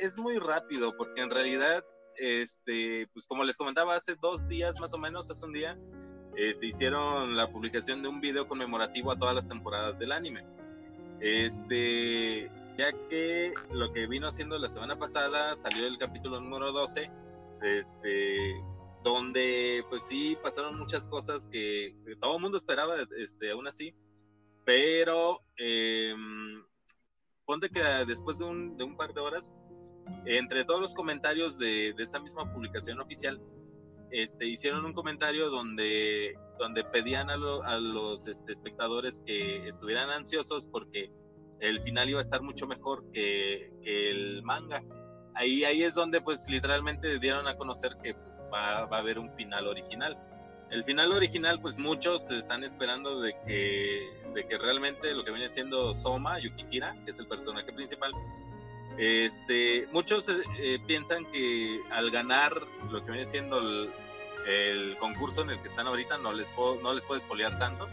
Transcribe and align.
es 0.00 0.18
muy 0.18 0.38
rápido, 0.38 0.96
porque 0.96 1.20
en 1.20 1.30
realidad, 1.30 1.84
este, 2.16 3.08
pues 3.12 3.26
como 3.26 3.44
les 3.44 3.56
comentaba 3.56 3.96
hace 3.96 4.14
dos 4.16 4.46
días 4.48 4.78
más 4.80 4.92
o 4.94 4.98
menos, 4.98 5.30
hace 5.30 5.44
un 5.44 5.52
día, 5.52 5.78
este, 6.36 6.66
hicieron 6.66 7.36
la 7.36 7.50
publicación 7.50 8.02
de 8.02 8.08
un 8.08 8.20
video 8.20 8.46
conmemorativo 8.46 9.10
a 9.10 9.18
todas 9.18 9.34
las 9.34 9.48
temporadas 9.48 9.98
del 9.98 10.12
anime. 10.12 10.44
Este, 11.20 12.50
ya 12.76 12.92
que 13.08 13.52
lo 13.72 13.92
que 13.92 14.06
vino 14.06 14.28
haciendo 14.28 14.56
la 14.58 14.68
semana 14.68 14.96
pasada 14.96 15.54
salió 15.54 15.86
el 15.86 15.98
capítulo 15.98 16.40
número 16.40 16.72
12, 16.72 17.10
este, 17.62 18.54
donde 19.02 19.84
pues 19.88 20.04
sí 20.04 20.36
pasaron 20.42 20.78
muchas 20.78 21.06
cosas 21.08 21.48
que, 21.48 21.96
todo 22.20 22.36
el 22.36 22.42
mundo 22.42 22.56
esperaba, 22.56 22.94
este, 23.16 23.50
aún 23.50 23.66
así, 23.66 23.94
pero 24.64 25.40
eh, 25.56 26.14
ponte 27.44 27.70
que 27.70 27.80
después 28.06 28.38
de 28.38 28.44
un, 28.44 28.76
de 28.76 28.84
un, 28.84 28.96
par 28.96 29.12
de 29.12 29.20
horas, 29.20 29.54
entre 30.24 30.64
todos 30.64 30.80
los 30.80 30.94
comentarios 30.94 31.58
de, 31.58 31.92
de 31.96 32.02
esta 32.02 32.18
misma 32.20 32.52
publicación 32.52 33.00
oficial, 33.00 33.40
este, 34.10 34.46
hicieron 34.46 34.84
un 34.84 34.92
comentario 34.92 35.50
donde, 35.50 36.38
donde 36.58 36.84
pedían 36.84 37.30
a, 37.30 37.36
los 37.36 38.26
este, 38.26 38.52
espectadores 38.52 39.22
que 39.26 39.68
estuvieran 39.68 40.10
ansiosos 40.10 40.66
porque 40.66 41.10
el 41.60 41.80
final 41.80 42.08
iba 42.08 42.18
a 42.18 42.22
estar 42.22 42.40
mucho 42.40 42.66
mejor 42.66 43.04
que, 43.12 43.72
que 43.82 44.10
el 44.10 44.42
manga. 44.42 44.82
Ahí, 45.34 45.64
ahí 45.64 45.82
es 45.82 45.94
donde 45.94 46.20
pues 46.20 46.48
literalmente 46.48 47.18
dieron 47.18 47.46
a 47.46 47.56
conocer 47.56 47.96
que 48.02 48.14
pues, 48.14 48.38
va, 48.52 48.86
va 48.86 48.96
a 48.96 49.00
haber 49.00 49.18
un 49.18 49.32
final 49.34 49.68
original 49.68 50.16
el 50.70 50.84
final 50.84 51.12
original, 51.12 51.60
pues 51.60 51.78
muchos 51.78 52.30
están 52.30 52.62
esperando 52.62 53.20
de 53.20 53.34
que, 53.46 54.30
de 54.34 54.46
que 54.46 54.58
realmente 54.58 55.14
lo 55.14 55.24
que 55.24 55.30
viene 55.30 55.48
siendo 55.48 55.94
Soma, 55.94 56.38
Yukihira, 56.38 56.94
que 57.04 57.10
es 57.10 57.18
el 57.18 57.26
personaje 57.26 57.72
principal, 57.72 58.12
este, 58.98 59.86
muchos 59.92 60.28
eh, 60.28 60.42
eh, 60.58 60.78
piensan 60.86 61.24
que 61.26 61.80
al 61.90 62.10
ganar 62.10 62.52
lo 62.90 63.04
que 63.04 63.12
viene 63.12 63.24
siendo 63.24 63.58
el, 63.58 63.90
concurso 64.98 65.42
en 65.42 65.50
el 65.50 65.60
que 65.60 65.68
están 65.68 65.86
ahorita, 65.86 66.18
no 66.18 66.32
les 66.32 66.48
puedo, 66.48 66.80
no 66.82 66.94
les 66.94 67.04
puedo 67.04 67.18
espolear 67.18 67.58
tanto. 67.58 67.88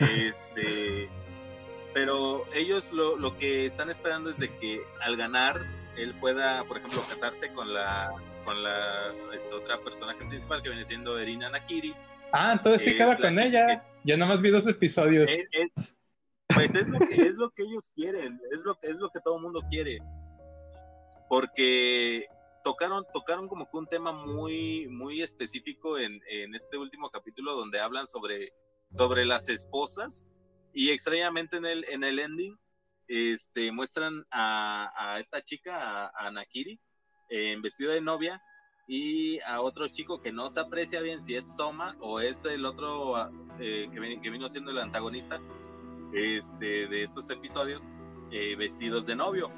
Este, 0.00 1.08
pero 1.92 2.44
ellos 2.52 2.92
lo, 2.92 3.16
lo 3.16 3.38
que 3.38 3.64
están 3.64 3.88
esperando 3.88 4.30
es 4.30 4.38
de 4.38 4.52
que 4.58 4.82
al 5.00 5.16
ganar 5.16 5.64
él 5.96 6.12
pueda, 6.14 6.64
por 6.64 6.78
ejemplo, 6.78 7.00
casarse 7.08 7.52
con 7.52 7.72
la 7.72 8.12
con 8.44 8.62
la 8.62 9.12
esta 9.34 9.54
otra 9.54 9.78
personaje 9.80 10.24
principal 10.24 10.62
que 10.62 10.68
viene 10.68 10.84
siendo 10.84 11.18
Erina 11.18 11.48
Nakiri. 11.48 11.94
Ah, 12.32 12.52
entonces 12.52 12.82
sí 12.82 12.96
queda 12.96 13.16
con 13.16 13.38
ella. 13.38 13.84
Yo 14.02 14.16
nada 14.16 14.32
más 14.32 14.42
vi 14.42 14.50
dos 14.50 14.66
episodios. 14.66 15.30
Pues 16.48 16.74
es 16.74 16.88
lo, 16.88 16.98
que, 16.98 17.14
es 17.14 17.34
lo 17.36 17.50
que 17.50 17.62
ellos 17.62 17.90
quieren, 17.94 18.40
es 18.52 18.62
lo, 18.64 18.78
es 18.82 18.98
lo 18.98 19.10
que 19.10 19.20
todo 19.20 19.36
el 19.36 19.42
mundo 19.42 19.60
quiere. 19.70 19.98
Porque 21.28 22.26
tocaron, 22.62 23.04
tocaron 23.12 23.48
como 23.48 23.70
que 23.70 23.76
un 23.76 23.86
tema 23.86 24.12
muy, 24.12 24.88
muy 24.88 25.22
específico 25.22 25.98
en, 25.98 26.20
en 26.28 26.54
este 26.54 26.76
último 26.78 27.10
capítulo 27.10 27.54
donde 27.54 27.80
hablan 27.80 28.06
sobre, 28.06 28.52
sobre 28.88 29.24
las 29.24 29.48
esposas 29.48 30.28
y 30.72 30.90
extrañamente 30.90 31.56
en 31.56 31.66
el, 31.66 31.84
en 31.84 32.04
el 32.04 32.18
ending 32.18 32.58
este, 33.06 33.70
muestran 33.70 34.24
a, 34.30 34.90
a 34.96 35.20
esta 35.20 35.42
chica, 35.42 36.06
a, 36.06 36.26
a 36.26 36.30
Nakiri, 36.30 36.80
en 37.28 37.62
vestido 37.62 37.92
de 37.92 38.00
novia 38.00 38.42
y 38.86 39.40
a 39.40 39.60
otro 39.60 39.88
chico 39.88 40.20
que 40.20 40.32
no 40.32 40.48
se 40.48 40.60
aprecia 40.60 41.00
bien 41.00 41.22
si 41.22 41.34
es 41.34 41.56
Soma 41.56 41.96
o 42.00 42.20
es 42.20 42.44
el 42.44 42.64
otro 42.66 43.16
eh, 43.58 43.88
que, 43.92 44.20
que, 44.20 44.30
vino 44.30 44.48
siendo 44.48 44.70
el 44.70 44.78
antagonista 44.78 45.40
este, 46.14 46.86
de 46.86 47.02
estos 47.02 47.28
episodios 47.30 47.88
eh, 48.30 48.56
vestidos 48.56 49.06
de 49.06 49.16
novio. 49.16 49.50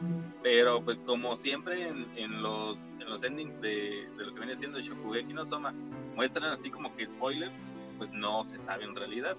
Pero 0.43 0.83
pues 0.85 1.05
como 1.05 1.37
siempre 1.37 1.89
en, 1.89 2.07
en, 2.17 2.43
los, 2.43 2.97
en 3.01 3.09
los 3.09 3.23
endings 3.23 3.61
de, 3.61 4.09
de, 4.17 4.25
lo 4.25 4.35
que 4.35 4.41
viene 4.41 4.57
siendo 4.57 4.81
Shokugeki 4.81 5.33
no 5.33 5.45
Soma 5.45 5.73
muestran 6.15 6.51
así 6.51 6.71
como 6.71 6.95
que 6.95 7.07
spoilers, 7.07 7.59
pues 7.99 8.13
no 8.13 8.45
se 8.45 8.59
sabe 8.59 8.85
en 8.85 8.95
realidad. 8.95 9.37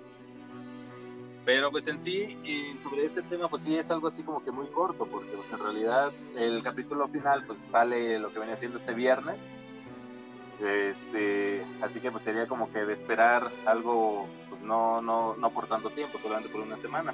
Pero 1.46 1.72
pues 1.72 1.88
en 1.88 2.02
sí, 2.02 2.38
y 2.44 2.76
sobre 2.76 3.06
ese 3.06 3.22
tema, 3.22 3.48
pues 3.48 3.62
sí 3.62 3.78
es 3.78 3.90
algo 3.90 4.08
así 4.08 4.22
como 4.22 4.44
que 4.44 4.52
muy 4.52 4.68
corto, 4.68 5.06
porque 5.06 5.32
pues 5.32 5.50
en 5.54 5.60
realidad 5.60 6.12
el 6.36 6.62
capítulo 6.62 7.08
final 7.08 7.46
pues 7.46 7.60
sale 7.60 8.20
lo 8.20 8.34
que 8.34 8.40
venía 8.40 8.56
haciendo 8.56 8.78
este 8.78 8.94
viernes. 8.94 9.48
Este, 10.60 11.64
así 11.82 12.00
que 12.00 12.12
pues 12.12 12.24
sería 12.24 12.48
como 12.48 12.72
que 12.72 12.86
de 12.86 12.94
esperar 12.94 13.52
algo, 13.66 14.28
pues 14.50 14.64
no, 14.64 15.02
no, 15.02 15.36
no 15.36 15.50
por 15.52 15.68
tanto 15.68 15.90
tiempo, 15.90 16.18
solamente 16.20 16.50
por 16.50 16.62
una 16.62 16.78
semana. 16.78 17.14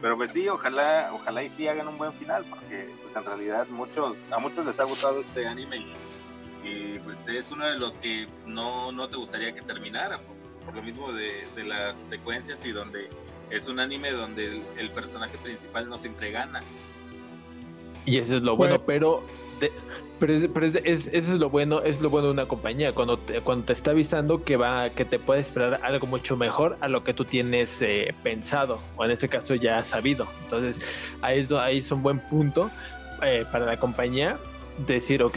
Pero 0.00 0.16
pues 0.16 0.32
sí, 0.32 0.48
ojalá, 0.48 1.10
ojalá 1.14 1.42
y 1.42 1.48
sí 1.48 1.68
hagan 1.68 1.88
un 1.88 1.96
buen 1.96 2.12
final, 2.14 2.44
porque 2.50 2.90
pues 3.02 3.16
en 3.16 3.24
realidad 3.24 3.66
muchos, 3.68 4.26
a 4.30 4.38
muchos 4.38 4.66
les 4.66 4.78
ha 4.80 4.84
gustado 4.84 5.20
este 5.20 5.46
anime 5.46 5.86
y, 6.64 6.98
pues 6.98 7.18
es 7.28 7.50
uno 7.52 7.66
de 7.66 7.78
los 7.78 7.98
que 7.98 8.26
no, 8.44 8.90
no 8.90 9.08
te 9.08 9.16
gustaría 9.16 9.54
que 9.54 9.62
terminara, 9.62 10.18
por, 10.64 10.74
lo 10.74 10.82
mismo 10.82 11.12
de, 11.12 11.46
de 11.54 11.62
las 11.62 11.96
secuencias 11.96 12.64
y 12.64 12.72
donde 12.72 13.08
es 13.50 13.68
un 13.68 13.78
anime 13.78 14.10
donde 14.10 14.62
el, 14.76 14.90
personaje 14.90 15.38
principal 15.38 15.88
no 15.88 15.96
siempre 15.98 16.30
gana. 16.32 16.62
Y 18.04 18.18
eso 18.18 18.36
es 18.36 18.42
lo 18.42 18.56
bueno, 18.56 18.82
pero, 18.84 19.24
pero, 20.18 20.32
es, 20.32 21.08
eso 21.08 21.10
es 21.12 21.38
lo 21.38 21.50
bueno, 21.50 21.82
es 21.82 22.00
lo 22.00 22.08
bueno 22.08 22.28
de 22.28 22.32
una 22.32 22.48
compañía, 22.48 22.94
cuando 22.94 23.18
te, 23.18 23.40
cuando 23.42 23.66
te 23.66 23.72
está 23.72 23.90
avisando 23.90 24.42
que 24.44 24.56
va, 24.56 24.90
que 24.90 25.04
te 25.04 25.18
puede 25.18 25.40
esperar 25.40 25.80
algo 25.82 26.06
mucho 26.06 26.36
mejor 26.36 26.76
a 26.80 26.88
lo 26.88 27.04
que 27.04 27.12
tú 27.12 27.24
tienes 27.24 27.82
eh, 27.82 28.14
pensado, 28.22 28.80
o 28.96 29.04
en 29.04 29.10
este 29.10 29.28
caso 29.28 29.54
ya 29.54 29.82
sabido. 29.84 30.26
Entonces, 30.42 30.80
ahí 31.20 31.40
es, 31.40 31.52
ahí 31.52 31.78
es 31.78 31.92
un 31.92 32.02
buen 32.02 32.18
punto 32.18 32.70
eh, 33.22 33.44
para 33.52 33.66
la 33.66 33.78
compañía 33.78 34.38
decir, 34.86 35.22
ok, 35.22 35.36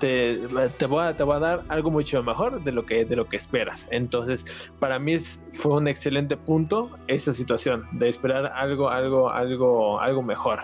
te, 0.00 0.40
te, 0.76 0.86
voy 0.86 1.04
a, 1.04 1.16
te 1.16 1.22
voy 1.22 1.36
a 1.36 1.38
dar 1.38 1.62
algo 1.68 1.90
mucho 1.90 2.22
mejor 2.22 2.62
de 2.62 2.72
lo 2.72 2.84
que, 2.84 3.04
de 3.04 3.16
lo 3.16 3.26
que 3.26 3.36
esperas. 3.36 3.88
Entonces, 3.90 4.44
para 4.80 4.98
mí 4.98 5.16
fue 5.52 5.76
un 5.76 5.88
excelente 5.88 6.36
punto 6.36 6.90
esta 7.06 7.32
situación 7.32 7.86
de 7.92 8.08
esperar 8.08 8.52
algo, 8.54 8.90
algo, 8.90 9.30
algo, 9.30 10.00
algo 10.00 10.22
mejor. 10.22 10.60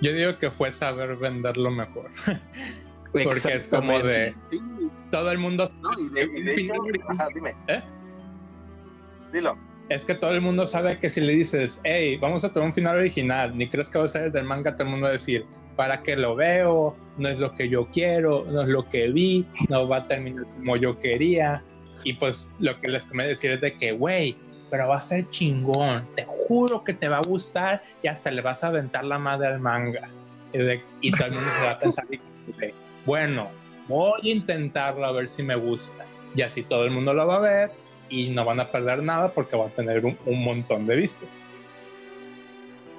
Yo 0.00 0.12
digo 0.12 0.36
que 0.36 0.50
fue 0.50 0.72
saber 0.72 1.16
venderlo 1.16 1.70
mejor. 1.70 2.10
Porque 3.12 3.52
es 3.52 3.66
como 3.66 3.98
de 4.00 4.34
todo 5.10 5.32
el 5.32 5.38
mundo. 5.38 5.68
No, 5.82 5.90
y 5.98 6.08
de, 6.10 6.54
hecho, 6.54 6.74
dime. 7.34 7.54
¿Eh? 7.66 7.82
Dilo. 9.32 9.58
Es 9.88 10.04
que 10.04 10.14
todo 10.14 10.32
el 10.32 10.40
mundo 10.40 10.66
sabe 10.66 10.98
que 11.00 11.10
si 11.10 11.20
le 11.20 11.32
dices, 11.32 11.80
hey, 11.82 12.16
vamos 12.20 12.44
a 12.44 12.52
tener 12.52 12.68
un 12.68 12.72
final 12.72 12.96
original, 12.96 13.56
ni 13.56 13.68
crees 13.68 13.90
que 13.90 13.98
va 13.98 14.04
a 14.04 14.08
ser 14.08 14.30
del 14.30 14.44
manga, 14.44 14.76
todo 14.76 14.84
el 14.84 14.90
mundo 14.90 15.04
va 15.04 15.10
a 15.10 15.14
decir, 15.14 15.44
¿para 15.74 16.00
qué 16.04 16.14
lo 16.14 16.36
veo? 16.36 16.96
No 17.18 17.28
es 17.28 17.38
lo 17.40 17.52
que 17.54 17.68
yo 17.68 17.88
quiero, 17.88 18.44
no 18.48 18.62
es 18.62 18.68
lo 18.68 18.88
que 18.88 19.08
vi, 19.08 19.44
no 19.68 19.88
va 19.88 19.98
a 19.98 20.08
terminar 20.08 20.44
como 20.44 20.76
yo 20.76 20.96
quería. 21.00 21.64
Y 22.04 22.12
pues 22.14 22.54
lo 22.60 22.80
que 22.80 22.86
les 22.86 23.04
quería 23.04 23.26
decir 23.26 23.50
es 23.50 23.60
de 23.60 23.74
que, 23.74 23.90
güey, 23.90 24.36
pero 24.70 24.88
va 24.88 24.96
a 24.96 25.02
ser 25.02 25.28
chingón, 25.30 26.06
te 26.14 26.24
juro 26.26 26.84
que 26.84 26.94
te 26.94 27.08
va 27.08 27.18
a 27.18 27.22
gustar 27.22 27.82
y 28.02 28.08
hasta 28.08 28.30
le 28.30 28.40
vas 28.40 28.62
a 28.64 28.68
aventar 28.68 29.04
la 29.04 29.18
madre 29.18 29.48
al 29.48 29.60
manga. 29.60 30.08
Y, 30.52 31.12
todo 31.12 31.26
el 31.26 31.32
mundo 31.32 31.50
se 31.58 31.64
va 31.64 31.70
a 31.70 31.78
pensar, 31.78 32.06
bueno, 33.04 33.50
voy 33.88 34.20
a 34.24 34.28
intentarlo 34.28 35.04
a 35.04 35.12
ver 35.12 35.28
si 35.28 35.42
me 35.42 35.54
gusta. 35.56 36.06
Y 36.34 36.42
así 36.42 36.62
todo 36.62 36.84
el 36.84 36.90
mundo 36.90 37.12
lo 37.12 37.26
va 37.26 37.36
a 37.36 37.40
ver 37.40 37.70
y 38.08 38.30
no 38.30 38.44
van 38.44 38.60
a 38.60 38.70
perder 38.70 39.02
nada 39.02 39.32
porque 39.32 39.56
van 39.56 39.68
a 39.68 39.70
tener 39.70 40.04
un, 40.04 40.44
montón 40.44 40.86
de 40.86 40.96
vistas. 40.96 41.48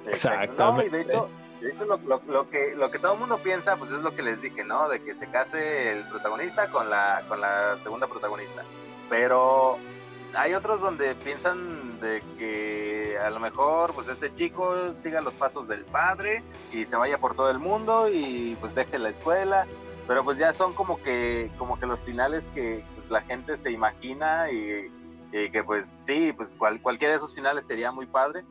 Exactamente. 0.06 0.96
de 0.96 1.02
hecho, 1.02 1.28
de 1.60 1.70
hecho, 1.70 1.84
lo, 1.84 1.98
lo, 2.26 2.50
que, 2.50 2.74
lo 2.74 2.90
que 2.90 2.98
todo 2.98 3.14
el 3.14 3.20
mundo 3.20 3.38
piensa, 3.38 3.76
pues 3.76 3.90
es 3.92 4.00
lo 4.00 4.14
que 4.16 4.22
les 4.22 4.42
dije, 4.42 4.64
¿no? 4.64 4.88
De 4.88 5.00
que 5.00 5.14
se 5.14 5.28
case 5.28 5.92
el 5.92 6.04
protagonista 6.08 6.68
con 6.68 6.90
la, 6.90 7.22
con 7.28 7.40
la 7.40 7.76
segunda 7.82 8.06
protagonista. 8.06 8.64
Pero 9.08 9.78
hay 10.34 10.54
otros 10.54 10.80
donde 10.80 11.14
piensan 11.14 12.00
de 12.00 12.22
que 12.38 13.18
a 13.18 13.30
lo 13.30 13.40
mejor 13.40 13.94
pues 13.94 14.08
este 14.08 14.32
chico 14.32 14.92
siga 14.94 15.20
los 15.20 15.34
pasos 15.34 15.68
del 15.68 15.84
padre 15.84 16.42
y 16.72 16.84
se 16.84 16.96
vaya 16.96 17.18
por 17.18 17.34
todo 17.34 17.50
el 17.50 17.58
mundo 17.58 18.08
y 18.08 18.56
pues 18.60 18.74
deje 18.74 18.98
la 18.98 19.10
escuela. 19.10 19.66
Pero 20.06 20.24
pues 20.24 20.38
ya 20.38 20.52
son 20.52 20.74
como 20.74 21.00
que, 21.00 21.50
como 21.58 21.78
que 21.78 21.86
los 21.86 22.00
finales 22.00 22.48
que 22.54 22.84
pues, 22.96 23.10
la 23.10 23.22
gente 23.22 23.56
se 23.56 23.70
imagina 23.70 24.50
y, 24.50 24.90
que 25.30 25.64
pues 25.64 25.86
sí, 25.86 26.32
pues 26.32 26.54
cual, 26.54 26.80
cualquiera 26.82 27.12
de 27.12 27.16
esos 27.16 27.34
finales 27.34 27.64
sería 27.66 27.90
muy 27.90 28.06
padre 28.06 28.44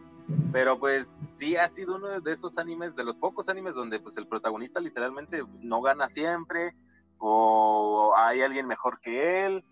pero 0.51 0.79
pues 0.79 1.07
sí 1.07 1.55
ha 1.55 1.67
sido 1.67 1.95
uno 1.95 2.19
de 2.19 2.31
esos 2.31 2.57
animes, 2.57 2.95
de 2.95 3.03
los 3.03 3.17
pocos 3.17 3.49
animes 3.49 3.75
donde 3.75 3.99
pues 3.99 4.17
el 4.17 4.27
protagonista 4.27 4.79
literalmente 4.79 5.43
pues, 5.43 5.63
no 5.63 5.81
gana 5.81 6.09
siempre 6.09 6.73
o 7.17 8.13
hay 8.15 8.41
alguien 8.41 8.67
mejor 8.67 8.99
que 8.99 9.45
él. 9.45 9.63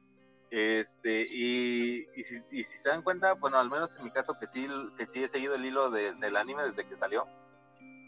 Este, 0.51 1.27
y, 1.29 2.07
y, 2.15 2.23
si, 2.23 2.63
se 2.63 2.89
dan 2.89 3.03
cuenta, 3.03 3.33
bueno, 3.33 3.59
al 3.59 3.69
menos 3.69 3.95
en 3.95 4.05
mi 4.05 4.11
caso 4.11 4.37
que 4.39 4.47
sí, 4.47 4.67
que 4.97 5.05
sí 5.05 5.23
he 5.23 5.27
seguido 5.27 5.55
el 5.55 5.65
hilo 5.65 5.91
del 5.91 6.35
anime 6.35 6.63
desde 6.63 6.85
que 6.85 6.95
salió, 6.95 7.27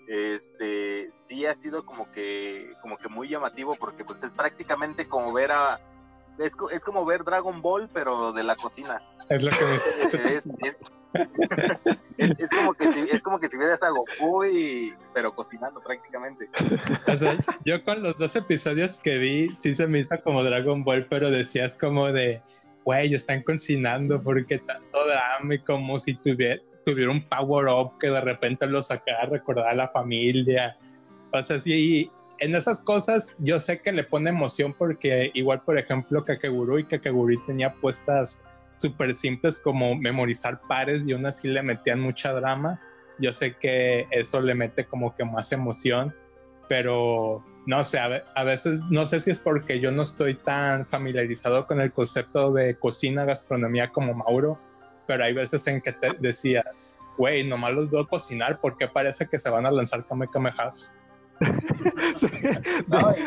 este, 0.08 1.10
sí 1.12 1.46
ha 1.46 1.54
sido 1.54 1.86
como 1.86 2.12
que, 2.12 2.74
como 2.82 2.98
que 2.98 3.08
muy 3.08 3.30
llamativo 3.30 3.76
porque 3.76 4.04
pues 4.04 4.24
es 4.24 4.34
prácticamente 4.34 5.08
como 5.08 5.32
ver 5.34 5.52
a, 5.52 5.80
es, 6.40 6.54
es 6.72 6.84
como 6.84 7.06
ver 7.06 7.24
Dragon 7.24 7.62
Ball 7.62 7.90
pero 7.94 8.34
de 8.34 8.44
la 8.44 8.56
cocina. 8.56 9.02
Es 9.30 9.44
lo 9.44 9.52
que 9.52 9.66
me 9.66 9.76
es, 10.36 10.46
es, 10.46 10.80
es, 12.18 12.50
como 12.50 12.74
que 12.74 12.92
si, 12.92 13.00
es 13.12 13.22
como 13.22 13.40
que 13.40 13.50
si 13.50 13.58
vieras 13.58 13.84
a 13.84 13.90
Goku 13.90 14.46
y, 14.46 14.94
pero 15.14 15.34
cocinando 15.34 15.82
prácticamente. 15.82 16.50
O 17.08 17.14
sea, 17.14 17.38
yo 17.66 17.84
con 17.84 18.02
los 18.02 18.18
dos 18.18 18.36
episodios 18.36 18.98
que 18.98 19.18
vi, 19.18 19.52
sí 19.52 19.76
se 19.76 19.88
me 19.88 20.00
hizo 20.00 20.20
como 20.22 20.44
Dragon 20.44 20.84
Ball, 20.84 21.06
pero 21.10 21.30
decías 21.30 21.76
como 21.76 22.12
de, 22.12 22.42
güey, 22.86 23.14
están 23.14 23.44
cocinando 23.44 24.22
porque 24.22 24.60
tanto 24.60 25.06
drama 25.06 25.56
y 25.56 25.60
como 25.60 26.00
si 26.00 26.16
tuviera, 26.16 26.62
tuviera 26.86 27.12
un 27.12 27.28
power 27.28 27.68
up 27.68 27.98
que 28.00 28.10
de 28.10 28.22
repente 28.22 28.68
lo 28.68 28.82
sacara 28.84 29.24
a 29.24 29.28
recordar 29.28 29.68
a 29.68 29.76
la 29.76 29.88
familia. 29.90 30.78
O 31.32 31.44
sea, 31.44 31.60
sí, 31.60 32.10
en 32.40 32.56
esas 32.56 32.82
cosas 32.82 33.36
yo 33.40 33.60
sé 33.60 33.82
que 33.82 33.92
le 33.92 34.04
pone 34.04 34.30
emoción 34.30 34.74
porque 34.78 35.32
igual, 35.34 35.62
por 35.62 35.78
ejemplo, 35.78 36.26
Kakeguru 36.26 36.80
y 36.80 36.86
Kakeguru 36.86 37.40
tenía 37.46 37.74
puestas 37.74 38.42
súper 38.82 39.16
simples 39.16 39.60
como 39.60 39.96
memorizar 39.96 40.62
pares 40.68 41.04
y 41.06 41.14
aún 41.14 41.26
así 41.26 41.48
le 41.48 41.62
metían 41.62 42.00
mucha 42.02 42.34
drama. 42.34 42.82
Yo 43.20 43.32
sé 43.32 43.56
que 43.56 44.08
eso 44.12 44.42
le 44.42 44.56
mete 44.56 44.86
como 44.86 45.16
que 45.16 45.24
más 45.24 45.52
emoción, 45.52 46.16
pero 46.68 47.44
no 47.68 47.84
sé, 47.84 48.00
a, 48.00 48.44
veces 48.44 48.82
no 48.90 49.06
sé 49.06 49.22
si 49.22 49.32
es 49.32 49.40
porque 49.40 49.80
yo 49.80 49.92
no 49.92 50.02
estoy 50.02 50.34
tan 50.34 50.88
familiarizado 50.88 51.68
con 51.68 51.80
el 51.80 51.92
concepto 51.92 52.52
de 52.52 52.76
cocina, 52.76 53.26
gastronomía 53.26 53.92
como 53.92 54.16
Mauro, 54.16 54.60
pero 55.08 55.24
hay 55.24 55.34
veces 55.34 55.68
en 55.68 55.82
que 55.82 55.92
te 55.92 56.14
decías, 56.20 56.98
güey, 57.18 57.44
nomás 57.44 57.74
los 57.74 57.92
veo 57.92 58.08
cocinar 58.08 58.60
porque 58.60 58.88
parece 58.88 59.28
que 59.28 59.38
se 59.38 59.50
van 59.50 59.66
a 59.66 59.72
lanzar 59.72 60.06
Kamehamehas. 60.08 60.94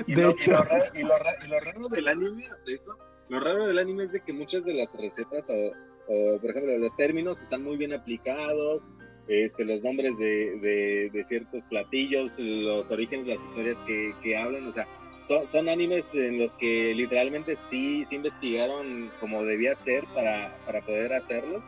y, 0.06 0.15
lo, 0.15 0.33
raro, 0.33 1.89
del 1.91 2.09
anime 2.09 2.49
eso, 2.67 2.97
lo 3.29 3.41
raro 3.41 3.67
del 3.67 3.79
anime 3.79 4.05
es 4.05 4.12
de 4.12 4.21
que 4.21 4.32
muchas 4.32 4.65
de 4.65 4.75
las 4.75 4.94
recetas 4.94 5.49
o, 5.50 6.38
por 6.41 6.50
ejemplo 6.50 6.76
los 6.79 6.97
términos 6.97 7.41
están 7.43 7.62
muy 7.62 7.76
bien 7.76 7.93
aplicados, 7.93 8.91
este, 9.26 9.65
los 9.65 9.82
nombres 9.82 10.19
de, 10.19 11.11
de, 11.11 11.25
ciertos 11.25 11.65
platillos, 11.65 12.38
los 12.38 12.91
orígenes, 12.91 13.26
las 13.26 13.43
historias 13.43 13.79
que, 13.87 14.15
que 14.23 14.37
hablan, 14.37 14.67
o 14.67 14.73
sea, 14.73 14.87
son, 15.23 15.49
son, 15.49 15.71
animes 15.71 16.15
en 16.15 16.38
los 16.38 16.55
que 16.55 16.94
literalmente 16.94 17.56
sí, 17.56 18.05
sí 18.05 18.17
investigaron 18.17 19.11
como 19.21 19.43
debía 19.44 19.75
ser 19.75 20.05
para, 20.15 20.55
para 20.67 20.82
poder 20.82 21.15
hacerlos, 21.15 21.65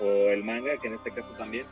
o 0.00 0.28
el 0.28 0.44
manga, 0.44 0.76
que 0.76 0.86
en 0.86 0.94
este 0.94 1.10
caso 1.10 1.34
también. 1.36 1.66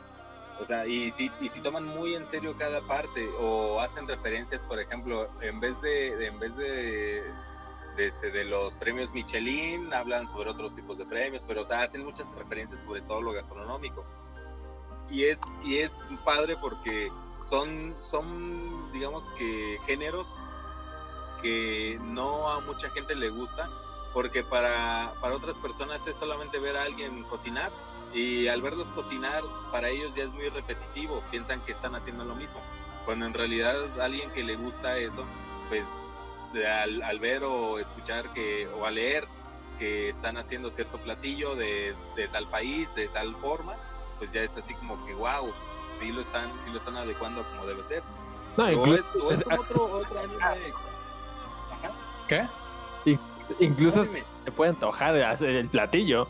O 0.59 0.65
sea, 0.65 0.85
y 0.87 1.11
si, 1.11 1.29
y 1.41 1.49
si 1.49 1.61
toman 1.61 1.85
muy 1.85 2.15
en 2.15 2.27
serio 2.27 2.55
cada 2.57 2.81
parte 2.81 3.27
o 3.39 3.79
hacen 3.81 4.07
referencias, 4.07 4.63
por 4.63 4.79
ejemplo, 4.79 5.29
en 5.41 5.59
vez 5.59 5.79
de, 5.81 6.27
en 6.27 6.39
vez 6.39 6.55
de, 6.55 7.21
este, 7.97 8.31
de 8.31 8.45
los 8.45 8.75
premios 8.75 9.11
Michelin, 9.11 9.93
hablan 9.93 10.27
sobre 10.27 10.49
otros 10.49 10.75
tipos 10.75 10.97
de 10.97 11.05
premios, 11.05 11.43
pero 11.47 11.61
o 11.61 11.65
sea, 11.65 11.81
hacen 11.81 12.03
muchas 12.03 12.33
referencias 12.35 12.81
sobre 12.81 13.01
todo 13.01 13.21
lo 13.21 13.31
gastronómico. 13.31 14.05
Y 15.09 15.25
es, 15.25 15.41
y 15.63 15.77
es 15.77 16.07
padre 16.23 16.57
porque 16.57 17.11
son, 17.41 17.95
son, 18.01 18.91
digamos 18.91 19.27
que 19.37 19.79
géneros 19.85 20.35
que 21.41 21.99
no 22.01 22.49
a 22.49 22.59
mucha 22.61 22.89
gente 22.89 23.15
le 23.15 23.29
gusta, 23.29 23.69
porque 24.13 24.43
para, 24.43 25.13
para 25.21 25.35
otras 25.35 25.55
personas 25.57 26.05
es 26.07 26.15
solamente 26.15 26.59
ver 26.59 26.77
a 26.77 26.83
alguien 26.83 27.23
cocinar 27.23 27.71
y 28.13 28.47
al 28.47 28.61
verlos 28.61 28.87
cocinar, 28.87 29.43
para 29.71 29.89
ellos 29.89 30.13
ya 30.15 30.23
es 30.23 30.31
muy 30.31 30.47
repetitivo, 30.49 31.21
piensan 31.31 31.61
que 31.61 31.73
están 31.73 31.95
haciendo 31.95 32.23
lo 32.23 32.33
mismo, 32.33 32.59
cuando 33.03 33.25
en 33.25 33.33
realidad 33.33 33.99
alguien 33.99 34.31
que 34.31 34.43
le 34.43 34.55
gusta 34.55 34.97
eso, 34.97 35.25
pues 35.69 36.14
al, 37.03 37.19
ver 37.19 37.43
o 37.43 37.79
escuchar 37.79 38.31
que, 38.33 38.67
o 38.67 38.85
al 38.85 38.95
leer 38.95 39.25
que 39.79 40.09
están 40.09 40.37
haciendo 40.37 40.71
cierto 40.71 40.97
platillo 40.97 41.55
de, 41.55 41.95
tal 42.31 42.47
país, 42.47 42.93
de 42.95 43.07
tal 43.09 43.35
forma, 43.35 43.75
pues 44.17 44.31
ya 44.31 44.41
es 44.41 44.55
así 44.55 44.73
como 44.75 45.03
que 45.05 45.13
wow, 45.13 45.51
sí 45.99 46.11
lo 46.11 46.21
están, 46.21 46.51
sí 46.63 46.69
lo 46.69 46.77
están 46.77 46.97
adecuando 46.97 47.43
como 47.43 47.65
debe 47.65 47.83
ser. 47.83 48.03
No, 48.57 48.71
incluso, 48.71 49.31
es, 49.31 49.43
otro, 49.59 50.01
¿Qué? 52.27 52.47
Incluso 53.59 54.05
se 54.05 54.51
puede 54.55 54.71
antojar 54.71 55.15
el 55.15 55.67
platillo. 55.67 56.27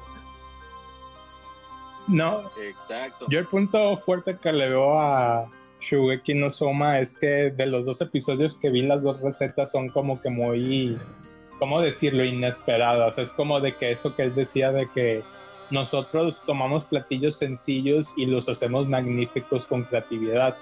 No. 2.07 2.49
Exacto. 2.57 3.25
Yo 3.29 3.39
el 3.39 3.47
punto 3.47 3.97
fuerte 3.97 4.37
que 4.37 4.51
le 4.51 4.69
veo 4.69 4.99
a 4.99 5.49
Shugeki 5.81 6.33
no 6.33 6.49
Soma 6.49 6.99
es 6.99 7.17
que 7.17 7.51
de 7.51 7.65
los 7.67 7.85
dos 7.85 8.01
episodios 8.01 8.55
que 8.55 8.69
vi, 8.69 8.83
las 8.83 9.01
dos 9.01 9.21
recetas 9.21 9.71
son 9.71 9.89
como 9.89 10.21
que 10.21 10.29
muy, 10.29 10.97
¿cómo 11.59 11.81
decirlo? 11.81 12.23
Inesperadas. 12.23 13.17
Es 13.17 13.31
como 13.31 13.59
de 13.59 13.75
que 13.75 13.91
eso 13.91 14.15
que 14.15 14.23
él 14.23 14.35
decía 14.35 14.71
de 14.71 14.89
que 14.93 15.23
nosotros 15.71 16.43
tomamos 16.45 16.85
platillos 16.85 17.37
sencillos 17.37 18.13
y 18.17 18.25
los 18.25 18.47
hacemos 18.49 18.87
magníficos 18.87 19.65
con 19.65 19.83
creatividad. 19.83 20.57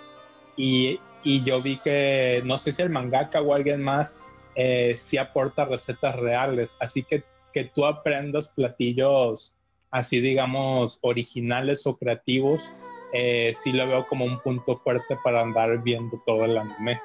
Y, 0.57 0.99
y 1.23 1.43
yo 1.43 1.61
vi 1.61 1.77
que, 1.77 2.41
no 2.45 2.57
sé 2.57 2.71
si 2.71 2.81
el 2.81 2.89
mangaka 2.89 3.41
o 3.41 3.53
alguien 3.53 3.81
más, 3.81 4.19
eh, 4.55 4.95
sí 4.97 5.17
aporta 5.17 5.65
recetas 5.65 6.15
reales. 6.15 6.77
Así 6.79 7.03
que 7.03 7.23
que 7.53 7.63
tú 7.65 7.85
aprendas 7.85 8.49
platillos 8.49 9.53
así 9.91 10.19
digamos 10.19 10.97
originales 11.01 11.85
o 11.85 11.95
creativos, 11.95 12.73
eh, 13.13 13.53
sí 13.53 13.71
lo 13.71 13.87
veo 13.87 14.07
como 14.07 14.25
un 14.25 14.39
punto 14.39 14.77
fuerte 14.79 15.17
para 15.23 15.41
andar 15.41 15.81
viendo 15.83 16.19
todo 16.25 16.45
el 16.45 16.57
anime. 16.57 17.01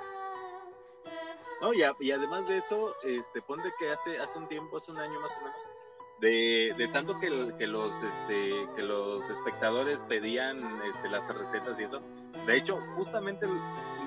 No, 1.61 1.75
y, 1.75 1.83
y 2.01 2.11
además 2.13 2.49
de 2.49 2.57
eso, 2.57 2.95
este, 3.05 3.43
ponte 3.43 3.73
que 3.79 3.91
hace, 3.91 4.19
hace 4.19 4.39
un 4.39 4.49
tiempo, 4.49 4.79
hace 4.79 4.93
un 4.93 4.99
año 4.99 5.21
más 5.21 5.37
o 5.37 5.41
menos, 5.45 5.73
de, 6.21 6.75
de 6.79 6.89
tanto 6.89 7.19
que, 7.19 7.55
que, 7.59 7.67
los, 7.67 8.01
este, 8.03 8.67
que 8.75 8.83
los 8.83 9.29
espectadores 9.29 10.03
pedían 10.05 10.81
este, 10.83 11.09
las 11.09 11.29
recetas 11.37 11.79
y 11.81 11.85
eso. 11.85 12.01
De 12.47 12.57
hecho, 12.57 12.79
justamente, 12.97 13.47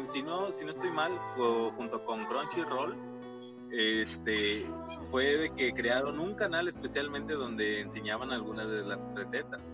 si 0.05 0.23
no, 0.23 0.51
si 0.51 0.65
no 0.65 0.71
estoy 0.71 0.91
mal, 0.91 1.11
junto 1.75 2.03
con 2.05 2.25
Crunchyroll, 2.25 2.95
este, 3.71 4.63
fue 5.09 5.37
de 5.37 5.49
que 5.51 5.73
crearon 5.73 6.19
un 6.19 6.35
canal 6.35 6.67
especialmente 6.67 7.33
donde 7.33 7.81
enseñaban 7.81 8.31
algunas 8.31 8.69
de 8.69 8.83
las 8.83 9.09
recetas. 9.13 9.73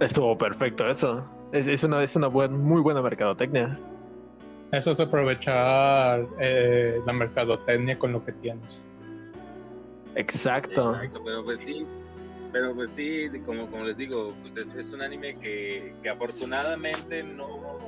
Estuvo 0.00 0.36
perfecto 0.36 0.88
eso. 0.88 1.24
Es, 1.52 1.82
una, 1.82 2.02
es 2.02 2.14
una 2.14 2.28
muy 2.28 2.82
buena 2.82 3.02
mercadotecnia. 3.02 3.78
Eso 4.72 4.90
es 4.90 5.00
aprovechar 5.00 6.26
eh, 6.38 7.00
la 7.06 7.12
mercadotecnia 7.12 7.98
con 7.98 8.12
lo 8.12 8.22
que 8.22 8.32
tienes. 8.32 8.88
Exacto. 10.14 10.98
pero 11.24 11.44
pues 11.44 11.60
sí, 11.60 11.86
pero 12.52 12.74
pues 12.74 12.90
sí, 12.90 13.28
como, 13.44 13.70
como 13.70 13.84
les 13.84 13.96
digo, 13.96 14.34
pues 14.42 14.56
es, 14.56 14.92
un 14.92 15.02
anime 15.02 15.34
que, 15.34 15.94
que 16.02 16.08
afortunadamente 16.08 17.22
no, 17.22 17.78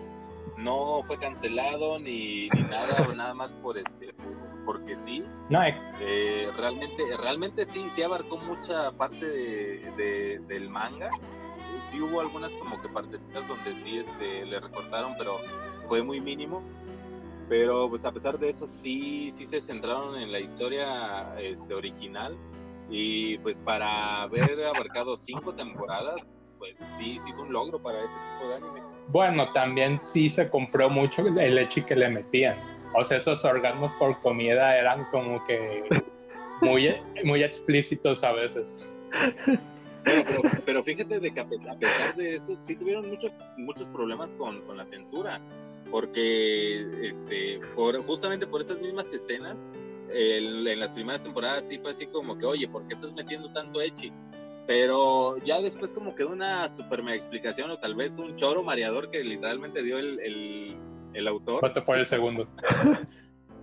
no 0.58 1.02
fue 1.04 1.18
cancelado 1.18 1.98
ni, 1.98 2.48
nada, 2.48 3.12
nada 3.14 3.34
más 3.34 3.52
por 3.52 3.78
este, 3.78 4.14
porque 4.72 4.94
sí. 4.94 5.24
No, 5.48 5.60
eh, 6.00 6.48
realmente, 6.56 7.02
realmente 7.16 7.64
sí, 7.64 7.86
sí 7.88 8.02
abarcó 8.02 8.36
mucha 8.36 8.92
parte 8.92 9.26
de, 9.26 10.40
del 10.46 10.70
manga. 10.70 11.10
Sí 11.90 12.00
hubo 12.00 12.20
algunas 12.20 12.54
como 12.54 12.80
que 12.80 12.88
partecitas 12.88 13.48
donde 13.48 13.74
sí 13.74 13.98
este, 13.98 14.46
le 14.46 14.60
recortaron, 14.60 15.14
pero 15.18 15.38
fue 15.88 16.04
muy 16.04 16.20
mínimo. 16.20 16.62
Pero 17.48 17.88
pues 17.88 18.04
a 18.04 18.12
pesar 18.12 18.38
de 18.38 18.50
eso 18.50 18.68
sí, 18.68 19.32
sí 19.32 19.44
se 19.44 19.60
centraron 19.60 20.16
en 20.16 20.30
la 20.30 20.38
historia 20.38 21.34
este, 21.40 21.74
original. 21.74 22.36
Y 22.88 23.38
pues 23.38 23.58
para 23.58 24.22
haber 24.22 24.64
abarcado 24.66 25.16
cinco 25.16 25.52
temporadas, 25.52 26.36
pues 26.60 26.78
sí, 26.96 27.18
sí 27.24 27.32
fue 27.32 27.42
un 27.42 27.52
logro 27.52 27.82
para 27.82 27.98
ese 27.98 28.14
tipo 28.14 28.50
de 28.50 28.54
anime. 28.54 28.82
Bueno, 29.08 29.50
también 29.50 29.98
sí 30.04 30.30
se 30.30 30.48
compró 30.48 30.88
mucho 30.88 31.26
el 31.26 31.56
leche 31.56 31.84
que 31.84 31.96
le 31.96 32.08
metían. 32.08 32.79
O 32.94 33.04
sea, 33.04 33.18
esos 33.18 33.44
orgasmos 33.44 33.92
por 33.94 34.20
comida 34.20 34.76
eran 34.78 35.04
como 35.10 35.44
que 35.46 35.84
muy, 36.60 36.94
muy 37.24 37.42
explícitos 37.42 38.24
a 38.24 38.32
veces. 38.32 38.92
Pero, 40.64 40.82
fíjate 40.82 41.20
de 41.20 41.30
que 41.32 41.40
a 41.40 41.46
pesar, 41.46 41.76
de 42.16 42.34
eso, 42.34 42.56
sí 42.58 42.74
tuvieron 42.74 43.08
muchos, 43.08 43.32
muchos 43.56 43.88
problemas 43.88 44.32
con, 44.32 44.62
con 44.62 44.76
la 44.76 44.86
censura, 44.86 45.40
porque 45.90 46.86
este, 47.06 47.60
justamente 48.06 48.46
por 48.46 48.60
esas 48.60 48.80
mismas 48.80 49.12
escenas, 49.12 49.62
en 50.12 50.80
las 50.80 50.92
primeras 50.92 51.22
temporadas 51.22 51.68
sí 51.68 51.78
fue 51.78 51.90
así 51.90 52.06
como 52.06 52.36
que, 52.38 52.46
oye, 52.46 52.66
¿por 52.66 52.86
qué 52.86 52.94
estás 52.94 53.12
metiendo 53.12 53.52
tanto 53.52 53.80
echi? 53.80 54.12
Pero 54.66 55.36
ya 55.44 55.60
después 55.60 55.92
como 55.92 56.14
quedó 56.14 56.30
una 56.30 56.68
super 56.68 57.02
mega 57.02 57.16
explicación 57.16 57.70
o 57.70 57.78
tal 57.78 57.94
vez 57.94 58.18
un 58.18 58.36
choro 58.36 58.62
mareador 58.62 59.10
que 59.10 59.22
literalmente 59.22 59.82
dio 59.82 59.98
el, 59.98 60.20
el, 60.20 60.76
el 61.14 61.28
autor. 61.28 61.60
Voto 61.62 61.84
por 61.84 61.98
el 61.98 62.06
segundo. 62.06 62.48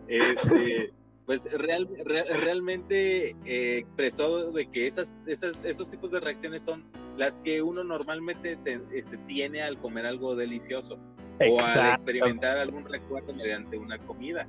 Este, 0.10 0.94
pues 1.26 1.52
real, 1.52 1.86
realmente 2.06 3.36
eh, 3.44 3.78
expresó 3.78 4.54
de 4.54 4.68
que 4.68 4.88
esas, 4.88 5.18
esas, 5.28 5.66
esos 5.66 5.92
tipos 5.92 6.12
de 6.12 6.22
reacciones 6.22 6.64
son 6.64 6.86
las 7.18 7.42
que 7.42 7.62
uno 7.62 7.84
normalmente 7.84 8.58
este, 8.94 9.18
tiene 9.28 9.62
al 9.62 9.78
comer 9.80 10.06
algo 10.06 10.38
delicioso 10.38 10.98
o 11.46 11.60
al 11.60 11.90
experimentar 11.90 12.58
algún 12.58 12.86
recuerdo 12.86 13.34
mediante 13.34 13.78
una 13.78 13.98
comida. 14.00 14.48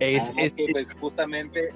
Es, 0.00 0.32
es, 0.36 0.54
que, 0.54 0.66
pues 0.72 0.92
justamente 0.94 1.72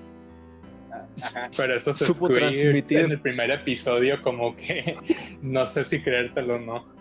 Pero 1.56 1.76
eso 1.76 1.94
se 1.94 2.12
transmitir 2.12 2.98
en 2.98 3.12
el 3.12 3.20
primer 3.20 3.50
episodio 3.50 4.20
como 4.22 4.54
que 4.56 4.96
no 5.42 5.66
sé 5.66 5.84
si 5.84 6.02
creértelo 6.02 6.56
o 6.56 6.58
no. 6.58 6.95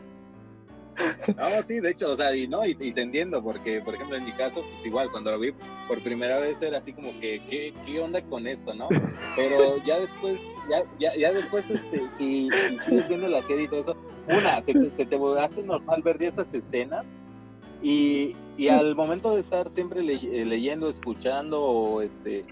No, 1.36 1.62
sí, 1.64 1.80
de 1.80 1.92
hecho, 1.92 2.12
o 2.12 2.16
sea, 2.16 2.36
y 2.36 2.48
no, 2.48 2.66
y, 2.66 2.76
te 2.76 3.02
entiendo, 3.02 3.44
porque, 3.44 3.82
por 3.82 3.96
ejemplo, 3.96 4.16
en 4.16 4.26
mi 4.26 4.32
caso, 4.34 4.64
pues 4.70 4.86
igual, 4.86 5.12
cuando 5.12 5.32
lo 5.32 5.40
vi 5.40 5.54
por 5.88 6.02
primera 6.02 6.40
vez 6.40 6.62
era 6.62 6.78
así 6.78 6.94
como 6.94 7.12
que, 7.20 7.42
¿qué, 7.50 7.74
qué 7.86 8.00
onda 8.00 8.22
con 8.22 8.48
esto, 8.48 8.74
no? 8.74 8.88
Pero 9.36 9.84
ya 9.84 10.00
después, 10.00 10.40
ya, 10.70 10.84
ya, 11.00 11.16
ya 11.16 11.34
después, 11.34 11.70
este, 11.70 12.02
si, 12.18 12.50
si 12.50 12.80
sigues 12.86 13.08
viendo 13.08 13.28
la 13.28 13.42
serie 13.42 13.66
y 13.66 13.68
todo 13.68 13.80
eso, 13.80 13.98
una, 14.28 14.62
se 14.62 14.74
te, 14.74 14.90
se 14.90 15.06
te 15.06 15.20
hace 15.40 15.64
normal 15.64 16.02
ver 16.02 16.22
estas 16.24 16.54
escenas 16.54 17.16
y, 17.82 18.36
y 18.58 18.70
al 18.70 18.96
momento 18.96 19.34
de 19.34 19.40
estar 19.40 19.70
siempre 19.70 20.02
eh, 20.02 20.46
leyendo, 20.46 20.90
escuchando, 20.90 21.62
o 21.62 22.02
este, 22.02 22.46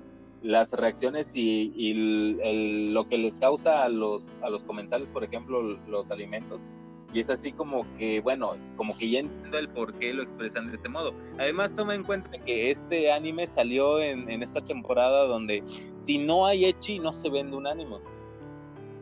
las 0.44 0.74
reacciones 0.74 1.36
y, 1.36 1.72
y 1.76 2.38
el, 2.42 2.94
lo 2.94 3.08
que 3.08 3.18
les 3.18 3.38
causa 3.38 3.84
a 3.84 3.90
los, 3.90 4.34
a 4.42 4.50
los 4.50 4.64
comensales, 4.64 5.10
por 5.10 5.24
ejemplo, 5.24 5.62
los 5.88 6.12
alimentos, 6.12 6.64
y 7.14 7.20
es 7.20 7.30
así 7.30 7.52
como 7.52 7.86
que, 7.98 8.20
bueno, 8.22 8.58
como 8.76 8.98
que 8.98 9.10
ya 9.10 9.20
entiendo 9.20 9.60
el 9.60 9.70
por 9.70 9.94
qué 9.94 10.14
lo 10.14 10.24
expresan 10.24 10.68
de 10.68 10.76
este 10.76 10.90
modo. 10.90 11.14
Además, 11.38 11.76
toma 11.76 11.94
en 11.94 12.04
cuenta 12.04 12.32
que 12.44 12.72
este 12.72 13.12
anime 13.12 13.46
salió 13.46 14.02
en, 14.02 14.30
en 14.30 14.42
esta 14.42 14.64
temporada 14.64 15.28
donde 15.28 15.64
si 16.00 16.18
no 16.18 16.48
hay 16.48 16.66
Echi, 16.66 16.98
no 16.98 17.14
se 17.14 17.30
vende 17.30 17.56
un 17.56 17.68
anime. 17.68 17.98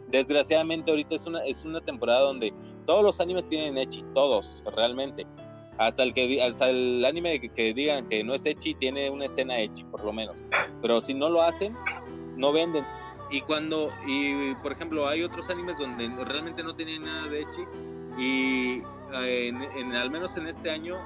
Desgraciadamente 0.10 0.92
ahorita 0.92 1.16
es 1.16 1.26
una, 1.26 1.46
es 1.46 1.64
una 1.64 1.80
temporada 1.80 2.20
donde 2.20 2.54
todos 2.86 3.02
los 3.02 3.22
animes 3.22 3.48
tienen 3.48 3.78
Echi, 3.78 4.04
todos, 4.14 4.62
realmente. 4.76 5.26
Hasta 5.78 6.04
el, 6.04 6.14
que, 6.14 6.44
hasta 6.44 6.70
el 6.70 7.04
anime 7.06 7.40
que, 7.40 7.48
que 7.48 7.74
digan 7.74 8.10
que 8.10 8.24
no 8.26 8.34
es 8.34 8.46
Echi 8.46 8.76
tiene 8.76 9.10
una 9.10 9.26
escena 9.26 9.58
Echi, 9.62 9.86
por 9.86 10.04
lo 10.04 10.12
menos. 10.12 10.46
Pero 10.82 11.00
si 11.00 11.14
no 11.14 11.30
lo 11.30 11.42
hacen, 11.42 11.78
no 12.36 12.52
venden. 12.52 12.86
Y 13.32 13.40
cuando, 13.40 13.90
y 14.06 14.54
por 14.56 14.74
ejemplo, 14.74 15.08
hay 15.08 15.24
otros 15.24 15.50
animes 15.50 15.78
donde 15.78 16.10
realmente 16.26 16.62
no 16.62 16.76
tienen 16.76 17.06
nada 17.06 17.30
de 17.30 17.44
Echi 17.44 17.62
y 18.18 18.84
eh, 19.14 19.50
en, 19.50 19.96
al 19.96 20.12
menos 20.12 20.38
en 20.38 20.48
este 20.48 20.70
año 20.70 20.98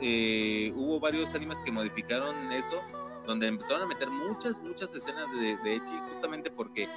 eh, 0.00 0.72
hubo 0.74 1.00
varios 1.00 1.34
animes 1.34 1.60
que 1.60 1.72
modificaron 1.72 2.52
eso, 2.52 2.82
donde 3.26 3.46
empezaron 3.46 3.82
a 3.82 3.86
meter 3.86 4.10
muchas, 4.10 4.60
muchas 4.60 4.94
escenas 4.94 5.30
de, 5.32 5.56
de 5.58 5.76
Echi, 5.76 5.92
justamente 6.08 6.50
porque 6.50 6.88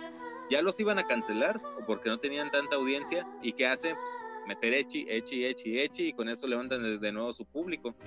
ya 0.49 0.61
los 0.61 0.79
iban 0.79 0.99
a 0.99 1.05
cancelar 1.05 1.61
o 1.79 1.85
porque 1.85 2.09
no 2.09 2.19
tenían 2.19 2.51
tanta 2.51 2.75
audiencia. 2.75 3.25
¿Y 3.41 3.53
qué 3.53 3.67
hacen? 3.67 3.95
Pues 3.95 4.17
meter 4.47 4.73
Echi, 4.73 5.05
Echi, 5.07 5.45
Echi, 5.45 5.79
Echi, 5.79 6.07
y 6.07 6.13
con 6.13 6.27
eso 6.27 6.47
levantan 6.47 6.99
de, 6.99 7.11
nuevo 7.11 7.31
su 7.33 7.45
público. 7.45 7.93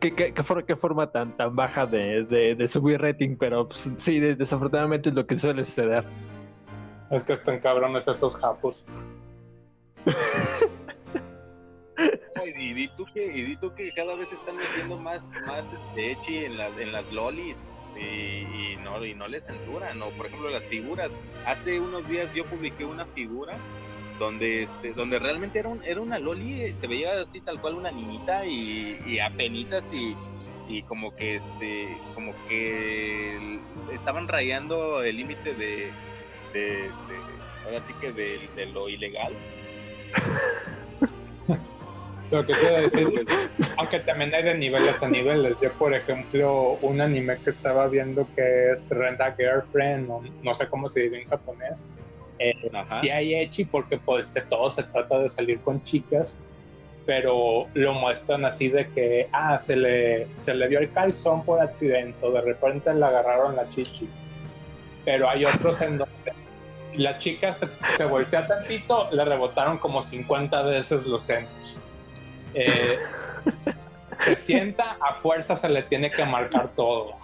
¿Qué, 0.00 0.76
forma 0.76 1.10
tan, 1.10 1.36
tan 1.36 1.56
baja 1.56 1.86
de, 1.86 2.24
de, 2.24 2.68
subir 2.68 3.00
rating, 3.00 3.36
pero 3.36 3.68
pues, 3.68 3.90
sí, 3.98 4.20
desafortunadamente 4.20 5.08
es 5.08 5.16
lo 5.16 5.26
que 5.26 5.36
suele 5.36 5.64
suceder. 5.64 6.04
Es 7.10 7.22
que 7.22 7.34
están 7.34 7.60
cabrones 7.60 8.08
esos 8.08 8.34
japos. 8.36 8.84
y, 12.56 12.74
di 12.74 12.88
tú 12.96 13.04
que, 13.12 13.24
y 13.24 13.56
tú 13.56 13.72
que 13.74 13.92
cada 13.92 14.14
vez 14.16 14.32
están 14.32 14.56
metiendo 14.56 14.98
más, 14.98 15.22
más 15.46 15.66
este, 15.72 16.12
echi 16.12 16.44
en 16.44 16.58
las, 16.58 16.76
en 16.78 16.92
las 16.92 17.10
lolis 17.12 17.68
y, 17.96 18.76
no, 18.82 19.04
y 19.04 19.14
no 19.14 19.28
les 19.28 19.46
censuran. 19.46 20.02
O 20.02 20.10
por 20.10 20.26
ejemplo 20.26 20.50
las 20.50 20.66
figuras. 20.66 21.12
Hace 21.46 21.80
unos 21.80 22.08
días 22.08 22.34
yo 22.34 22.44
publiqué 22.46 22.84
una 22.84 23.06
figura 23.06 23.58
donde 24.18 24.62
este 24.62 24.94
donde 24.94 25.18
realmente 25.18 25.58
era 25.58 25.68
un, 25.68 25.84
era 25.84 26.00
una 26.00 26.18
loli 26.18 26.70
se 26.70 26.86
veía 26.86 27.20
así 27.20 27.42
tal 27.42 27.60
cual 27.60 27.74
una 27.74 27.90
niñita 27.90 28.46
y, 28.46 28.98
y 29.06 29.18
apenitas 29.18 29.84
y, 29.94 30.16
y 30.68 30.82
como 30.84 31.14
que 31.14 31.36
este 31.36 31.98
como 32.14 32.32
que 32.48 33.60
estaban 33.92 34.26
rayando 34.26 35.02
el 35.02 35.18
límite 35.18 35.52
de 35.52 35.92
de, 36.56 36.86
este, 36.86 37.14
ahora 37.64 37.80
sí 37.80 37.92
que 38.00 38.12
de, 38.12 38.66
lo 38.72 38.88
ilegal. 38.88 39.34
Lo 42.28 42.44
que 42.44 42.54
quiero 42.54 42.80
decir, 42.80 43.08
pues, 43.14 43.28
aunque 43.76 44.00
también 44.00 44.34
hay 44.34 44.42
de 44.42 44.56
niveles 44.56 45.00
a 45.00 45.08
niveles. 45.08 45.56
Yo, 45.62 45.72
por 45.74 45.94
ejemplo, 45.94 46.72
un 46.82 47.00
anime 47.00 47.38
que 47.38 47.50
estaba 47.50 47.86
viendo 47.86 48.26
que 48.34 48.72
es 48.72 48.90
Renda 48.90 49.32
Girlfriend, 49.36 50.08
no, 50.42 50.54
sé 50.54 50.66
cómo 50.66 50.88
se 50.88 51.02
dice 51.02 51.22
en 51.22 51.28
japonés. 51.28 51.88
Eh, 52.40 52.52
sí 53.00 53.10
hay 53.10 53.36
Echi 53.36 53.64
porque 53.64 53.98
pues 53.98 54.34
todo 54.50 54.68
se 54.70 54.82
trata 54.82 55.20
de 55.20 55.30
salir 55.30 55.60
con 55.60 55.80
chicas, 55.84 56.40
pero 57.06 57.68
lo 57.74 57.94
muestran 57.94 58.44
así 58.44 58.70
de 58.70 58.88
que, 58.88 59.28
ah, 59.30 59.56
se 59.60 59.76
le, 59.76 60.26
se 60.36 60.52
le 60.52 60.66
dio 60.66 60.80
el 60.80 60.90
calzón 60.90 61.44
por 61.44 61.60
accidente, 61.60 62.28
de 62.28 62.40
repente 62.40 62.92
le 62.92 63.04
agarraron 63.04 63.54
la 63.54 63.68
chichi. 63.68 64.08
Pero 65.04 65.30
hay 65.30 65.44
otros 65.44 65.80
en 65.80 65.98
donde 65.98 66.32
la 66.96 67.18
chica 67.18 67.54
se, 67.54 68.04
voltea 68.04 68.46
tantito, 68.46 69.08
le 69.12 69.24
rebotaron 69.24 69.78
como 69.78 70.02
50 70.02 70.62
veces 70.62 71.06
los 71.06 71.22
senos. 71.22 71.80
Eh, 72.54 72.96
se 74.24 74.36
sienta, 74.36 74.96
a 75.00 75.14
fuerza 75.14 75.56
se 75.56 75.68
le 75.68 75.82
tiene 75.82 76.10
que 76.10 76.24
marcar 76.24 76.74
todo. 76.74 77.16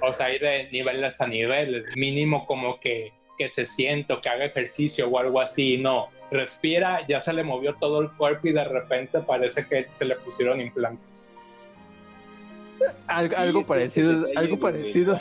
O 0.00 0.12
sea, 0.12 0.26
hay 0.26 0.38
de 0.38 0.68
niveles 0.70 1.20
a 1.20 1.26
niveles, 1.26 1.84
mínimo 1.96 2.46
como 2.46 2.80
que, 2.80 3.12
que 3.38 3.48
se 3.48 3.66
siente 3.66 4.12
o 4.12 4.20
que 4.20 4.28
haga 4.28 4.44
ejercicio 4.46 5.08
o 5.08 5.18
algo 5.18 5.40
así, 5.40 5.78
no. 5.78 6.08
Respira, 6.30 7.06
ya 7.06 7.20
se 7.20 7.32
le 7.32 7.44
movió 7.44 7.74
todo 7.74 8.00
el 8.00 8.10
cuerpo 8.12 8.48
y 8.48 8.52
de 8.52 8.64
repente 8.64 9.20
parece 9.20 9.66
que 9.66 9.86
se 9.90 10.06
le 10.06 10.16
pusieron 10.16 10.60
implantes. 10.60 11.28
algo 13.08 13.66
parecido, 13.66 14.26
algo 14.34 14.58
parecido. 14.58 15.16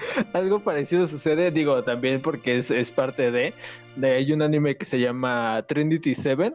Algo 0.32 0.60
parecido 0.60 1.06
sucede, 1.06 1.50
digo, 1.50 1.82
también 1.84 2.22
porque 2.22 2.58
es, 2.58 2.70
es 2.70 2.90
parte 2.90 3.30
de, 3.30 3.54
de, 3.96 4.10
hay 4.12 4.32
un 4.32 4.42
anime 4.42 4.76
que 4.76 4.84
se 4.84 4.98
llama 4.98 5.64
Trinity 5.68 6.14
Seven, 6.14 6.54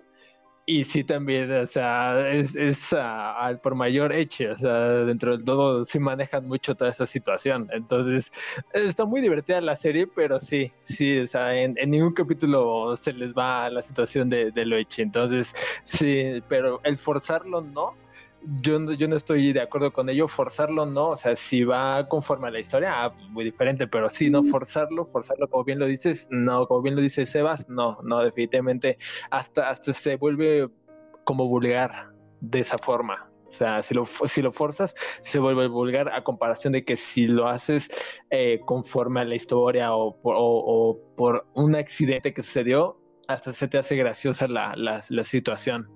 y 0.67 0.83
sí 0.83 1.03
también, 1.03 1.51
o 1.51 1.65
sea, 1.67 2.31
es, 2.31 2.55
es 2.55 2.91
al 2.91 3.59
por 3.59 3.75
mayor 3.75 4.11
hecho, 4.11 4.51
o 4.51 4.55
sea, 4.55 4.73
dentro 5.05 5.31
del 5.37 5.45
todo 5.45 5.85
sí 5.85 5.99
manejan 5.99 6.47
mucho 6.47 6.75
toda 6.75 6.89
esa 6.89 7.05
situación. 7.05 7.69
Entonces, 7.71 8.31
está 8.73 9.05
muy 9.05 9.21
divertida 9.21 9.61
la 9.61 9.75
serie, 9.75 10.07
pero 10.07 10.39
sí, 10.39 10.71
sí, 10.81 11.19
o 11.19 11.27
sea, 11.27 11.55
en, 11.55 11.77
en 11.77 11.91
ningún 11.91 12.13
capítulo 12.13 12.95
se 12.95 13.13
les 13.13 13.33
va 13.33 13.69
la 13.69 13.83
situación 13.83 14.29
de, 14.29 14.51
de 14.51 14.65
lo 14.65 14.75
hecho. 14.75 15.03
Entonces, 15.03 15.53
sí, 15.83 16.41
pero 16.49 16.81
el 16.83 16.97
forzarlo 16.97 17.61
no, 17.61 17.93
yo, 18.61 18.91
yo 18.93 19.07
no 19.07 19.15
estoy 19.15 19.53
de 19.53 19.61
acuerdo 19.61 19.91
con 19.91 20.09
ello, 20.09 20.27
forzarlo 20.27 20.85
no, 20.85 21.09
o 21.09 21.17
sea, 21.17 21.35
si 21.35 21.63
va 21.63 22.07
conforme 22.07 22.47
a 22.47 22.51
la 22.51 22.59
historia, 22.59 23.05
ah, 23.05 23.15
muy 23.29 23.43
diferente, 23.43 23.87
pero 23.87 24.09
sí, 24.09 24.29
no 24.29 24.43
forzarlo, 24.43 25.05
forzarlo 25.07 25.49
como 25.49 25.63
bien 25.63 25.79
lo 25.79 25.85
dices, 25.85 26.27
no, 26.29 26.67
como 26.67 26.81
bien 26.81 26.95
lo 26.95 27.01
dice 27.01 27.25
Sebas, 27.25 27.67
no, 27.69 27.97
no, 28.03 28.19
definitivamente, 28.19 28.97
hasta, 29.31 29.69
hasta 29.69 29.93
se 29.93 30.15
vuelve 30.17 30.69
como 31.23 31.47
vulgar 31.47 32.11
de 32.41 32.59
esa 32.59 32.77
forma. 32.77 33.29
O 33.47 33.51
sea, 33.51 33.81
si 33.83 33.93
lo, 33.93 34.05
si 34.05 34.41
lo 34.41 34.51
forzas, 34.51 34.95
se 35.21 35.39
vuelve 35.39 35.67
vulgar 35.67 36.09
a 36.09 36.23
comparación 36.23 36.73
de 36.73 36.83
que 36.83 36.95
si 36.95 37.27
lo 37.27 37.47
haces 37.47 37.89
eh, 38.29 38.59
conforme 38.65 39.21
a 39.21 39.25
la 39.25 39.35
historia 39.35 39.95
o 39.95 40.19
por, 40.19 40.35
o, 40.37 40.99
por, 41.15 41.47
un 41.53 41.75
accidente 41.75 42.33
que 42.33 42.41
sucedió, 42.41 42.99
hasta 43.27 43.53
se 43.53 43.67
te 43.67 43.77
hace 43.77 43.95
graciosa 43.95 44.47
la, 44.47 44.73
la, 44.75 45.01
la 45.09 45.23
situación. 45.23 45.87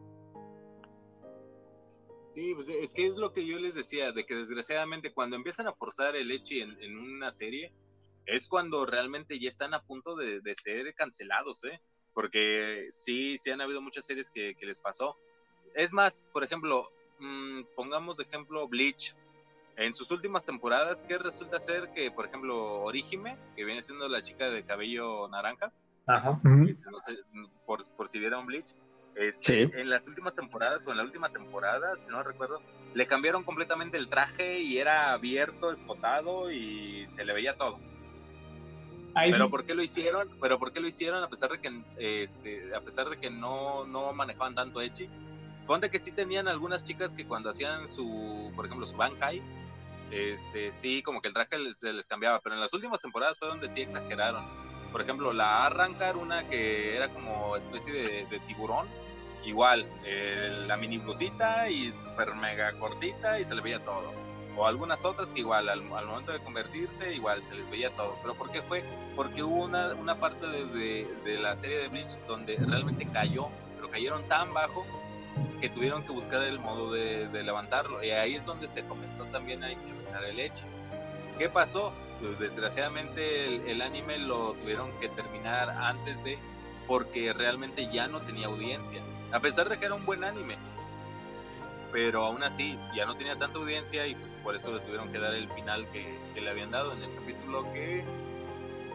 Sí, 2.39 2.53
pues 2.55 2.69
es 2.69 2.93
que 2.93 3.05
es 3.05 3.17
lo 3.17 3.33
que 3.33 3.45
yo 3.45 3.59
les 3.59 3.75
decía, 3.75 4.13
de 4.13 4.25
que 4.25 4.33
desgraciadamente 4.33 5.11
cuando 5.11 5.35
empiezan 5.35 5.67
a 5.67 5.73
forzar 5.73 6.15
el 6.15 6.31
Echi 6.31 6.61
en, 6.61 6.97
una 6.97 7.31
serie, 7.31 7.73
es 8.25 8.47
cuando 8.47 8.85
realmente 8.85 9.37
ya 9.37 9.49
están 9.49 9.73
a 9.73 9.83
punto 9.83 10.15
de, 10.15 10.41
ser 10.55 10.95
cancelados, 10.95 11.65
¿eh? 11.65 11.81
Porque 12.13 12.87
sí, 12.91 13.37
sí 13.37 13.51
han 13.51 13.59
habido 13.59 13.81
muchas 13.81 14.05
series 14.05 14.29
que, 14.29 14.55
les 14.61 14.79
pasó. 14.79 15.17
Es 15.75 15.91
más, 15.91 16.29
por 16.31 16.45
ejemplo, 16.45 16.89
mm, 17.19 17.63
pongamos 17.75 18.15
de 18.15 18.23
ejemplo 18.23 18.69
Bleach. 18.69 19.13
En 19.75 19.93
sus 19.93 20.09
últimas 20.09 20.45
temporadas, 20.45 21.03
¿qué 21.09 21.17
resulta 21.17 21.59
ser 21.59 21.91
que, 21.91 22.09
por 22.09 22.25
ejemplo, 22.25 22.83
Orihime, 22.83 23.37
que 23.57 23.65
viene 23.65 23.81
siendo 23.81 24.07
la 24.07 24.23
chica 24.23 24.49
de 24.49 24.63
cabello 24.63 25.27
naranja, 25.27 25.73
este, 26.69 26.89
no 26.89 26.99
sé, 26.99 27.17
por, 27.65 27.85
por 27.97 28.07
si 28.07 28.17
vieron 28.17 28.45
Bleach, 28.45 28.73
este, 29.15 29.63
en 29.63 29.89
las 29.89 30.07
últimas 30.07 30.35
temporadas 30.35 30.85
o 30.87 30.91
en 30.91 30.97
la 30.97 31.03
última 31.03 31.29
temporada, 31.29 31.95
si 31.97 32.07
no 32.09 32.23
recuerdo, 32.23 32.61
le 32.93 33.07
cambiaron 33.07 33.43
completamente 33.43 33.97
el 33.97 34.07
traje 34.07 34.59
y 34.59 34.77
era 34.77 35.11
abierto, 35.11 35.71
escotado 35.71 36.51
y 36.51 37.05
se 37.07 37.25
le 37.25 37.33
veía 37.33 37.55
todo. 37.55 37.79
Pero 39.13 39.49
¿por 39.49 39.65
qué 39.65 39.73
lo 39.73 39.83
hicieron? 39.83 40.29
Pero 40.39 40.59
¿por 40.59 40.71
qué 40.71 40.79
lo 40.79 40.87
hicieron 40.87 41.23
a 41.23 41.29
pesar 41.29 41.49
de 41.49 41.59
que 41.59 41.81
este, 41.97 42.73
a 42.73 42.81
pesar 42.81 43.09
de 43.09 43.17
que 43.17 43.29
no, 43.29 43.85
no 43.85 44.13
manejaban 44.13 44.55
tanto 44.55 44.81
Echi? 44.81 45.09
Ponte 45.67 45.89
que 45.89 45.99
sí 45.99 46.11
tenían 46.11 46.47
algunas 46.47 46.83
chicas 46.83 47.13
que 47.13 47.25
cuando 47.25 47.49
hacían 47.49 47.87
su, 47.87 48.51
por 48.55 48.65
ejemplo, 48.65 48.87
su 48.87 48.95
Bankai, 48.95 49.41
este, 50.11 50.73
sí, 50.73 51.03
como 51.03 51.21
que 51.21 51.27
el 51.27 51.33
traje 51.33 51.57
se 51.75 51.93
les 51.93 52.07
cambiaba, 52.07 52.39
pero 52.39 52.55
en 52.55 52.61
las 52.61 52.73
últimas 52.73 53.01
temporadas 53.01 53.37
fue 53.37 53.47
donde 53.47 53.69
sí 53.69 53.81
exageraron. 53.81 54.43
Por 54.91 55.01
ejemplo, 55.01 55.33
la 55.33 55.65
Arrancar, 55.65 56.17
una 56.17 56.47
que 56.47 56.95
era 56.95 57.09
como 57.09 57.55
especie 57.55 57.93
de 57.93 58.39
tiburón, 58.47 58.87
igual, 59.45 59.85
la 60.67 60.77
mini 60.77 60.97
blusita 60.97 61.69
y 61.69 61.91
super 61.91 62.35
mega 62.35 62.73
cortita 62.73 63.39
y 63.39 63.45
se 63.45 63.55
le 63.55 63.61
veía 63.61 63.83
todo. 63.83 64.13
o 64.57 64.65
algunas 64.65 65.05
otras 65.05 65.29
que 65.29 65.39
igual 65.39 65.69
al, 65.69 65.83
momento 65.83 66.31
de 66.31 66.39
convertirse 66.39 67.13
igual 67.13 67.43
se 67.43 67.55
les 67.55 67.69
veía 67.69 67.91
todo. 67.91 68.17
Pero 68.21 68.35
¿por 68.35 68.51
qué 68.51 68.61
fue? 68.61 68.83
Porque 69.15 69.43
hubo 69.43 69.63
una, 69.63 69.93
una 69.93 70.15
parte 70.15 70.47
de, 70.47 71.07
de, 71.23 71.37
la 71.37 71.55
serie 71.55 71.77
de 71.77 71.87
Bleach 71.87 72.17
donde 72.27 72.57
realmente 72.57 73.07
cayó, 73.07 73.49
pero 73.75 73.89
cayeron 73.89 74.27
tan 74.27 74.53
bajo 74.53 74.85
que 75.61 75.69
tuvieron 75.69 76.03
que 76.03 76.11
buscar 76.11 76.41
el 76.43 76.59
modo 76.59 76.91
de, 76.91 77.27
de 77.27 77.43
levantarlo. 77.43 78.03
Y 78.03 78.11
ahí 78.11 78.35
es 78.35 78.45
donde 78.45 78.67
se 78.67 78.83
comenzó 78.83 79.25
también 79.25 79.63
a 79.63 79.71
incrementar 79.71 80.23
el 80.25 80.39
hecho. 80.39 80.65
¿Qué 81.37 81.47
pasó? 81.49 81.93
Pues 82.19 82.37
desgraciadamente 82.37 83.71
el, 83.71 83.81
anime 83.81 84.17
lo 84.17 84.53
tuvieron 84.53 84.91
que 84.99 85.07
terminar 85.09 85.69
antes 85.69 86.23
de 86.23 86.37
porque 86.87 87.31
realmente 87.33 87.89
ya 87.91 88.07
no 88.07 88.21
tenía 88.21 88.47
audiencia. 88.47 89.01
A 89.31 89.39
pesar 89.39 89.69
de 89.69 89.77
que 89.77 89.85
era 89.85 89.95
un 89.95 90.05
buen 90.05 90.23
anime, 90.23 90.57
pero 91.91 92.25
aún 92.25 92.43
así 92.43 92.77
ya 92.95 93.05
no 93.05 93.15
tenía 93.15 93.37
tanta 93.37 93.57
audiencia 93.57 94.05
y 94.07 94.15
pues 94.15 94.33
por 94.43 94.55
eso 94.55 94.73
le 94.73 94.81
tuvieron 94.81 95.11
que 95.11 95.19
dar 95.19 95.33
el 95.33 95.47
final 95.49 95.87
que, 95.91 96.17
le 96.39 96.49
habían 96.49 96.71
dado 96.71 96.93
en 96.93 97.03
el 97.03 97.13
capítulo 97.15 97.71
que, 97.73 98.03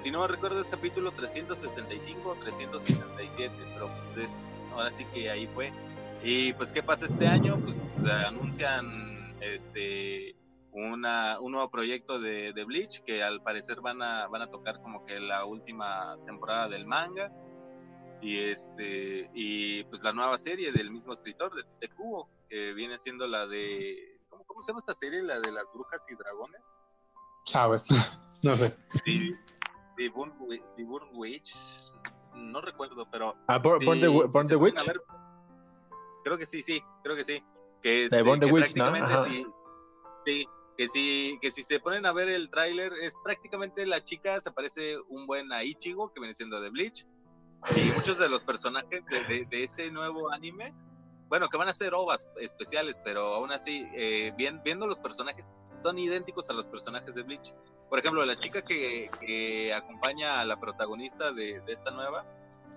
si 0.01 0.11
no 0.11 0.21
me 0.21 0.29
recuerdo, 0.29 0.61
es 0.61 0.69
capítulo 0.69 1.13
365 1.13 2.29
o 2.29 2.35
367, 2.35 3.55
pero 3.75 3.89
pues 3.97 4.17
es, 4.17 4.39
ahora 4.73 4.91
sí 4.91 5.05
que 5.07 5.31
ahí 5.31 5.47
fue. 5.47 5.73
Y 6.23 6.53
pues, 6.55 6.73
¿qué 6.73 6.83
pasa 6.83 7.07
este 7.07 7.27
año? 7.27 7.59
Pues 7.59 7.77
anuncian 8.07 9.35
este 9.41 10.35
una, 10.75 11.39
un 11.41 11.53
nuevo 11.53 11.71
proyecto 11.71 12.19
de, 12.19 12.53
de, 12.53 12.65
Bleach 12.65 13.03
que 13.05 13.23
al 13.23 13.41
parecer 13.43 13.81
van 13.81 14.03
a, 14.03 14.27
van 14.27 14.43
a 14.43 14.51
tocar 14.51 14.83
como 14.83 15.07
que 15.07 15.21
la 15.21 15.45
última 15.45 16.17
temporada 16.27 16.69
del 16.69 16.87
manga. 16.87 17.33
Y 18.21 18.39
este 18.39 19.31
y 19.35 19.85
pues 19.85 20.03
la 20.03 20.13
nueva 20.13 20.37
serie 20.39 20.73
del 20.73 20.91
mismo 20.91 21.13
escritor 21.13 21.55
de, 21.55 21.63
de 21.81 21.89
Kubo 21.95 22.29
que 22.49 22.73
viene 22.73 22.97
siendo 22.99 23.27
la 23.27 23.47
de 23.47 24.19
¿cómo, 24.29 24.45
¿cómo, 24.45 24.63
se 24.63 24.69
llama 24.69 24.81
esta 24.81 24.95
serie? 24.95 25.23
la 25.23 25.41
de 25.41 25.53
las 25.53 25.71
brujas 25.73 26.05
y 26.11 26.15
dragones. 26.15 26.81
Sabe 27.45 27.83
no 28.43 28.57
sé. 28.57 28.75
The, 29.97 30.09
Burn, 30.09 30.33
Witch 31.13 31.55
no 32.35 32.61
recuerdo 32.61 33.07
pero 33.13 33.37
ah, 33.47 33.59
Born, 33.59 34.01
the, 34.01 34.57
Witch. 34.57 34.81
creo 36.25 36.37
que 36.37 36.47
sí 36.47 36.63
sí 36.63 36.83
creo 37.03 37.15
que 37.15 37.25
sí. 37.25 37.45
Que, 37.81 38.07
este, 38.07 38.23
Born 38.23 38.41
the 38.41 38.47
Witch 38.47 38.75
¿no? 38.75 39.25
sí, 39.25 39.47
sí 40.25 40.49
que 40.77 40.89
si, 40.89 41.39
que 41.41 41.51
si 41.51 41.63
se 41.63 41.81
ponen 41.81 42.07
a 42.07 42.13
ver 42.13 42.29
el 42.29 42.51
tráiler, 42.51 42.93
es 43.03 43.17
prácticamente 43.23 43.87
la 43.87 44.03
chica, 44.03 44.41
se 44.41 44.51
parece 44.51 44.99
un 45.09 45.27
buen 45.27 45.53
a 45.53 45.65
Ichigo, 45.65 46.13
que 46.13 46.21
viene 46.21 46.35
siendo 46.35 46.61
de 46.61 46.71
Bleach, 46.71 47.07
y 47.77 47.85
muchos 47.93 48.19
de 48.19 48.29
los 48.29 48.43
personajes 48.43 49.07
de, 49.07 49.47
de, 49.47 49.65
ese 49.65 49.91
nuevo 49.91 50.31
anime, 50.31 50.75
bueno, 51.29 51.49
que 51.49 51.57
van 51.57 51.69
a 51.69 51.73
ser 51.73 51.95
ovas 51.95 52.27
especiales, 52.39 53.01
pero 53.03 53.35
aún 53.35 53.53
así, 53.53 53.87
eh, 53.95 54.33
viendo 54.37 54.87
los 54.87 54.99
personajes, 54.99 55.53
son 55.77 55.99
idénticos 55.99 56.51
a 56.51 56.53
los 56.53 56.67
personajes 56.67 57.15
de 57.15 57.23
Bleach. 57.23 57.55
Por 57.89 57.99
ejemplo, 57.99 58.25
la 58.25 58.37
chica 58.39 58.63
que, 58.63 59.09
que 59.21 59.73
acompaña 59.73 60.41
a 60.41 60.45
la 60.45 60.61
protagonista 60.61 61.33
de, 61.33 61.61
de, 61.61 61.73
esta 61.73 61.91
nueva, 61.91 62.27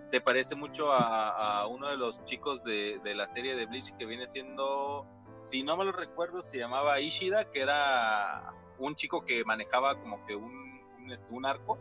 se 0.03 0.21
parece 0.21 0.55
mucho 0.55 0.91
a, 0.93 1.61
a 1.61 1.67
uno 1.67 1.89
de 1.89 1.97
los 1.97 2.23
chicos 2.25 2.63
de, 2.63 2.99
de, 3.03 3.13
la 3.13 3.27
serie 3.27 3.55
de 3.55 3.65
Bleach 3.65 3.95
que 3.97 4.05
viene 4.05 4.25
siendo, 4.25 5.05
si 5.47 5.63
no 5.63 5.77
me 5.77 5.85
lo 5.85 5.93
recuerdo, 5.93 6.41
se 6.41 6.57
llamaba 6.57 6.99
Ishida, 6.99 7.49
que 7.51 7.61
era 7.61 8.53
un 8.79 8.95
chico 8.95 9.23
que 9.23 9.45
manejaba 9.45 9.95
como 9.95 10.25
que 10.25 10.35
un, 10.35 10.81
un, 10.99 11.11
este, 11.11 11.33
un 11.33 11.45
arco 11.45 11.79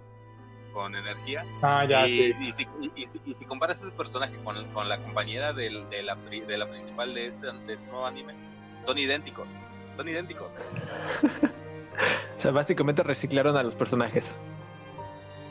con 0.73 0.95
energía. 0.95 1.45
Ah, 1.63 1.85
ya, 1.85 2.07
y, 2.07 2.33
y, 2.41 2.53
si, 2.53 2.67
y, 2.95 3.35
si, 3.35 3.45
comparas 3.45 3.83
ese 3.83 3.91
personaje 3.91 4.37
con, 4.45 4.73
con 4.73 4.89
la 4.89 4.99
compañera 5.03 5.53
del, 5.53 5.91
de, 5.91 6.05
la, 6.05 6.15
de 6.15 6.59
la 6.59 6.71
principal 6.71 7.13
de 7.13 7.27
este, 7.27 7.47
de 7.47 7.73
este 7.73 7.87
nuevo 7.87 8.07
anime, 8.07 8.35
son 8.83 8.99
idénticos. 8.99 9.51
Son 9.93 10.09
idénticos. 10.09 10.55
o 12.37 12.41
sea, 12.41 12.53
básicamente 12.53 13.03
reciclaron 13.03 13.57
a 13.57 13.65
los 13.65 13.75
personajes. 13.75 14.33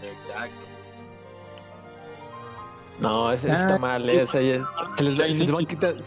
Exacto. 0.01 0.61
No, 2.99 3.29
eso 3.33 3.47
está 3.47 3.75
ah, 3.75 3.77
mal, 3.77 4.09
eh, 4.09 4.23
o 4.23 4.27
sea, 4.27 4.39
se, 4.95 5.03
les, 5.03 5.37
se, 5.37 5.43
les 5.43 5.51
van 5.51 5.65
quitando, 5.65 6.01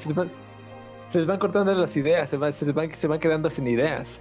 se, 1.08 1.18
les 1.18 1.26
van, 1.26 1.38
cortando 1.38 1.74
las 1.74 1.96
ideas, 1.96 2.30
se, 2.30 2.36
van, 2.36 2.52
se, 2.52 2.66
les 2.66 2.74
van, 2.74 2.94
se 2.94 3.06
van 3.06 3.20
quedando 3.20 3.50
sin 3.50 3.66
ideas. 3.66 4.20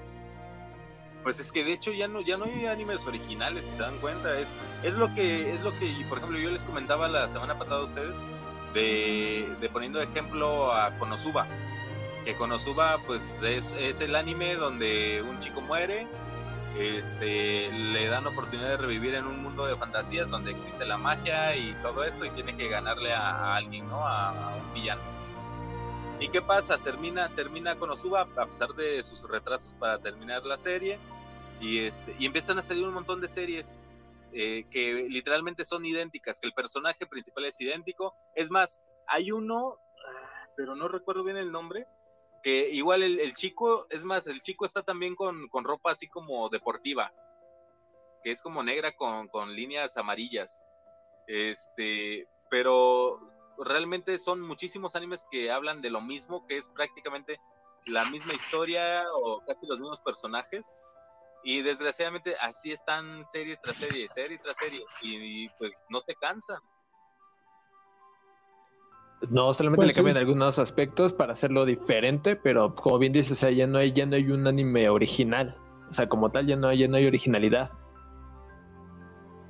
Pues 1.24 1.40
es 1.40 1.52
que 1.52 1.64
de 1.64 1.74
hecho 1.74 1.92
ya 1.92 2.08
no, 2.08 2.22
ya 2.22 2.38
no 2.38 2.46
hay 2.46 2.68
animes 2.68 3.06
originales, 3.06 3.66
si 3.66 3.72
se 3.72 3.82
dan 3.82 3.98
cuenta. 4.00 4.40
Es, 4.40 4.48
es 4.84 4.94
lo 4.94 5.14
que, 5.14 5.54
es 5.54 5.62
lo 5.62 5.72
que, 5.78 5.94
por 6.08 6.20
ejemplo, 6.20 6.40
yo 6.40 6.50
les 6.50 6.64
comentaba 6.64 7.08
la 7.08 7.28
semana 7.28 7.58
pasada 7.58 7.82
a 7.82 7.84
ustedes, 7.84 8.16
de, 8.74 9.48
de 9.60 9.70
poniendo 9.70 10.02
ejemplo 10.02 10.72
a 10.72 10.92
Konosuba. 10.98 11.46
Que 12.24 12.34
Konosuba, 12.36 12.98
pues, 13.06 13.42
es, 13.44 13.74
es 13.78 14.00
el 14.00 14.16
anime 14.16 14.56
donde 14.56 15.22
un 15.28 15.40
chico 15.40 15.62
muere, 15.62 16.08
este, 16.80 17.72
le 17.72 18.08
dan 18.08 18.28
oportunidad 18.28 18.70
de 18.70 18.78
revivir 18.78 19.16
en 19.16 19.26
un 19.26 19.42
mundo 19.42 19.66
de 19.66 19.76
fantasías 19.76 20.30
donde 20.30 20.52
existe 20.52 20.86
la 20.86 20.98
magia 20.98 21.56
y 21.56 21.74
todo 21.82 22.04
esto 22.04 22.26
y 22.26 22.30
tiene 22.32 22.56
que 22.56 22.68
ganarle 22.70 23.14
a, 23.14 23.56
alguien, 23.56 23.88
¿no? 23.88 24.08
A, 24.08 24.56
un 24.56 24.74
villano. 24.74 25.17
¿Y 26.20 26.30
qué 26.30 26.42
pasa? 26.42 26.80
Termina, 26.80 27.30
termina 27.36 27.78
Konosuba 27.78 28.22
a 28.22 28.46
pesar 28.48 28.70
de 28.70 29.04
sus 29.04 29.22
retrasos 29.30 29.74
para 29.76 30.00
terminar 30.00 30.44
la 30.46 30.58
serie 30.58 30.98
y, 31.62 31.80
este, 31.80 32.16
y 32.18 32.26
empiezan 32.26 32.58
a 32.58 32.64
salir 32.64 32.88
un 32.88 32.94
montón 32.96 33.22
de 33.22 33.28
series 33.28 33.80
eh, 34.34 34.66
que 34.72 35.06
literalmente 35.10 35.64
son 35.64 35.86
idénticas, 35.86 36.40
que 36.40 36.48
el 36.48 36.54
personaje 36.54 37.06
principal 37.06 37.46
es 37.46 37.62
idéntico. 37.62 38.16
Es 38.34 38.50
más, 38.50 38.82
hay 39.06 39.32
uno, 39.32 39.78
ah, 40.08 40.48
pero 40.56 40.76
no 40.76 40.88
recuerdo 40.88 41.24
bien 41.24 41.38
el 41.38 41.52
nombre, 41.52 41.86
que 42.42 42.70
igual 42.72 43.04
el, 43.04 43.20
el 43.20 43.36
chico, 43.36 43.86
es 43.92 44.04
más, 44.04 44.26
el 44.26 44.42
chico 44.42 44.66
está 44.66 44.82
también 44.82 45.16
con, 45.16 45.48
con, 45.50 45.64
ropa 45.66 45.92
así 45.92 46.08
como 46.08 46.50
deportiva, 46.50 47.12
que 48.24 48.32
es 48.32 48.42
como 48.42 48.64
negra 48.64 48.96
con, 48.96 49.28
con 49.28 49.56
líneas 49.56 49.98
amarillas. 49.98 50.60
Este, 51.28 52.28
pero 52.50 53.37
realmente 53.58 54.18
son 54.18 54.42
muchísimos 54.42 54.96
animes 54.96 55.26
que 55.32 55.52
hablan 55.52 55.82
de 55.82 55.90
lo 55.90 56.02
mismo, 56.02 56.46
que 56.48 56.58
es 56.58 56.70
prácticamente 56.70 57.40
la 57.86 58.06
misma 58.06 58.34
historia 58.34 59.04
o 59.14 59.42
casi 59.46 59.66
los 59.66 59.80
mismos 59.80 60.00
personajes, 60.02 60.72
y 61.44 61.62
desgraciadamente 61.62 62.36
así 62.42 62.72
están 62.72 63.26
series 63.26 63.62
tras 63.62 63.78
serie, 63.78 64.08
series 64.10 64.42
tras 64.42 64.58
serie, 64.58 64.84
y, 65.02 65.48
pues 65.58 65.84
no 65.90 66.02
se 66.02 66.16
cansan. 66.16 66.60
No, 69.30 69.54
solamente 69.54 69.86
pues 69.86 69.96
le 69.96 70.00
cambian 70.00 70.18
algunos 70.18 70.60
aspectos 70.60 71.14
para 71.14 71.32
hacerlo 71.32 71.66
diferente, 71.66 72.36
pero 72.36 72.76
como 72.76 73.00
bien 73.00 73.14
dices, 73.14 73.32
o 73.32 73.36
sea, 73.36 73.52
ya 73.52 73.66
no 73.66 73.80
hay, 73.80 73.94
ya 73.94 74.06
no 74.06 74.16
hay 74.16 74.30
un 74.30 74.46
anime 74.46 74.90
original. 74.90 75.58
O 75.90 75.94
sea, 75.94 76.08
como 76.08 76.30
tal, 76.30 76.46
ya 76.46 76.56
no 76.56 76.68
hay, 76.68 76.80
ya 76.80 76.88
no 76.88 76.98
hay 76.98 77.08
originalidad. 77.08 77.72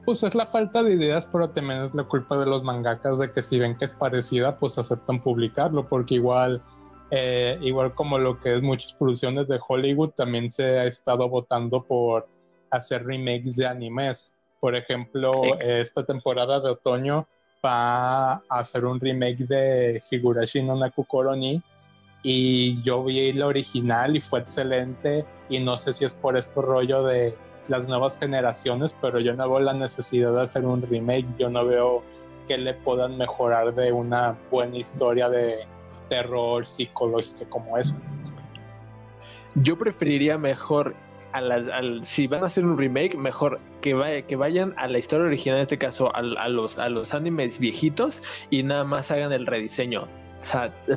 Pues 0.07 0.23
es 0.23 0.35
la 0.35 0.45
falta 0.45 0.83
de 0.83 0.93
ideas, 0.93 1.27
pero 1.29 1.49
también 1.49 1.81
es 1.81 1.93
la 1.93 2.05
culpa 2.05 2.37
de 2.37 2.45
los 2.45 2.63
mangakas 2.63 3.19
de 3.19 3.29
que 3.33 3.43
si 3.43 3.59
ven 3.59 3.77
que 3.77 3.83
es 3.83 3.93
parecida, 3.93 4.57
pues 4.57 4.77
aceptan 4.77 5.21
publicarlo, 5.21 5.89
porque 5.89 6.15
igual 6.15 6.63
eh, 7.11 7.59
igual 7.61 7.93
como 7.93 8.17
lo 8.17 8.39
que 8.39 8.53
es 8.53 8.61
muchas 8.61 8.93
producciones 8.93 9.49
de 9.49 9.59
Hollywood, 9.67 10.11
también 10.11 10.49
se 10.49 10.79
ha 10.79 10.85
estado 10.85 11.27
votando 11.27 11.83
por 11.83 12.25
hacer 12.69 13.05
remakes 13.05 13.57
de 13.57 13.67
animes. 13.67 14.33
Por 14.61 14.77
ejemplo, 14.77 15.41
esta 15.59 16.05
temporada 16.05 16.61
de 16.61 16.69
otoño 16.69 17.27
va 17.65 18.35
a 18.35 18.41
hacer 18.47 18.85
un 18.85 19.01
remake 19.01 19.45
de 19.45 20.01
Higurashi 20.09 20.63
no 20.63 20.77
Naku 20.77 21.03
Koroni 21.03 21.61
y 22.23 22.81
yo 22.81 23.03
vi 23.03 23.33
la 23.33 23.47
original 23.47 24.15
y 24.15 24.21
fue 24.21 24.39
excelente 24.39 25.25
y 25.49 25.59
no 25.59 25.75
sé 25.77 25.91
si 25.91 26.05
es 26.05 26.13
por 26.13 26.37
este 26.37 26.61
rollo 26.61 27.03
de 27.03 27.35
las 27.67 27.87
nuevas 27.87 28.19
generaciones, 28.19 28.97
pero 29.01 29.19
yo 29.19 29.33
no 29.33 29.49
veo 29.49 29.59
la 29.59 29.73
necesidad 29.73 30.33
de 30.33 30.41
hacer 30.41 30.65
un 30.65 30.81
remake, 30.81 31.25
yo 31.37 31.49
no 31.49 31.65
veo 31.65 32.03
que 32.47 32.57
le 32.57 32.73
puedan 32.73 33.17
mejorar 33.17 33.73
de 33.75 33.91
una 33.91 34.37
buena 34.49 34.77
historia 34.77 35.29
de, 35.29 35.65
terror 36.09 36.65
psicológico 36.65 37.49
como 37.49 37.77
eso. 37.77 37.97
Yo 39.55 39.77
preferiría 39.77 40.37
mejor, 40.37 40.95
a 41.33 41.39
al, 41.39 42.03
si 42.03 42.27
van 42.27 42.43
a 42.43 42.47
hacer 42.47 42.65
un 42.65 42.77
remake, 42.77 43.15
mejor 43.15 43.59
que, 43.81 43.93
vaya, 43.93 44.21
que 44.23 44.35
vayan 44.35 44.73
a 44.77 44.87
la 44.87 44.97
historia 44.97 45.25
original, 45.25 45.57
en 45.57 45.63
este 45.63 45.77
caso 45.77 46.13
a, 46.15 46.21
los, 46.21 46.77
a 46.77 46.89
los 46.89 47.13
animes 47.13 47.59
viejitos 47.59 48.21
y 48.49 48.63
nada 48.63 48.83
más 48.83 49.11
hagan 49.11 49.31
el 49.33 49.45
rediseño. 49.45 50.07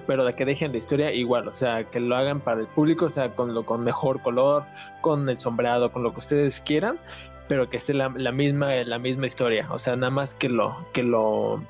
Pero 0.07 0.25
de 0.25 0.33
que 0.33 0.45
dejen 0.45 0.73
la 0.73 0.79
historia 0.79 1.13
igual, 1.13 1.49
o 1.49 1.53
sea, 1.53 1.85
que 1.85 2.01
lo 2.01 2.17
hagan 2.17 2.41
para 2.41 2.61
el 2.61 2.67
público, 2.69 3.07
o 3.07 3.11
sea, 3.11 3.31
con 3.35 3.55
lo 3.55 3.65
con 3.65 3.83
mejor 3.83 4.21
color, 4.23 4.65
con 5.01 5.29
el 5.29 5.39
sombreado, 5.39 5.91
con 5.93 6.03
lo 6.03 6.13
que 6.13 6.21
ustedes 6.21 6.61
quieran, 6.61 6.99
pero 7.49 7.69
que 7.69 7.79
esté 7.79 7.95
la, 7.95 8.13
la 8.17 8.33
misma 8.33 8.75
la 8.75 8.99
misma 8.99 9.27
historia, 9.27 9.67
o 9.71 9.79
sea, 9.79 9.97
nada 9.97 10.11
más 10.11 10.35
que 10.35 10.49
lo 10.49 10.87
que 10.93 11.03
lo 11.03 11.61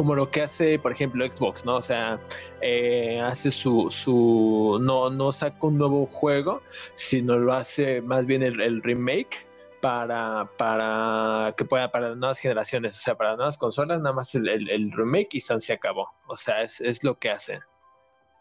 como 0.00 0.14
lo 0.14 0.30
que 0.30 0.40
hace, 0.40 0.78
por 0.78 0.92
ejemplo, 0.92 1.30
Xbox, 1.30 1.64
¿no? 1.66 1.76
O 1.76 1.82
sea, 1.82 2.18
eh, 2.62 3.20
hace 3.20 3.50
su, 3.50 3.88
su, 3.90 4.78
no, 4.80 5.10
no 5.10 5.30
saca 5.30 5.58
un 5.66 5.76
nuevo 5.76 6.06
juego, 6.06 6.62
sino 6.94 7.36
lo 7.36 7.52
hace 7.52 8.00
más 8.00 8.24
bien 8.24 8.42
el, 8.42 8.82
remake 8.82 9.46
para, 9.80 10.50
para 10.56 11.54
que 11.56 11.64
pueda 11.64 11.90
para 11.90 12.14
nuevas 12.14 12.38
generaciones, 12.38 12.96
o 12.96 13.00
sea, 13.00 13.16
para 13.16 13.36
nuevas 13.36 13.58
consolas, 13.58 14.00
nada 14.00 14.14
más 14.14 14.34
el, 14.34 14.92
remake 14.92 15.34
y 15.34 15.40
se 15.40 15.72
acabó. 15.72 16.08
O 16.26 16.36
sea, 16.36 16.62
es, 16.62 16.80
es 16.80 17.02
lo 17.04 17.18
que 17.18 17.30
hace. 17.30 17.58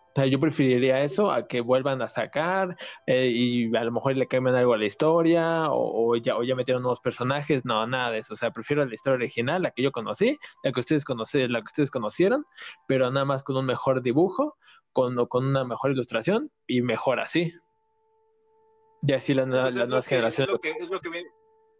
O 0.10 0.22
sea, 0.22 0.26
yo 0.26 0.40
preferiría 0.40 1.02
eso 1.04 1.32
a 1.32 1.48
que 1.48 1.62
vuelvan 1.62 2.02
a 2.02 2.10
sacar 2.10 2.76
eh, 3.06 3.28
y 3.28 3.76
a 3.76 3.84
lo 3.84 3.92
mejor 3.92 4.18
le 4.18 4.28
cambian 4.28 4.56
algo 4.56 4.74
a 4.74 4.78
la 4.78 4.86
historia 4.86 5.68
o, 5.70 6.16
ya, 6.16 6.36
o 6.36 6.44
ya 6.44 6.56
metieron 6.56 6.82
nuevos 6.82 7.00
personajes. 7.00 7.64
No, 7.64 7.86
nada 7.86 8.12
de 8.12 8.18
eso. 8.20 8.34
O 8.34 8.38
sea, 8.38 8.52
prefiero 8.52 8.84
la 8.84 8.94
historia 8.94 9.18
original, 9.18 9.62
la 9.62 9.72
que 9.72 9.84
yo 9.84 9.92
conocí, 9.92 10.40
la 10.64 10.72
que 10.72 10.80
ustedes, 10.80 11.06
conocieron, 11.06 11.52
la 11.54 11.60
que 11.60 11.68
ustedes 11.68 11.92
conocieron, 11.92 12.46
pero 12.88 13.12
nada 13.12 13.26
más 13.26 13.44
con 13.44 13.56
un 13.56 13.68
mejor 13.68 14.02
dibujo, 14.02 14.58
con, 14.94 15.16
con 15.28 15.46
una 15.46 15.64
mejor 15.64 15.92
ilustración 15.92 16.52
y 16.66 16.82
mejor 16.82 17.20
así. 17.20 17.54
Y 19.02 19.14
así 19.14 19.34
la, 19.34 19.44
Pues 19.44 19.54
la, 19.54 19.68
es, 19.70 19.76
nueva 19.76 19.88
lo 19.88 19.96
que, 19.96 20.00
es, 20.00 20.06
generación. 20.08 20.48
lo 20.50 20.60
que, 20.60 20.72
es 20.72 20.90
lo 20.90 21.00
que 21.02 21.10
viene- 21.10 21.30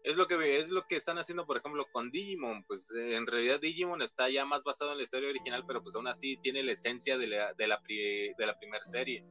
es 0.02 0.16
lo 0.16 0.26
que 0.26 0.58
es 0.58 0.70
lo 0.70 0.86
que 0.86 0.96
están 0.96 1.18
haciendo 1.18 1.44
por 1.46 1.58
ejemplo 1.58 1.84
con 1.92 2.10
Digimon 2.10 2.64
pues 2.64 2.90
eh, 2.92 3.16
en 3.16 3.26
realidad 3.26 3.60
Digimon 3.60 4.00
está 4.00 4.30
ya 4.30 4.46
más 4.46 4.64
basado 4.64 4.92
en 4.92 4.96
la 4.96 5.02
historia 5.02 5.28
original 5.28 5.62
pero 5.66 5.82
pues 5.82 5.94
aún 5.94 6.08
así 6.08 6.38
tiene 6.38 6.62
la 6.62 6.72
esencia 6.72 7.18
de 7.18 7.26
la 7.26 7.52
de 7.52 7.66
la, 7.66 7.82
pri- 7.82 8.32
de 8.38 8.46
la 8.46 8.58
primera 8.58 8.82
serie 8.86 9.22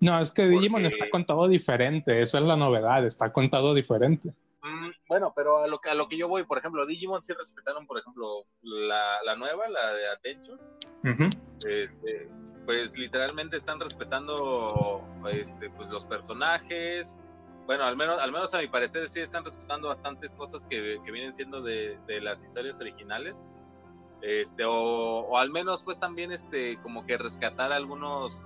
No, 0.00 0.20
es 0.20 0.30
que 0.30 0.42
Digimon 0.46 0.82
Porque- 0.82 0.94
está 0.94 1.08
contado 1.10 1.48
diferente, 1.48 2.20
esa 2.20 2.36
es 2.38 2.44
la 2.44 2.56
novedad, 2.56 3.06
está 3.06 3.32
contado 3.32 3.72
diferente. 3.74 4.28
Mm, 4.62 4.90
bueno 5.08 5.32
pero 5.34 5.64
a 5.64 5.66
lo 5.68 5.78
que 5.78 5.88
a 5.88 5.94
lo 5.94 6.06
que 6.06 6.18
yo 6.18 6.28
voy 6.28 6.44
por 6.44 6.58
ejemplo 6.58 6.84
Digimon 6.84 7.22
sí 7.22 7.32
respetaron 7.32 7.86
por 7.86 7.98
ejemplo 7.98 8.44
la, 8.60 9.22
la 9.24 9.36
nueva 9.36 9.66
la 9.70 9.94
de 9.94 10.06
Attention 10.10 10.60
Ujú. 11.02 11.30
este, 11.66 12.28
pues 12.66 12.94
literalmente 12.98 13.56
están 13.56 13.80
respetando 13.80 15.02
este, 15.32 15.70
pues, 15.70 15.88
los 15.88 16.04
personajes. 16.04 17.18
Bueno, 17.70 17.84
al 17.84 17.96
menos, 17.96 18.20
al 18.20 18.32
menos 18.32 18.52
a 18.52 18.58
mi 18.58 18.66
parecer 18.66 19.08
sí 19.08 19.20
están 19.20 19.44
respetando 19.44 19.86
bastantes 19.86 20.34
cosas 20.34 20.66
que, 20.66 20.98
que 21.04 21.12
vienen 21.12 21.32
siendo 21.32 21.62
de, 21.62 22.00
de 22.08 22.20
las 22.20 22.42
historias 22.42 22.80
originales. 22.80 23.46
Este, 24.22 24.64
o, 24.64 24.72
o 25.20 25.38
al 25.38 25.50
menos 25.50 25.84
pues 25.84 26.00
también 26.00 26.32
este, 26.32 26.78
como 26.82 27.06
que 27.06 27.16
rescatar 27.16 27.70
algunos, 27.70 28.44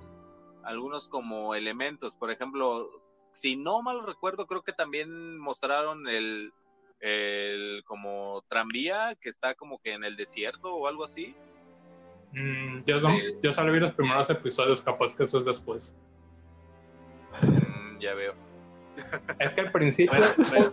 algunos 0.63 1.09
como 1.09 1.55
elementos. 1.55 2.15
Por 2.15 2.31
ejemplo, 2.31 2.91
si 3.31 3.57
no 3.57 3.81
mal 3.81 4.05
recuerdo, 4.05 4.47
creo 4.47 4.61
que 4.61 4.75
también 4.75 5.39
mostraron 5.39 6.07
el, 6.07 6.53
el 7.01 7.83
como 7.87 8.45
tranvía 8.49 9.15
que 9.19 9.31
está 9.31 9.55
como 9.55 9.79
que 9.79 9.95
en 9.95 10.05
el 10.05 10.17
desierto 10.17 10.75
o 10.75 10.87
algo 10.87 11.03
así. 11.03 11.35
Mm, 12.33 12.85
yo, 12.85 13.01
no- 13.01 13.17
yo 13.43 13.55
solo 13.55 13.73
vi 13.73 13.81
los 13.81 13.95
primeros 13.95 14.29
episodios, 14.29 14.83
capaz 14.83 15.17
que 15.17 15.25
eso 15.25 15.39
es 15.39 15.47
después. 15.47 15.97
Mm, 17.41 18.01
ya 18.01 18.13
veo. 18.13 18.35
Es 19.38 19.54
que 19.54 19.61
al 19.62 19.72
principio. 19.72 20.16
Bueno, 20.18 20.35
pero- 20.50 20.72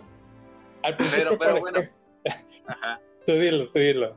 al 0.82 0.96
principio, 0.96 1.38
pero- 1.38 1.60
bueno. 1.60 1.80
Ajá. 2.66 3.00
Tú 3.26 3.32
dilo, 3.32 3.68
tú 3.70 3.78
dilo. 3.78 4.16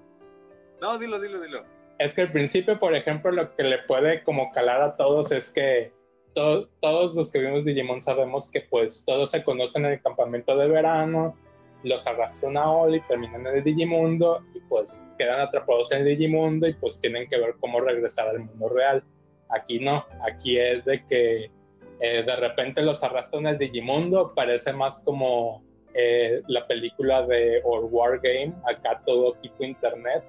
No, 0.82 0.98
dilo, 0.98 1.20
dilo, 1.20 1.40
dilo. 1.42 1.64
Es 2.00 2.14
que 2.16 2.22
al 2.22 2.32
principio, 2.32 2.80
por 2.80 2.94
ejemplo, 2.96 3.32
lo 3.32 3.56
que 3.56 3.64
le 3.64 3.80
puede 3.80 4.24
como 4.24 4.52
calar 4.52 4.82
a 4.82 4.96
todos 4.96 5.32
es 5.32 5.50
que 5.50 5.94
to- 6.34 6.68
todos 6.82 7.16
los 7.16 7.32
que 7.32 7.40
vimos 7.40 7.64
Digimon 7.66 8.02
sabemos 8.02 8.52
que 8.52 8.62
pues 8.62 9.04
todos 9.06 9.32
se 9.32 9.44
conocen 9.44 9.86
en 9.86 9.94
el 9.94 10.02
campamento 10.02 10.58
de 10.58 10.68
verano, 10.68 11.38
los 11.84 12.06
arrastra 12.08 12.50
una 12.50 12.70
ola 12.70 12.98
y 12.98 13.02
terminan 13.02 13.46
en 13.48 13.58
el 13.58 13.64
Digimundo 13.64 14.44
y 14.54 14.60
pues 14.62 15.06
quedan 15.18 15.40
atrapados 15.40 15.92
en 15.92 16.00
el 16.00 16.06
Digimundo 16.18 16.68
y 16.68 16.74
pues 16.74 17.00
tienen 17.00 17.28
que 17.28 17.38
ver 17.38 17.56
cómo 17.62 17.80
regresar 17.80 18.28
al 18.28 18.40
mundo 18.40 18.70
real. 18.70 19.04
Aquí 19.50 19.80
no, 19.80 20.04
aquí 20.28 20.58
es 20.60 20.84
de 20.86 21.06
que 21.06 21.52
eh, 22.00 22.24
de 22.24 22.36
repente 22.36 22.82
los 22.82 23.04
arrastran 23.04 23.48
al 23.48 23.58
Digimundo, 23.58 24.34
parece 24.34 24.74
más 24.74 25.02
como 25.04 25.64
eh, 25.94 26.42
la 26.48 26.68
película 26.68 27.26
de 27.26 27.62
Or 27.64 27.86
War 27.86 28.20
Game, 28.20 28.54
acá 28.66 29.02
todo 29.06 29.34
tipo 29.36 29.64
internet 29.64 30.24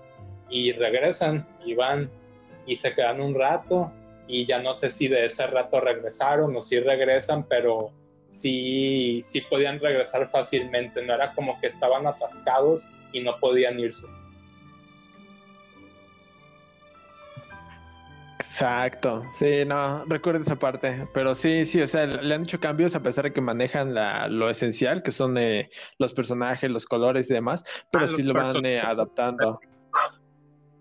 y 0.49 0.73
regresan 0.73 1.47
y 1.65 1.75
van 1.75 2.11
y 2.67 2.77
se 2.77 2.95
quedan 2.95 3.21
un 3.21 3.35
rato 3.35 3.91
y 4.29 4.47
ya 4.47 4.61
no 4.61 4.75
sé 4.75 4.91
si 4.91 5.09
de 5.09 5.25
ese 5.25 5.47
rato 5.47 5.81
regresaron 5.81 6.57
o 6.57 6.63
si 6.63 6.81
regresan, 6.81 7.45
pero 7.49 7.91
sí, 8.29 9.21
sí 9.25 9.41
podían 9.41 9.81
regresar 9.81 10.27
fácilmente, 10.29 11.03
no 11.03 11.15
era 11.15 11.33
como 11.35 11.61
que 11.61 11.69
estaban 11.69 12.07
atascados 12.07 12.89
y 13.13 13.21
no 13.21 13.37
podían 13.39 13.79
irse. 13.79 14.07
Exacto, 18.57 19.23
sí, 19.35 19.67
no, 19.67 20.03
recuerdo 20.07 20.41
esa 20.41 20.57
parte, 20.57 21.07
pero 21.13 21.35
sí, 21.35 21.67
sí, 21.67 21.83
o 21.83 21.87
sea, 21.87 22.07
le 22.07 22.35
han 22.35 22.45
hecho 22.45 22.59
cambios 22.59 22.95
a 22.95 23.03
pesar 23.03 23.25
de 23.25 23.33
que 23.35 23.43
manejan 23.43 23.93
la, 23.93 24.29
lo 24.29 24.49
esencial, 24.49 25.03
que 25.03 25.11
son 25.11 25.37
eh, 25.37 25.69
los 25.99 26.15
personajes, 26.15 26.71
los 26.71 26.87
colores 26.87 27.31
y 27.31 27.35
demás, 27.35 27.65
pero 27.93 28.07
Ah, 28.07 28.09
sí 28.09 28.23
lo 28.23 28.33
van 28.33 28.65
eh, 28.65 28.81
adaptando. 28.81 29.61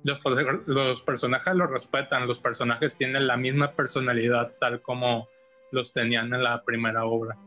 Los, 0.04 0.22
los 0.68 1.02
personajes 1.02 1.54
los 1.54 1.70
respetan, 1.70 2.28
los 2.28 2.40
personajes 2.40 2.96
tienen 2.96 3.28
la 3.28 3.36
misma 3.36 3.74
personalidad 3.74 4.54
tal 4.58 4.82
como 4.82 5.28
los 5.72 5.92
tenían 5.92 6.34
en 6.34 6.44
la 6.44 6.64
primera 6.64 7.04
obra. 7.04 7.38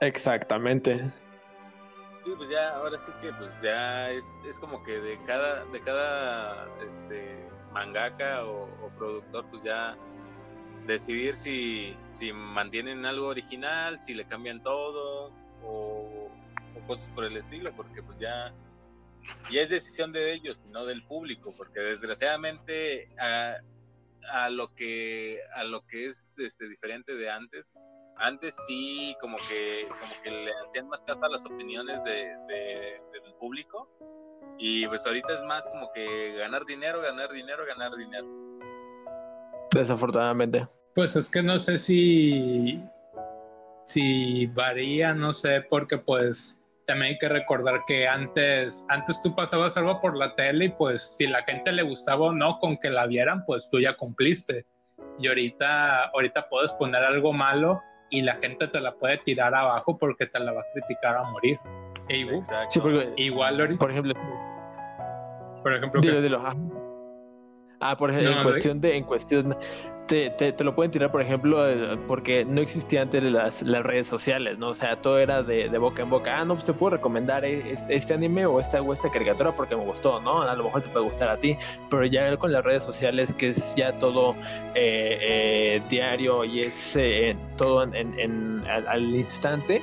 Exactamente. 0.00 1.12
Sí, 2.24 2.32
pues 2.34 2.48
ya, 2.48 2.76
ahora 2.76 2.96
sí 2.96 3.12
que 3.20 3.30
pues 3.34 3.50
ya 3.60 4.10
es, 4.10 4.24
es 4.48 4.58
como 4.58 4.82
que 4.82 4.92
de 4.92 5.18
cada, 5.26 5.66
de 5.66 5.80
cada 5.82 6.66
este 6.86 7.52
mangaka 7.72 8.44
o, 8.44 8.68
productor, 8.98 9.46
pues 9.50 9.62
ya 9.62 9.96
decidir 10.86 11.34
si, 11.34 11.96
si 12.10 12.32
mantienen 12.32 13.04
algo 13.06 13.28
original, 13.28 13.98
si 13.98 14.14
le 14.14 14.24
cambian 14.26 14.62
todo, 14.62 15.32
o, 15.64 16.28
cosas 16.86 17.08
por 17.10 17.24
el 17.24 17.36
estilo, 17.36 17.72
porque 17.76 18.02
pues 18.02 18.18
ya, 18.18 18.52
es 19.52 19.70
decisión 19.70 20.12
de 20.12 20.32
ellos, 20.32 20.64
no 20.72 20.84
del 20.84 21.04
público, 21.04 21.54
porque 21.56 21.78
desgraciadamente 21.80 23.08
a, 23.20 23.56
a 24.32 24.50
lo 24.50 24.74
que 24.74 25.38
a 25.54 25.62
lo 25.64 25.86
que 25.86 26.06
es 26.06 26.26
este 26.38 26.68
diferente 26.68 27.14
de 27.14 27.30
antes, 27.30 27.74
antes 28.16 28.56
sí 28.66 29.16
como 29.20 29.36
que 29.48 29.86
como 29.88 30.22
que 30.24 30.30
le 30.30 30.50
hacían 30.66 30.88
más 30.88 31.02
caso 31.02 31.24
a 31.24 31.28
las 31.28 31.44
opiniones 31.46 32.02
de- 32.02 32.36
del 32.48 33.34
público 33.38 33.88
y 34.64 34.86
pues 34.86 35.04
ahorita 35.04 35.34
es 35.34 35.42
más 35.42 35.68
como 35.68 35.90
que 35.92 36.36
ganar 36.36 36.64
dinero 36.64 37.02
ganar 37.02 37.30
dinero 37.32 37.64
ganar 37.66 37.96
dinero 37.96 38.26
Desafortunadamente. 39.72 40.68
Pues 40.94 41.16
es 41.16 41.30
que 41.30 41.42
no 41.42 41.58
sé 41.58 41.78
si, 41.78 42.82
si 43.84 44.46
varía, 44.48 45.14
no 45.14 45.32
sé, 45.32 45.62
porque 45.62 45.96
pues 45.96 46.58
también 46.86 47.12
hay 47.12 47.18
que 47.18 47.28
recordar 47.28 47.82
que 47.86 48.06
antes, 48.06 48.84
antes 48.90 49.20
tú 49.22 49.34
pasabas 49.34 49.76
algo 49.76 50.00
por 50.00 50.16
la 50.16 50.34
tele 50.34 50.66
y 50.66 50.68
pues 50.68 51.16
si 51.16 51.26
la 51.26 51.42
gente 51.44 51.72
le 51.72 51.82
gustaba 51.82 52.26
o 52.26 52.32
no 52.32 52.58
con 52.58 52.76
que 52.76 52.90
la 52.90 53.06
vieran, 53.06 53.44
pues 53.46 53.70
tú 53.70 53.80
ya 53.80 53.94
cumpliste. 53.94 54.66
Y 55.18 55.28
ahorita, 55.28 56.10
ahorita 56.10 56.48
puedes 56.50 56.72
poner 56.74 57.02
algo 57.02 57.32
malo 57.32 57.82
y 58.10 58.20
la 58.20 58.34
gente 58.34 58.68
te 58.68 58.80
la 58.80 58.94
puede 58.94 59.16
tirar 59.18 59.54
abajo 59.54 59.96
porque 59.96 60.26
te 60.26 60.38
la 60.38 60.52
va 60.52 60.60
a 60.60 60.66
criticar 60.74 61.16
a 61.16 61.22
morir. 61.24 61.58
Igual, 62.08 62.36
exacto 62.36 62.70
Sí, 62.70 62.80
porque, 62.80 63.12
igual 63.16 63.58
ahorita, 63.58 63.78
por 63.78 63.90
ejemplo, 63.90 64.14
por 65.62 65.72
ejemplo, 65.74 66.00
dilo, 66.00 66.14
que- 66.16 66.22
dilo. 66.22 66.42
Ah, 66.44 66.56
Ah, 67.84 67.96
por 67.96 68.10
ejemplo, 68.10 68.30
No, 68.30 68.36
en 68.38 68.42
cuestión 68.44 68.80
de, 68.80 68.96
en 68.96 69.02
cuestión, 69.02 69.56
te, 70.06 70.30
te, 70.30 70.52
te 70.52 70.62
lo 70.62 70.72
pueden 70.72 70.92
tirar, 70.92 71.10
por 71.10 71.20
ejemplo, 71.20 71.58
porque 72.06 72.44
no 72.44 72.60
existían 72.60 73.04
antes 73.04 73.24
las, 73.24 73.60
las 73.62 73.82
redes 73.82 74.06
sociales, 74.06 74.56
¿no? 74.56 74.68
O 74.68 74.74
sea, 74.76 74.94
todo 75.02 75.18
era 75.18 75.42
de, 75.42 75.68
de 75.68 75.78
boca 75.78 76.02
en 76.02 76.10
boca. 76.10 76.38
Ah, 76.38 76.44
no, 76.44 76.54
pues 76.54 76.64
te 76.64 76.72
puedo 76.74 76.90
recomendar 76.90 77.44
este, 77.44 77.96
este 77.96 78.14
anime 78.14 78.46
o 78.46 78.60
esta, 78.60 78.80
o 78.80 78.92
esta 78.92 79.10
caricatura 79.10 79.56
porque 79.56 79.74
me 79.74 79.84
gustó, 79.84 80.20
¿no? 80.20 80.42
A 80.42 80.54
lo 80.54 80.62
mejor 80.62 80.82
te 80.82 80.90
puede 80.90 81.04
gustar 81.06 81.28
a 81.28 81.38
ti, 81.38 81.56
pero 81.90 82.04
ya 82.06 82.36
con 82.36 82.52
las 82.52 82.62
redes 82.62 82.84
sociales, 82.84 83.34
que 83.34 83.48
es 83.48 83.74
ya 83.74 83.98
todo 83.98 84.36
eh, 84.76 85.18
eh, 85.20 85.82
diario 85.88 86.44
y 86.44 86.60
es 86.60 86.94
eh, 86.94 87.36
todo 87.56 87.82
en, 87.82 87.96
en- 87.96 88.18
en- 88.20 88.64
al, 88.68 88.86
al 88.86 89.02
instante, 89.12 89.82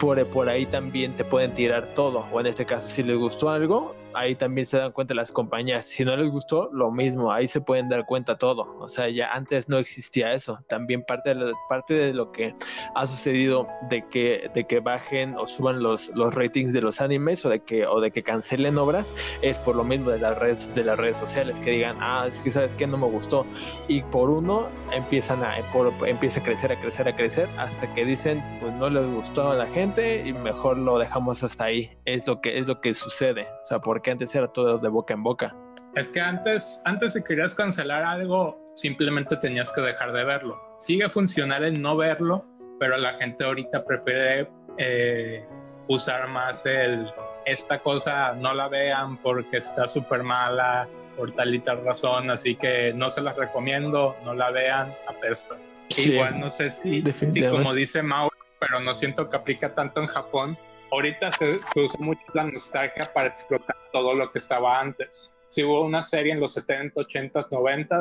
por, 0.00 0.24
por 0.26 0.48
ahí 0.48 0.66
también 0.66 1.14
te 1.14 1.22
pueden 1.24 1.54
tirar 1.54 1.94
todo. 1.94 2.24
O 2.32 2.40
en 2.40 2.46
este 2.46 2.64
caso, 2.66 2.88
si 2.88 3.04
les 3.04 3.16
gustó 3.16 3.48
algo, 3.50 3.94
ahí 4.18 4.34
también 4.34 4.66
se 4.66 4.78
dan 4.78 4.92
cuenta 4.92 5.14
las 5.14 5.32
compañías. 5.32 5.84
Si 5.86 6.04
no 6.04 6.16
les 6.16 6.30
gustó, 6.30 6.68
lo 6.72 6.90
mismo, 6.90 7.32
ahí 7.32 7.46
se 7.46 7.60
pueden 7.60 7.88
dar 7.88 8.04
cuenta 8.06 8.36
todo. 8.36 8.76
O 8.80 8.88
sea, 8.88 9.08
ya 9.08 9.32
antes 9.32 9.68
no 9.68 9.78
existía 9.78 10.32
eso. 10.32 10.58
También 10.68 11.02
parte 11.04 11.30
de, 11.30 11.34
lo- 11.36 11.52
parte 11.68 11.94
de 11.94 12.12
lo 12.14 12.32
que 12.32 12.54
ha 12.94 13.06
sucedido 13.06 13.68
de 13.88 14.06
que, 14.08 14.50
de 14.54 14.64
que 14.66 14.80
bajen 14.80 15.36
o 15.36 15.46
suban 15.46 15.82
los, 15.82 16.08
los 16.14 16.34
ratings 16.34 16.72
de 16.72 16.80
los 16.80 17.00
animes 17.00 17.44
o 17.44 17.48
de 17.48 17.60
que, 17.60 17.86
o 17.86 18.00
de 18.00 18.10
que 18.10 18.22
cancelen 18.22 18.78
obras, 18.78 19.12
es 19.42 19.58
por 19.58 19.76
lo 19.76 19.84
mismo 19.84 20.10
de 20.10 20.18
las 20.18 20.36
redes, 20.38 20.72
de 20.74 20.84
las 20.84 20.98
redes 20.98 21.16
sociales, 21.16 21.58
que 21.60 21.70
digan, 21.72 21.96
ah, 22.00 22.24
es 22.26 22.38
que 22.40 22.50
sabes 22.50 22.74
que 22.74 22.86
no 22.86 22.96
me 22.98 23.06
gustó. 23.06 23.46
Y 23.88 24.02
por 24.02 24.30
uno 24.30 24.68
empiezan 24.92 25.42
a, 25.44 25.56
por- 25.72 25.92
empieza 26.06 26.40
a 26.40 26.42
crecer, 26.42 26.72
a 26.72 26.80
crecer, 26.80 27.08
a 27.08 27.16
crecer, 27.16 27.48
hasta 27.58 27.92
que 27.94 28.04
dicen, 28.04 28.42
pues 28.60 28.72
no 28.74 28.90
les 28.90 29.06
gustó 29.06 29.50
a 29.50 29.54
la 29.54 29.66
gente 29.66 30.26
y 30.26 30.32
mejor 30.32 30.76
lo 30.78 30.98
dejamos 30.98 31.42
hasta 31.42 31.64
ahí. 31.64 31.90
Es 32.04 32.26
lo 32.26 32.40
que, 32.40 32.58
es 32.58 32.66
lo 32.66 32.80
que 32.80 32.94
sucede. 32.94 33.46
O 33.62 33.64
sea, 33.64 33.80
porque 33.80 34.07
antes 34.10 34.34
era 34.34 34.48
todo 34.48 34.78
de 34.78 34.88
boca 34.88 35.14
en 35.14 35.22
boca. 35.22 35.54
Es 35.94 36.10
que 36.10 36.20
antes, 36.20 36.82
antes 36.84 37.14
si 37.14 37.24
querías 37.24 37.54
cancelar 37.54 38.04
algo, 38.04 38.58
simplemente 38.76 39.36
tenías 39.36 39.72
que 39.72 39.80
dejar 39.80 40.12
de 40.12 40.24
verlo. 40.24 40.60
Sigue 40.78 41.08
funcionar 41.08 41.64
el 41.64 41.80
no 41.80 41.96
verlo, 41.96 42.44
pero 42.78 42.96
la 42.96 43.14
gente 43.14 43.44
ahorita 43.44 43.84
prefiere 43.84 44.48
eh, 44.78 45.44
usar 45.88 46.28
más 46.28 46.64
el 46.66 47.10
esta 47.48 47.78
cosa 47.78 48.34
no 48.34 48.52
la 48.52 48.68
vean 48.68 49.16
porque 49.16 49.56
está 49.56 49.88
súper 49.88 50.22
mala 50.22 50.86
por 51.16 51.32
tal 51.32 51.54
y 51.54 51.58
tal 51.60 51.84
razón, 51.84 52.30
así 52.30 52.54
que 52.54 52.92
no 52.94 53.10
se 53.10 53.22
las 53.22 53.36
recomiendo, 53.36 54.14
no 54.24 54.34
la 54.34 54.50
vean, 54.50 54.94
apesta. 55.08 55.56
Igual 55.96 56.38
no 56.38 56.50
sé 56.50 56.70
si, 56.70 57.02
si 57.30 57.48
como 57.48 57.74
dice 57.74 58.02
Mauro, 58.02 58.36
pero 58.60 58.80
no 58.80 58.94
siento 58.94 59.28
que 59.30 59.36
aplica 59.36 59.74
tanto 59.74 60.00
en 60.00 60.06
Japón. 60.06 60.58
Ahorita 60.90 61.32
se, 61.32 61.60
usa 61.76 62.00
mucho 62.00 62.22
la 62.34 62.44
nostalgia 62.44 63.12
para 63.12 63.28
explotar 63.28 63.76
todo 63.92 64.14
lo 64.14 64.30
que 64.32 64.38
estaba 64.38 64.80
antes. 64.80 65.34
Si 65.48 65.62
hubo 65.62 65.84
una 65.84 66.02
serie 66.02 66.32
en 66.32 66.40
los 66.40 66.54
70, 66.54 67.00
80, 67.00 67.48
90, 67.50 68.00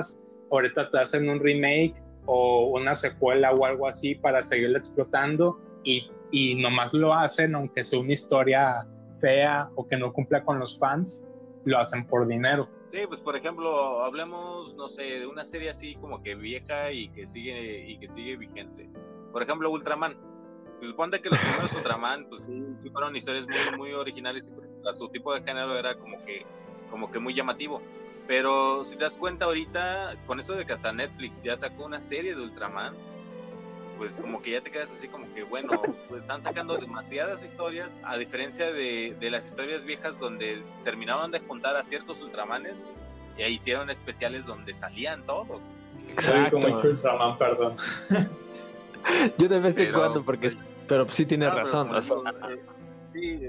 ahorita 0.51 0.89
te 0.89 0.99
hacen 0.99 1.29
un 1.29 1.39
remake 1.39 1.95
o 2.25 2.67
una 2.67 2.95
secuela 2.95 3.51
o 3.51 3.65
algo 3.65 3.87
así 3.87 4.15
para 4.15 4.43
seguirla 4.43 4.77
explotando 4.77 5.59
y, 5.83 6.09
y 6.31 6.55
nomás 6.55 6.93
lo 6.93 7.13
hacen 7.13 7.55
aunque 7.55 7.83
sea 7.83 7.99
una 7.99 8.13
historia 8.13 8.87
fea 9.19 9.69
o 9.75 9.87
que 9.87 9.97
no 9.97 10.13
cumpla 10.13 10.43
con 10.43 10.59
los 10.59 10.77
fans, 10.77 11.27
lo 11.65 11.77
hacen 11.77 12.05
por 12.05 12.27
dinero. 12.27 12.69
Sí, 12.87 12.99
pues 13.07 13.19
por 13.19 13.35
ejemplo, 13.35 14.03
hablemos, 14.03 14.73
no 14.75 14.87
sé, 14.87 15.03
de 15.03 15.27
una 15.27 15.43
serie 15.43 15.69
así 15.69 15.95
como 15.95 16.21
que 16.21 16.35
vieja 16.35 16.91
y 16.91 17.09
que 17.09 17.25
sigue 17.25 17.89
y 17.89 17.97
que 17.97 18.07
sigue 18.07 18.37
vigente. 18.37 18.89
Por 19.31 19.43
ejemplo, 19.43 19.69
Ultraman. 19.69 20.26
Pues 20.79 20.93
ponte 20.93 21.21
que 21.21 21.29
los 21.29 21.39
primeros 21.39 21.73
Ultraman, 21.73 22.25
pues 22.29 22.43
sí, 22.43 22.89
fueron 22.91 23.15
historias 23.15 23.45
muy, 23.47 23.77
muy 23.77 23.93
originales 23.93 24.47
y 24.47 24.95
su 24.95 25.09
tipo 25.09 25.33
de 25.33 25.41
género 25.41 25.77
era 25.77 25.95
como 25.97 26.23
que, 26.23 26.45
como 26.91 27.11
que 27.11 27.19
muy 27.19 27.33
llamativo. 27.33 27.81
Pero 28.27 28.83
si 28.83 28.95
te 28.97 29.05
das 29.05 29.15
cuenta 29.15 29.45
ahorita, 29.45 30.15
con 30.27 30.39
eso 30.39 30.53
de 30.53 30.65
que 30.65 30.73
hasta 30.73 30.91
Netflix 30.91 31.41
ya 31.41 31.55
sacó 31.55 31.85
una 31.85 32.01
serie 32.01 32.35
de 32.35 32.41
Ultraman, 32.41 32.93
pues 33.97 34.19
como 34.19 34.41
que 34.41 34.51
ya 34.51 34.61
te 34.61 34.69
quedas 34.69 34.91
así 34.91 35.07
como 35.07 35.33
que, 35.33 35.43
bueno, 35.43 35.81
pues 36.07 36.21
están 36.21 36.43
sacando 36.43 36.77
demasiadas 36.77 37.43
historias, 37.43 37.99
a 38.03 38.17
diferencia 38.17 38.71
de, 38.71 39.15
de 39.19 39.31
las 39.31 39.47
historias 39.47 39.83
viejas 39.83 40.19
donde 40.19 40.61
terminaban 40.83 41.31
de 41.31 41.39
juntar 41.39 41.75
a 41.75 41.83
ciertos 41.83 42.21
Ultramanes 42.21 42.85
y 43.37 43.43
ahí 43.43 43.53
hicieron 43.53 43.89
especiales 43.89 44.45
donde 44.45 44.73
salían 44.73 45.25
todos. 45.25 45.63
Exacto. 46.09 46.59
como 46.59 46.79
Ultraman, 46.79 47.37
perdón. 47.37 47.75
Yo 49.37 49.47
de 49.47 49.59
vez 49.59 49.77
en 49.77 49.93
cuando, 49.93 50.23
porque, 50.23 50.51
pero 50.87 51.07
sí 51.09 51.25
tiene 51.25 51.49
razón. 51.49 51.89
Eh, 51.95 52.61
sí, 53.13 53.41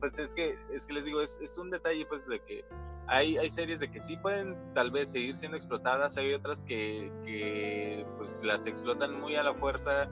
pues 0.00 0.18
es 0.18 0.34
que, 0.34 0.58
es 0.72 0.86
que 0.86 0.92
les 0.92 1.04
digo, 1.04 1.20
es, 1.20 1.38
es 1.40 1.56
un 1.58 1.70
detalle 1.70 2.04
pues 2.06 2.26
de 2.26 2.40
que 2.40 2.64
hay, 3.06 3.36
hay 3.36 3.50
series 3.50 3.80
de 3.80 3.90
que 3.90 4.00
sí 4.00 4.16
pueden 4.16 4.56
tal 4.74 4.90
vez 4.90 5.10
seguir 5.10 5.36
siendo 5.36 5.56
explotadas, 5.56 6.16
hay 6.16 6.32
otras 6.34 6.62
que, 6.62 7.12
que 7.24 8.06
pues 8.16 8.40
las 8.42 8.66
explotan 8.66 9.20
muy 9.20 9.36
a 9.36 9.42
la 9.42 9.54
fuerza 9.54 10.08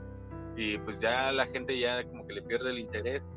y 0.55 0.77
pues 0.79 0.99
ya 0.99 1.31
la 1.31 1.47
gente 1.47 1.77
ya 1.79 2.03
como 2.05 2.27
que 2.27 2.33
le 2.33 2.41
pierde 2.41 2.71
el 2.71 2.79
interés. 2.79 3.35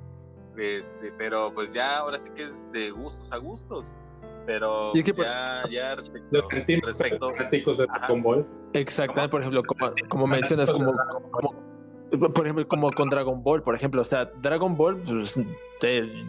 Este, 0.57 1.13
pero 1.19 1.53
pues 1.53 1.73
ya 1.73 1.99
ahora 1.99 2.19
sí 2.19 2.31
que 2.31 2.45
es 2.45 2.71
de 2.73 2.91
gustos 2.91 3.33
a 3.33 3.39
gustos. 3.39 3.97
Pero 4.47 4.93
pues, 4.93 5.17
ya, 5.17 5.63
ya 5.71 5.95
respecto, 5.95 6.43
respecto 6.51 7.73
de 7.73 7.87
Dragon 7.87 8.23
Ball. 8.23 8.47
Exactamente, 8.75 9.31
por 9.31 9.41
ejemplo, 9.41 9.63
como, 9.63 9.93
como 10.09 10.27
mencionas, 10.27 10.71
como, 10.71 10.93
por 12.11 12.47
ejemplo, 12.47 12.69
como 12.69 12.91
con 12.93 13.09
Dragon 13.09 13.43
Ball, 13.43 13.63
por 13.63 13.75
ejemplo, 13.75 14.03
o 14.03 14.05
sea, 14.05 14.27
Dragon 14.43 14.77
Ball, 14.77 15.01
pues, 15.07 15.39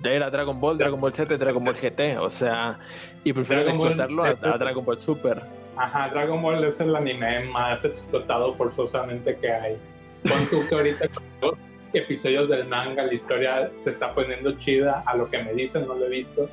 era 0.04 0.30
Dragon 0.30 0.60
Ball, 0.60 0.78
Dragon 0.78 0.99
Ball 0.99 1.13
Z, 1.13 1.38
Dragon 1.38 1.63
Ball 1.63 1.75
GT, 1.75 2.17
o 2.19 2.30
sea, 2.30 2.80
y 3.23 3.34
prefiero 3.34 3.63
explotarlo 3.63 4.23
a, 4.23 4.34
Dragon 4.34 4.86
Ball 4.86 4.99
Super. 4.99 5.43
Ajá, 5.78 6.10
Dragon 6.10 6.41
Ball 6.41 6.63
es 6.63 6.80
el 6.80 6.95
anime 6.95 7.45
más 7.45 7.84
explotado 7.84 8.56
forzosamente 8.56 9.36
que 9.38 9.51
hay. 9.51 9.78
Con 10.23 10.45
tú 10.47 10.67
que 10.67 10.75
ahorita 10.75 11.10
con 11.41 11.58
episodios 11.93 12.49
del 12.49 12.67
manga, 12.67 13.04
la 13.04 13.13
historia 13.13 13.71
se 13.78 13.89
está 13.89 14.13
poniendo 14.13 14.54
chida, 14.54 15.04
a 15.06 15.15
lo 15.15 15.30
que 15.30 15.43
me 15.43 15.54
dicen, 15.54 15.88
no 15.88 15.95
lo 15.95 16.06
he 16.06 16.10
visto, 16.10 16.49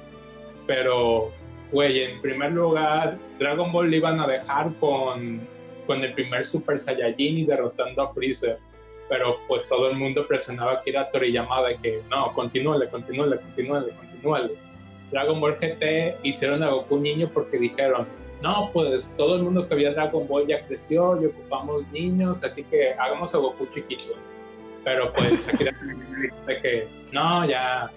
pero, 0.67 1.33
güey, 1.73 2.03
en 2.03 2.21
primer 2.21 2.53
lugar, 2.53 3.19
Dragon 3.39 3.73
Ball 3.73 3.91
le 3.91 3.97
iban 3.97 4.21
a 4.21 4.27
dejar 4.27 4.73
con, 4.79 5.41
con 5.87 6.05
el 6.05 6.13
primer 6.15 6.45
Super 6.45 6.79
Saiyajin 6.79 7.39
y 7.39 7.45
derrotando 7.45 8.03
a 8.03 8.13
Freezer 8.13 8.59
pero 9.13 9.39
pues 9.47 9.69
todo 9.69 9.91
el 9.91 9.97
mundo 9.99 10.27
presionaba 10.27 10.73
a 10.73 10.83
Kira 10.83 11.11
Toriyama 11.11 11.63
de 11.69 11.77
que 11.77 12.03
no, 12.09 12.33
continúale, 12.33 12.89
continúale, 12.89 13.37
continúale, 13.37 13.93
continúale. 13.93 14.55
Dragon 15.11 15.39
Ball 15.39 15.59
GT 15.61 16.17
hicieron 16.23 16.63
a 16.63 16.71
Goku 16.71 16.97
niño 16.97 17.31
porque 17.35 17.59
dijeron, 17.59 18.07
no, 18.41 18.71
pues 18.73 19.15
todo 19.19 19.37
el 19.37 19.43
mundo 19.43 19.69
que 19.69 19.75
veía 19.75 19.93
Dragon 19.93 20.27
Ball 20.27 20.47
ya 20.47 20.67
creció 20.67 21.21
y 21.21 21.27
ocupamos 21.27 21.87
niños, 21.93 22.43
así 22.43 22.65
que 22.65 22.95
hagamos 22.95 23.35
a 23.35 23.39
Goku 23.39 23.67
chiquito. 23.67 24.15
Pero 24.83 25.13
pues 25.13 25.47
Akira 25.47 25.73
de 26.47 26.63
que 26.63 26.89
no, 27.13 27.47
ya, 27.47 27.91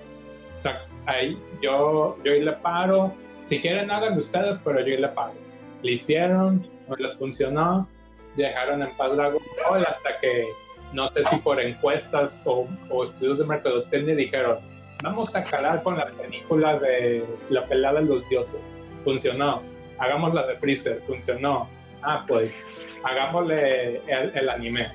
o 0.58 0.62
sea, 0.62 0.86
ahí 1.06 1.38
yo, 1.62 2.18
yo 2.26 2.34
le 2.34 2.52
paro, 2.52 3.14
si 3.48 3.62
quieren 3.62 3.92
hagan 3.92 4.18
ustedes, 4.18 4.60
pero 4.64 4.80
yo 4.80 4.98
le 4.98 5.08
paro. 5.10 5.34
Le 5.82 5.94
hicieron, 5.94 6.68
no 6.88 6.96
les 6.96 7.14
funcionó, 7.16 7.88
dejaron 8.36 8.82
en 8.82 8.90
paz 8.98 9.16
Dragon 9.16 9.42
Ball 9.70 9.86
hasta 9.86 10.20
que 10.20 10.48
no 10.94 11.08
sé 11.10 11.24
si 11.26 11.36
por 11.38 11.60
encuestas 11.60 12.44
o, 12.46 12.68
estudios 13.04 13.40
de 13.40 13.46
mercadotecnia 13.46 14.16
dijeron, 14.16 14.60
vamos 15.04 15.36
a 15.36 15.44
calar 15.44 15.84
con 15.84 15.98
la 15.98 16.08
película 16.08 16.80
de 16.80 17.26
La 17.50 17.66
pelada 17.66 18.00
de 18.00 18.06
los 18.08 18.28
dioses. 18.30 18.80
Funcionó. 19.04 19.62
Hagamos 20.00 20.34
la 20.34 20.48
de 20.48 20.56
Freezer. 20.58 21.02
Funcionó. 21.06 21.70
Ah, 22.02 22.24
pues 22.28 22.66
hagámosle 23.04 24.02
el, 24.08 24.50
anime. 24.50 24.88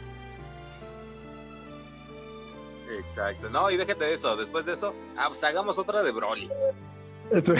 Exacto. 2.99 3.49
No, 3.51 3.71
y 3.71 3.77
déjate 3.77 4.05
de 4.05 4.15
eso. 4.15 4.37
Después 4.37 4.65
de 4.65 4.73
eso, 4.73 4.95
ah, 5.17 5.27
pues 5.29 5.43
hagamos 5.45 5.79
otra 5.79 6.03
de 6.03 6.11
Broly. 6.11 6.51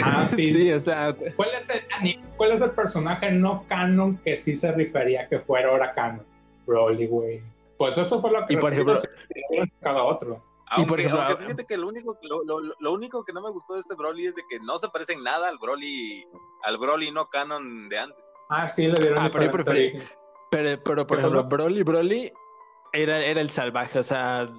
Ah, 0.03 0.25
sí. 0.35 0.71
o 0.71 0.79
sea. 0.79 1.15
¿Cuál 1.35 1.49
es, 1.57 1.69
el, 1.69 2.19
¿Cuál 2.37 2.51
es 2.51 2.61
el 2.61 2.71
personaje 2.71 3.31
no 3.31 3.65
canon 3.67 4.17
que 4.17 4.37
sí 4.37 4.55
se 4.55 4.71
refería 4.71 5.27
que 5.27 5.39
fuera 5.39 5.69
ahora 5.69 5.93
canon? 5.93 6.25
Broly, 6.65 7.07
güey. 7.07 7.41
Pues 7.77 7.97
eso 7.97 8.21
fue 8.21 8.31
lo 8.31 8.45
que 8.45 8.53
y 8.53 8.57
por 8.57 8.73
ejemplo, 8.73 8.95
cada 9.81 10.03
otro. 10.03 10.43
Aunque, 10.67 10.83
y 10.83 10.85
por 10.85 10.99
ejemplo, 10.99 11.37
fíjate 11.37 11.65
que 11.65 11.77
lo 11.77 11.87
único, 11.87 12.17
lo, 12.79 12.93
único 12.93 13.25
que 13.25 13.33
no 13.33 13.41
me 13.41 13.49
gustó 13.49 13.73
de 13.73 13.81
este 13.81 13.95
Broly 13.95 14.27
es 14.27 14.35
de 14.35 14.43
que 14.49 14.59
no 14.59 14.77
se 14.77 14.87
parece 14.87 15.13
en 15.13 15.23
nada 15.23 15.49
al 15.49 15.57
Broly, 15.57 16.25
al 16.63 16.77
Broly 16.77 17.11
no 17.11 17.27
canon 17.27 17.89
de 17.89 17.99
antes. 17.99 18.31
Ah, 18.49 18.69
sí, 18.69 18.87
le 18.87 18.93
dieron 18.93 19.17
ah, 19.17 19.29
pero, 19.31 19.51
pero, 20.49 20.81
pero, 20.83 21.07
por 21.07 21.19
ejemplo, 21.19 21.43
Broly, 21.43 21.83
Broly 21.83 22.31
era, 22.93 23.19
era 23.19 23.39
el 23.39 23.49
salvaje, 23.49 23.99
o 23.99 24.03
sea, 24.03 24.49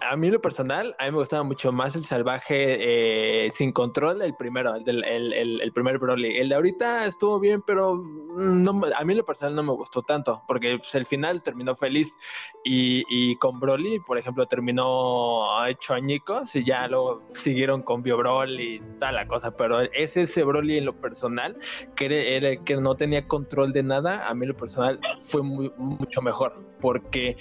a 0.00 0.16
mí 0.16 0.30
lo 0.30 0.40
personal, 0.40 0.96
a 0.98 1.04
mí 1.04 1.10
me 1.10 1.18
gustaba 1.18 1.42
mucho 1.42 1.72
más 1.72 1.94
el 1.94 2.06
salvaje 2.06 3.44
eh, 3.46 3.50
sin 3.50 3.72
control, 3.72 4.22
el 4.22 4.34
primero, 4.34 4.74
el, 4.74 5.04
el, 5.04 5.60
el, 5.60 5.72
primer 5.72 5.98
Broly. 5.98 6.38
El 6.38 6.48
de 6.48 6.54
ahorita 6.54 7.04
estuvo 7.04 7.38
bien, 7.38 7.60
pero 7.60 7.96
no, 7.96 8.80
a 8.96 9.04
mí 9.04 9.14
lo 9.14 9.26
personal 9.26 9.54
no 9.56 9.62
me 9.62 9.72
gustó 9.72 10.00
tanto, 10.00 10.42
porque 10.46 10.78
pues, 10.78 10.94
el 10.94 11.04
final 11.04 11.42
terminó 11.42 11.76
feliz 11.76 12.16
y, 12.64 13.04
y, 13.10 13.36
con 13.36 13.60
Broly, 13.60 14.00
por 14.00 14.16
ejemplo, 14.16 14.46
terminó 14.46 15.66
hecho 15.66 15.92
añicos 15.92 16.56
y 16.56 16.64
ya 16.64 16.88
luego 16.88 17.22
siguieron 17.34 17.82
con 17.82 18.02
Bio 18.02 18.16
Broly 18.16 18.76
y 18.76 18.80
tal 18.98 19.16
la 19.16 19.26
cosa, 19.26 19.54
pero 19.54 19.80
es 19.80 20.16
ese 20.16 20.44
Broly 20.44 20.78
en 20.78 20.86
lo 20.86 20.94
personal, 20.94 21.58
que, 21.94 22.36
era, 22.36 22.56
que 22.64 22.76
no 22.76 22.94
tenía 22.94 23.28
control 23.28 23.74
de 23.74 23.82
nada, 23.82 24.26
a 24.26 24.34
mí 24.34 24.46
lo 24.46 24.56
personal 24.56 24.98
fue 25.18 25.42
mucho 25.42 26.22
mejor, 26.22 26.58
porque 26.80 27.36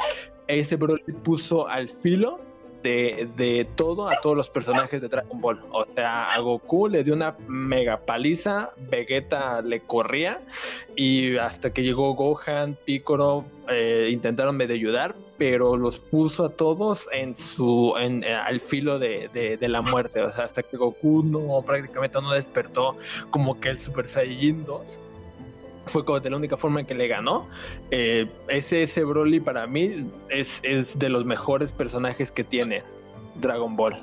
ese 0.49 0.75
Broly 0.75 1.03
puso 1.23 1.67
al 1.67 1.87
filo 1.87 2.39
de, 2.83 3.67
todo 3.75 4.09
a 4.09 4.19
todos 4.21 4.37
los 4.37 4.49
personajes 4.49 5.01
de 5.01 5.07
Dragon 5.07 5.39
Ball. 5.41 5.61
O 5.71 5.85
sea, 5.95 6.31
a 6.33 6.39
Goku 6.39 6.87
le 6.87 7.03
dio 7.03 7.13
una 7.13 7.35
mega 7.47 7.97
paliza, 8.05 8.71
Vegeta 8.89 9.61
le 9.61 9.81
corría 9.81 10.41
y 10.95 11.37
hasta 11.37 11.71
que 11.71 11.83
llegó 11.83 12.13
Gohan, 12.13 12.77
Piccolo, 12.85 13.45
eh, 13.67 14.09
intentaron 14.11 14.57
medio 14.57 14.75
ayudar, 14.75 15.15
pero 15.37 15.77
los 15.77 15.99
puso 15.99 16.45
a 16.45 16.49
todos 16.49 17.07
en 17.11 17.35
su, 17.35 17.93
en, 17.99 18.23
eh, 18.23 18.33
al 18.33 18.59
filo 18.59 18.99
de, 18.99 19.57
la 19.61 19.81
muerte. 19.81 20.21
O 20.21 20.31
sea, 20.31 20.45
hasta 20.45 20.63
que 20.63 20.77
Goku 20.77 21.23
no 21.23 21.61
prácticamente 21.65 22.21
no 22.21 22.31
despertó 22.31 22.97
como 23.29 23.59
que 23.59 23.69
el 23.69 23.79
Super 23.79 24.07
Saiyajin 24.07 24.65
2 24.65 24.99
fue 25.89 26.05
como 26.05 26.19
de 26.19 26.29
la 26.29 26.37
única 26.37 26.57
forma 26.57 26.79
en 26.81 26.85
que 26.85 26.93
le 26.93 27.07
ganó. 27.07 27.47
Eh, 27.91 28.27
ese, 28.47 28.83
ese 28.83 29.03
Broly 29.03 29.39
para 29.39 29.67
mí 29.67 30.09
es, 30.29 30.59
es 30.63 30.97
de 30.97 31.09
los 31.09 31.25
mejores 31.25 31.71
personajes 31.71 32.31
que 32.31 32.43
tiene 32.43 32.83
Dragon 33.35 33.75
Ball. 33.75 33.97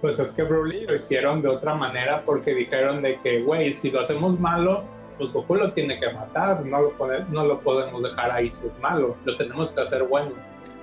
Pues 0.00 0.18
es 0.18 0.32
que 0.32 0.42
Broly 0.42 0.86
lo 0.86 0.96
hicieron 0.96 1.42
de 1.42 1.48
otra 1.48 1.74
manera 1.74 2.22
porque 2.24 2.54
dijeron 2.54 3.02
de 3.02 3.20
que, 3.20 3.42
güey, 3.42 3.72
si 3.72 3.90
lo 3.90 4.00
hacemos 4.00 4.38
malo, 4.40 4.84
pues 5.18 5.32
Goku 5.32 5.54
lo 5.54 5.72
tiene 5.72 6.00
que 6.00 6.12
matar, 6.12 6.64
no 6.64 6.80
lo, 6.80 6.94
no 7.30 7.44
lo 7.44 7.60
podemos 7.60 8.02
dejar 8.02 8.32
ahí 8.32 8.48
si 8.48 8.66
es 8.66 8.78
malo, 8.80 9.16
lo 9.24 9.36
tenemos 9.36 9.72
que 9.72 9.80
hacer 9.80 10.02
bueno. 10.04 10.32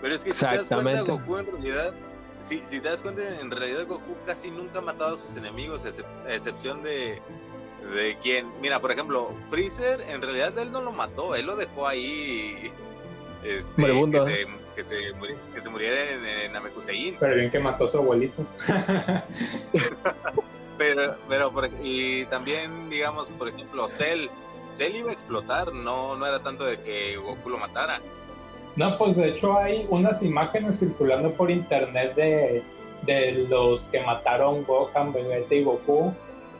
Pero 0.02 0.16
es 0.16 0.24
que 0.24 0.32
si 0.32 0.46
te 0.46 0.58
das 0.58 0.68
cuenta, 0.70 1.02
Goku 1.02 1.38
en 1.38 1.46
realidad, 1.48 1.94
si, 2.42 2.62
si 2.66 2.80
te 2.80 2.88
das 2.88 3.04
cuenta, 3.04 3.22
en 3.40 3.52
realidad 3.52 3.86
Goku 3.88 4.16
casi 4.26 4.52
nunca 4.52 4.80
ha 4.80 4.82
matado 4.82 5.16
a 5.16 5.18
sus 5.18 5.36
enemigos, 5.36 5.84
a 5.84 6.34
excepción 6.34 6.82
de, 6.84 7.22
¿De 7.94 8.18
quién? 8.22 8.48
Mira, 8.62 8.80
por 8.80 8.92
ejemplo, 8.92 9.32
Freezer, 9.50 10.02
en 10.02 10.22
realidad 10.22 10.58
él 10.60 10.72
no 10.72 10.82
lo 10.82 10.92
mató, 10.92 11.36
él 11.36 11.46
lo 11.46 11.56
dejó 11.56 11.88
ahí. 11.88 12.72
Este, 13.44 13.84
que, 13.84 14.20
se, 14.22 14.48
que, 14.76 14.84
se, 14.84 14.96
que 15.54 15.62
se 15.62 15.70
muriera 15.70 16.12
en, 16.12 16.26
en 16.26 16.54
Namekusein. 16.54 17.16
Pero 17.20 17.36
bien 17.36 17.50
que 17.50 17.60
mató 17.60 17.86
a 17.86 17.90
su 17.90 17.98
abuelito. 17.98 18.46
pero, 20.78 21.16
pero, 21.28 21.52
y 21.82 22.26
también, 22.26 22.90
digamos, 22.90 23.28
por 23.30 23.48
ejemplo, 23.50 23.88
Cell, 23.88 24.28
Cell 24.72 24.96
iba 24.96 25.10
a 25.10 25.14
explotar, 25.14 25.74
no, 25.74 26.16
no 26.16 26.26
era 26.26 26.40
tanto 26.42 26.66
de 26.66 26.80
que 26.82 27.18
Goku 27.18 27.50
lo 27.50 27.58
matara. 27.58 28.02
No, 28.76 28.98
pues 28.98 29.16
de 29.16 29.30
hecho 29.30 29.58
hay 29.58 29.88
unas 29.90 30.22
imágenes 30.22 30.80
circulando 30.80 31.32
por 31.32 31.50
internet 31.50 32.16
de, 32.16 32.64
de 33.02 33.48
los 33.50 33.88
que 33.88 34.02
mataron 34.02 34.64
Gohan, 34.64 35.12
Vegeta 35.12 35.56
y 35.56 35.64
Goku. 35.64 36.14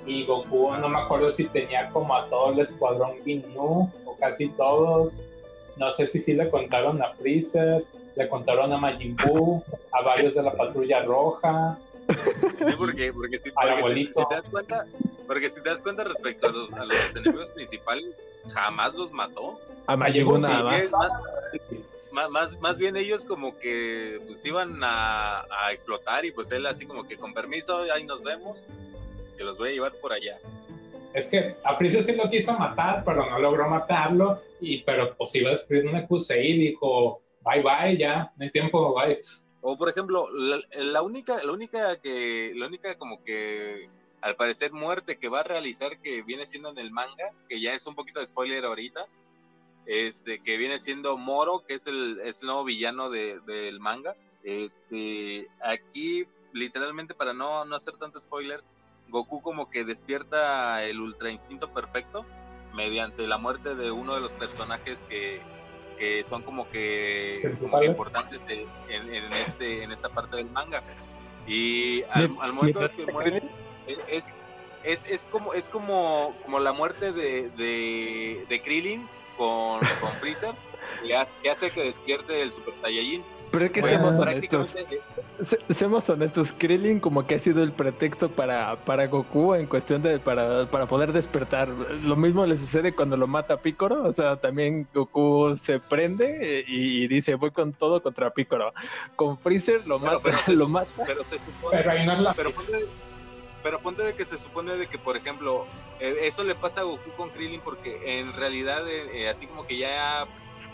Y 0.10 0.26
Goku, 0.26 0.76
no 0.82 0.90
me 0.90 0.98
acuerdo 0.98 1.32
si 1.32 1.46
tenía 1.46 1.88
como 1.90 2.16
a 2.16 2.28
todo 2.30 2.52
el 2.52 2.60
escuadrón 2.60 3.24
Ginyu, 3.24 3.88
o 4.06 4.18
casi 4.20 4.50
todos. 4.50 5.24
No 5.78 5.92
sé 5.94 6.08
si 6.08 6.20
sí 6.20 6.34
le 6.34 6.50
contaron 6.50 7.00
a 7.04 7.14
Freezer, 7.14 7.86
le 8.16 8.28
contaron 8.28 8.74
a 8.74 8.78
Majin 8.78 9.16
Buu, 9.16 9.64
a 9.92 10.02
varios 10.02 10.34
de 10.34 10.42
la 10.42 10.52
Patrulla 10.54 11.04
Roja. 11.04 11.78
porque, 12.78 13.14
porque, 13.14 13.38
si, 13.38 13.52
te 13.52 14.26
das 14.32 14.50
cuenta, 14.50 14.86
porque 15.28 15.48
si 15.48 15.62
te 15.62 15.70
das 15.70 15.80
cuenta 15.80 16.04
respecto 16.04 16.48
a 16.48 16.52
los, 16.52 16.74
a 16.74 16.86
los 16.86 17.16
enemigos 17.16 17.52
principales, 17.52 18.20
jamás 18.52 18.96
los 18.96 19.12
mató. 19.12 19.60
A 19.86 19.96
Majin 19.96 20.26
Buu 20.26 20.40
nada 20.40 20.64
más 20.64 20.90
más, 22.12 22.60
más 22.60 22.78
bien 22.78 22.98
ellos 22.98 23.24
como 23.26 23.58
que 23.58 24.20
pues 24.26 24.44
iban 24.46 24.80
a, 24.82 25.46
explotar 25.72 26.26
y 26.26 26.32
pues 26.32 26.52
él 26.52 26.66
así 26.66 26.86
como 26.86 27.08
que 27.08 27.18
con 27.18 27.34
permiso, 27.34 27.84
ahí 27.94 28.04
nos 28.04 28.24
vemos, 28.24 28.66
que 29.40 29.46
los 29.46 29.58
voy 29.58 29.70
a 29.70 29.72
llevar 29.72 29.94
por 30.02 30.12
allá. 30.12 30.38
Es 31.14 31.30
que 31.30 31.56
a 31.64 31.78
Freezer 31.78 32.04
sí 32.04 32.14
lo 32.14 32.30
quiso 32.30 32.54
matar, 32.60 33.04
pero 33.06 33.26
no 33.26 33.40
logró 33.40 33.70
matarlo, 33.70 34.42
y 34.60 34.84
pero 34.84 35.16
pues 35.16 35.34
iba 35.34 35.52
a 35.52 35.54
escribir 35.54 35.88
un 35.88 35.96
y 35.96 36.58
dijo, 36.58 37.22
bye 37.42 37.64
bye, 37.64 37.98
ya, 37.98 38.34
no 38.36 38.44
hay 38.44 38.52
tiempo, 38.52 38.94
bye. 38.94 39.22
O 39.62 39.78
por 39.78 39.88
ejemplo, 39.88 40.30
la, 40.30 41.02
única, 41.02 41.42
la 41.42 41.54
única 41.54 42.02
que, 42.02 42.52
la 42.54 42.68
única 42.68 42.98
como 42.98 43.24
que 43.24 43.90
al 44.20 44.36
parecer 44.36 44.74
muerte 44.74 45.18
que 45.18 45.30
va 45.30 45.40
a 45.40 45.44
realizar 45.44 46.02
que 46.02 46.22
viene 46.22 46.46
siendo 46.46 46.70
en 46.70 46.78
el 46.78 46.92
manga, 46.92 47.32
que 47.48 47.62
ya 47.62 47.74
es 47.74 47.88
un 47.88 47.96
poquito 47.96 48.20
de 48.20 48.28
spoiler 48.28 48.66
ahorita, 48.66 49.08
este, 49.86 50.44
que 50.44 50.58
viene 50.58 50.80
siendo 50.80 51.18
Moro, 51.18 51.64
que 51.66 51.76
es 51.76 51.88
el, 51.88 52.20
es 52.26 52.44
nuevo 52.44 52.66
villano 52.66 53.10
del 53.10 53.80
manga. 53.80 54.16
Este, 54.44 55.48
aquí, 55.62 56.26
literalmente, 56.52 57.14
para 57.14 57.34
no, 57.34 57.64
no 57.64 57.76
hacer 57.76 57.96
tanto 57.96 58.20
spoiler, 58.20 58.62
Goku 59.10 59.42
como 59.42 59.70
que 59.70 59.84
despierta 59.84 60.84
el 60.84 61.00
ultra 61.00 61.32
instinto 61.32 61.70
perfecto 61.74 62.26
mediante 62.74 63.26
la 63.28 63.38
muerte 63.38 63.76
de 63.76 63.92
uno 63.92 64.16
de 64.16 64.22
los 64.22 64.32
personajes 64.34 65.04
que, 65.10 65.42
que 65.98 66.24
son 66.24 66.44
como 66.44 66.70
que, 66.70 67.42
importantes 67.86 68.42
en, 68.48 69.34
este, 69.34 69.84
en 69.84 69.92
esta 69.92 70.10
parte 70.10 70.38
del 70.38 70.50
manga. 70.50 70.84
Y 71.48 72.04
al, 72.12 72.54
momento 72.54 72.80
de 72.80 72.90
que 72.92 73.12
muere, 73.12 73.44
es, 74.08 74.26
es, 74.84 75.06
es, 75.08 75.28
como, 75.32 75.54
es 75.54 75.70
como, 75.70 76.36
como 76.44 76.60
la 76.60 76.72
muerte 76.72 77.12
de, 77.12 77.50
de, 77.50 78.46
de 78.48 78.62
Krillin 78.62 79.08
con, 79.38 79.80
con 80.00 80.12
Freezer 80.20 80.54
que 81.42 81.50
hace, 81.50 81.72
que 81.72 81.82
despierte 81.82 82.42
el 82.42 82.52
Super 82.52 82.76
Saiyajin. 82.76 83.24
Pero 83.52 83.66
es 83.66 83.72
que 83.72 83.82
seamos 83.82 84.16
honestos. 84.16 84.76
seamos 85.70 86.10
honestos, 86.10 86.54
Krillin 86.58 87.00
como 87.00 87.26
que 87.26 87.36
ha 87.36 87.40
sido 87.40 87.64
el 87.64 87.72
pretexto 87.72 88.30
para, 88.30 88.76
para 88.86 89.08
Goku 89.08 89.56
en 89.56 89.68
cuestión 89.68 90.02
de 90.02 90.20
para, 90.20 90.70
para 90.70 90.88
poder 90.88 91.14
despertar. 91.14 91.70
Lo 91.70 92.16
mismo 92.16 92.46
le 92.46 92.58
sucede 92.58 92.94
cuando 92.94 93.18
lo 93.18 93.28
mata 93.28 93.58
Piccolo, 93.58 94.04
o 94.04 94.14
sea, 94.14 94.38
también 94.38 94.88
Goku 94.94 95.58
se 95.58 95.80
prende 95.80 96.64
y, 96.68 97.08
dice 97.08 97.36
voy 97.36 97.52
con 97.52 97.74
todo 97.74 98.02
contra 98.02 98.32
Piccolo. 98.32 98.74
Con 99.16 99.38
Freezer 99.40 99.86
lo 99.88 100.00
mata, 100.00 100.30
lo 100.48 100.68
mata. 100.68 101.04
Pero 101.06 101.24
se 101.24 101.40
supone, 101.40 101.84
pero, 102.36 102.52
pero 103.64 103.80
ponte 103.80 104.04
de 104.04 104.14
que 104.14 104.26
se 104.26 104.38
supone 104.38 104.76
de 104.76 104.88
que, 104.88 104.98
por 104.98 105.18
ejemplo, 105.18 105.66
eh, 106.00 106.20
eso 106.24 106.44
le 106.44 106.56
pasa 106.56 106.82
a 106.82 106.84
Goku 106.84 107.12
con 107.18 107.30
Krillin 107.30 107.62
porque 107.62 108.20
en 108.20 108.34
realidad, 108.34 108.88
eh, 108.88 109.24
eh, 109.24 109.30
así 109.30 109.48
como 109.48 109.66
que 109.66 109.78
ya 109.78 110.26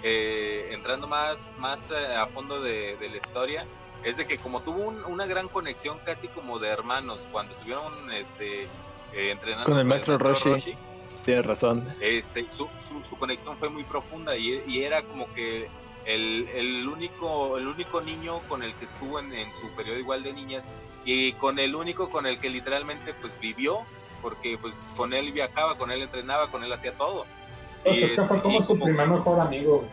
entrando 0.04 1.08
más, 1.08 1.50
más 1.58 1.92
a 1.92 2.28
fondo 2.28 2.62
de, 2.62 2.98
la 3.00 3.18
historia, 3.18 3.66
es 4.04 4.18
de 4.18 4.26
que 4.26 4.38
como 4.38 4.62
tuvo 4.62 4.94
una 5.08 5.26
gran 5.26 5.48
conexión 5.48 5.98
casi 6.06 6.28
como 6.28 6.60
de 6.60 6.70
hermanos 6.70 7.26
cuando 7.32 7.54
estuvieron 7.54 8.12
este, 8.12 8.68
entrenando 9.14 9.66
con 9.66 9.80
el 9.80 9.86
maestro, 9.86 10.18
Roshi, 10.18 10.76
tienes 11.24 11.46
razón. 11.46 11.88
Este, 12.00 12.48
su, 12.50 12.68
su, 13.10 13.18
conexión 13.18 13.58
fue 13.58 13.70
muy 13.70 13.84
profunda 13.84 14.38
y, 14.38 14.64
y 14.68 14.84
era 14.84 15.02
como 15.02 15.34
que 15.34 15.70
el, 16.06 16.48
el, 16.54 16.88
único, 16.88 17.58
el 17.58 17.68
único 17.68 18.02
niño 18.02 18.40
con 18.48 18.64
el 18.64 18.74
que 18.76 18.86
estuvo 18.86 19.20
en, 19.20 19.34
en, 19.34 19.52
su 19.54 19.70
periodo 19.76 19.98
igual 19.98 20.24
de 20.24 20.34
niñas 20.34 20.68
y 21.04 21.34
con 21.34 21.60
el 21.60 21.76
único 21.76 22.10
con 22.10 22.26
el 22.26 22.40
que 22.40 22.50
literalmente 22.50 23.14
pues 23.14 23.40
vivió, 23.40 23.80
porque 24.22 24.58
pues 24.60 24.76
con 24.96 25.14
él 25.14 25.32
viajaba, 25.32 25.76
con 25.78 25.92
él 25.92 26.02
entrenaba, 26.02 26.48
con 26.48 26.64
él 26.64 26.72
hacía 26.72 26.94
todo. 26.94 27.26
Y 27.86 28.04
es 28.04 28.12
que 28.12 28.28
como 28.28 28.64
su 28.64 28.80
primer 28.80 29.08
mejor 29.08 29.40
amigo. 29.40 29.86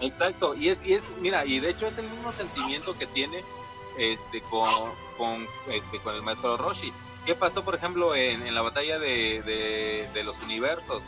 Exacto, 0.00 0.54
y 0.54 0.68
es, 0.68 0.84
y 0.84 0.94
es, 0.94 1.12
mira, 1.20 1.44
y 1.44 1.60
de 1.60 1.70
hecho 1.70 1.86
es 1.86 1.98
el 1.98 2.08
mismo 2.08 2.30
sentimiento 2.32 2.96
que 2.96 3.06
tiene 3.06 3.42
este 3.98 4.40
con, 4.42 4.92
con, 5.16 5.46
este, 5.68 5.98
con 5.98 6.14
el 6.14 6.22
maestro 6.22 6.56
Roshi. 6.56 6.92
¿Qué 7.26 7.34
pasó, 7.34 7.64
por 7.64 7.74
ejemplo, 7.74 8.14
en, 8.14 8.46
en 8.46 8.54
la 8.54 8.62
batalla 8.62 8.98
de, 8.98 9.42
de, 9.42 10.08
de 10.14 10.24
los 10.24 10.40
universos? 10.40 11.02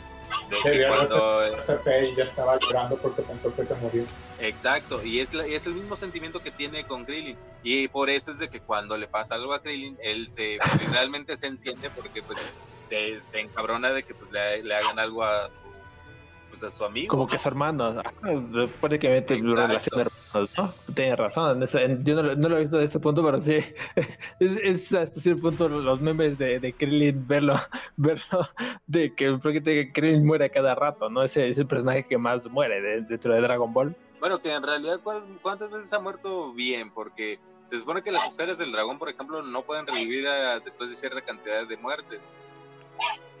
De 0.49 0.87
cuando 0.87 1.47
y 1.47 2.15
ya 2.15 2.23
estaba 2.23 2.57
llorando 2.59 2.97
porque 2.97 3.21
pensó 3.21 3.53
que 3.55 3.65
se 3.65 3.75
murió. 3.75 4.03
Exacto, 4.39 5.03
y 5.03 5.19
es, 5.19 5.33
es 5.33 5.65
el 5.65 5.73
mismo 5.73 5.95
sentimiento 5.95 6.41
que 6.41 6.51
tiene 6.51 6.85
con 6.85 7.05
Krillin. 7.05 7.37
Y 7.63 7.87
por 7.87 8.09
eso 8.09 8.31
es 8.31 8.39
de 8.39 8.49
que 8.49 8.59
cuando 8.59 8.97
le 8.97 9.07
pasa 9.07 9.35
algo 9.35 9.53
a 9.53 9.61
Krillin, 9.61 9.97
él 10.01 10.27
se 10.29 10.57
realmente 10.89 11.37
se 11.37 11.47
enciende 11.47 11.89
porque 11.89 12.21
pues 12.23 12.39
se, 12.87 13.21
se 13.21 13.39
encabrona 13.39 13.91
de 13.91 14.03
que 14.03 14.13
pues 14.13 14.31
le, 14.31 14.63
le 14.63 14.75
hagan 14.75 14.99
algo 14.99 15.23
a 15.23 15.49
su 15.49 15.61
pues, 16.61 16.73
a 16.73 16.77
su 16.77 16.85
amigo. 16.85 17.09
Como 17.09 17.27
que 17.27 17.37
su 17.37 17.47
hermano, 17.47 18.01
mete 18.21 19.35
relación 19.35 19.97
de 19.97 20.01
hermanos, 20.01 20.49
¿no? 20.57 20.93
Tienes 20.93 21.17
razón, 21.17 21.65
yo 22.03 22.21
no, 22.21 22.49
lo 22.49 22.57
he 22.57 22.61
visto 22.61 22.77
de 22.77 22.85
ese 22.85 22.99
punto, 22.99 23.23
pero 23.23 23.39
sí, 23.39 23.57
es, 24.39 24.57
es 24.57 24.93
hasta 24.93 25.19
cierto 25.19 25.41
punto 25.41 25.67
los 25.67 26.01
memes 26.01 26.37
de, 26.37 26.59
de 26.59 26.73
Krillin, 26.73 27.27
verlo, 27.27 27.55
verlo, 27.97 28.47
de 28.87 29.13
que, 29.15 29.39
que 29.63 29.91
Krillin 29.91 30.25
muere 30.25 30.49
cada 30.49 30.75
rato, 30.75 31.09
¿no? 31.09 31.23
Ese 31.23 31.49
es 31.49 31.57
el 31.57 31.67
personaje 31.67 32.05
que 32.07 32.17
más 32.17 32.49
muere 32.49 32.81
dentro 32.81 33.33
de 33.33 33.41
Dragon 33.41 33.73
Ball. 33.73 33.95
Bueno, 34.19 34.39
que 34.39 34.53
en 34.53 34.61
realidad, 34.61 34.99
¿cuántas, 35.41 35.71
veces 35.71 35.91
ha 35.93 35.99
muerto 35.99 36.53
bien? 36.53 36.91
Porque 36.91 37.39
se 37.65 37.79
supone 37.79 38.03
que 38.03 38.11
las 38.11 38.27
esferas 38.27 38.59
del 38.59 38.71
dragón, 38.71 38.99
por 38.99 39.09
ejemplo, 39.09 39.41
no 39.41 39.63
pueden 39.63 39.87
revivir 39.87 40.27
después 40.63 40.91
de 40.91 40.95
cierta 40.95 41.21
cantidad 41.21 41.67
de 41.67 41.77
muertes. 41.77 42.29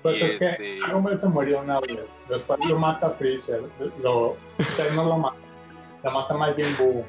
Pues 0.01 0.21
es 0.21 0.39
que 0.39 0.55
que 0.57 0.79
este 0.79 1.17
se 1.19 1.29
murió 1.29 1.59
una 1.59 1.79
vez, 1.79 2.21
después 2.27 2.59
lo 2.65 2.79
mata 2.79 3.11
Freezer, 3.11 3.61
lo, 4.01 4.35
Freezer 4.57 4.93
no 4.93 5.03
lo 5.03 5.17
mata, 5.17 5.37
lo 6.03 6.11
mata 6.11 6.33
Majin 6.33 6.75
Buu. 6.77 7.05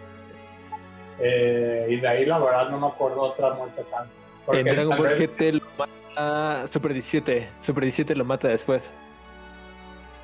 Eh, 1.19 1.87
y 1.91 1.97
de 1.97 2.09
ahí 2.09 2.27
la 2.27 2.39
verdad 2.39 2.69
no 2.69 2.79
me 2.81 2.87
acuerdo 2.89 3.21
otra 3.23 3.55
muerte 3.55 3.85
tan. 3.91 4.09
En 4.55 4.65
Dragon 4.65 4.99
Ball 4.99 5.17
GT 5.19 5.41
lo 5.55 5.63
mata 5.79 6.67
Super 6.67 6.93
17, 6.93 7.49
Super 7.61 7.85
17 7.85 8.15
lo 8.15 8.25
mata 8.25 8.49
después. 8.49 8.91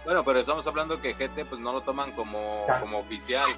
Bueno, 0.04 0.24
pero 0.24 0.40
estamos 0.40 0.66
hablando 0.66 1.00
que 1.00 1.14
GT 1.14 1.46
pues 1.48 1.60
no 1.60 1.72
lo 1.72 1.80
toman 1.82 2.12
como, 2.12 2.66
como 2.80 2.98
oficial, 2.98 3.48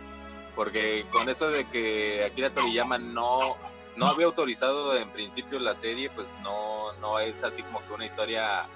porque 0.55 1.05
con 1.11 1.29
eso 1.29 1.51
de 1.51 1.65
que 1.67 2.25
Akira 2.25 2.51
Toriyama 2.51 2.99
no 2.99 3.57
no 3.97 4.07
había 4.07 4.27
autorizado 4.27 4.97
en 4.97 5.09
principio 5.11 5.59
la 5.59 5.75
serie, 5.75 6.11
pues 6.11 6.29
no, 6.43 6.93
no 7.01 7.19
es 7.19 7.43
así 7.43 7.63
como 7.63 7.85
que 7.87 7.93
una 7.93 8.07
historia 8.07 8.67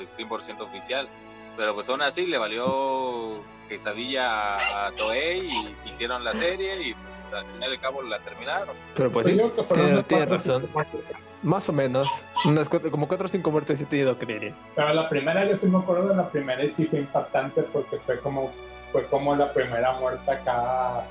100% 0.00 0.60
oficial. 0.60 1.08
Pero 1.56 1.74
pues 1.74 1.88
aún 1.88 2.02
así 2.02 2.26
le 2.26 2.38
valió 2.38 3.42
quesadilla 3.68 4.86
a 4.86 4.92
Toei 4.92 5.50
y 5.50 5.76
hicieron 5.88 6.24
la 6.24 6.34
serie 6.34 6.88
y 6.88 6.94
pues 6.94 7.32
al 7.32 7.46
final 7.46 7.70
de 7.70 7.78
cabo 7.78 8.02
la 8.02 8.18
terminaron. 8.20 8.76
Pero 8.94 9.10
pues 9.10 9.26
sí, 9.26 9.38
tiene, 10.08 10.26
razón. 10.26 10.68
Más 11.42 11.68
o 11.68 11.72
menos, 11.72 12.08
unas 12.44 12.68
como 12.68 13.08
4 13.08 13.26
o 13.26 13.28
5 13.28 13.50
muertes 13.50 13.80
he 13.80 13.86
tenido 13.86 14.18
que 14.18 14.54
Pero 14.74 14.94
la 14.94 15.08
primera, 15.08 15.44
yo 15.44 15.56
sí 15.56 15.68
me 15.68 15.78
acuerdo 15.78 16.08
de 16.08 16.16
la 16.16 16.28
primera 16.28 16.62
y 16.64 16.70
sí 16.70 16.86
fue 16.86 17.00
impactante 17.00 17.62
porque 17.62 17.98
fue 17.98 18.18
como, 18.20 18.52
fue 18.92 19.06
como 19.06 19.34
la 19.34 19.52
primera 19.52 19.92
muerte 19.94 20.30
acá 20.30 21.04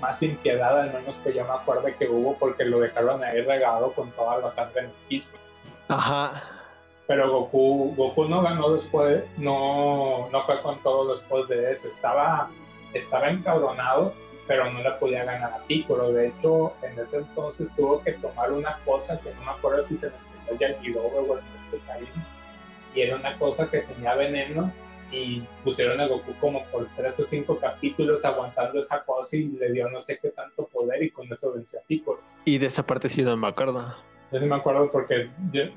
más 0.00 0.22
impiedad, 0.22 0.80
al 0.80 0.92
menos 0.92 1.18
que 1.18 1.34
yo 1.34 1.44
me 1.44 1.52
acuerdo 1.52 1.88
que 1.98 2.08
hubo 2.08 2.36
porque 2.38 2.64
lo 2.64 2.80
dejaron 2.80 3.24
ahí 3.24 3.40
regado 3.42 3.92
con 3.92 4.10
toda 4.12 4.38
la 4.38 4.50
sangre 4.50 4.80
en 4.80 4.86
el 4.86 4.92
piso. 5.08 5.32
Ajá 5.88 6.53
pero 7.06 7.30
Goku, 7.30 7.94
Goku 7.96 8.24
no 8.26 8.42
ganó 8.42 8.70
después, 8.72 9.24
no, 9.36 10.28
no 10.30 10.42
fue 10.44 10.60
con 10.62 10.78
todo 10.82 11.14
después 11.14 11.48
de 11.48 11.70
eso, 11.70 11.88
estaba, 11.88 12.48
estaba 12.94 13.30
encabronado, 13.30 14.14
pero 14.46 14.70
no 14.70 14.82
le 14.82 14.90
podía 14.92 15.24
ganar 15.24 15.52
a 15.52 15.58
Piccolo, 15.66 16.12
de 16.12 16.28
hecho 16.28 16.72
en 16.82 16.98
ese 16.98 17.18
entonces 17.18 17.70
tuvo 17.76 18.00
que 18.02 18.12
tomar 18.12 18.52
una 18.52 18.78
cosa 18.84 19.20
que 19.20 19.32
no 19.34 19.42
me 19.42 19.50
acuerdo 19.50 19.82
si 19.82 19.96
se 19.96 20.08
le 20.08 20.16
enseñó 20.16 20.58
Yajirobe 20.58 21.18
o 21.18 21.34
el 21.34 21.40
este 21.56 21.80
y 22.94 23.00
era 23.00 23.16
una 23.16 23.36
cosa 23.38 23.68
que 23.68 23.80
tenía 23.80 24.14
veneno 24.14 24.72
y 25.10 25.40
pusieron 25.62 26.00
a 26.00 26.06
Goku 26.06 26.32
como 26.40 26.64
por 26.66 26.86
tres 26.96 27.18
o 27.20 27.24
cinco 27.24 27.58
capítulos 27.58 28.24
aguantando 28.24 28.80
esa 28.80 29.04
cosa 29.04 29.36
y 29.36 29.44
le 29.44 29.72
dio 29.72 29.88
no 29.90 30.00
sé 30.00 30.18
qué 30.20 30.30
tanto 30.30 30.66
poder 30.66 31.02
y 31.02 31.10
con 31.10 31.30
eso 31.32 31.52
venció 31.52 31.80
a 31.80 31.82
Piccolo. 31.82 32.20
Y 32.44 32.58
de 32.58 32.66
esa 32.66 32.86
parte 32.86 33.08
sí 33.08 33.22
no 33.22 33.36
me 33.36 33.48
acuerdo. 33.48 33.94
Yo 34.30 34.40
sí 34.40 34.46
me 34.46 34.56
acuerdo 34.56 34.90
porque 34.90 35.30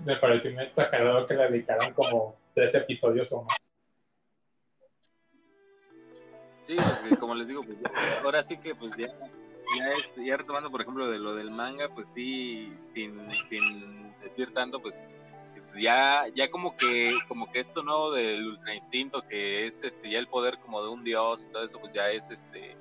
me 0.05 0.15
pareció 0.17 0.51
muy 0.53 0.63
exagerado 0.63 1.25
que 1.25 1.35
le 1.35 1.49
dedicaran 1.49 1.93
como 1.93 2.35
tres 2.53 2.73
episodios 2.75 3.31
o 3.33 3.43
más. 3.43 3.73
Sí, 6.63 6.75
como 7.19 7.35
les 7.35 7.47
digo, 7.47 7.63
pues 7.63 7.77
ahora 8.23 8.43
sí 8.43 8.57
que 8.57 8.75
pues 8.75 8.95
ya, 8.97 9.07
ya, 9.07 10.23
ya 10.25 10.37
retomando 10.37 10.69
por 10.69 10.81
ejemplo 10.81 11.07
de 11.09 11.17
lo 11.17 11.33
del 11.33 11.49
manga, 11.49 11.87
pues 11.93 12.09
sí, 12.09 12.73
sin, 12.93 13.17
sin 13.45 14.13
decir 14.21 14.53
tanto, 14.53 14.81
pues 14.81 14.99
ya, 15.79 16.25
ya 16.35 16.49
como 16.49 16.75
que, 16.75 17.17
como 17.27 17.49
que 17.51 17.59
esto 17.59 17.83
nuevo 17.83 18.11
del 18.11 18.45
ultra 18.47 18.73
instinto, 18.73 19.21
que 19.21 19.67
es 19.67 19.83
este 19.83 20.09
ya 20.09 20.19
el 20.19 20.27
poder 20.27 20.57
como 20.59 20.83
de 20.83 20.89
un 20.89 21.03
dios 21.03 21.45
y 21.45 21.51
todo 21.51 21.63
eso, 21.63 21.79
pues 21.79 21.93
ya 21.93 22.09
es 22.11 22.29
este 22.31 22.75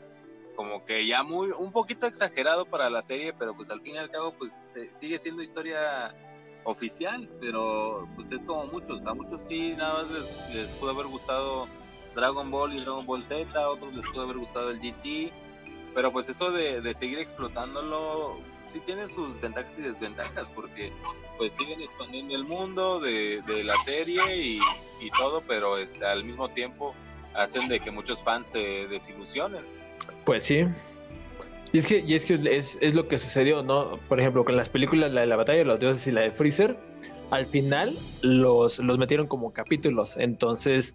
como 0.57 0.84
que 0.84 1.07
ya 1.07 1.22
muy, 1.22 1.50
un 1.50 1.70
poquito 1.70 2.07
exagerado 2.07 2.64
para 2.64 2.90
la 2.90 3.02
serie, 3.02 3.32
pero 3.32 3.54
pues 3.54 3.70
al 3.70 3.80
fin 3.82 3.94
y 3.94 3.98
al 3.98 4.11
cabo, 4.11 4.32
pues 4.32 4.52
sigue 4.98 5.18
siendo 5.18 5.42
historia 5.42 6.14
oficial, 6.64 7.28
pero 7.40 8.09
pues 8.16 8.32
es 8.32 8.42
como 8.44 8.66
muchos, 8.66 9.07
a 9.07 9.14
muchos 9.14 9.42
sí 9.46 9.74
nada 9.76 10.02
más 10.02 10.11
les, 10.11 10.54
les 10.54 10.68
pudo 10.72 10.90
haber 10.90 11.07
gustado 11.07 11.68
Dragon 12.14 12.50
Ball 12.50 12.74
y 12.74 12.80
Dragon 12.80 13.07
Ball 13.07 13.22
Z, 13.22 13.57
a 13.57 13.68
otros 13.68 13.94
les 13.94 14.04
pudo 14.07 14.22
haber 14.22 14.38
gustado 14.38 14.70
el 14.70 14.80
GT, 14.80 15.32
pero 15.94 16.11
pues 16.11 16.28
eso 16.28 16.50
de, 16.50 16.80
de 16.80 16.94
seguir 16.94 17.18
explotándolo 17.18 18.36
sí 18.66 18.80
tiene 18.80 19.07
sus 19.07 19.40
ventajas 19.40 19.78
y 19.78 19.82
desventajas, 19.82 20.48
porque 20.50 20.92
pues 21.38 21.52
siguen 21.52 21.80
expandiendo 21.80 22.34
el 22.34 22.44
mundo 22.44 23.00
de, 23.00 23.42
de 23.46 23.62
la 23.62 23.76
serie 23.84 24.36
y, 24.36 24.61
y, 25.00 25.11
todo, 25.11 25.42
pero 25.42 25.78
este, 25.78 26.04
al 26.04 26.24
mismo 26.24 26.48
tiempo 26.48 26.94
hacen 27.34 27.68
de 27.68 27.80
que 27.80 27.90
muchos 27.90 28.22
fans 28.22 28.48
se 28.48 28.88
desilusionen. 28.88 29.64
Pues 30.27 30.45
sí. 30.45 30.66
Y 31.72 31.79
es 31.79 31.87
que, 31.87 32.01
y 32.01 32.14
es, 32.14 32.24
que 32.24 32.35
es, 32.35 32.77
es, 32.81 32.95
lo 32.95 33.09
que 33.09 33.16
sucedió, 33.16 33.62
¿no? 33.62 33.99
Por 34.09 34.20
ejemplo, 34.20 34.45
con 34.45 34.57
las 34.57 34.68
películas, 34.68 35.12
la 35.12 35.22
de 35.22 35.27
la 35.29 35.37
batalla 35.37 35.61
de 35.61 35.64
los 35.64 35.81
dioses 35.81 36.07
y 36.07 36.12
la 36.12 36.22
de 36.22 36.33
Freezer, 36.33 36.77
al 37.31 37.47
final 37.47 37.97
los, 38.22 38.79
los 38.81 38.99
metieron 38.99 39.29
como 39.29 39.53
capítulos. 39.53 40.16
Entonces, 40.16 40.95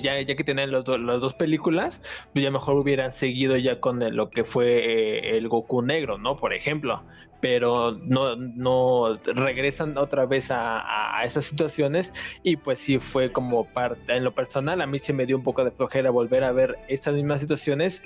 ya, 0.00 0.20
ya 0.20 0.36
que 0.36 0.44
tenían 0.44 0.70
las 0.70 0.84
dos 0.84 1.34
películas, 1.34 2.00
pues 2.32 2.42
ya 2.42 2.50
mejor 2.50 2.76
hubieran 2.76 3.12
seguido 3.12 3.56
ya 3.56 3.80
con 3.80 4.14
lo 4.14 4.30
que 4.30 4.44
fue 4.44 4.66
eh, 4.66 5.36
el 5.36 5.48
Goku 5.48 5.82
negro, 5.82 6.18
¿no? 6.18 6.36
Por 6.36 6.52
ejemplo. 6.52 7.02
Pero 7.40 7.98
no, 8.04 8.36
no 8.36 9.18
regresan 9.24 9.98
otra 9.98 10.26
vez 10.26 10.52
a, 10.52 11.18
a, 11.18 11.24
esas 11.24 11.46
situaciones 11.46 12.12
y 12.44 12.56
pues 12.56 12.78
sí 12.78 12.98
fue 12.98 13.32
como 13.32 13.64
parte, 13.64 14.14
en 14.14 14.22
lo 14.22 14.32
personal 14.32 14.80
a 14.80 14.86
mí 14.86 15.00
se 15.00 15.12
me 15.12 15.26
dio 15.26 15.36
un 15.36 15.42
poco 15.42 15.64
de 15.64 15.72
flojera 15.72 16.10
volver 16.10 16.44
a 16.44 16.52
ver 16.52 16.78
estas 16.86 17.14
mismas 17.14 17.40
situaciones 17.40 18.00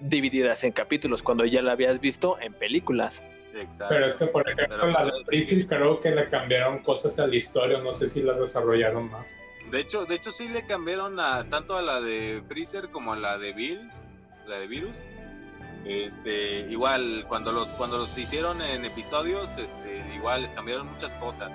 divididas 0.00 0.62
en 0.62 0.70
capítulos 0.70 1.22
cuando 1.22 1.44
ya 1.44 1.62
la 1.62 1.72
habías 1.72 2.00
visto 2.00 2.38
en 2.40 2.52
películas. 2.52 3.24
Exacto. 3.54 3.94
Pero 3.94 4.06
es 4.06 4.14
que, 4.14 4.26
por 4.26 4.48
ejemplo, 4.48 4.86
la 4.86 5.04
de 5.04 5.24
Freezer 5.24 5.66
creo 5.66 6.00
que 6.00 6.10
le 6.12 6.28
cambiaron 6.28 6.78
cosas 6.78 7.18
a 7.18 7.26
la 7.26 7.36
historia, 7.36 7.80
no 7.80 7.92
sé 7.94 8.06
si 8.06 8.22
las 8.22 8.38
desarrollaron 8.38 9.10
más. 9.10 9.26
De 9.70 9.80
hecho, 9.80 10.04
de 10.04 10.16
hecho 10.16 10.32
sí 10.32 10.48
le 10.48 10.66
cambiaron 10.66 11.20
a, 11.20 11.44
tanto 11.44 11.76
a 11.76 11.82
la 11.82 12.00
de 12.00 12.42
Freezer 12.48 12.88
como 12.90 13.12
a 13.12 13.16
la 13.16 13.38
de 13.38 13.52
Bills, 13.52 14.04
la 14.46 14.56
de 14.56 14.66
Virus. 14.66 14.96
Este, 15.84 16.60
igual 16.70 17.24
cuando 17.28 17.52
los 17.52 17.68
cuando 17.70 17.96
los 17.96 18.16
hicieron 18.18 18.60
en 18.60 18.84
episodios, 18.84 19.56
este, 19.56 20.04
igual 20.14 20.42
les 20.42 20.52
cambiaron 20.52 20.92
muchas 20.92 21.14
cosas. 21.14 21.52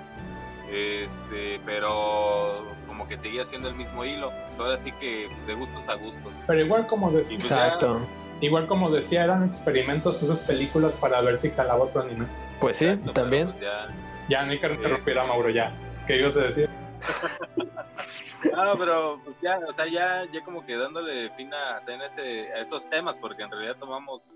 Este, 0.70 1.60
pero 1.64 2.64
como 2.88 3.06
que 3.06 3.16
seguía 3.16 3.44
siendo 3.44 3.68
el 3.68 3.74
mismo 3.74 4.04
hilo. 4.04 4.32
Pues 4.48 4.58
ahora 4.58 4.76
sí 4.78 4.92
que 4.92 5.28
pues, 5.32 5.46
de 5.46 5.54
gustos 5.54 5.88
a 5.88 5.94
gustos. 5.94 6.34
Pero 6.46 6.60
igual 6.60 6.86
como 6.86 7.10
decía, 7.12 7.36
pues 7.38 7.50
Exacto. 7.50 8.00
igual 8.40 8.66
como 8.66 8.90
decía, 8.90 9.24
eran 9.24 9.44
experimentos 9.44 10.22
esas 10.22 10.40
películas 10.40 10.94
para 10.94 11.20
ver 11.20 11.36
si 11.36 11.50
calaba 11.50 11.84
otro 11.84 12.02
anime. 12.02 12.26
Pues 12.60 12.78
sí, 12.78 12.86
también. 13.14 13.48
Pues 13.48 13.60
ya, 13.60 13.88
ya, 14.28 14.44
no 14.44 14.52
hay 14.52 14.58
que 14.58 14.66
interrumpir 14.66 15.18
a 15.18 15.24
Mauro 15.24 15.50
ya. 15.50 15.72
¿Qué 16.06 16.16
ibas 16.16 16.36
a 16.36 16.40
decir? 16.40 16.68
No, 18.52 18.76
pero 18.78 19.20
pues 19.24 19.40
ya, 19.40 19.58
o 19.66 19.72
sea, 19.72 19.86
ya, 19.86 20.24
ya 20.30 20.44
como 20.44 20.64
que 20.64 20.76
dándole 20.76 21.30
fin 21.30 21.52
a, 21.52 21.82
ese, 22.04 22.52
a 22.52 22.60
esos 22.60 22.88
temas, 22.88 23.18
porque 23.18 23.42
en 23.42 23.50
realidad 23.50 23.76
tomamos, 23.78 24.34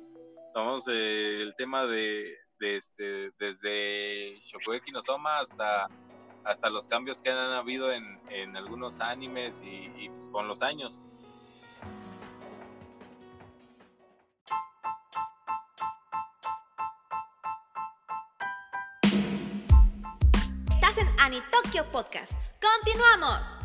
tomamos 0.54 0.84
eh, 0.88 1.42
el 1.42 1.54
tema 1.56 1.84
de, 1.86 2.36
de, 2.58 2.76
este, 2.76 3.30
desde 3.38 4.36
Shokugeki 4.40 4.90
no 4.90 5.02
Soma 5.02 5.40
hasta, 5.40 5.88
hasta 6.44 6.70
los 6.70 6.88
cambios 6.88 7.20
que 7.20 7.30
han 7.30 7.52
habido 7.52 7.92
en, 7.92 8.56
algunos 8.56 9.00
animes 9.00 9.60
y, 9.62 9.92
y 9.96 10.08
pues, 10.10 10.28
con 10.28 10.48
los 10.48 10.62
años. 10.62 11.00
Podcast. 21.70 22.32
¡Continuamos! 22.60 23.56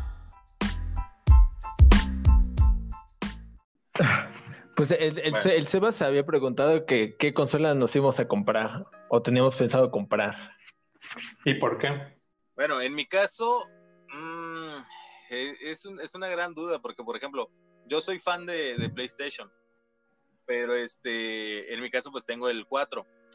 Pues 4.76 4.92
el, 4.92 5.18
el, 5.18 5.66
Sebas 5.66 5.96
se 5.96 6.04
había 6.04 6.24
preguntado 6.24 6.86
que 6.86 7.16
qué 7.16 7.34
consola 7.34 7.74
nos 7.74 7.96
íbamos 7.96 8.20
a 8.20 8.28
comprar 8.28 8.86
o 9.08 9.22
teníamos 9.22 9.56
pensado 9.56 9.90
comprar. 9.90 10.54
¿Y 11.44 11.54
por 11.54 11.78
qué? 11.78 12.16
Bueno, 12.54 12.80
en 12.80 12.94
mi 12.94 13.06
caso 13.06 13.64
mmm, 14.08 14.76
es, 15.30 15.84
es, 16.02 16.14
una 16.14 16.28
gran 16.28 16.54
duda 16.54 16.78
porque, 16.78 17.02
por 17.02 17.16
ejemplo, 17.16 17.50
yo 17.86 18.00
soy 18.00 18.20
fan 18.20 18.46
de, 18.46 18.76
de 18.76 18.88
PlayStation, 18.88 19.50
pero 20.44 20.76
este, 20.76 21.74
en 21.74 21.80
mi 21.80 21.90
caso 21.90 22.12
pues 22.12 22.24
tengo 22.24 22.48
el 22.48 22.66
4 22.66 23.04
Mm, 23.04 23.25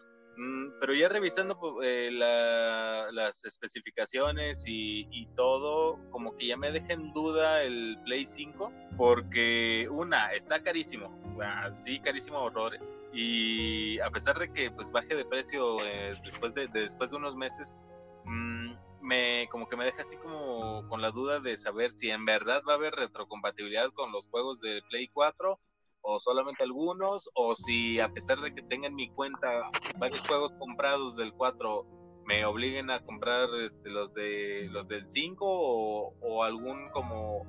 pero 0.79 0.93
ya 0.93 1.09
revisando 1.09 1.57
pues, 1.59 1.73
eh, 1.84 2.09
las 2.11 3.45
especificaciones 3.45 4.63
y, 4.65 5.27
todo, 5.36 5.99
como 6.09 6.36
que 6.36 6.47
ya 6.47 6.57
me 6.57 6.71
deja 6.71 6.93
en 6.93 7.13
duda 7.13 7.63
el 7.63 7.97
Play 8.03 8.25
5, 8.25 8.71
porque 8.97 9.88
una, 9.89 10.34
está 10.34 10.61
carísimo, 10.63 11.21
así 11.63 11.99
carísimo 11.99 12.39
horrores. 12.39 12.93
Y 13.13 13.99
a 13.99 14.09
pesar 14.09 14.39
de 14.39 14.51
que 14.51 14.71
pues 14.71 14.91
baje 14.91 15.15
de 15.15 15.25
precio 15.25 15.84
eh, 15.86 16.13
después, 16.23 16.53
de, 16.53 16.67
después 16.67 17.11
de 17.11 17.17
unos 17.17 17.36
meses, 17.36 17.77
mm, 18.25 18.73
me 19.01 19.47
como 19.51 19.67
que 19.67 19.75
me 19.75 19.86
deja 19.86 20.01
así 20.01 20.15
como 20.17 20.88
con 20.88 21.01
la 21.01 21.11
duda 21.11 21.39
de 21.39 21.57
saber 21.57 21.91
si 21.91 22.09
en 22.09 22.25
verdad 22.25 22.61
va 22.67 22.73
a 22.73 22.75
haber 22.75 22.93
retrocompatibilidad 22.93 23.91
con 23.93 24.11
los 24.11 24.29
juegos 24.29 24.61
de 24.61 24.82
Play 24.89 25.07
4 25.09 25.59
o 26.02 26.20
solamente 26.20 26.64
algunos, 26.64 27.30
o 27.34 27.56
si 27.56 27.99
a 27.99 28.10
pesar 28.10 28.39
de 28.39 28.54
que 28.54 28.62
tenga 28.64 28.88
en 28.88 28.95
mi 28.95 29.10
cuenta 29.10 29.70
varios 29.97 30.22
juegos 30.28 30.52
comprados 30.54 31.16
del 31.16 31.34
4, 31.34 31.86
me 32.26 32.45
obliguen 32.45 32.89
a 32.89 33.02
comprar 33.02 33.49
este, 33.64 33.89
los 33.89 34.14
de 34.14 34.68
los 34.72 34.88
del 34.88 35.10
5 35.10 35.45
o, 35.45 36.43
algún 36.43 36.89
como, 36.89 37.45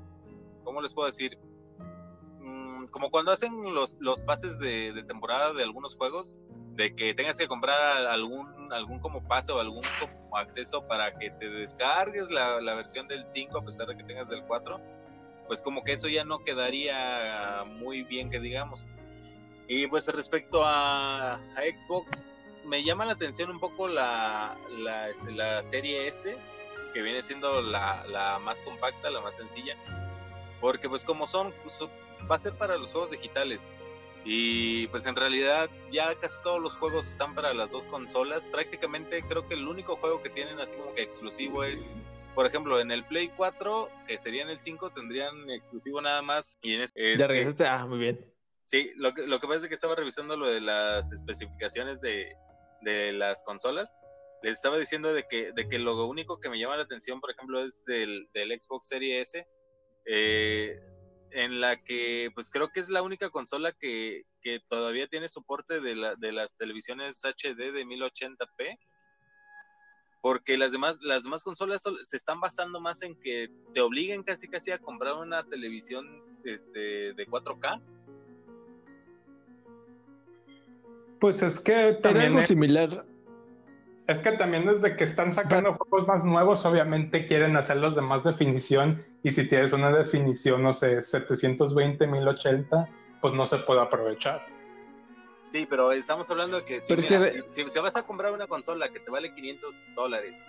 ¿cómo 0.65 0.81
les 0.81 0.93
puedo 0.93 1.07
decir? 1.07 1.39
Mm, 2.41 2.87
como 2.87 3.11
cuando 3.11 3.33
hacen 3.33 3.75
los, 3.75 3.97
los 4.01 4.21
pases 4.21 4.59
de, 4.59 5.03
temporada 5.07 5.53
de 5.53 5.63
algunos 5.63 5.97
juegos, 5.97 6.37
de 6.75 6.95
que 6.95 7.15
tengas 7.15 7.37
que 7.37 7.49
comprar 7.49 8.07
algún, 8.07 8.73
algún 8.73 8.99
como 8.99 9.27
pase 9.29 9.53
o 9.53 9.61
algún 9.61 9.83
como 10.01 10.37
acceso 10.37 10.87
para 10.87 11.19
que 11.19 11.31
te 11.31 11.49
descargues 11.49 12.31
la, 12.31 12.61
la 12.61 12.75
versión 12.75 13.07
del 13.09 13.29
5 13.29 13.59
a 13.59 13.65
pesar 13.65 13.87
de 13.87 13.97
que 13.97 14.05
tengas 14.05 14.29
del 14.29 14.43
4 14.45 15.02
pues 15.47 15.63
como 15.63 15.85
que 15.85 15.93
eso 15.93 16.09
ya 16.09 16.25
no 16.25 16.45
quedaría 16.45 17.65
muy 17.67 18.03
bien 18.03 18.31
que 18.31 18.41
digamos. 18.41 18.87
Y 19.69 19.87
pues 19.87 20.07
respecto 20.09 20.63
a, 20.65 21.41
Xbox, 21.57 22.31
me 22.65 22.85
llama 22.85 23.05
la 23.05 23.13
atención 23.13 23.51
un 23.51 23.61
poco 23.61 23.89
la, 23.89 24.57
la, 24.79 25.09
este, 25.09 25.63
serie 25.63 26.09
S, 26.09 26.37
que 26.93 27.03
viene 27.03 27.23
siendo 27.23 27.63
la, 27.63 28.39
más 28.43 28.61
compacta, 28.63 29.11
la 29.11 29.21
más 29.21 29.37
sencilla, 29.37 29.77
porque 30.61 30.89
pues 30.89 31.05
como 31.05 31.27
son, 31.27 31.55
va 32.31 32.35
a 32.35 32.39
ser 32.39 32.55
para 32.55 32.77
los 32.77 32.93
juegos 32.93 33.11
digitales. 33.11 33.63
Y 34.25 34.87
pues 34.89 35.07
en 35.07 35.17
realidad 35.17 35.69
ya 35.91 36.15
casi 36.15 36.41
todos 36.43 36.61
los 36.61 36.77
juegos 36.77 37.09
están 37.09 37.35
para 37.35 37.53
las 37.55 37.71
dos 37.71 37.87
consolas. 37.87 38.45
Prácticamente 38.45 39.21
creo 39.23 39.49
que 39.49 39.55
el 39.55 39.67
único 39.67 39.97
juego 39.97 40.23
que 40.23 40.31
tienen 40.31 40.61
así 40.61 40.77
como 40.77 40.95
que 40.95 41.03
exclusivo 41.03 41.65
es 41.65 41.91
por 42.35 42.47
ejemplo, 42.47 42.81
en 42.81 42.91
el 42.91 43.05
Play 43.05 43.31
4, 43.37 43.89
que 44.07 44.19
sería 44.19 44.43
en 44.43 44.51
el 44.51 44.59
5, 44.59 44.91
tendrían 44.91 45.51
exclusivo 45.51 46.01
nada 46.01 46.23
más. 46.23 46.59
Y 46.63 46.75
en 46.75 46.83
este, 46.83 47.17
ya 47.17 47.27
regresaste, 47.27 47.67
ah, 47.67 47.87
muy 47.87 47.99
bien. 47.99 48.33
Sí, 48.67 48.91
lo 48.97 49.13
que, 49.13 49.27
lo 49.27 49.39
que 49.41 49.47
pasa 49.47 49.61
es 49.61 49.69
que 49.69 49.75
estaba 49.75 49.95
revisando 49.95 50.37
lo 50.37 50.49
de 50.49 50.61
las 50.61 51.13
especificaciones 51.13 52.01
de, 52.01 52.35
de 52.83 53.13
las 53.13 53.43
consolas. 53.45 53.95
Les 54.43 54.57
estaba 54.57 54.79
diciendo 54.79 55.13
de 55.13 55.25
que, 55.29 55.53
de 55.53 55.69
que 55.69 55.79
lo 55.79 56.07
único 56.07 56.41
que 56.41 56.49
me 56.49 56.59
llama 56.59 56.77
la 56.77 56.85
atención, 56.85 57.21
por 57.21 57.31
ejemplo, 57.31 57.65
es 57.65 57.85
del, 57.85 58.29
del 58.33 58.59
Xbox 58.59 58.89
Series 58.89 59.29
S, 59.29 59.47
eh, 60.07 60.81
en 61.31 61.61
la 61.61 61.77
que 61.77 62.31
pues 62.35 62.51
creo 62.51 62.71
que 62.71 62.81
es 62.81 62.89
la 62.89 63.03
única 63.03 63.31
consola 63.31 63.73
que, 63.73 64.25
que 64.41 64.61
todavía 64.69 65.07
tiene 65.07 65.29
soporte 65.29 65.81
de, 65.81 65.95
la, 65.95 66.15
de 66.17 66.33
las 66.33 66.57
televisiones 66.57 67.21
HD 67.25 67.73
de 67.73 67.87
1080p 67.87 68.79
porque 70.23 70.57
las 70.57 70.71
demás, 70.71 71.03
las 71.03 71.25
demás 71.25 71.43
consolas 71.43 71.83
se 72.05 72.17
están 72.17 72.41
basando 72.41 72.81
más 72.81 73.03
en 73.03 73.17
que 73.17 73.49
te 73.75 73.81
obliguen 73.81 74.23
casi 74.23 74.49
casi 74.49 74.71
a 74.71 74.79
comprar 74.79 75.15
una 75.15 75.43
televisión 75.43 76.07
este, 76.45 77.13
de 77.13 77.27
4K. 77.27 77.83
Pues 81.21 81.43
es 81.43 81.59
que 81.59 81.99
también 82.01 82.39
es 82.39 82.47
similar. 82.47 83.05
Es 84.07 84.21
que 84.21 84.33
también 84.33 84.65
desde 84.65 84.97
que 84.97 85.05
están 85.05 85.33
sacando 85.33 85.75
juegos 85.75 86.07
más 86.07 86.25
nuevos, 86.25 86.65
obviamente 86.67 87.27
quieren 87.27 87.57
hacerlos 87.57 87.97
de 87.97 88.03
más 88.03 88.23
definición. 88.23 89.03
Y 89.25 89.33
si 89.33 89.49
tienes 89.49 89.73
una 89.73 89.91
definición, 89.91 90.63
no 90.63 90.73
sé, 90.73 91.03
720, 91.03 92.07
1080, 92.07 92.89
pues 93.21 93.35
no 93.35 93.45
se 93.47 93.59
puede 93.59 93.81
aprovechar. 93.81 94.52
Sí, 95.53 95.67
pero 95.69 95.93
estamos 95.93 96.31
hablando 96.31 96.57
de 96.57 96.65
que, 96.65 96.81
si, 96.81 96.97
si, 97.69 97.79
vas 97.79 97.95
a 97.95 98.07
comprar 98.07 98.33
una 98.33 98.47
consola 98.47 98.89
que 98.89 99.01
te 99.01 99.11
vale 99.11 99.35
500 99.35 99.95
dólares, 99.95 100.43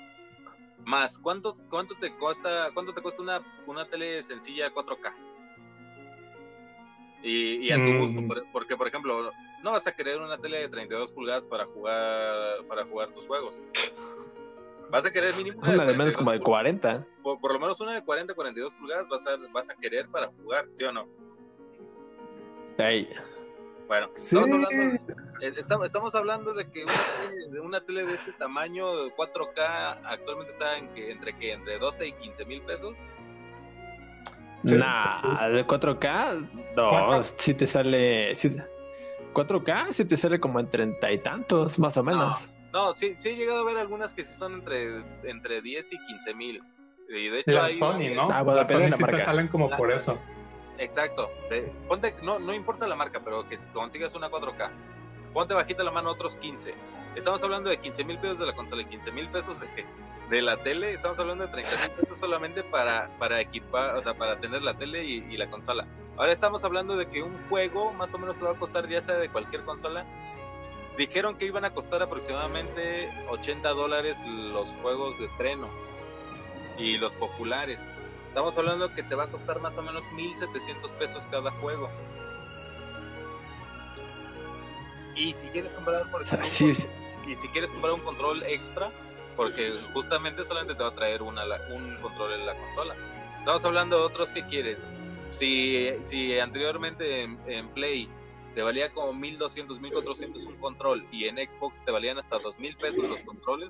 más 0.86 1.20
cuánto 1.20 1.56
cuánto 1.70 1.96
te 1.96 2.14
cuesta 2.14 2.70
cuánto 2.74 2.94
te 2.94 3.02
cuesta 3.02 3.22
una, 3.22 3.42
una 3.68 3.86
tele 3.86 4.24
sencilla 4.24 4.74
4K 4.74 5.14
y, 7.22 7.72
a 7.72 7.76
tu 7.76 7.82
mm. 7.82 8.00
gusto 8.00 8.44
porque 8.52 8.76
por 8.76 8.88
ejemplo 8.88 9.32
no 9.62 9.72
vas 9.72 9.88
a 9.88 9.94
querer 9.94 10.20
una 10.20 10.38
tele 10.38 10.60
de 10.60 10.70
32 10.70 11.14
pulgadas 11.14 11.46
para 11.46 11.66
jugar 11.66 12.66
para 12.68 12.86
jugar 12.86 13.10
tus 13.14 13.26
juegos 13.28 13.62
vas 14.90 15.06
a 15.06 15.12
querer 15.12 15.36
mínimo 15.36 15.62
una, 15.62 15.86
de, 15.86 15.98
menos 15.98 16.18
como 16.18 16.32
de 16.32 16.42
40 16.42 17.08
por, 17.22 17.54
lo 17.54 17.60
menos 17.60 17.80
una 17.80 17.94
de 17.94 18.04
40 18.04 18.34
42 18.34 18.74
pulgadas 18.74 19.08
vas 19.08 19.26
a 19.26 19.38
vas 19.52 19.70
a 19.70 19.76
querer 19.76 20.10
para 20.10 20.28
jugar 20.28 20.68
sí 20.70 20.84
o 20.84 20.92
no 20.92 21.08
Ahí. 22.78 23.08
Bueno, 23.88 24.10
estamos, 24.14 24.52
hablando, 24.52 25.00
eh, 25.42 25.54
estamos, 25.58 26.16
hablando, 26.16 26.54
de 26.54 26.70
que 26.70 26.86
una 27.62 27.82
tele, 27.82 28.06
de 28.06 28.16
este 28.16 28.32
tamaño, 28.34 28.86
4K, 29.16 30.00
actualmente 30.06 30.52
está 30.54 30.78
en 30.78 30.90
que, 30.94 31.12
entre 31.12 31.38
que 31.38 31.54
entre 31.54 31.80
12 31.80 32.08
y 32.08 32.12
15 32.14 32.46
mil 32.46 32.62
pesos. 32.62 32.98
Nah, 34.64 35.50
de 35.50 35.68
4K, 35.68 36.48
no, 36.76 37.24
si 37.38 37.54
te 37.54 37.68
sale. 37.68 38.32
4K, 39.34 39.94
si 39.94 40.06
te 40.06 40.16
sale 40.16 40.40
como 40.40 40.60
en 40.60 40.70
treinta 40.70 41.12
y 41.12 41.18
tantos, 41.18 41.78
más 41.78 41.98
o 41.98 42.04
menos. 42.04 42.48
No, 42.72 42.96
sí, 42.96 43.16
sí 43.16 43.30
he 43.30 43.36
llegado 43.36 43.62
a 43.62 43.66
ver 43.66 43.78
algunas 43.78 44.14
que 44.14 44.24
son 44.24 44.54
entre, 44.56 45.04
entre 45.24 45.62
10 45.62 45.94
y 45.94 45.98
15 46.08 46.34
mil. 46.34 46.64
Y 47.10 47.30
de 47.30 47.40
hecho, 47.40 47.52
la 47.52 47.70
Sony, 47.70 48.16
¿no? 48.16 48.30
Ah, 48.32 48.44
Las 48.44 48.70
Sony 48.70 48.88
sí 48.96 49.04
te 49.04 49.22
salen 49.22 49.48
como 49.48 49.70
por 49.70 49.92
eso. 49.92 50.18
Exacto. 50.78 51.30
ponte, 51.88 52.16
no, 52.22 52.40
no 52.40 52.54
importa 52.54 52.88
la 52.88 52.96
marca, 52.96 53.22
pero 53.24 53.48
que 53.48 53.58
consigas 53.74 54.14
una 54.14 54.30
4K. 54.30 54.70
Ponte 55.34 55.54
bajita 55.54 55.84
la 55.84 55.92
mano 55.92 56.12
otros 56.12 56.36
15. 56.38 56.74
Estamos 57.16 57.44
hablando 57.44 57.70
de 57.70 57.78
15 57.78 58.04
mil 58.04 58.18
pesos 58.18 58.40
de 58.40 58.46
la 58.46 58.56
consola 58.56 58.82
y 58.82 58.86
15 58.86 59.12
mil 59.12 59.28
pesos 59.30 59.60
de, 59.60 59.68
de, 60.30 60.42
la 60.42 60.58
tele. 60.58 60.94
Estamos 60.94 61.20
hablando 61.20 61.46
de 61.46 61.52
30 61.52 61.78
mil 61.78 61.92
pesos 61.92 62.18
solamente 62.18 62.64
para, 62.64 63.10
para 63.20 63.40
equipar, 63.40 63.96
o 63.96 64.04
sea, 64.04 64.16
para 64.16 64.40
tener 64.40 64.62
la 64.64 64.76
tele 64.76 65.04
y, 65.04 65.38
la 65.38 65.50
consola. 65.50 65.88
Ahora 66.18 66.32
estamos 66.32 66.64
hablando 66.64 66.96
de 66.96 67.08
que 67.08 67.24
un 67.24 67.36
juego 67.50 67.92
más 67.94 68.14
o 68.14 68.20
menos 68.20 68.38
te 68.38 68.46
va 68.46 68.52
a 68.52 68.56
costar, 68.56 68.88
ya 68.88 69.02
sea 69.02 69.18
de 69.18 69.30
cualquier 69.30 69.64
consola. 69.64 70.06
Dijeron 70.98 71.36
que 71.38 71.46
iban 71.46 71.66
a 71.66 71.74
costar 71.74 72.04
aproximadamente 72.04 73.10
80 73.30 73.70
dólares 73.70 74.24
los 74.28 74.70
juegos 74.82 75.18
de 75.18 75.26
estreno 75.26 75.68
y 76.78 76.98
los 76.98 77.14
populares. 77.14 77.80
Estamos 78.34 78.58
hablando 78.58 78.92
que 78.92 79.04
te 79.04 79.14
va 79.14 79.26
a 79.26 79.28
costar 79.28 79.60
más 79.60 79.78
o 79.78 79.84
menos 79.84 80.06
1.700 80.06 80.90
pesos 80.98 81.24
cada 81.30 81.52
juego. 81.52 81.88
Y 85.16 85.34
si 85.34 85.48
quieres 85.50 85.72
comprar, 85.74 86.10
por 86.10 86.24
ejemplo, 86.24 86.48
y 87.28 87.36
si 87.36 87.48
quieres 87.50 87.70
comprar 87.70 87.94
un 87.94 88.00
control 88.00 88.42
extra, 88.42 88.90
porque 89.36 89.72
justamente 89.94 90.44
solamente 90.46 90.74
te 90.74 90.82
va 90.82 90.90
a 90.90 90.96
traer 90.96 91.22
una, 91.22 91.44
un 91.76 91.96
control 92.02 92.34
en 92.34 92.48
la 92.48 92.58
consola. 92.58 92.96
Estamos 93.38 93.64
hablando 93.66 94.00
de 94.00 94.04
otros 94.06 94.32
que 94.32 94.42
quieres. 94.48 94.80
Si, 95.38 95.92
si 96.02 96.40
anteriormente 96.40 97.22
en, 97.22 97.70
Play 97.70 98.10
te 98.56 98.64
valía 98.64 98.92
como 98.92 99.14
1200, 99.14 99.80
1400 99.80 100.44
un 100.46 100.56
control 100.56 101.06
y 101.12 101.26
en 101.26 101.36
Xbox 101.38 101.86
te 101.86 101.92
valían 101.92 102.18
hasta 102.18 102.40
2000 102.40 102.78
pesos 102.78 103.08
los 103.08 103.22
controles, 103.22 103.70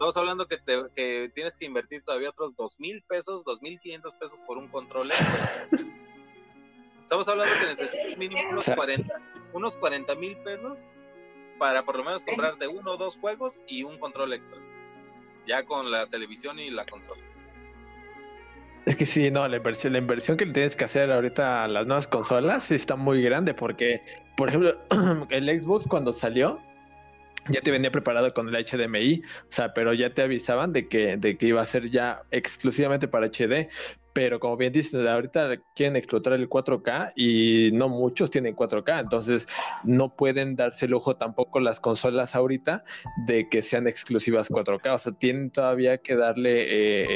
Estamos 0.00 0.16
hablando 0.16 0.48
que, 0.48 0.56
te, 0.56 0.82
que 0.96 1.30
tienes 1.34 1.58
que 1.58 1.66
invertir 1.66 2.02
todavía 2.02 2.30
otros 2.30 2.56
dos 2.56 2.80
mil 2.80 3.02
pesos, 3.02 3.44
dos 3.44 3.60
mil 3.60 3.78
quinientos 3.80 4.14
pesos 4.14 4.40
por 4.46 4.56
un 4.56 4.66
control 4.68 5.10
Estamos 7.02 7.28
hablando 7.28 7.52
que 7.60 7.66
necesitas 7.66 8.16
mínimo 8.16 8.48
unos 8.50 8.64
40 8.64 9.20
unos 9.52 9.76
40 9.76 10.14
mil 10.14 10.38
pesos 10.38 10.78
para 11.58 11.84
por 11.84 11.98
lo 11.98 12.04
menos 12.04 12.24
comprarte 12.24 12.66
uno 12.66 12.92
o 12.92 12.96
dos 12.96 13.18
juegos 13.18 13.60
y 13.68 13.82
un 13.82 13.98
control 13.98 14.32
extra. 14.32 14.56
Ya 15.46 15.66
con 15.66 15.90
la 15.90 16.06
televisión 16.06 16.58
y 16.58 16.70
la 16.70 16.86
consola. 16.86 17.20
Es 18.86 18.96
que 18.96 19.04
sí, 19.04 19.30
no, 19.30 19.46
la 19.46 19.58
inversión, 19.58 19.92
la 19.92 19.98
inversión 19.98 20.38
que 20.38 20.46
tienes 20.46 20.76
que 20.76 20.86
hacer 20.86 21.12
ahorita 21.12 21.64
a 21.64 21.68
las 21.68 21.86
nuevas 21.86 22.08
consolas 22.08 22.70
está 22.70 22.96
muy 22.96 23.20
grande 23.20 23.52
porque, 23.52 24.00
por 24.38 24.48
ejemplo, 24.48 24.78
el 25.28 25.60
Xbox 25.60 25.86
cuando 25.86 26.14
salió, 26.14 26.58
ya 27.50 27.60
te 27.60 27.70
venía 27.70 27.90
preparado 27.90 28.32
con 28.34 28.48
el 28.48 28.64
HDMI, 28.64 29.22
o 29.24 29.52
sea, 29.52 29.74
pero 29.74 29.92
ya 29.92 30.14
te 30.14 30.22
avisaban 30.22 30.72
de 30.72 30.88
que, 30.88 31.16
de 31.16 31.36
que 31.36 31.46
iba 31.46 31.62
a 31.62 31.66
ser 31.66 31.90
ya 31.90 32.22
exclusivamente 32.30 33.08
para 33.08 33.26
HD, 33.26 33.68
pero 34.12 34.40
como 34.40 34.56
bien 34.56 34.72
dices, 34.72 35.06
ahorita 35.06 35.56
quieren 35.74 35.96
explotar 35.96 36.32
el 36.34 36.48
4K 36.48 37.12
y 37.16 37.70
no 37.72 37.88
muchos 37.88 38.30
tienen 38.30 38.56
4K, 38.56 39.00
entonces 39.00 39.46
no 39.84 40.14
pueden 40.14 40.56
darse 40.56 40.86
el 40.86 40.92
lujo 40.92 41.16
tampoco 41.16 41.60
las 41.60 41.80
consolas 41.80 42.34
ahorita 42.34 42.84
de 43.26 43.48
que 43.48 43.62
sean 43.62 43.86
exclusivas 43.86 44.50
4K, 44.50 44.94
o 44.94 44.98
sea, 44.98 45.12
tienen 45.12 45.50
todavía 45.50 45.98
que 45.98 46.16
darle 46.16 46.62
eh, 46.62 47.06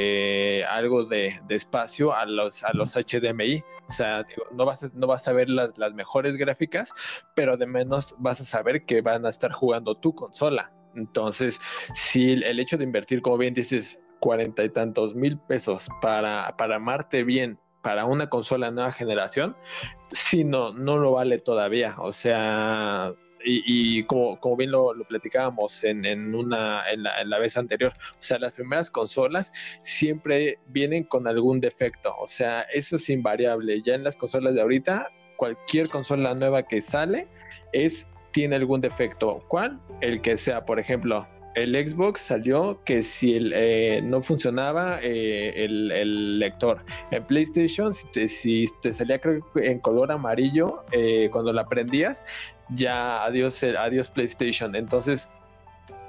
eh, 0.60 0.64
algo 0.64 1.04
de, 1.04 1.40
espacio 1.48 2.14
a 2.14 2.26
los, 2.26 2.64
a 2.64 2.72
los 2.72 2.94
HDMI, 2.94 3.62
o 3.88 3.92
sea, 3.92 4.24
no, 4.52 4.64
vas 4.64 4.84
a, 4.84 4.90
no 4.94 5.06
vas 5.06 5.26
a 5.28 5.32
ver 5.32 5.48
las, 5.48 5.78
las 5.78 5.94
mejores 5.94 6.36
gráficas, 6.36 6.92
pero 7.34 7.56
de 7.56 7.66
menos 7.66 8.14
vas 8.18 8.40
a 8.40 8.44
saber 8.44 8.84
que 8.84 9.00
van 9.00 9.26
a 9.26 9.30
estar 9.30 9.52
jugando 9.52 9.96
tu 9.96 10.14
consola. 10.14 10.72
Entonces, 10.96 11.60
si 11.92 12.32
el 12.32 12.60
hecho 12.60 12.76
de 12.76 12.84
invertir, 12.84 13.20
como 13.20 13.38
bien 13.38 13.54
dices, 13.54 14.00
cuarenta 14.24 14.64
y 14.64 14.70
tantos 14.70 15.14
mil 15.14 15.36
pesos 15.36 15.86
para, 16.00 16.56
para 16.56 16.76
amarte 16.76 17.24
bien 17.24 17.58
para 17.82 18.06
una 18.06 18.30
consola 18.30 18.70
nueva 18.70 18.90
generación, 18.90 19.54
si 20.12 20.44
no, 20.44 20.72
no 20.72 20.96
lo 20.96 21.12
vale 21.12 21.36
todavía. 21.36 21.94
O 21.98 22.10
sea, 22.10 23.12
y, 23.44 24.02
como, 24.04 24.40
como, 24.40 24.56
bien 24.56 24.70
lo, 24.70 24.94
platicábamos 25.06 25.84
en, 25.84 26.06
en 26.06 26.34
una, 26.34 26.90
en 26.90 27.02
la, 27.02 27.20
en 27.20 27.28
la, 27.28 27.38
vez 27.38 27.58
anterior, 27.58 27.92
o 28.12 28.22
sea, 28.22 28.38
las 28.38 28.52
primeras 28.52 28.88
consolas 28.88 29.52
siempre 29.82 30.58
vienen 30.68 31.04
con 31.04 31.28
algún 31.28 31.60
defecto, 31.60 32.16
o 32.18 32.26
sea, 32.26 32.62
eso 32.72 32.96
es 32.96 33.10
invariable. 33.10 33.82
Ya 33.82 33.94
en 33.94 34.04
las 34.04 34.16
consolas 34.16 34.54
de 34.54 34.62
ahorita, 34.62 35.10
cualquier 35.36 35.90
consola 35.90 36.34
nueva 36.34 36.62
que 36.62 36.80
sale 36.80 37.28
es 37.74 38.08
tiene 38.32 38.56
algún 38.56 38.80
defecto. 38.80 39.44
¿Cuál? 39.48 39.80
El 40.00 40.20
que 40.20 40.36
sea, 40.36 40.64
por 40.64 40.80
ejemplo, 40.80 41.26
el 41.54 41.88
Xbox 41.88 42.20
salió 42.20 42.82
que 42.84 43.02
si 43.02 43.34
el, 43.34 43.52
eh, 43.54 44.00
no 44.02 44.22
funcionaba 44.22 44.98
eh, 45.02 45.64
el, 45.64 46.38
lector. 46.38 46.84
En 47.10 47.24
PlayStation, 47.24 47.92
si 47.92 48.66
te, 48.82 48.92
salía 48.92 49.20
creo 49.20 49.40
en 49.56 49.78
color 49.80 50.10
amarillo 50.12 50.84
eh, 50.92 51.28
cuando 51.32 51.52
la 51.52 51.66
prendías, 51.66 52.24
ya 52.70 53.24
adiós, 53.24 53.62
adiós 53.62 54.08
PlayStation. 54.08 54.74
Entonces, 54.74 55.30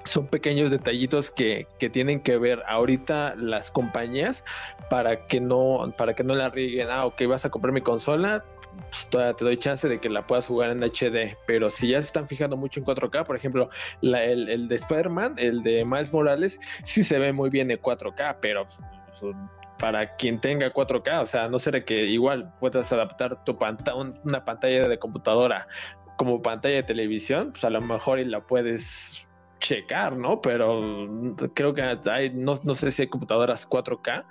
son 0.06 0.28
pequeños 0.28 0.70
detallitos 0.70 1.32
que, 1.32 1.68
que, 1.80 1.90
tienen 1.90 2.20
que 2.22 2.38
ver 2.38 2.62
ahorita 2.68 3.36
las 3.36 3.72
compañías 3.72 4.44
para 4.90 5.28
que 5.28 5.40
no 5.42 5.94
para 5.98 6.14
que 6.14 6.24
no 6.24 6.36
la 6.36 6.50
rieguen 6.50 6.90
ah 6.92 7.06
ok 7.06 7.24
vas 7.28 7.44
a 7.46 7.50
comprar 7.50 7.74
mi 7.74 7.82
consola 7.82 8.46
pues, 8.90 9.08
todavía 9.10 9.34
te 9.36 9.46
doy 9.46 9.58
chance 9.58 9.88
de 9.88 10.00
que 10.00 10.10
la 10.10 10.26
puedas 10.26 10.48
jugar 10.48 10.72
en 10.72 10.84
HD, 10.84 11.38
pero 11.48 11.70
si 11.70 11.90
ya 11.90 12.02
se 12.02 12.08
están 12.08 12.28
fijando 12.28 12.58
mucho 12.58 12.80
en 12.80 12.86
4K, 12.86 13.26
por 13.26 13.36
ejemplo, 13.36 13.70
el, 14.02 14.68
de 14.68 14.76
Spider-Man, 14.76 15.36
el 15.38 15.64
de 15.64 15.86
Miles 15.86 16.12
Morales, 16.12 16.60
sí 16.84 17.04
se 17.04 17.20
ve 17.20 17.34
muy 17.34 17.50
bien 17.50 17.72
en 17.72 17.82
4K, 17.82 18.38
pero 18.42 18.68
pues, 19.20 19.36
para 19.80 20.16
quien 20.16 20.40
tenga 20.40 20.72
4K, 20.72 21.22
o 21.22 21.26
sea, 21.26 21.48
no 21.48 21.60
será 21.60 21.84
que 21.84 22.06
igual 22.06 22.54
puedas 22.60 22.92
adaptar 22.92 23.44
tu 23.44 23.58
pantalla, 23.58 23.98
una 24.24 24.46
pantalla 24.46 24.88
de 24.88 24.98
computadora 24.98 25.68
como 26.18 26.42
pantalla 26.42 26.76
de 26.76 26.84
televisión, 26.84 27.52
pues 27.52 27.66
a 27.66 27.70
lo 27.70 27.82
mejor 27.82 28.20
y 28.20 28.26
la 28.26 28.42
puedes 28.42 29.28
checar, 29.66 30.16
¿no? 30.16 30.42
Pero 30.42 31.36
creo 31.54 31.74
que 31.74 31.82
hay, 31.82 32.30
no, 32.32 32.56
sé 32.76 32.92
si 32.92 33.04
hay 33.04 33.08
computadoras 33.08 33.68
4K 33.68 34.24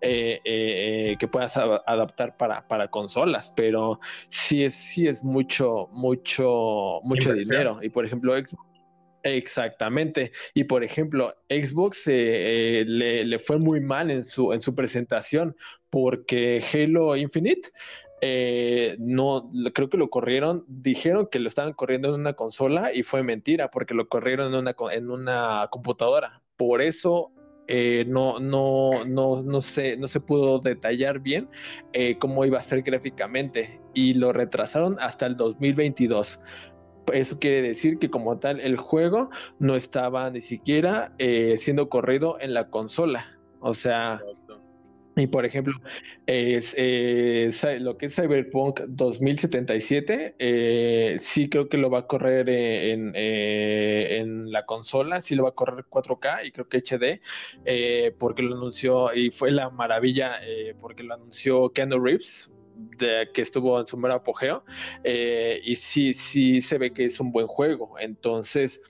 eh, 0.00 0.40
eh, 0.42 0.42
eh, 0.44 1.16
que 1.18 1.28
puedas 1.28 1.56
adaptar 1.56 2.36
para, 2.36 2.66
para 2.68 2.88
consolas, 2.88 3.52
pero 3.56 4.00
sí 4.28 4.64
es, 4.64 4.74
sí 4.74 5.06
es 5.06 5.24
mucho, 5.24 5.88
mucho, 5.92 7.00
mucho 7.04 7.32
dinero. 7.32 7.78
Y 7.82 7.88
por 7.88 8.04
ejemplo, 8.04 8.36
Xbox. 8.36 8.68
Exactamente. 9.24 10.32
Y 10.52 10.64
por 10.64 10.82
ejemplo, 10.82 11.32
Xbox 11.48 12.08
le, 12.08 12.84
le, 13.24 13.38
fue 13.38 13.58
muy 13.58 13.80
mal 13.80 14.10
en 14.10 14.24
su, 14.24 14.52
en 14.52 14.60
su 14.60 14.74
presentación 14.74 15.54
porque 15.90 16.64
Halo 16.72 17.16
Infinite 17.16 17.70
eh, 18.24 18.94
no, 19.00 19.50
creo 19.74 19.90
que 19.90 19.96
lo 19.96 20.08
corrieron, 20.08 20.64
dijeron 20.68 21.26
que 21.28 21.40
lo 21.40 21.48
estaban 21.48 21.72
corriendo 21.72 22.08
en 22.08 22.20
una 22.20 22.34
consola 22.34 22.94
y 22.94 23.02
fue 23.02 23.24
mentira 23.24 23.68
porque 23.68 23.94
lo 23.94 24.08
corrieron 24.08 24.54
en 24.54 24.60
una, 24.60 24.76
en 24.92 25.10
una 25.10 25.66
computadora. 25.72 26.40
Por 26.56 26.82
eso 26.82 27.32
eh, 27.66 28.04
no, 28.06 28.38
no, 28.38 29.04
no, 29.04 29.42
no, 29.42 29.60
se, 29.60 29.96
no 29.96 30.06
se 30.06 30.20
pudo 30.20 30.60
detallar 30.60 31.18
bien 31.18 31.48
eh, 31.92 32.16
cómo 32.20 32.44
iba 32.44 32.58
a 32.58 32.62
ser 32.62 32.82
gráficamente 32.82 33.80
y 33.92 34.14
lo 34.14 34.32
retrasaron 34.32 34.98
hasta 35.00 35.26
el 35.26 35.36
2022. 35.36 36.38
Eso 37.12 37.38
quiere 37.40 37.60
decir 37.62 37.98
que 37.98 38.08
como 38.08 38.38
tal 38.38 38.60
el 38.60 38.76
juego 38.76 39.30
no 39.58 39.74
estaba 39.74 40.30
ni 40.30 40.40
siquiera 40.40 41.12
eh, 41.18 41.54
siendo 41.56 41.88
corrido 41.88 42.38
en 42.38 42.54
la 42.54 42.68
consola. 42.70 43.26
O 43.58 43.74
sea, 43.74 44.20
y 45.16 45.26
por 45.26 45.44
ejemplo, 45.44 45.74
es, 46.26 46.74
lo 47.80 47.98
que 47.98 48.06
es 48.06 48.14
Cyberpunk 48.14 48.80
2077, 48.88 50.36
eh, 50.38 51.16
sí 51.18 51.50
creo 51.50 51.68
que 51.68 51.76
lo 51.76 51.90
va 51.90 52.00
a 52.00 52.06
correr 52.06 52.48
en, 52.48 53.12
eh, 53.14 54.18
en, 54.20 54.50
la 54.50 54.64
consola, 54.64 55.20
sí 55.20 55.34
lo 55.34 55.44
va 55.44 55.50
a 55.50 55.54
correr 55.54 55.84
4K 55.84 56.46
y 56.46 56.52
creo 56.52 56.68
que 56.68 56.78
HD, 56.78 57.20
eh, 57.64 58.14
porque 58.18 58.42
lo 58.42 58.56
anunció 58.56 59.12
y 59.14 59.30
fue 59.30 59.50
la 59.50 59.68
maravilla, 59.70 60.40
porque 60.80 61.02
lo 61.02 61.14
anunció 61.14 61.70
Keanu 61.70 62.02
Reeves, 62.02 62.50
de, 62.98 63.28
que 63.34 63.42
estuvo 63.42 63.78
en 63.78 63.86
su 63.86 63.98
mero 63.98 64.14
apogeo, 64.14 64.64
y 65.04 65.74
sí, 65.74 66.14
sí 66.14 66.60
se 66.62 66.78
ve 66.78 66.92
que 66.92 67.04
es 67.04 67.20
un 67.20 67.32
buen 67.32 67.46
juego. 67.46 67.98
Entonces, 67.98 68.80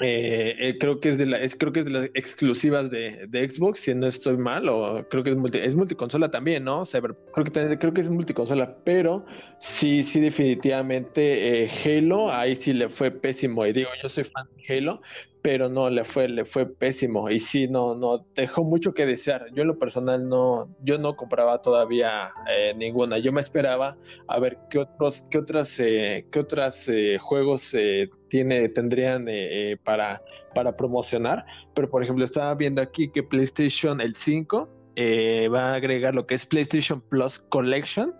eh, 0.00 0.56
eh, 0.58 0.78
creo 0.78 0.98
que 0.98 1.10
es 1.10 1.18
de 1.18 1.26
la, 1.26 1.38
es, 1.38 1.54
creo 1.54 1.72
que 1.72 1.80
es 1.80 1.84
de 1.84 1.90
las 1.90 2.04
exclusivas 2.14 2.90
de, 2.90 3.26
de, 3.28 3.50
Xbox, 3.50 3.80
si 3.80 3.94
no 3.94 4.06
estoy 4.06 4.38
mal, 4.38 4.68
o 4.68 5.06
creo 5.08 5.22
que 5.22 5.30
es, 5.30 5.36
multi, 5.36 5.58
es 5.58 5.74
multiconsola 5.74 6.30
también, 6.30 6.64
¿no? 6.64 6.84
Cyber, 6.86 7.14
creo 7.34 7.44
que 7.44 7.78
creo 7.78 7.92
que 7.92 8.00
es 8.00 8.08
multiconsola, 8.08 8.78
pero 8.84 9.26
sí, 9.58 10.02
sí, 10.02 10.20
definitivamente 10.20 11.64
eh, 11.64 11.70
Halo, 11.84 12.32
ahí 12.32 12.56
sí 12.56 12.72
le 12.72 12.88
fue 12.88 13.10
pésimo. 13.10 13.66
Y 13.66 13.72
digo, 13.72 13.90
yo 14.02 14.08
soy 14.08 14.24
fan 14.24 14.48
de 14.56 14.78
Halo, 14.78 15.02
pero 15.42 15.68
no 15.68 15.88
le 15.90 16.04
fue 16.04 16.28
le 16.28 16.44
fue 16.44 16.66
pésimo. 16.66 17.30
Y 17.30 17.38
sí 17.38 17.68
no 17.68 17.94
no 17.94 18.26
dejó 18.34 18.64
mucho 18.64 18.92
que 18.92 19.06
desear. 19.06 19.46
Yo 19.54 19.62
en 19.62 19.68
lo 19.68 19.78
personal 19.78 20.28
no 20.28 20.74
yo 20.82 20.98
no 20.98 21.16
compraba 21.16 21.62
todavía 21.62 22.32
eh, 22.50 22.74
ninguna. 22.76 23.18
Yo 23.18 23.32
me 23.32 23.40
esperaba 23.40 23.96
a 24.28 24.38
ver 24.38 24.58
qué 24.70 24.78
otros 24.78 25.24
qué 25.30 25.38
otras 25.38 25.78
eh, 25.80 26.26
qué 26.30 26.40
otras 26.40 26.88
eh, 26.88 27.18
juegos 27.18 27.74
tiene 28.28 28.68
tendrían 28.68 29.26
para 29.84 30.22
para 30.54 30.76
promocionar. 30.76 31.44
Pero 31.74 31.88
por 31.88 32.02
ejemplo 32.02 32.24
estaba 32.24 32.54
viendo 32.54 32.82
aquí 32.82 33.10
que 33.10 33.22
PlayStation 33.22 34.00
el 34.00 34.16
5 34.16 34.79
va 34.96 35.72
a 35.72 35.74
agregar 35.74 36.14
lo 36.14 36.26
que 36.26 36.34
es 36.34 36.46
PlayStation 36.46 37.00
Plus 37.00 37.38
Collection 37.38 38.14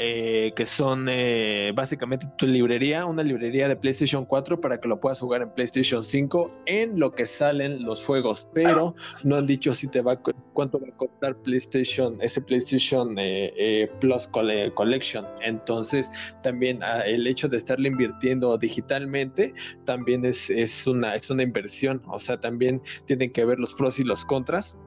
eh, 0.00 0.52
que 0.54 0.64
son 0.64 1.08
eh, 1.10 1.72
básicamente 1.74 2.28
tu 2.38 2.46
librería, 2.46 3.04
una 3.04 3.24
librería 3.24 3.66
de 3.66 3.74
PlayStation 3.74 4.24
4 4.24 4.60
para 4.60 4.80
que 4.80 4.86
lo 4.86 5.00
puedas 5.00 5.18
jugar 5.18 5.42
en 5.42 5.52
PlayStation 5.52 6.04
5 6.04 6.62
en 6.66 7.00
lo 7.00 7.12
que 7.12 7.26
salen 7.26 7.82
los 7.82 8.04
juegos, 8.04 8.46
pero 8.54 8.94
no 9.24 9.36
han 9.36 9.46
dicho 9.46 9.74
si 9.74 9.88
te 9.88 10.00
va 10.00 10.20
cuánto 10.52 10.78
va 10.78 10.86
a 10.86 10.96
costar 10.96 11.36
PlayStation, 11.38 12.16
ese 12.20 12.40
PlayStation 12.40 13.16
eh, 13.18 13.90
Plus 13.98 14.28
Collection. 14.28 15.26
Entonces, 15.42 16.12
también 16.44 16.80
ah, 16.84 17.00
el 17.00 17.26
hecho 17.26 17.48
de 17.48 17.56
estarle 17.56 17.88
invirtiendo 17.88 18.56
digitalmente 18.56 19.52
también 19.84 20.24
es, 20.24 20.48
es, 20.48 20.86
una, 20.86 21.16
es 21.16 21.28
una 21.28 21.42
inversión, 21.42 22.00
o 22.06 22.20
sea, 22.20 22.38
también 22.38 22.80
tienen 23.06 23.32
que 23.32 23.44
ver 23.44 23.58
los 23.58 23.74
pros 23.74 23.98
y 23.98 24.04
los 24.04 24.24
contras 24.24 24.78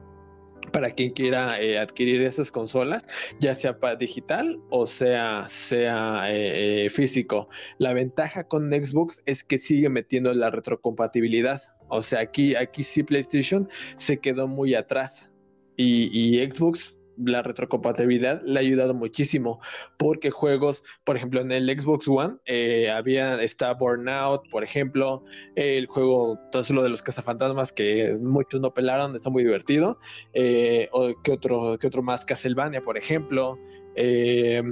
para 0.70 0.90
quien 0.92 1.12
quiera 1.12 1.60
eh, 1.60 1.78
adquirir 1.78 2.22
esas 2.22 2.50
consolas, 2.50 3.06
ya 3.40 3.54
sea 3.54 3.78
para 3.78 3.96
digital 3.96 4.60
o 4.70 4.86
sea, 4.86 5.46
sea 5.48 6.24
eh, 6.28 6.86
eh, 6.86 6.90
físico. 6.90 7.48
La 7.78 7.92
ventaja 7.92 8.44
con 8.44 8.72
Xbox 8.72 9.22
es 9.26 9.44
que 9.44 9.58
sigue 9.58 9.88
metiendo 9.88 10.32
la 10.34 10.50
retrocompatibilidad. 10.50 11.62
O 11.88 12.00
sea, 12.00 12.20
aquí, 12.20 12.54
aquí 12.54 12.82
sí 12.82 13.02
PlayStation 13.02 13.68
se 13.96 14.18
quedó 14.18 14.46
muy 14.46 14.74
atrás. 14.74 15.28
Y, 15.76 16.36
y 16.36 16.50
Xbox 16.50 16.96
la 17.16 17.42
retrocompatibilidad 17.42 18.42
le 18.44 18.58
ha 18.58 18.62
ayudado 18.62 18.94
muchísimo 18.94 19.60
porque 19.98 20.30
juegos, 20.30 20.82
por 21.04 21.16
ejemplo, 21.16 21.40
en 21.40 21.52
el 21.52 21.68
Xbox 21.68 22.08
One 22.08 22.36
eh, 22.46 22.90
había 22.90 23.40
está 23.42 23.72
Burnout, 23.74 24.48
por 24.50 24.64
ejemplo, 24.64 25.24
el 25.54 25.86
juego 25.86 26.38
todo 26.50 26.62
lo 26.70 26.82
de 26.82 26.90
los 26.90 27.02
cazafantasmas 27.02 27.72
que 27.72 28.18
muchos 28.20 28.60
no 28.60 28.72
pelaron, 28.72 29.14
está 29.16 29.30
muy 29.30 29.44
divertido. 29.44 29.98
Eh, 30.32 30.88
o 30.92 31.12
que 31.22 31.32
otro, 31.32 31.78
que 31.78 31.86
otro 31.86 32.02
más, 32.02 32.24
Castlevania, 32.24 32.82
por 32.82 32.96
ejemplo. 32.96 33.58
Eh, 33.96 34.62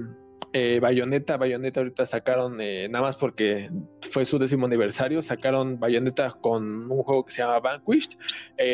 eh, 0.53 0.81
Bayonetta, 0.81 1.37
Bayonetta 1.37 1.79
ahorita 1.79 2.07
sacaron, 2.07 2.57
nada 2.57 3.03
más 3.03 3.17
porque 3.17 3.71
fue 4.11 4.25
su 4.25 4.37
décimo 4.37 4.67
aniversario, 4.67 5.23
sacaron 5.23 5.79
Bayonetta 5.79 6.33
con 6.41 6.91
un 6.91 7.03
juego 7.05 7.25
que 7.25 7.31
se 7.31 7.43
llama 7.43 7.61
Vanquished, 7.61 8.19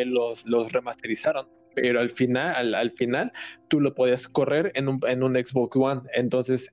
los, 0.07 0.47
los 0.47 0.73
remasterizaron 0.73 1.47
pero 1.77 2.01
al 2.01 2.11
final, 2.11 2.75
al, 2.75 2.91
final, 2.93 3.33
tú 3.69 3.81
lo 3.81 3.95
podías 3.95 4.27
correr 4.27 4.73
en 4.75 4.89
un, 4.89 5.01
en 5.07 5.23
un 5.23 5.35
Xbox 5.35 5.77
One. 5.77 6.01
Entonces, 6.15 6.73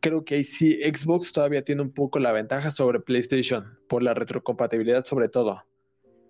creo 0.00 0.24
que 0.24 0.34
ahí 0.34 0.44
sí 0.44 0.80
Xbox 0.82 1.32
todavía 1.32 1.64
tiene 1.64 1.82
un 1.82 1.92
poco 1.92 2.18
la 2.18 2.32
ventaja 2.32 2.70
sobre 2.72 3.00
PlayStation, 3.00 3.78
por 3.88 4.02
la 4.02 4.12
retrocompatibilidad 4.12 5.04
sobre 5.04 5.28
todo. 5.28 5.62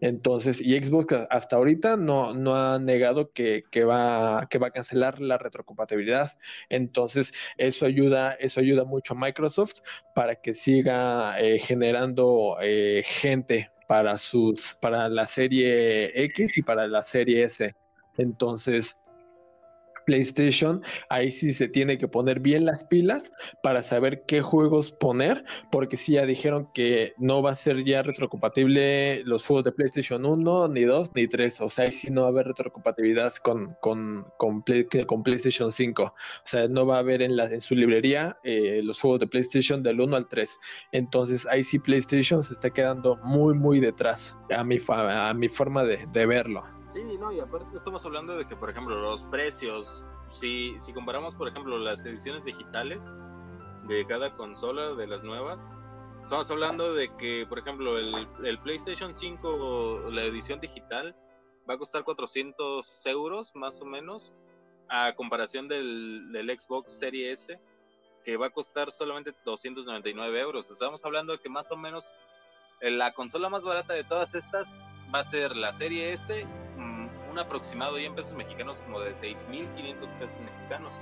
Entonces, 0.01 0.61
y 0.61 0.79
Xbox 0.79 1.15
hasta 1.31 1.57
ahorita 1.57 1.97
no, 1.97 2.35
no 2.35 2.55
ha 2.55 2.79
negado 2.79 3.33
que, 3.33 3.65
que, 3.71 3.85
va, 3.85 4.47
que 4.51 4.59
va 4.59 4.67
a 4.67 4.71
cancelar 4.71 5.19
la 5.19 5.39
retrocompatibilidad. 5.39 6.33
Entonces, 6.69 7.33
eso 7.57 7.87
ayuda, 7.87 8.35
eso 8.35 8.61
ayuda 8.61 8.85
mucho 8.85 9.15
a 9.15 9.17
Microsoft 9.17 9.81
para 10.15 10.37
que 10.37 10.53
siga 10.53 11.41
eh, 11.41 11.59
generando 11.59 12.59
eh, 12.61 13.03
gente 13.07 13.71
para 13.89 14.19
sus, 14.19 14.77
para 14.81 15.09
la 15.09 15.27
serie 15.27 16.13
X 16.25 16.59
y 16.59 16.63
para 16.63 16.87
la 16.87 17.03
serie 17.03 17.45
S. 17.45 17.75
Entonces, 18.17 18.99
PlayStation, 20.05 20.83
ahí 21.09 21.31
sí 21.31 21.53
se 21.53 21.69
tiene 21.69 21.99
que 21.99 22.09
poner 22.09 22.41
bien 22.41 22.65
las 22.65 22.85
pilas 22.85 23.33
para 23.63 23.83
saber 23.83 24.25
qué 24.27 24.43
juegos 24.43 24.93
poner, 24.93 25.45
porque 25.71 25.97
sí 25.97 26.13
ya 26.13 26.27
dijeron 26.27 26.69
que 26.75 27.15
no 27.19 27.43
va 27.43 27.53
a 27.53 27.55
ser 27.55 27.85
ya 27.85 28.03
retrocompatible 28.03 29.23
los 29.25 29.47
juegos 29.47 29.65
de 29.65 29.73
PlayStation 29.73 30.25
1, 30.25 30.69
ni 30.69 30.83
2, 30.83 31.11
ni 31.15 31.27
3, 31.27 31.61
o 31.63 31.69
sea, 31.69 31.87
ahí 31.87 31.93
sí 31.93 32.11
no 32.11 32.23
va 32.23 32.29
a 32.29 32.31
haber 32.31 32.47
retrocompatibilidad 32.49 33.35
con, 33.37 33.77
con, 33.81 34.27
con, 34.39 34.63
PlayStation 34.63 35.73
5, 35.73 36.03
o 36.03 36.15
sea, 36.43 36.69
no 36.69 36.87
va 36.87 36.97
a 36.97 37.01
haber 37.01 37.23
en, 37.23 37.37
la, 37.37 37.47
en 37.47 37.61
su 37.61 37.75
librería 37.75 38.37
eh, 38.45 38.81
los 38.83 39.01
juegos 39.01 39.21
de 39.21 39.27
PlayStation 39.27 39.83
del 39.83 40.01
1 40.01 40.17
al 40.17 40.29
3, 40.29 40.59
entonces 40.93 41.47
ahí 41.47 41.65
sí 41.65 41.79
PlayStation 41.79 42.43
se 42.43 42.55
está 42.55 42.71
quedando 42.71 43.17
muy, 43.23 43.55
muy 43.55 43.81
detrás 43.81 44.37
a 44.55 44.65
mi, 44.65 44.79
a 44.89 45.35
mi 45.35 45.49
forma 45.49 45.85
de 45.85 46.27
verlo. 46.27 46.65
Sí, 46.95 47.03
no, 47.19 47.33
y 47.33 47.41
aparte 47.41 47.75
estamos 47.75 48.07
hablando 48.07 48.37
de 48.37 48.47
que, 48.47 48.55
por 48.55 48.71
ejemplo, 48.71 48.95
los 48.95 49.25
precios, 49.25 50.05
si, 50.31 50.79
si 50.79 50.93
comparamos, 50.93 51.35
por 51.35 51.49
ejemplo, 51.49 51.77
las 51.77 52.07
ediciones 52.07 52.45
digitales 52.45 53.05
de 53.89 54.07
cada 54.07 54.33
consola, 54.33 54.95
de 54.95 55.09
las 55.09 55.25
nuevas, 55.25 55.69
estamos 56.23 56.49
hablando 56.53 56.95
de 56.95 57.13
que, 57.17 57.47
por 57.49 57.59
ejemplo, 57.59 57.99
el, 57.99 58.59
PlayStation 58.61 59.13
5, 59.13 60.05
la 60.13 60.23
edición 60.23 60.61
digital, 60.61 61.17
va 61.69 61.75
a 61.75 61.79
costar 61.79 62.05
400 62.05 63.07
euros 63.07 63.51
más 63.57 63.83
o 63.83 63.87
menos, 63.87 64.33
a 64.89 65.17
comparación 65.17 65.67
del, 65.67 66.31
del 66.31 66.61
Xbox 66.61 66.93
Series 66.93 67.41
S, 67.41 67.61
que 68.25 68.37
va 68.37 68.47
a 68.47 68.51
costar 68.51 68.93
solamente 68.93 69.35
299 69.45 70.41
euros. 70.41 70.71
Estamos 70.71 71.05
hablando 71.05 71.33
de 71.33 71.41
que 71.41 71.49
más 71.49 71.73
o 71.73 71.77
menos 71.77 72.13
eh, 72.81 72.93
la 72.93 73.13
consola 73.15 73.49
más 73.49 73.65
barata 73.65 73.95
de 73.95 74.05
todas 74.05 74.33
estas 74.37 74.77
va 75.13 75.19
a 75.19 75.25
ser 75.25 75.57
la 75.57 75.73
Serie 75.73 76.13
S 76.13 76.47
un 77.35 77.41
aproximado 77.41 77.99
y 77.99 78.05
en 78.05 78.15
pesos 78.15 78.35
mexicanos 78.35 78.81
como 78.87 79.01
de 79.01 79.11
6.500 79.11 80.09
pesos 80.21 80.39
mexicanos. 80.41 80.93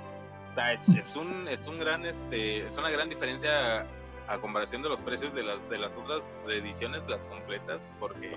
O 0.51 0.55
sea, 0.55 0.73
es, 0.73 0.87
es, 0.89 1.15
un, 1.15 1.47
es 1.47 1.67
un 1.67 1.79
gran, 1.79 2.05
este, 2.05 2.65
es 2.65 2.75
una 2.75 2.89
gran 2.89 3.07
diferencia 3.07 3.85
a, 4.27 4.37
comparación 4.39 4.81
de 4.81 4.89
los 4.89 4.99
precios 5.01 5.33
de 5.33 5.43
las, 5.43 5.69
de 5.69 5.77
las 5.77 5.95
otras 5.95 6.45
ediciones, 6.49 7.07
las 7.07 7.25
completas, 7.25 7.89
porque 7.99 8.35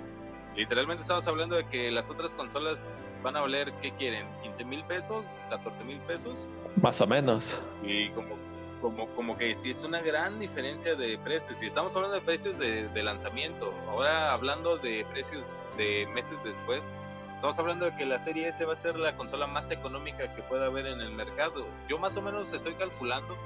literalmente 0.55 1.01
estamos 1.01 1.27
hablando 1.27 1.55
de 1.55 1.65
que 1.65 1.91
las 1.91 2.09
otras 2.09 2.35
consolas 2.35 2.83
van 3.23 3.35
a 3.35 3.41
valer, 3.41 3.73
¿qué 3.81 3.91
quieren? 3.93 4.27
¿15 4.43 4.65
mil 4.65 4.83
pesos? 4.83 5.25
¿14 5.49 5.83
mil 5.83 5.99
pesos? 6.01 6.47
Más 6.79 7.01
o 7.01 7.07
menos. 7.07 7.57
Y 7.83 8.09
como, 8.09 8.35
como, 8.79 9.07
como 9.15 9.37
que 9.37 9.55
sí 9.55 9.71
es 9.71 9.83
una 9.83 10.01
gran 10.01 10.39
diferencia 10.39 10.95
de 10.95 11.17
precios. 11.17 11.63
Y 11.63 11.65
estamos 11.65 11.95
hablando 11.95 12.15
de 12.15 12.21
precios 12.21 12.59
de, 12.59 12.87
de 12.89 13.03
lanzamiento. 13.03 13.73
Ahora 13.87 14.33
hablando 14.33 14.77
de 14.77 15.03
precios 15.11 15.49
de 15.77 16.07
meses 16.13 16.43
después, 16.43 16.91
Estamos 17.37 17.59
hablando 17.59 17.85
de 17.85 17.95
que 17.95 18.03
la 18.03 18.17
serie 18.17 18.47
S 18.47 18.65
va 18.65 18.73
a 18.73 18.77
ser 18.77 18.97
la 18.97 19.15
consola 19.15 19.45
más 19.45 19.69
económica 19.69 20.33
que 20.33 20.41
pueda 20.41 20.65
haber 20.65 20.87
en 20.87 21.01
el 21.01 21.11
mercado. 21.11 21.67
Yo 21.87 21.99
más 21.99 22.17
o 22.17 22.21
menos 22.23 22.51
estoy 22.51 22.73
calculando 22.73 23.37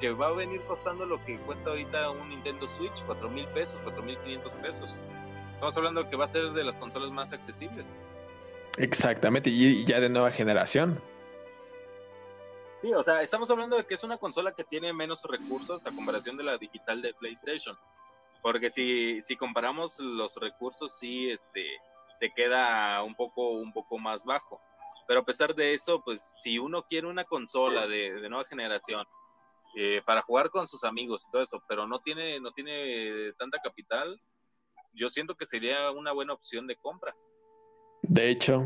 que 0.00 0.10
va 0.10 0.26
a 0.26 0.32
venir 0.32 0.60
costando 0.62 1.06
lo 1.06 1.24
que 1.24 1.38
cuesta 1.38 1.70
ahorita 1.70 2.10
un 2.10 2.28
Nintendo 2.28 2.66
Switch, 2.66 3.04
cuatro 3.06 3.30
mil 3.30 3.46
pesos, 3.46 3.76
cuatro 3.84 4.02
mil 4.02 4.18
quinientos 4.18 4.52
pesos. 4.54 4.98
Estamos 5.54 5.76
hablando 5.76 6.02
de 6.02 6.10
que 6.10 6.16
va 6.16 6.24
a 6.24 6.28
ser 6.28 6.50
de 6.50 6.64
las 6.64 6.76
consolas 6.76 7.12
más 7.12 7.32
accesibles. 7.32 7.86
Exactamente, 8.78 9.48
y 9.48 9.84
ya 9.84 10.00
de 10.00 10.08
nueva 10.08 10.32
generación. 10.32 11.00
Sí, 12.82 12.92
o 12.92 13.04
sea, 13.04 13.22
estamos 13.22 13.48
hablando 13.48 13.76
de 13.76 13.86
que 13.86 13.94
es 13.94 14.02
una 14.02 14.18
consola 14.18 14.50
que 14.50 14.64
tiene 14.64 14.92
menos 14.92 15.22
recursos 15.22 15.86
a 15.86 15.96
comparación 15.96 16.36
de 16.36 16.42
la 16.42 16.58
digital 16.58 17.00
de 17.00 17.14
PlayStation. 17.14 17.78
Porque 18.42 18.70
si, 18.70 19.22
si 19.22 19.36
comparamos 19.36 20.00
los 20.00 20.34
recursos, 20.34 20.98
sí, 20.98 21.30
este, 21.30 21.64
se 22.18 22.30
queda 22.30 23.02
un 23.02 23.14
poco, 23.14 23.50
un 23.50 23.72
poco 23.72 23.98
más 23.98 24.24
bajo. 24.24 24.60
Pero 25.06 25.20
a 25.20 25.24
pesar 25.24 25.54
de 25.54 25.74
eso, 25.74 26.02
pues 26.04 26.20
si 26.42 26.58
uno 26.58 26.82
quiere 26.82 27.06
una 27.06 27.24
consola 27.24 27.86
de, 27.86 28.28
nueva 28.28 28.44
generación 28.44 29.04
eh, 29.76 30.02
para 30.04 30.22
jugar 30.22 30.50
con 30.50 30.66
sus 30.66 30.82
amigos 30.84 31.24
y 31.26 31.30
todo 31.30 31.42
eso, 31.42 31.62
pero 31.68 31.86
no 31.86 32.00
tiene, 32.00 32.40
no 32.40 32.50
tiene 32.52 33.32
tanta 33.38 33.58
capital, 33.62 34.20
yo 34.94 35.08
siento 35.08 35.34
que 35.34 35.46
sería 35.46 35.90
una 35.90 36.12
buena 36.12 36.32
opción 36.32 36.66
de 36.66 36.76
compra. 36.76 37.14
De 38.02 38.30
hecho. 38.30 38.64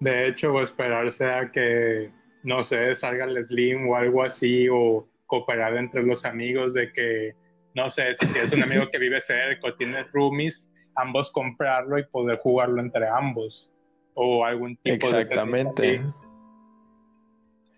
De 0.00 0.26
hecho, 0.26 0.52
o 0.52 0.60
esperarse 0.60 1.24
a 1.24 1.50
que, 1.50 2.12
no 2.42 2.62
sé, 2.62 2.94
salga 2.94 3.24
el 3.24 3.42
Slim 3.42 3.88
o 3.88 3.96
algo 3.96 4.22
así, 4.22 4.68
o 4.70 5.08
cooperar 5.26 5.76
entre 5.76 6.02
los 6.02 6.24
amigos 6.24 6.74
de 6.74 6.92
que, 6.92 7.34
no 7.74 7.88
sé, 7.90 8.14
si 8.14 8.26
tienes 8.26 8.52
un 8.52 8.62
amigo 8.62 8.90
que 8.90 8.98
vive 8.98 9.20
cerca 9.20 9.68
o 9.68 9.74
tienes 9.74 10.06
roomies, 10.12 10.68
ambos 10.96 11.30
comprarlo 11.30 11.98
y 11.98 12.04
poder 12.04 12.38
jugarlo 12.38 12.80
entre 12.80 13.08
ambos. 13.08 13.70
O 14.14 14.44
algún 14.44 14.76
tipo 14.76 15.06
Exactamente. 15.06 15.82
de... 15.82 15.88
Exactamente. 15.94 16.26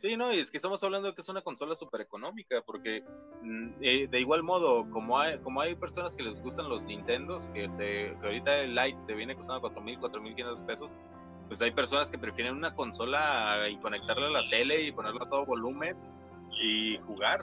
Sí, 0.00 0.16
no, 0.16 0.32
y 0.32 0.38
es 0.38 0.50
que 0.52 0.58
estamos 0.58 0.82
hablando 0.84 1.08
de 1.08 1.14
que 1.14 1.22
es 1.22 1.28
una 1.28 1.42
consola 1.42 1.74
súper 1.74 2.00
económica, 2.02 2.62
porque 2.64 3.02
mm, 3.42 3.70
eh, 3.80 4.06
de 4.08 4.20
igual 4.20 4.44
modo, 4.44 4.88
como 4.90 5.18
hay, 5.18 5.38
como 5.40 5.60
hay 5.60 5.74
personas 5.74 6.14
que 6.14 6.22
les 6.22 6.40
gustan 6.40 6.68
los 6.68 6.84
Nintendos, 6.84 7.48
que, 7.48 7.68
te, 7.70 8.16
que 8.16 8.20
ahorita 8.22 8.58
el 8.60 8.76
Lite 8.76 8.98
te 9.08 9.14
viene 9.14 9.34
costando 9.34 9.68
4.000, 9.68 9.98
4.500 9.98 10.66
pesos, 10.66 10.96
pues 11.48 11.60
hay 11.62 11.72
personas 11.72 12.12
que 12.12 12.18
prefieren 12.18 12.54
una 12.54 12.76
consola 12.76 13.68
y 13.68 13.76
conectarla 13.78 14.28
a 14.28 14.30
la 14.30 14.48
tele 14.48 14.82
y 14.82 14.92
ponerla 14.92 15.24
a 15.24 15.28
todo 15.28 15.44
volumen 15.44 15.96
y 16.62 16.96
jugar. 16.98 17.40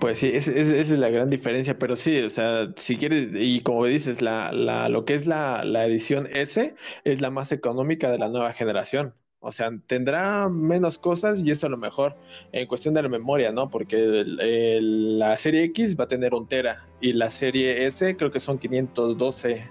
Pues 0.00 0.18
sí, 0.18 0.30
esa 0.32 0.52
es, 0.52 0.90
la 0.90 1.10
gran 1.10 1.28
diferencia, 1.28 1.78
pero 1.78 1.94
sí, 1.94 2.18
o 2.20 2.30
sea, 2.30 2.72
si 2.76 2.96
quieres, 2.96 3.28
y 3.34 3.60
como 3.60 3.84
dices, 3.84 4.22
la, 4.22 4.50
la, 4.50 4.88
lo 4.88 5.04
que 5.04 5.12
es 5.14 5.26
la, 5.26 5.62
la 5.62 5.84
edición 5.84 6.26
S 6.32 6.74
es 7.04 7.20
la 7.20 7.30
más 7.30 7.52
económica 7.52 8.10
de 8.10 8.18
la 8.18 8.28
nueva 8.28 8.54
generación. 8.54 9.12
O 9.40 9.52
sea, 9.52 9.70
tendrá 9.86 10.48
menos 10.48 10.98
cosas 10.98 11.42
y 11.42 11.50
eso 11.50 11.66
a 11.66 11.70
lo 11.70 11.76
mejor 11.76 12.14
en 12.52 12.66
cuestión 12.66 12.94
de 12.94 13.02
la 13.02 13.08
memoria, 13.10 13.52
¿no? 13.52 13.70
Porque 13.70 13.96
la 14.26 15.36
serie 15.36 15.64
X 15.64 15.98
va 15.98 16.04
a 16.04 16.08
tener 16.08 16.34
un 16.34 16.46
tera 16.46 16.86
y 17.00 17.12
la 17.12 17.28
serie 17.30 17.86
S 17.86 18.16
creo 18.16 18.30
que 18.30 18.40
son 18.40 18.58
512 18.58 19.64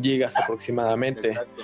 gigas 0.00 0.36
aproximadamente. 0.36 1.28
Exacto. 1.28 1.62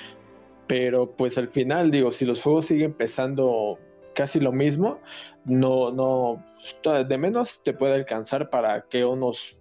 Pero 0.69 1.11
pues 1.11 1.39
al 1.39 1.49
final, 1.49 1.91
digo, 1.91 2.13
si 2.13 2.25
los 2.25 2.41
juegos 2.41 2.67
siguen 2.67 2.93
pesando 2.93 3.79
casi 4.15 4.39
lo 4.39 4.53
mismo, 4.53 5.01
no, 5.45 5.91
no, 5.91 6.45
de 6.85 7.19
menos 7.19 7.63
te 7.63 7.73
puede 7.73 7.95
alcanzar 7.95 8.51
para 8.51 8.83
que 8.89 9.05
unos 9.05 9.57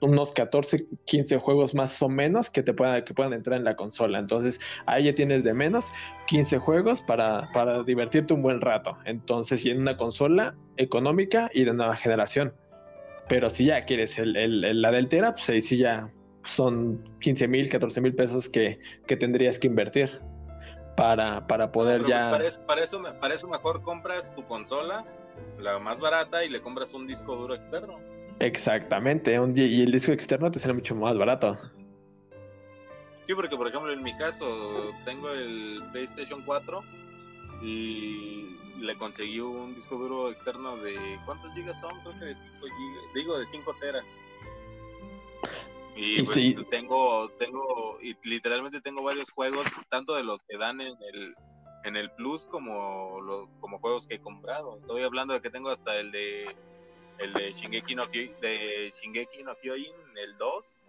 unos 0.00 0.32
14, 0.32 0.86
15 1.04 1.38
juegos 1.38 1.74
más 1.74 2.00
o 2.02 2.08
menos 2.08 2.50
que 2.50 2.62
te 2.62 2.72
puedan, 2.72 3.04
que 3.04 3.14
puedan 3.14 3.32
entrar 3.32 3.58
en 3.58 3.64
la 3.64 3.76
consola. 3.76 4.18
Entonces, 4.18 4.60
ahí 4.86 5.04
ya 5.04 5.14
tienes 5.14 5.44
de 5.44 5.54
menos 5.54 5.86
15 6.28 6.58
juegos 6.58 7.00
para, 7.00 7.50
para 7.52 7.82
divertirte 7.82 8.34
un 8.34 8.42
buen 8.42 8.60
rato. 8.60 8.96
Entonces, 9.04 9.64
y 9.64 9.70
en 9.70 9.80
una 9.80 9.96
consola 9.96 10.54
económica 10.76 11.50
y 11.52 11.64
de 11.64 11.72
nueva 11.72 11.96
generación. 11.96 12.54
Pero 13.28 13.50
si 13.50 13.66
ya 13.66 13.84
quieres 13.84 14.18
el, 14.18 14.36
el, 14.36 14.82
la 14.82 14.90
deltera, 14.90 15.32
pues 15.32 15.48
ahí 15.50 15.60
sí 15.60 15.78
ya 15.78 16.10
son 16.44 17.02
15 17.20 17.48
mil, 17.48 17.68
14 17.68 18.00
mil 18.00 18.14
pesos 18.14 18.48
que, 18.48 18.80
que, 19.06 19.16
tendrías 19.16 19.58
que 19.58 19.68
invertir 19.68 20.20
para, 20.96 21.46
para 21.46 21.70
poder 21.70 22.04
ya... 22.06 22.30
para, 22.30 22.48
eso, 22.48 22.66
para, 22.66 22.82
eso, 22.82 23.02
para 23.20 23.34
eso 23.34 23.48
mejor 23.48 23.82
compras 23.82 24.34
tu 24.34 24.44
consola, 24.44 25.04
la 25.58 25.78
más 25.78 26.00
barata, 26.00 26.44
y 26.44 26.48
le 26.48 26.60
compras 26.60 26.92
un 26.94 27.06
disco 27.06 27.36
duro 27.36 27.54
externo. 27.54 27.98
Exactamente, 28.38 29.32
y 29.32 29.82
el 29.82 29.92
disco 29.92 30.12
externo 30.12 30.50
te 30.50 30.58
sale 30.58 30.74
mucho 30.74 30.94
más 30.94 31.16
barato. 31.16 31.58
Sí, 33.24 33.34
porque 33.34 33.56
por 33.56 33.68
ejemplo 33.68 33.92
en 33.92 34.02
mi 34.02 34.16
caso 34.16 34.90
tengo 35.04 35.30
el 35.30 35.80
PlayStation 35.92 36.42
4 36.44 36.82
y 37.62 38.56
le 38.80 38.96
conseguí 38.96 39.38
un 39.38 39.76
disco 39.76 39.96
duro 39.96 40.28
externo 40.28 40.76
de 40.78 40.96
¿cuántos 41.24 41.52
gigas 41.54 41.80
son? 41.80 41.92
Creo 42.00 42.18
que 42.18 42.24
de 42.24 42.34
5 42.34 42.46
gigas, 42.60 43.14
digo 43.14 43.38
de 43.38 43.46
5 43.46 43.76
teras. 43.78 44.04
Y 45.94 46.22
pues 46.22 46.68
tengo 46.68 47.28
tengo 47.38 47.98
y 48.02 48.16
literalmente 48.24 48.80
tengo 48.80 49.04
varios 49.04 49.30
juegos 49.30 49.66
tanto 49.88 50.16
de 50.16 50.24
los 50.24 50.42
que 50.42 50.56
dan 50.56 50.80
en 50.80 50.96
el 51.14 51.36
en 51.84 51.96
el 51.96 52.10
Plus 52.12 52.46
como 52.46 53.20
los 53.20 53.48
como 53.60 53.78
juegos 53.78 54.06
que 54.06 54.16
he 54.16 54.20
comprado. 54.20 54.76
Estoy 54.78 55.02
hablando 55.02 55.34
de 55.34 55.40
que 55.40 55.50
tengo 55.50 55.70
hasta 55.70 55.96
el 55.96 56.10
de 56.12 56.54
el 57.18 57.32
de 57.32 57.52
Shingeki 57.52 57.94
no, 57.94 58.06
de 58.06 58.90
Shingeki 58.90 59.42
no 59.42 59.54
Kyojin, 59.56 59.94
el 60.16 60.36
2. 60.38 60.84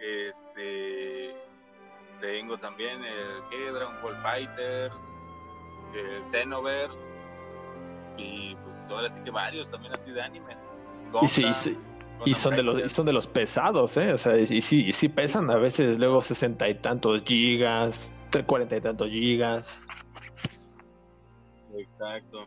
Este 0.00 1.34
tengo 2.20 2.58
también 2.58 3.04
el. 3.04 3.72
Dragon 3.72 4.02
Ball 4.02 4.16
Fighters, 4.22 5.02
el 5.94 6.26
Xenoverse 6.26 7.20
y 8.16 8.54
pues 8.56 8.76
ahora 8.90 9.10
sí 9.10 9.20
que 9.22 9.30
varios 9.30 9.70
también 9.70 9.94
así 9.94 10.10
de 10.10 10.22
animes. 10.22 10.58
y 11.22 11.28
sí, 11.28 11.44
sí. 11.52 11.76
Y 12.26 12.34
son 12.34 12.54
de 12.54 12.62
los 12.62 12.92
son 12.92 13.06
de 13.06 13.14
los 13.14 13.26
pesados, 13.26 13.96
¿eh? 13.96 14.12
O 14.12 14.18
sea, 14.18 14.38
y 14.38 14.60
sí, 14.60 14.84
y 14.86 14.92
sí 14.92 15.08
pesan 15.08 15.50
a 15.50 15.56
veces 15.56 15.98
luego 15.98 16.20
sesenta 16.20 16.68
y 16.68 16.74
tantos 16.74 17.22
gigas, 17.22 18.12
cuarenta 18.46 18.76
y 18.76 18.80
tantos 18.80 19.08
gigas. 19.08 19.82
Exacto. 21.76 22.46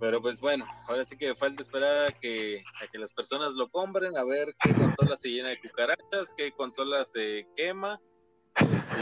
Pero 0.00 0.20
pues 0.20 0.40
bueno, 0.40 0.66
ahora 0.88 1.04
sí 1.04 1.16
que 1.16 1.34
falta 1.36 1.62
esperar 1.62 2.10
a 2.10 2.12
que, 2.12 2.64
que 2.90 2.98
las 2.98 3.12
personas 3.12 3.52
lo 3.52 3.68
compren, 3.68 4.16
a 4.18 4.24
ver 4.24 4.52
qué 4.60 4.74
consola 4.74 5.16
se 5.16 5.28
llena 5.28 5.50
de 5.50 5.60
cucarachas, 5.60 6.34
qué 6.36 6.50
consola 6.50 7.04
se 7.04 7.46
quema 7.56 8.00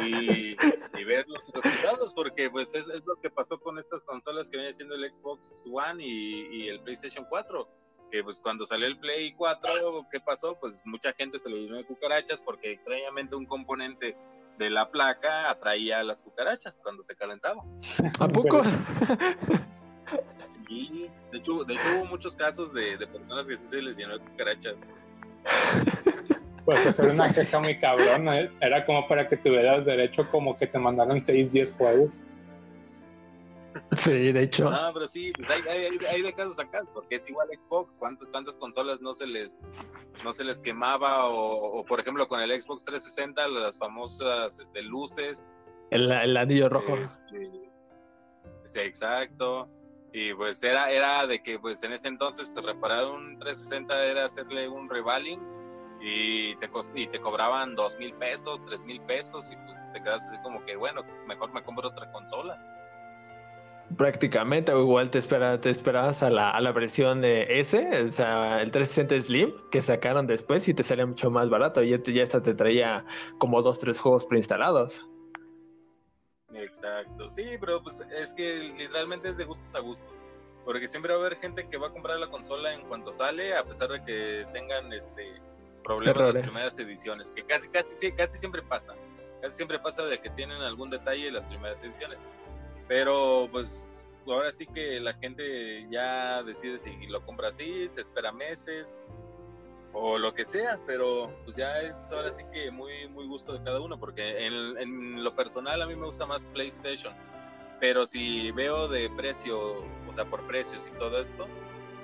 y, 0.04 0.54
ver 1.04 1.26
los 1.28 1.50
resultados, 1.50 2.12
porque 2.12 2.50
pues 2.50 2.74
es, 2.74 2.86
lo 3.06 3.16
que 3.20 3.30
pasó 3.30 3.58
con 3.58 3.78
estas 3.78 4.02
consolas 4.04 4.50
que 4.50 4.58
viene 4.58 4.72
siendo 4.72 4.94
el 4.94 5.10
Xbox 5.12 5.64
One 5.72 6.04
y, 6.04 6.68
el 6.68 6.80
PlayStation 6.80 7.24
4 7.28 7.68
que 8.10 8.24
pues 8.24 8.40
cuando 8.42 8.66
salió 8.66 8.88
el 8.88 8.98
Play 8.98 9.32
4, 9.34 10.08
¿qué 10.10 10.18
pasó? 10.18 10.58
Pues 10.58 10.82
mucha 10.84 11.12
gente 11.12 11.38
se 11.38 11.48
le 11.48 11.60
llenó 11.60 11.76
de 11.76 11.84
cucarachas 11.84 12.40
porque 12.40 12.72
extrañamente 12.72 13.36
un 13.36 13.46
componente 13.46 14.16
de 14.60 14.68
la 14.68 14.90
placa 14.90 15.50
atraía 15.50 16.00
a 16.00 16.02
las 16.02 16.22
cucarachas 16.22 16.78
cuando 16.80 17.02
se 17.02 17.16
calentaba. 17.16 17.64
¿A 18.20 18.28
poco? 18.28 18.62
Sí, 20.68 21.08
de 21.32 21.38
hecho, 21.38 21.64
de 21.64 21.74
hecho 21.74 21.84
hubo 21.96 22.04
muchos 22.04 22.36
casos 22.36 22.74
de, 22.74 22.98
de 22.98 23.06
personas 23.06 23.46
que 23.46 23.56
sí 23.56 23.68
se 23.68 23.80
les 23.80 23.96
llenó 23.96 24.18
de 24.18 24.24
cucarachas. 24.24 24.80
Pues 26.64 26.86
hacer 26.86 27.10
una 27.12 27.32
queja 27.32 27.58
muy 27.58 27.78
cabrona, 27.78 28.40
¿eh? 28.40 28.50
era 28.60 28.84
como 28.84 29.08
para 29.08 29.26
que 29.28 29.36
tuvieras 29.36 29.86
derecho 29.86 30.28
como 30.30 30.56
que 30.56 30.66
te 30.66 30.78
mandaran 30.78 31.20
6, 31.20 31.52
10 31.52 31.74
juegos. 31.74 32.22
Sí, 33.96 34.32
de 34.32 34.42
hecho. 34.42 34.70
No, 34.70 34.92
pero 34.92 35.08
sí, 35.08 35.32
pues 35.36 35.50
hay, 35.50 35.62
hay, 35.68 35.98
hay, 36.08 36.22
de 36.22 36.32
casos 36.32 36.58
acá, 36.58 36.82
porque 36.94 37.16
es 37.16 37.28
igual 37.28 37.48
Xbox, 37.48 37.96
¿cuántas, 37.96 38.28
cuántas 38.28 38.56
consolas 38.56 39.00
no 39.00 39.14
se 39.14 39.26
les 39.26 39.62
no 40.22 40.32
se 40.32 40.44
les 40.44 40.60
quemaba? 40.60 41.28
O, 41.28 41.84
por 41.84 41.98
ejemplo 41.98 42.28
con 42.28 42.40
el 42.40 42.50
Xbox 42.50 42.84
360, 42.84 43.48
las 43.48 43.78
famosas 43.78 44.60
este, 44.60 44.82
luces. 44.82 45.52
El, 45.90 46.10
el 46.10 46.36
anillo 46.36 46.68
rojo. 46.68 46.96
Este, 46.96 47.50
sí, 48.64 48.78
exacto. 48.78 49.68
Y 50.12 50.34
pues 50.34 50.62
era, 50.62 50.90
era 50.90 51.26
de 51.26 51.42
que 51.42 51.58
pues 51.58 51.82
en 51.82 51.92
ese 51.92 52.08
entonces 52.08 52.54
reparar 52.62 53.06
un 53.06 53.38
360 53.38 54.04
era 54.06 54.24
hacerle 54.24 54.68
un 54.68 54.88
revaling 54.88 55.40
y 56.00 56.56
te, 56.56 56.68
y 56.94 57.06
te 57.08 57.20
cobraban 57.20 57.74
dos 57.74 57.96
mil 57.98 58.14
pesos, 58.14 58.64
tres 58.66 58.82
mil 58.82 59.00
pesos 59.02 59.50
y 59.52 59.56
pues 59.66 59.84
te 59.92 60.02
quedas 60.02 60.26
así 60.28 60.40
como 60.42 60.64
que 60.64 60.76
bueno, 60.76 61.02
mejor 61.26 61.52
me 61.52 61.62
compro 61.62 61.88
otra 61.88 62.10
consola. 62.10 62.58
Prácticamente, 63.96 64.72
o 64.72 64.80
igual 64.80 65.10
te, 65.10 65.18
espera, 65.18 65.60
te 65.60 65.70
esperabas 65.70 66.22
a 66.22 66.30
la, 66.30 66.50
a 66.50 66.60
la 66.60 66.72
versión 66.72 67.24
S, 67.24 68.04
o 68.06 68.12
sea, 68.12 68.62
el 68.62 68.70
360 68.70 69.26
Slim 69.26 69.52
que 69.70 69.82
sacaron 69.82 70.26
después 70.26 70.68
y 70.68 70.74
te 70.74 70.82
salía 70.82 71.06
mucho 71.06 71.30
más 71.30 71.50
barato. 71.50 71.82
Y 71.82 71.90
ya, 71.90 71.98
ya 72.02 72.22
esta 72.22 72.40
te 72.42 72.54
traía 72.54 73.04
como 73.38 73.62
dos, 73.62 73.78
tres 73.78 73.98
juegos 73.98 74.24
preinstalados. 74.24 75.06
Exacto, 76.54 77.30
sí, 77.30 77.44
pero 77.60 77.82
pues 77.82 78.02
es 78.10 78.34
que 78.34 78.58
literalmente 78.76 79.28
es 79.28 79.36
de 79.36 79.44
gustos 79.44 79.74
a 79.74 79.80
gustos, 79.80 80.22
porque 80.64 80.88
siempre 80.88 81.12
va 81.12 81.18
a 81.20 81.26
haber 81.26 81.38
gente 81.38 81.68
que 81.68 81.76
va 81.76 81.88
a 81.88 81.90
comprar 81.90 82.18
la 82.18 82.28
consola 82.28 82.74
en 82.74 82.82
cuanto 82.82 83.12
sale, 83.12 83.56
a 83.56 83.64
pesar 83.64 83.88
de 83.90 84.04
que 84.04 84.46
tengan 84.52 84.92
este 84.92 85.40
problemas 85.84 86.18
en 86.18 86.42
las 86.42 86.50
primeras 86.50 86.78
ediciones, 86.78 87.32
que 87.32 87.44
casi, 87.44 87.68
casi, 87.68 88.12
casi 88.12 88.38
siempre 88.38 88.62
pasa, 88.62 88.94
casi 89.40 89.56
siempre 89.56 89.78
pasa 89.78 90.04
de 90.04 90.20
que 90.20 90.30
tienen 90.30 90.60
algún 90.60 90.90
detalle 90.90 91.28
en 91.28 91.34
las 91.34 91.44
primeras 91.46 91.82
ediciones, 91.82 92.20
pero 92.90 93.48
pues 93.52 94.02
ahora 94.26 94.50
sí 94.50 94.66
que 94.66 94.98
la 94.98 95.14
gente 95.14 95.86
ya 95.92 96.42
decide 96.42 96.76
si 96.76 96.90
lo 97.06 97.24
compra 97.24 97.46
así, 97.46 97.88
se 97.88 98.00
espera 98.00 98.32
meses, 98.32 98.98
o 99.92 100.18
lo 100.18 100.34
que 100.34 100.44
sea, 100.44 100.76
pero 100.88 101.32
pues 101.44 101.56
ya 101.56 101.78
es 101.82 102.10
ahora 102.10 102.32
sí 102.32 102.42
que 102.52 102.72
muy, 102.72 103.06
muy 103.06 103.28
gusto 103.28 103.52
de 103.52 103.62
cada 103.62 103.80
uno, 103.80 103.96
porque 103.96 104.44
en, 104.44 105.22
lo 105.22 105.36
personal 105.36 105.80
a 105.80 105.86
mí 105.86 105.94
me 105.94 106.06
gusta 106.06 106.26
más 106.26 106.44
PlayStation, 106.46 107.14
pero 107.78 108.08
si 108.08 108.50
veo 108.50 108.88
de 108.88 109.08
precio, 109.10 109.84
o 110.08 110.12
sea, 110.12 110.24
por 110.24 110.44
precios 110.48 110.84
y 110.88 110.98
todo 110.98 111.20
esto, 111.20 111.46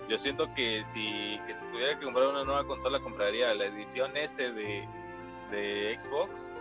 yo 0.08 0.18
siento 0.18 0.54
que 0.54 0.84
si, 0.84 1.40
que 1.48 1.54
si 1.54 1.66
tuviera 1.66 1.98
que 1.98 2.04
comprar 2.04 2.28
una 2.28 2.44
nueva 2.44 2.64
consola, 2.64 3.00
compraría 3.00 3.52
la 3.54 3.66
edición 3.66 4.16
S 4.16 4.40
de, 4.40 4.86
de 5.50 5.96
Xbox, 5.98 6.54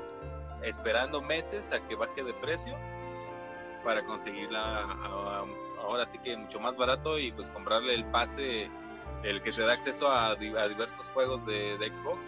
esperando 0.64 1.22
meses 1.22 1.72
a 1.72 1.88
que 1.88 1.94
baje 1.94 2.24
de 2.24 2.34
precio, 2.34 2.76
para 3.86 4.04
conseguirla 4.04 4.82
ahora 5.80 6.06
sí 6.06 6.18
que 6.18 6.36
mucho 6.36 6.60
más 6.60 6.76
barato 6.76 7.18
y 7.20 7.32
pues 7.32 7.52
comprarle 7.52 7.94
el 7.94 8.04
pase, 8.06 8.68
el 9.24 9.42
que 9.42 9.52
te 9.52 9.62
da 9.62 9.74
acceso 9.74 10.10
a, 10.10 10.36
diversos 10.36 11.08
juegos 11.14 11.46
de, 11.46 11.78
Xbox. 11.78 12.20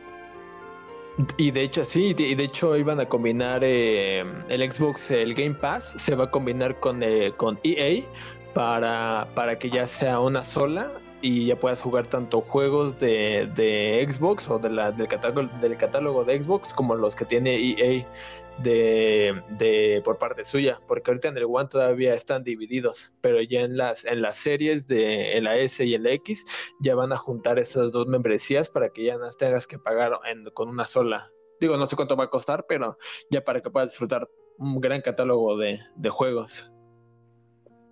Y 1.37 1.49
de 1.49 1.63
hecho, 1.63 1.83
sí, 1.83 2.13
y 2.15 2.35
de 2.35 2.43
hecho 2.43 2.77
iban 2.77 2.99
a 2.99 3.09
combinar 3.09 3.61
eh, 3.63 4.23
el 4.49 4.71
Xbox, 4.71 5.09
el 5.09 5.33
Game 5.33 5.55
Pass, 5.55 5.95
se 5.97 6.15
va 6.15 6.25
a 6.25 6.31
combinar 6.31 6.79
con, 6.79 7.01
eh, 7.01 7.33
con 7.35 7.59
EA 7.63 8.05
para, 8.53 9.27
para 9.33 9.57
que 9.57 9.71
ya 9.71 9.87
sea 9.87 10.19
una 10.19 10.43
sola 10.43 10.91
y 11.23 11.47
ya 11.47 11.55
puedas 11.55 11.81
jugar 11.81 12.05
tanto 12.05 12.41
juegos 12.41 12.99
de, 12.99 13.49
de 13.55 14.07
Xbox 14.07 14.47
o 14.47 14.59
de 14.59 14.69
la, 14.69 14.91
del, 14.91 15.07
catálogo, 15.07 15.49
del 15.59 15.75
catálogo 15.75 16.23
de 16.23 16.41
Xbox 16.41 16.71
como 16.71 16.93
los 16.93 17.15
que 17.15 17.25
tiene 17.25 17.55
EA 17.55 18.05
de, 18.63 19.43
de, 19.49 20.01
por 20.03 20.17
parte 20.17 20.43
suya, 20.43 20.79
porque 20.87 21.11
ahorita 21.11 21.27
en 21.27 21.37
el 21.37 21.45
One 21.45 21.69
todavía 21.69 22.13
están 22.13 22.43
divididos, 22.43 23.11
pero 23.21 23.41
ya 23.41 23.61
en 23.61 23.77
las 23.77 24.05
en 24.05 24.21
las 24.21 24.37
series 24.37 24.87
de 24.87 25.39
la 25.41 25.57
S 25.57 25.85
y 25.85 25.93
el 25.93 26.05
X 26.07 26.45
ya 26.79 26.95
van 26.95 27.13
a 27.13 27.17
juntar 27.17 27.59
esas 27.59 27.91
dos 27.91 28.07
membresías 28.07 28.69
para 28.69 28.89
que 28.89 29.03
ya 29.05 29.17
no 29.17 29.29
tengas 29.31 29.67
que 29.67 29.79
pagar 29.79 30.19
con 30.53 30.69
una 30.69 30.85
sola. 30.85 31.31
Digo, 31.59 31.77
no 31.77 31.85
sé 31.85 31.95
cuánto 31.95 32.15
va 32.15 32.25
a 32.25 32.29
costar, 32.29 32.65
pero 32.67 32.97
ya 33.29 33.43
para 33.43 33.61
que 33.61 33.69
puedas 33.69 33.91
disfrutar 33.91 34.29
un 34.57 34.79
gran 34.79 35.01
catálogo 35.01 35.57
de, 35.57 35.79
de 35.95 36.09
juegos. 36.09 36.71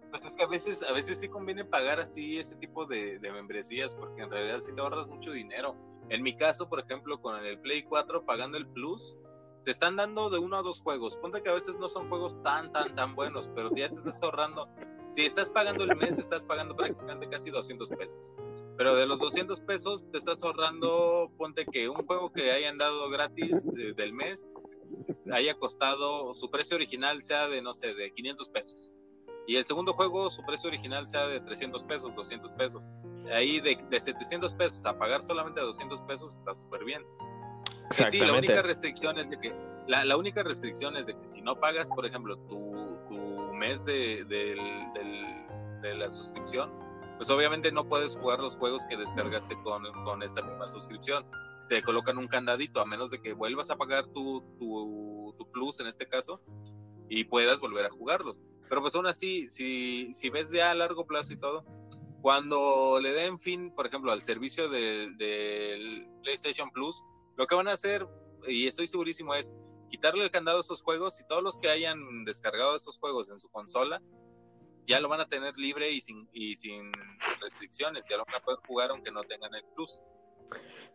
Pues 0.09 0.24
es 0.24 0.36
que 0.36 0.43
a 0.43 0.47
veces, 0.47 0.82
a 0.84 0.93
veces 0.93 1.20
sí 1.20 1.28
conviene 1.28 1.66
pagar 1.66 1.99
así 1.99 2.39
ese 2.39 2.55
tipo 2.55 2.86
de, 2.86 3.20
de 3.20 3.32
membresías, 3.32 3.95
porque 3.95 4.22
en 4.22 4.32
realidad 4.32 4.59
sí 4.59 4.74
te 4.74 4.82
ahorras 4.82 5.07
mucho 5.07 5.32
dinero. 5.32 5.76
En 6.09 6.24
mi 6.24 6.38
caso, 6.38 6.70
por 6.70 6.80
ejemplo, 6.80 7.20
con 7.22 7.43
el 7.43 7.59
Play 7.59 7.84
4 7.84 8.26
pagando 8.26 8.57
el 8.57 8.68
Plus, 8.68 9.20
te 9.66 9.72
están 9.72 9.95
dando 9.95 10.30
de 10.30 10.38
uno 10.38 10.57
a 10.57 10.61
dos 10.61 10.80
juegos. 10.80 11.18
Ponte 11.18 11.41
que 11.41 11.49
a 11.49 11.53
veces 11.53 11.78
no 11.80 11.89
son 11.89 12.07
juegos 12.07 12.41
tan, 12.43 12.72
tan, 12.72 12.93
tan 12.95 13.16
buenos, 13.16 13.49
pero 13.55 13.76
ya 13.76 13.89
te 13.89 13.95
estás 13.95 14.22
ahorrando. 14.22 14.70
Si 15.07 15.26
estás 15.26 15.49
pagando 15.49 15.84
el 15.84 15.95
mes, 15.95 16.20
estás 16.20 16.45
pagando 16.45 16.76
prácticamente 16.76 17.28
casi 17.28 17.49
200 17.49 17.89
pesos. 17.89 18.34
Pero 18.78 18.95
de 18.95 19.07
los 19.07 19.20
200 19.20 19.59
pesos, 19.61 20.09
te 20.11 20.20
estás 20.20 20.43
ahorrando, 20.43 21.32
ponte 21.38 21.66
que 21.66 21.89
un 21.89 22.05
juego 22.05 22.32
que 22.32 22.51
hayan 22.51 22.78
dado 22.78 23.09
gratis 23.09 23.66
eh, 23.78 23.93
del 23.93 24.13
mes 24.13 24.51
haya 25.32 25.55
costado, 25.55 26.34
su 26.36 26.51
precio 26.51 26.76
original 26.76 27.24
sea 27.24 27.47
de, 27.47 27.61
no 27.63 27.74
sé, 27.74 27.95
de 27.95 28.13
500 28.13 28.49
pesos. 28.49 28.91
Y 29.47 29.55
el 29.55 29.66
segundo 29.66 29.93
juego, 29.93 30.30
su 30.30 30.43
precio 30.43 30.68
original 30.68 31.07
sea 31.07 31.28
de 31.28 31.39
300 31.39 31.84
pesos, 31.84 32.13
200 32.16 32.51
pesos. 32.51 32.88
Ahí 33.34 33.59
de, 33.61 33.84
de 33.89 33.99
700 33.99 34.53
pesos 34.53 34.86
a 34.86 34.97
pagar 34.97 35.24
solamente 35.24 35.59
200 35.59 36.01
pesos 36.01 36.38
está 36.38 36.53
súper 36.53 36.84
bien. 36.84 37.03
Sí, 37.92 38.20
la 38.20 38.34
única 38.34 38.62
restricción 38.62 39.18
es 39.18 39.30
de 39.30 39.40
que 39.40 39.54
la, 39.88 40.18
única 40.18 40.44
restricción 40.44 40.98
es 40.98 41.06
de 41.06 41.16
que 41.16 41.28
si 41.28 41.42
no 41.42 41.60
pagas, 41.60 41.90
por 41.90 42.06
ejemplo, 42.06 42.38
tu, 42.38 42.98
tu 43.08 43.54
mes 43.54 43.84
de, 43.86 44.26
de, 44.26 45.96
la 45.96 46.10
suscripción, 46.10 46.72
pues 47.18 47.30
obviamente 47.30 47.72
no 47.72 47.88
puedes 47.88 48.16
jugar 48.16 48.40
los 48.40 48.56
juegos 48.56 48.84
que 48.90 48.98
descargaste 48.98 49.56
con, 49.64 49.84
con 50.04 50.24
esa 50.24 50.42
misma 50.42 50.68
suscripción. 50.68 51.26
Te 51.70 51.84
colocan 51.84 52.18
un 52.18 52.28
candadito, 52.28 52.80
a 52.80 52.86
menos 52.86 53.12
de 53.12 53.22
que 53.22 53.34
vuelvas 53.34 53.70
a 53.70 53.76
pagar 53.76 54.08
tu, 54.08 54.42
tu, 54.58 55.36
tu 55.38 55.52
plus 55.52 55.80
en 55.80 55.88
este 55.88 56.08
caso 56.08 56.42
y 57.08 57.26
puedas 57.26 57.60
volver 57.60 57.86
a 57.86 57.92
jugarlos. 57.92 58.40
Pero 58.68 58.82
pues 58.82 58.96
aún 58.96 59.06
así, 59.06 59.48
si, 59.48 60.12
si 60.14 60.30
ves 60.32 60.52
ya 60.52 60.72
a 60.72 60.74
largo 60.74 61.06
plazo 61.06 61.34
y 61.34 61.38
todo, 61.38 61.64
cuando 62.22 63.00
le 63.00 63.12
den 63.12 63.38
fin, 63.38 63.72
por 63.76 63.86
ejemplo, 63.86 64.12
al 64.12 64.24
servicio 64.24 64.68
del 64.70 66.08
PlayStation 66.24 66.72
Plus, 66.72 67.04
lo 67.36 67.48
que 67.48 67.56
van 67.56 67.68
a 67.68 67.74
hacer, 67.74 68.06
y 68.48 68.68
estoy 68.68 68.88
segurísimo, 68.88 69.34
es 69.34 69.56
quitarle 69.90 70.24
el 70.24 70.32
candado 70.32 70.58
a 70.58 70.62
esos 70.62 70.82
juegos 70.82 71.20
y 71.20 71.28
todos 71.28 71.44
los 71.44 71.60
que 71.60 71.70
hayan 71.70 72.26
descargado 72.26 72.76
esos 72.76 72.98
juegos 73.00 73.30
en 73.30 73.40
su 73.40 73.50
consola 73.50 74.02
ya 74.86 75.00
lo 75.00 75.10
van 75.10 75.20
a 75.20 75.26
tener 75.28 75.58
libre 75.58 75.92
y 75.92 76.02
sin, 76.02 76.28
y 76.32 76.56
sin 76.56 76.92
restricciones, 77.42 78.06
ya 78.10 78.18
lo 78.18 78.26
van 78.26 78.36
a 78.36 78.40
poder 78.40 78.60
jugar 78.68 78.92
aunque 78.92 79.12
no 79.12 79.24
tengan 79.24 79.54
el 79.54 79.64
plus. 79.76 80.02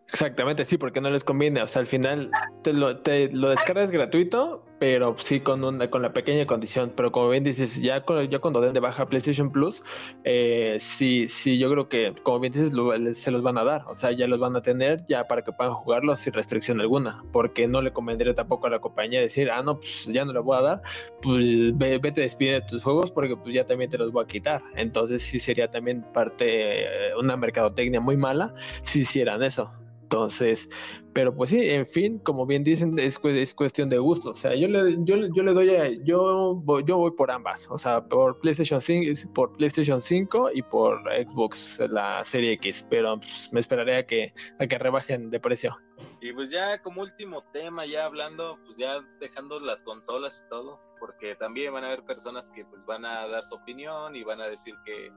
Exactamente, 0.08 0.64
sí, 0.64 0.76
porque 0.78 1.00
no 1.00 1.10
les 1.10 1.24
conviene. 1.24 1.62
O 1.62 1.66
sea, 1.66 1.80
al 1.80 1.86
final 1.86 2.30
te 2.62 2.72
lo, 2.72 3.00
te 3.02 3.28
lo 3.32 3.50
descargas 3.50 3.90
gratuito, 3.90 4.64
pero 4.80 5.14
sí 5.18 5.40
con 5.40 5.62
una, 5.62 5.90
con 5.90 6.00
la 6.00 6.14
pequeña 6.14 6.46
condición. 6.46 6.94
Pero 6.96 7.12
como 7.12 7.28
bien 7.28 7.44
dices, 7.44 7.80
ya, 7.82 8.02
cuando 8.02 8.60
den 8.62 8.72
de 8.72 8.80
baja 8.80 9.06
PlayStation 9.06 9.52
Plus, 9.52 9.82
eh, 10.24 10.78
sí, 10.80 11.28
sí, 11.28 11.58
yo 11.58 11.70
creo 11.70 11.88
que, 11.90 12.14
como 12.22 12.40
bien 12.40 12.52
dices, 12.54 12.72
se 13.18 13.30
los 13.30 13.42
van 13.42 13.58
a 13.58 13.64
dar. 13.64 13.84
O 13.88 13.94
sea, 13.94 14.10
ya 14.12 14.26
los 14.26 14.40
van 14.40 14.56
a 14.56 14.62
tener 14.62 15.04
ya 15.06 15.24
para 15.24 15.42
que 15.44 15.52
puedan 15.52 15.74
jugarlos 15.74 16.20
sin 16.20 16.32
restricción 16.32 16.80
alguna. 16.80 17.22
Porque 17.30 17.68
no 17.68 17.82
le 17.82 17.92
convendría 17.92 18.34
tampoco 18.34 18.68
a 18.68 18.70
la 18.70 18.78
compañía 18.80 19.20
decir, 19.20 19.50
ah, 19.50 19.62
no, 19.62 19.76
pues 19.80 20.06
ya 20.06 20.24
no 20.24 20.32
lo 20.32 20.42
voy 20.42 20.56
a 20.56 20.62
dar, 20.62 20.82
pues 21.20 21.76
vete, 21.76 22.22
despide 22.22 22.52
de 22.52 22.62
tus 22.62 22.82
juegos 22.82 23.10
porque 23.10 23.36
pues 23.36 23.54
ya 23.54 23.66
también 23.66 23.90
te 23.90 23.98
los 23.98 24.10
voy 24.10 24.24
a 24.24 24.26
quitar. 24.26 24.62
Entonces 24.76 25.22
sí 25.22 25.38
sería 25.38 25.70
también 25.70 26.02
parte, 26.14 26.84
eh, 27.08 27.14
una 27.18 27.36
mercadotecnia 27.36 28.00
muy 28.00 28.16
mala 28.16 28.54
si 28.80 29.00
hicieran 29.02 29.42
eso. 29.42 29.70
Entonces, 30.12 30.68
pero 31.12 31.32
pues 31.32 31.50
sí, 31.50 31.70
en 31.70 31.86
fin, 31.86 32.18
como 32.18 32.44
bien 32.44 32.64
dicen, 32.64 32.98
es, 32.98 33.20
es 33.22 33.54
cuestión 33.54 33.88
de 33.88 33.98
gusto. 33.98 34.30
O 34.30 34.34
sea, 34.34 34.56
yo 34.56 34.66
le, 34.66 34.96
yo, 35.04 35.14
yo 35.32 35.42
le 35.44 35.52
doy, 35.52 35.70
a, 35.70 35.88
yo, 36.02 36.56
voy, 36.56 36.82
yo 36.84 36.96
voy 36.96 37.12
por 37.12 37.30
ambas. 37.30 37.68
O 37.70 37.78
sea, 37.78 38.02
por 38.02 38.40
PlayStation 38.40 38.80
5, 38.80 39.32
por 39.32 39.52
PlayStation 39.56 40.02
5 40.02 40.50
y 40.52 40.62
por 40.62 41.00
Xbox, 41.04 41.78
la 41.88 42.24
serie 42.24 42.54
X. 42.54 42.84
Pero 42.90 43.18
pues, 43.18 43.52
me 43.52 43.60
esperaré 43.60 43.98
a 43.98 44.06
que, 44.06 44.34
a 44.58 44.66
que 44.66 44.78
rebajen 44.78 45.30
de 45.30 45.38
precio. 45.38 45.78
Y 46.20 46.32
pues 46.32 46.50
ya 46.50 46.82
como 46.82 47.02
último 47.02 47.44
tema, 47.52 47.86
ya 47.86 48.04
hablando, 48.04 48.58
pues 48.66 48.78
ya 48.78 49.00
dejando 49.20 49.60
las 49.60 49.80
consolas 49.82 50.42
y 50.44 50.48
todo, 50.48 50.80
porque 50.98 51.36
también 51.36 51.72
van 51.72 51.84
a 51.84 51.86
haber 51.86 52.02
personas 52.02 52.50
que 52.50 52.64
pues 52.64 52.84
van 52.84 53.04
a 53.04 53.28
dar 53.28 53.44
su 53.44 53.54
opinión 53.54 54.16
y 54.16 54.24
van 54.24 54.40
a 54.40 54.48
decir 54.48 54.74
que 54.84 55.12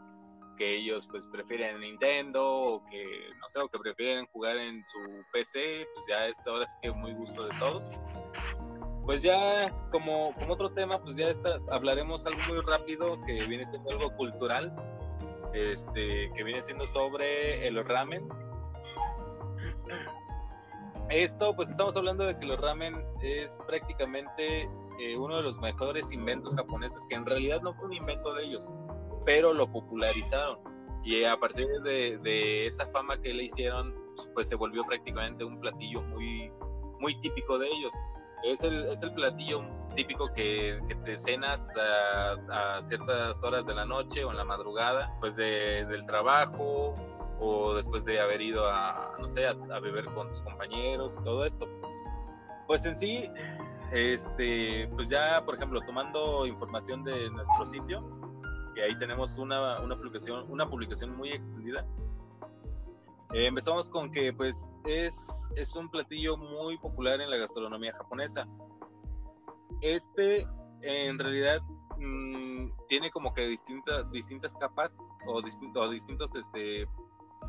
que 0.55 0.75
ellos 0.75 1.07
pues 1.07 1.27
prefieren 1.27 1.79
Nintendo 1.79 2.45
o 2.45 2.85
que 2.85 3.03
no 3.39 3.47
sé 3.49 3.59
o 3.59 3.67
que 3.67 3.79
prefieren 3.79 4.25
jugar 4.27 4.57
en 4.57 4.83
su 4.85 4.99
PC 5.31 5.87
pues 5.93 6.05
ya 6.07 6.27
es 6.27 6.37
ahora 6.47 6.67
sí 6.67 6.75
que 6.81 6.91
muy 6.91 7.13
gusto 7.13 7.45
de 7.45 7.57
todos. 7.59 7.89
Pues 9.05 9.21
ya 9.21 9.69
como, 9.91 10.33
como 10.35 10.53
otro 10.53 10.71
tema 10.71 11.01
pues 11.01 11.15
ya 11.15 11.27
está, 11.29 11.59
hablaremos 11.71 12.25
algo 12.25 12.39
muy 12.47 12.61
rápido 12.61 13.19
que 13.25 13.43
viene 13.45 13.65
siendo 13.65 13.89
algo 13.91 14.15
cultural 14.15 14.73
este 15.53 16.31
que 16.35 16.43
viene 16.43 16.61
siendo 16.61 16.85
sobre 16.85 17.67
el 17.67 17.83
ramen. 17.85 18.27
Esto 21.09 21.55
pues 21.55 21.69
estamos 21.69 21.95
hablando 21.95 22.25
de 22.25 22.37
que 22.37 22.45
el 22.45 22.57
ramen 22.57 23.05
es 23.21 23.59
prácticamente 23.67 24.69
eh, 24.99 25.17
uno 25.17 25.37
de 25.37 25.43
los 25.43 25.59
mejores 25.59 26.11
inventos 26.11 26.55
japoneses 26.55 27.05
que 27.09 27.15
en 27.15 27.25
realidad 27.25 27.61
no 27.61 27.73
fue 27.75 27.85
un 27.85 27.93
invento 27.93 28.33
de 28.33 28.45
ellos 28.45 28.63
pero 29.25 29.53
lo 29.53 29.71
popularizaron. 29.71 30.59
Y 31.03 31.23
a 31.25 31.37
partir 31.37 31.67
de, 31.83 32.67
esa 32.67 32.87
fama 32.87 33.19
que 33.21 33.33
le 33.33 33.43
hicieron, 33.43 33.93
pues 34.33 34.47
se 34.47 34.55
volvió 34.55 34.85
prácticamente 34.85 35.43
un 35.43 35.59
platillo 35.59 36.01
muy, 36.01 36.51
muy 36.99 37.19
típico 37.19 37.57
de 37.57 37.67
ellos. 37.67 37.93
Es 38.43 38.61
el, 38.63 38.85
es 38.85 39.01
el 39.03 39.13
platillo 39.13 39.63
típico 39.95 40.33
que, 40.33 40.79
te 41.05 41.17
cenas 41.17 41.69
a, 41.77 42.81
ciertas 42.83 43.43
horas 43.43 43.65
de 43.65 43.73
la 43.73 43.85
noche 43.85 44.23
o 44.23 44.31
en 44.31 44.37
la 44.37 44.45
madrugada, 44.45 45.13
pues 45.19 45.35
del 45.35 46.05
trabajo 46.05 46.95
o 47.39 47.73
después 47.73 48.05
de 48.05 48.21
haber 48.21 48.41
ido 48.41 48.69
a, 48.69 49.15
no 49.19 49.27
sé, 49.27 49.45
a, 49.45 49.51
a 49.51 49.79
beber 49.79 50.05
con 50.05 50.29
tus 50.29 50.41
compañeros, 50.41 51.19
todo 51.23 51.45
esto. 51.45 51.67
Pues 52.67 52.85
en 52.85 52.95
sí, 52.95 53.29
este, 53.91 54.89
pues 54.95 55.09
ya, 55.09 55.43
por 55.45 55.55
ejemplo, 55.55 55.81
tomando 55.81 56.47
información 56.47 57.03
de 57.03 57.29
nuestro 57.29 57.65
sitio, 57.65 58.03
que 58.73 58.83
ahí 58.83 58.97
tenemos 58.97 59.37
una, 59.37 59.79
una, 59.79 59.95
publicación, 59.95 60.49
una 60.51 60.69
publicación 60.69 61.15
muy 61.15 61.31
extendida. 61.31 61.85
Eh, 63.33 63.47
empezamos 63.47 63.89
con 63.89 64.11
que 64.11 64.31
pues 64.33 64.71
es, 64.85 65.51
es 65.55 65.75
un 65.75 65.89
platillo 65.89 66.37
muy 66.37 66.77
popular 66.77 67.19
en 67.21 67.29
la 67.29 67.37
gastronomía 67.37 67.93
japonesa. 67.93 68.47
Este 69.81 70.47
en 70.81 71.17
realidad 71.17 71.61
mm, 71.97 72.69
tiene 72.87 73.09
como 73.11 73.33
que 73.33 73.47
distintas, 73.47 74.09
distintas 74.11 74.55
capas 74.55 74.93
o, 75.25 75.35
o 75.35 75.89
distintos 75.89 76.35
este, 76.35 76.87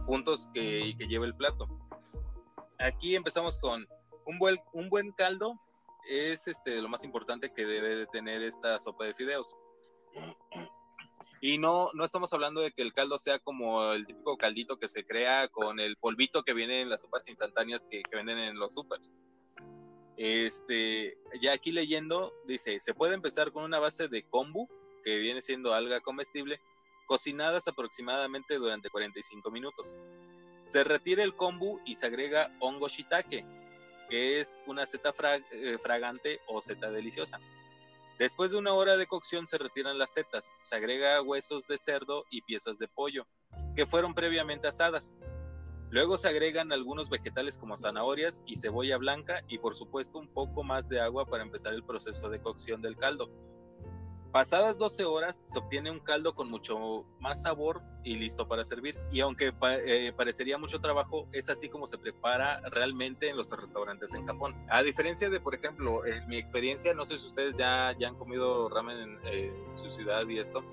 puntos 0.06 0.48
que, 0.54 0.94
que 0.96 1.06
lleva 1.06 1.26
el 1.26 1.34
plato. 1.34 1.68
Aquí 2.78 3.14
empezamos 3.14 3.58
con 3.58 3.86
un 4.26 4.38
buen, 4.38 4.58
un 4.72 4.88
buen 4.88 5.12
caldo, 5.12 5.58
es 6.08 6.48
este, 6.48 6.80
lo 6.80 6.88
más 6.88 7.04
importante 7.04 7.52
que 7.52 7.64
debe 7.64 7.96
de 7.96 8.06
tener 8.06 8.42
esta 8.42 8.78
sopa 8.80 9.04
de 9.04 9.14
fideos. 9.14 9.54
Y 11.46 11.58
no, 11.58 11.90
no 11.92 12.06
estamos 12.06 12.32
hablando 12.32 12.62
de 12.62 12.72
que 12.72 12.80
el 12.80 12.94
caldo 12.94 13.18
sea 13.18 13.38
como 13.38 13.92
el 13.92 14.06
típico 14.06 14.38
caldito 14.38 14.78
que 14.78 14.88
se 14.88 15.04
crea 15.04 15.46
con 15.48 15.78
el 15.78 15.98
polvito 15.98 16.42
que 16.42 16.54
viene 16.54 16.80
en 16.80 16.88
las 16.88 17.02
sopas 17.02 17.28
instantáneas 17.28 17.82
que, 17.90 18.02
venden 18.10 18.38
en 18.38 18.58
los 18.58 18.72
supers. 18.72 19.14
Este, 20.16 21.18
ya 21.42 21.52
aquí 21.52 21.70
leyendo, 21.70 22.32
dice, 22.46 22.80
se 22.80 22.94
puede 22.94 23.12
empezar 23.12 23.52
con 23.52 23.62
una 23.62 23.78
base 23.78 24.08
de 24.08 24.22
kombu, 24.22 24.70
que 25.04 25.18
viene 25.18 25.42
siendo 25.42 25.74
alga 25.74 26.00
comestible, 26.00 26.62
cocinadas 27.04 27.68
aproximadamente 27.68 28.54
durante 28.54 28.88
45 28.88 29.50
minutos. 29.50 29.94
Se 30.64 30.82
retira 30.82 31.22
el 31.22 31.36
kombu 31.36 31.78
y 31.84 31.94
se 31.96 32.06
agrega 32.06 32.56
hongo 32.58 32.88
shiitake, 32.88 33.44
que 34.08 34.40
es 34.40 34.62
una 34.66 34.86
seta 34.86 35.12
eh, 35.52 35.76
fragante 35.76 36.40
o 36.46 36.62
seta 36.62 36.90
deliciosa. 36.90 37.38
Después 38.18 38.52
de 38.52 38.58
una 38.58 38.72
hora 38.72 38.96
de 38.96 39.08
cocción 39.08 39.44
se 39.44 39.58
retiran 39.58 39.98
las 39.98 40.12
setas, 40.12 40.52
se 40.60 40.76
agrega 40.76 41.20
huesos 41.20 41.66
de 41.66 41.78
cerdo 41.78 42.24
y 42.30 42.42
piezas 42.42 42.78
de 42.78 42.86
pollo, 42.86 43.26
que 43.74 43.86
fueron 43.86 44.14
previamente 44.14 44.68
asadas. 44.68 45.18
Luego 45.90 46.16
se 46.16 46.28
agregan 46.28 46.72
algunos 46.72 47.10
vegetales 47.10 47.58
como 47.58 47.76
zanahorias 47.76 48.44
y 48.46 48.56
cebolla 48.56 48.98
blanca 48.98 49.42
y 49.48 49.58
por 49.58 49.74
supuesto 49.74 50.18
un 50.18 50.28
poco 50.28 50.62
más 50.62 50.88
de 50.88 51.00
agua 51.00 51.26
para 51.26 51.42
empezar 51.42 51.74
el 51.74 51.82
proceso 51.82 52.28
de 52.28 52.40
cocción 52.40 52.82
del 52.82 52.96
caldo. 52.96 53.28
Pasadas 54.34 54.78
12 54.78 55.04
horas 55.04 55.44
se 55.46 55.56
obtiene 55.56 55.92
un 55.92 56.00
caldo 56.00 56.34
con 56.34 56.50
mucho 56.50 57.04
más 57.20 57.42
sabor 57.42 57.82
y 58.02 58.16
listo 58.16 58.48
para 58.48 58.64
servir. 58.64 58.98
Y 59.12 59.20
aunque 59.20 59.52
eh, 59.86 60.12
parecería 60.16 60.58
mucho 60.58 60.80
trabajo, 60.80 61.28
es 61.30 61.48
así 61.50 61.68
como 61.68 61.86
se 61.86 61.98
prepara 61.98 62.60
realmente 62.72 63.28
en 63.28 63.36
los 63.36 63.52
restaurantes 63.52 64.12
en 64.12 64.26
Japón. 64.26 64.56
A 64.68 64.82
diferencia 64.82 65.30
de, 65.30 65.38
por 65.38 65.54
ejemplo, 65.54 66.02
mi 66.26 66.36
experiencia, 66.36 66.92
no 66.94 67.06
sé 67.06 67.16
si 67.16 67.28
ustedes 67.28 67.56
ya, 67.56 67.94
ya 67.96 68.08
han 68.08 68.16
comido 68.16 68.68
ramen 68.68 68.98
en, 68.98 69.18
en 69.24 69.78
su 69.78 69.88
ciudad 69.92 70.26
y 70.26 70.40
esto, 70.40 70.64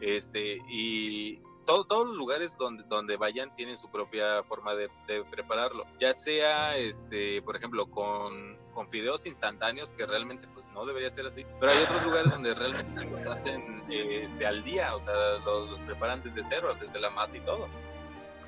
este, 0.00 0.58
y 0.68 1.40
todos 1.86 2.08
los 2.08 2.16
lugares 2.16 2.56
donde, 2.58 2.84
donde 2.84 3.16
vayan 3.16 3.54
tienen 3.54 3.76
su 3.76 3.88
propia 3.90 4.42
forma 4.44 4.74
de, 4.74 4.88
prepararlo, 5.30 5.86
ya 5.98 6.12
sea, 6.12 6.76
este, 6.76 7.42
por 7.42 7.56
ejemplo, 7.56 7.86
con, 7.86 8.56
con, 8.74 8.88
fideos 8.88 9.26
instantáneos, 9.26 9.92
que 9.92 10.06
realmente 10.06 10.48
pues 10.54 10.66
no 10.72 10.84
debería 10.84 11.10
ser 11.10 11.26
así, 11.26 11.44
pero 11.58 11.72
hay 11.72 11.82
otros 11.82 12.04
lugares 12.04 12.30
donde 12.30 12.54
realmente 12.54 12.92
se 12.92 13.04
los 13.08 13.24
hacen 13.26 13.82
este, 13.90 14.46
al 14.46 14.62
día, 14.64 14.94
o 14.94 15.00
sea, 15.00 15.14
los, 15.44 15.80
preparan 15.82 16.22
desde 16.22 16.42
cero, 16.44 16.74
desde 16.80 17.00
la 17.00 17.10
masa 17.10 17.36
y 17.36 17.40
todo. 17.40 17.68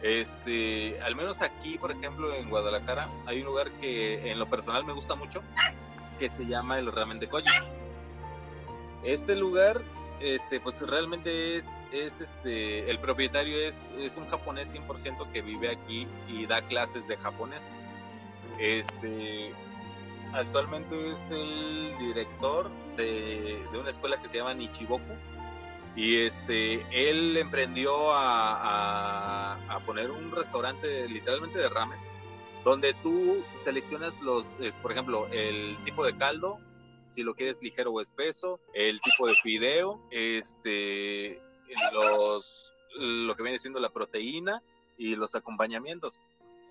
Este, 0.02 1.00
al 1.00 1.14
menos 1.14 1.40
aquí, 1.42 1.78
por 1.78 1.92
ejemplo, 1.92 2.34
en 2.34 2.50
Guadalajara, 2.50 3.08
hay 3.26 3.40
un 3.40 3.46
lugar 3.46 3.70
que 3.72 4.30
en 4.30 4.38
lo 4.38 4.48
personal 4.48 4.84
me 4.84 4.92
gusta 4.92 5.14
mucho, 5.14 5.42
que 6.18 6.28
se 6.28 6.44
llama 6.44 6.78
el 6.78 6.90
Ramen 6.90 7.20
de 7.20 7.28
Koji. 7.28 7.48
Este 9.04 9.36
lugar 9.36 9.82
este, 10.22 10.60
pues 10.60 10.80
realmente 10.80 11.56
es, 11.56 11.68
es 11.92 12.20
este, 12.20 12.90
el 12.90 12.98
propietario 12.98 13.58
es, 13.58 13.92
es 13.98 14.16
un 14.16 14.26
japonés 14.28 14.74
100% 14.74 15.32
que 15.32 15.42
vive 15.42 15.70
aquí 15.70 16.06
y 16.28 16.46
da 16.46 16.62
clases 16.62 17.08
de 17.08 17.16
japonés. 17.16 17.70
Este, 18.58 19.52
actualmente 20.32 21.12
es 21.12 21.30
el 21.30 21.96
director 21.98 22.70
de, 22.96 23.62
de 23.72 23.78
una 23.78 23.90
escuela 23.90 24.20
que 24.20 24.28
se 24.28 24.38
llama 24.38 24.54
Nichiboku 24.54 25.14
y 25.94 26.18
este, 26.18 26.86
él 26.90 27.36
emprendió 27.36 28.12
a, 28.12 29.54
a, 29.68 29.80
poner 29.80 30.10
un 30.10 30.30
restaurante 30.30 31.06
literalmente 31.08 31.58
de 31.58 31.68
ramen 31.68 31.98
donde 32.64 32.94
tú 32.94 33.44
seleccionas 33.62 34.20
los, 34.20 34.46
por 34.80 34.92
ejemplo, 34.92 35.26
el 35.32 35.76
tipo 35.84 36.04
de 36.04 36.16
caldo, 36.16 36.60
si 37.06 37.22
lo 37.22 37.34
quieres 37.34 37.60
ligero 37.62 37.92
o 37.92 38.00
espeso, 38.00 38.60
el 38.74 39.00
tipo 39.00 39.26
de 39.26 39.34
fideo, 39.36 40.00
este, 40.10 41.40
los, 41.92 42.74
lo 42.98 43.34
que 43.34 43.42
viene 43.42 43.58
siendo 43.58 43.80
la 43.80 43.90
proteína 43.90 44.62
y 44.96 45.16
los 45.16 45.34
acompañamientos. 45.34 46.20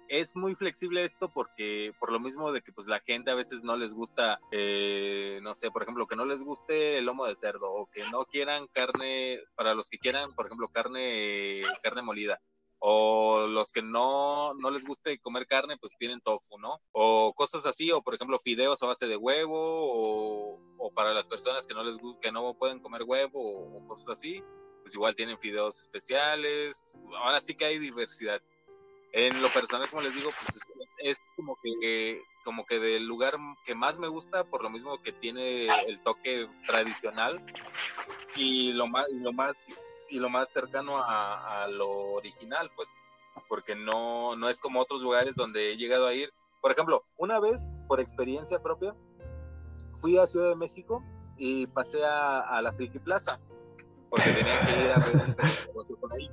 Es 0.08 0.36
muy 0.36 0.56
flexible 0.56 1.06
esto 1.06 1.30
porque 1.30 1.94
por 1.98 2.12
lo 2.12 2.20
mismo 2.20 2.52
de 2.52 2.62
que 2.62 2.74
pues 2.74 2.86
la 2.86 3.00
gente 3.00 3.32
a 3.32 3.36
veces 3.36 3.64
no 3.64 3.78
les 3.78 3.94
gusta, 3.94 4.40
eh, 4.52 5.40
no 5.42 5.54
sé, 5.54 5.72
por 5.72 5.84
ejemplo, 5.84 6.06
que 6.06 6.18
no 6.18 6.26
les 6.26 6.44
guste 6.44 6.98
el 6.98 7.06
lomo 7.06 7.26
de 7.26 7.36
cerdo 7.36 7.72
o 7.72 7.90
que 7.90 8.04
no 8.10 8.26
quieran 8.26 8.68
carne, 8.74 9.40
para 9.56 9.74
los 9.74 9.90
que 9.90 10.00
quieran, 10.00 10.34
por 10.36 10.48
ejemplo, 10.48 10.68
carne, 10.68 11.62
carne 11.82 12.02
molida 12.02 12.42
o 12.84 13.46
los 13.46 13.72
que 13.72 13.84
no, 13.84 14.56
no 14.56 14.72
les 14.72 14.84
guste 14.84 15.20
comer 15.20 15.46
carne, 15.46 15.78
pues 15.78 15.96
tienen 16.00 16.20
tofu, 16.20 16.58
¿no? 16.58 16.82
O 16.92 17.32
cosas 17.34 17.64
así, 17.68 17.92
o 17.92 18.02
por 18.02 18.16
ejemplo 18.16 18.40
fideos 18.40 18.82
a 18.82 18.88
base 18.88 19.06
de 19.06 19.18
huevo, 19.18 19.56
o, 19.56 20.60
o 20.80 20.92
para 20.92 21.14
las 21.14 21.28
personas 21.28 21.68
que 21.68 21.76
no 21.76 21.84
les 21.84 21.98
que 22.22 22.32
no 22.32 22.56
pueden 22.56 22.80
comer 22.80 23.04
huevo 23.04 23.40
o, 23.40 23.88
cosas 23.88 24.10
así, 24.10 24.44
pues 24.82 24.96
igual 24.96 25.16
tienen 25.16 25.38
fideos 25.38 25.80
especiales. 25.80 26.98
Ahora 27.24 27.40
sí 27.40 27.54
que 27.54 27.66
hay 27.66 27.78
diversidad. 27.78 28.42
En 29.14 29.40
lo 29.44 29.50
personal, 29.50 29.88
como 29.88 30.02
les 30.02 30.16
digo, 30.16 30.32
pues 30.32 30.96
es, 31.04 31.22
como 31.36 31.58
que 31.62 32.20
como 32.44 32.66
que 32.66 32.80
del 32.80 33.06
lugar 33.06 33.38
que 33.64 33.76
más 33.76 34.00
me 34.00 34.08
gusta, 34.08 34.44
por 34.46 34.64
lo 34.64 34.72
mismo 34.72 35.00
que 35.04 35.12
tiene 35.12 35.68
el 35.86 36.02
toque 36.02 36.50
tradicional 36.66 37.46
y 38.36 38.72
lo 38.72 38.88
más, 38.88 39.06
y 39.12 39.20
lo 39.20 39.34
más 39.34 39.56
y 40.12 40.20
lo 40.20 40.30
más 40.30 40.50
cercano 40.50 40.98
a, 40.98 41.68
lo 41.70 41.90
original, 42.14 42.70
pues, 42.76 42.90
porque 43.48 43.76
no, 43.76 44.36
no 44.36 44.50
es 44.50 44.60
como 44.60 44.82
otros 44.82 45.02
lugares 45.02 45.36
donde 45.36 45.72
he 45.72 45.78
llegado 45.78 46.08
a 46.08 46.14
ir. 46.14 46.30
Por 46.62 46.72
ejemplo, 46.72 47.04
una 47.18 47.40
vez, 47.40 47.62
por 47.88 48.00
experiencia 48.00 48.62
propia, 48.62 48.94
fui 49.98 50.18
a 50.18 50.28
Ciudad 50.28 50.50
de 50.50 50.56
México 50.56 51.04
y 51.38 51.66
pasé 51.68 52.04
a, 52.06 52.62
la 52.62 52.74
Friki 52.74 53.00
Plaza, 53.00 53.40
porque 54.10 54.32
tenía 54.32 54.60
que 54.60 54.84
ir 54.84 54.92
a 54.92 55.00
ver 55.00 55.38
negocio 55.68 55.98
por 55.98 56.14
ahí. 56.14 56.30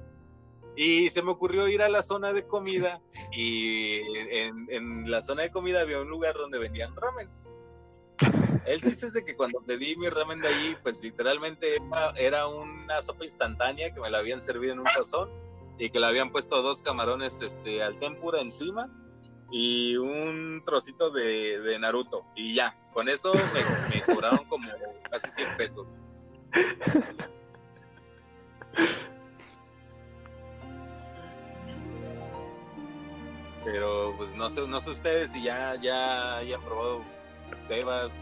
Y 0.76 1.10
se 1.10 1.22
me 1.22 1.30
ocurrió 1.30 1.66
ir 1.68 1.82
a 1.82 1.88
la 1.88 2.02
zona 2.02 2.32
de 2.32 2.46
comida 2.46 3.00
y 3.32 3.98
en, 4.36 4.66
en 4.70 5.10
la 5.10 5.22
zona 5.22 5.42
de 5.42 5.50
comida 5.50 5.80
había 5.80 6.00
un 6.00 6.08
lugar 6.08 6.34
donde 6.34 6.58
vendían 6.58 6.94
ramen 6.94 7.28
el 8.68 8.82
chiste 8.82 9.06
es 9.06 9.12
de 9.14 9.24
que 9.24 9.34
cuando 9.34 9.60
pedí 9.62 9.96
mi 9.96 10.08
ramen 10.08 10.40
de 10.40 10.48
allí, 10.48 10.76
pues 10.82 11.02
literalmente 11.02 11.78
era, 12.16 12.46
una 12.46 13.00
sopa 13.02 13.24
instantánea 13.24 13.92
que 13.92 14.00
me 14.00 14.10
la 14.10 14.18
habían 14.18 14.42
servido 14.42 14.74
en 14.74 14.80
un 14.80 14.84
tazón 14.84 15.30
y 15.78 15.90
que 15.90 15.98
le 15.98 16.06
habían 16.06 16.30
puesto 16.30 16.60
dos 16.60 16.82
camarones 16.82 17.40
este, 17.40 17.82
al 17.82 17.98
tempura 17.98 18.40
encima 18.40 18.90
y 19.50 19.96
un 19.96 20.62
trocito 20.66 21.10
de, 21.10 21.78
Naruto. 21.80 22.26
Y 22.36 22.54
ya, 22.54 22.76
con 22.92 23.08
eso 23.08 23.32
me, 23.32 23.96
me 23.96 24.04
como 24.48 24.68
casi 25.10 25.30
100 25.30 25.56
pesos. 25.56 25.96
Pero 33.64 34.14
pues 34.16 34.34
no 34.34 34.48
sé, 34.48 34.66
no 34.66 34.80
sé 34.80 34.90
ustedes 34.90 35.32
si 35.32 35.42
ya, 35.42 35.74
ya, 35.76 36.42
ya 36.42 36.56
han 36.56 36.62
probado 36.64 37.02
Sebas, 37.66 38.12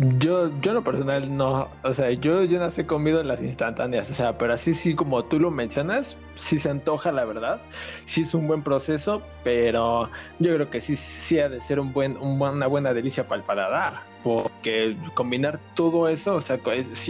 yo, 0.00 0.50
yo 0.60 0.70
en 0.70 0.74
lo 0.74 0.82
personal 0.82 1.36
no, 1.36 1.68
o 1.82 1.92
sea, 1.92 2.10
yo, 2.10 2.44
yo 2.44 2.58
no 2.58 2.68
he 2.74 2.86
comido 2.86 3.20
en 3.20 3.28
las 3.28 3.42
instantáneas, 3.42 4.10
o 4.10 4.14
sea, 4.14 4.38
pero 4.38 4.54
así 4.54 4.72
sí 4.72 4.94
como 4.94 5.22
tú 5.24 5.38
lo 5.38 5.50
mencionas, 5.50 6.16
sí 6.36 6.58
se 6.58 6.70
antoja 6.70 7.12
la 7.12 7.26
verdad, 7.26 7.60
sí 8.06 8.22
es 8.22 8.32
un 8.32 8.48
buen 8.48 8.62
proceso, 8.62 9.22
pero 9.44 10.08
yo 10.38 10.54
creo 10.54 10.70
que 10.70 10.80
sí, 10.80 10.96
sí 10.96 11.38
ha 11.38 11.50
de 11.50 11.60
ser 11.60 11.78
un 11.78 11.92
buen, 11.92 12.16
una 12.16 12.66
buena 12.66 12.94
delicia 12.94 13.28
para 13.28 13.40
el 13.40 13.46
paladar, 13.46 14.00
porque 14.24 14.96
combinar 15.14 15.60
todo 15.74 16.08
eso, 16.08 16.36
o 16.36 16.40
sea, 16.40 16.58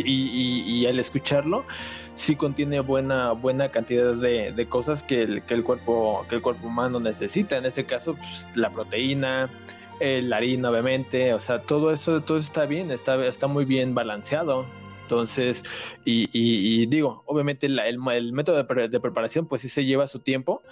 y, 0.05 0.62
y, 0.66 0.86
al 0.86 0.99
escucharlo, 0.99 1.64
sí 2.14 2.34
contiene 2.34 2.80
buena, 2.80 3.32
buena 3.32 3.68
cantidad 3.68 4.14
de, 4.14 4.53
de 4.53 4.66
cosas 4.66 5.05
que 5.05 5.22
el, 5.22 5.43
que 5.43 5.55
el 5.55 5.62
cuerpo, 5.62 6.26
que 6.28 6.36
el 6.36 6.43
cuerpo 6.43 6.66
humano 6.66 6.99
necesita, 6.99 7.57
en 7.57 7.66
este 7.66 7.86
caso, 7.86 8.14
pues, 8.14 8.49
la 8.55 8.70
proteína, 8.70 9.49
el 10.01 10.32
harina, 10.32 10.70
obviamente, 10.70 11.34
o 11.34 11.40
sea, 11.40 11.61
todo 11.62 11.92
eso, 11.92 12.22
todo 12.22 12.38
está 12.38 12.66
bien, 12.66 12.90
está, 12.90 13.24
está 13.26 13.46
muy 13.46 13.64
bien 13.64 13.94
balanceado. 13.94 14.64
Entonces, 15.03 15.64
y, 16.05 16.86
digo, 16.86 17.24
obviamente 17.26 17.66
el, 17.66 17.98
método 17.98 18.62
de, 18.62 19.01
preparación 19.01 19.46
pues 19.46 19.62
sí 19.62 19.68
se 19.68 19.84
lleva 19.84 20.07
su 20.07 20.20
tiempo, 20.20 20.62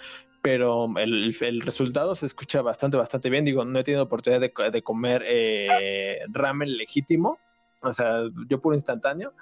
pero 0.41 0.87
el, 0.97 1.33
resultado 1.61 2.15
se 2.15 2.25
escucha 2.25 2.61
bastante, 2.61 2.95
bastante 2.95 3.29
bien. 3.29 3.43
Digo, 3.43 3.65
no 3.65 3.79
he 3.79 3.83
tenido 3.83 4.03
oportunidad 4.03 4.39
de, 4.39 4.81
comer 4.81 5.23
eh, 5.27 6.19
ramen 6.29 6.77
legítimo, 6.77 7.37
o 7.81 7.91
sea, 7.91 8.21
yo 8.47 8.61
puro 8.61 8.75
instantáneo, 8.75 9.33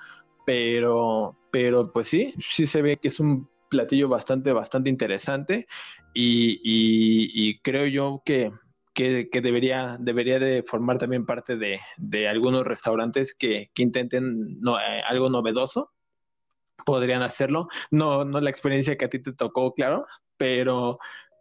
pero, 0.47 1.37
pero 1.51 1.93
pues 1.93 2.07
sí, 2.07 2.33
sí 2.39 2.65
se 2.65 2.81
ve 2.81 2.95
que 2.95 3.09
es 3.09 3.19
un 3.19 3.47
platillo 3.69 4.09
bastante, 4.09 4.51
bastante 4.51 4.89
interesante 4.89 5.67
y 6.13 7.59
creo 7.59 7.85
yo 7.85 8.23
que 8.25 8.51
que, 8.97 9.41
debería, 9.41 9.95
debería 9.99 10.39
de 10.39 10.63
formar 10.63 10.97
también 10.97 11.25
parte 11.25 11.55
de, 11.55 11.79
de 11.97 12.27
algunos 12.27 12.65
restaurantes 12.65 13.35
que, 13.35 13.69
que 13.75 13.83
intenten 13.83 14.59
no, 14.59 14.79
eh, 14.79 15.03
algo 15.07 15.29
novedoso. 15.29 15.91
Podrían 16.83 17.21
hacerlo. 17.21 17.67
No, 17.91 18.25
no 18.25 18.41
la 18.41 18.49
experiencia 18.49 18.97
que 18.97 19.05
a 19.05 19.09
ti 19.09 19.19
te 19.19 19.33
tocó, 19.33 19.73
claro, 19.73 20.05
pero, 20.37 20.97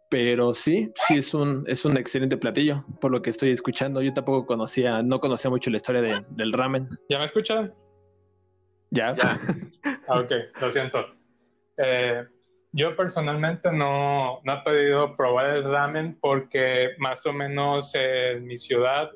pero 0.09 0.53
sí, 0.53 0.91
sí 1.07 1.17
es 1.17 1.33
un, 1.33 1.63
es 1.67 1.83
un 1.83 1.97
excelente 1.97 2.37
platillo, 2.37 2.85
por 3.01 3.11
lo 3.11 3.23
que 3.23 3.31
estoy 3.31 3.49
escuchando. 3.49 4.03
Yo 4.03 4.13
tampoco 4.13 4.45
conocía, 4.45 5.01
no 5.01 5.19
conocía 5.19 5.49
mucho 5.49 5.71
la 5.71 5.77
historia 5.77 6.01
de, 6.01 6.25
del 6.29 6.53
ramen. 6.53 6.89
¿Ya 7.09 7.17
me 7.17 7.25
escuchan? 7.25 7.73
Ya. 8.91 9.15
ya. 9.15 9.39
Ah, 10.09 10.21
ok, 10.21 10.31
lo 10.61 10.71
siento. 10.71 11.05
Eh, 11.75 12.25
yo 12.71 12.95
personalmente 12.95 13.71
no, 13.71 14.41
no 14.43 14.53
he 14.53 14.61
podido 14.63 15.15
probar 15.15 15.57
el 15.57 15.63
ramen 15.63 16.17
porque 16.21 16.91
más 16.99 17.25
o 17.25 17.33
menos 17.33 17.93
en 17.95 18.45
mi 18.45 18.57
ciudad, 18.57 19.11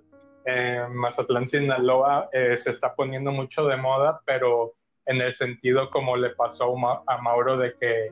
en 0.45 0.95
Mazatlán, 0.95 1.47
Sinaloa, 1.47 2.30
eh, 2.34 2.58
se 2.58 2.72
está 2.72 2.95
poniendo 2.95 3.32
mucho 3.32 3.66
de 3.68 3.78
moda, 3.78 4.22
pero 4.26 4.74
en 5.06 5.22
el 5.22 5.34
sentido 5.34 5.89
como 5.89 6.16
le 6.18 6.32
pasó 6.32 6.74
a 7.08 7.18
Mauro 7.22 7.58
de 7.58 7.76
que 7.80 8.12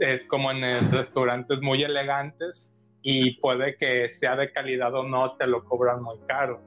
es 0.00 0.26
como 0.26 0.50
en 0.50 0.90
restaurantes 0.90 1.60
muy 1.60 1.82
elegantes 1.82 2.74
y 3.02 3.38
puede 3.40 3.76
que 3.76 4.08
sea 4.08 4.36
de 4.36 4.50
calidad 4.50 4.94
o 4.94 5.04
no, 5.04 5.36
te 5.36 5.46
lo 5.46 5.64
cobran 5.64 6.02
muy 6.02 6.18
caro. 6.26 6.60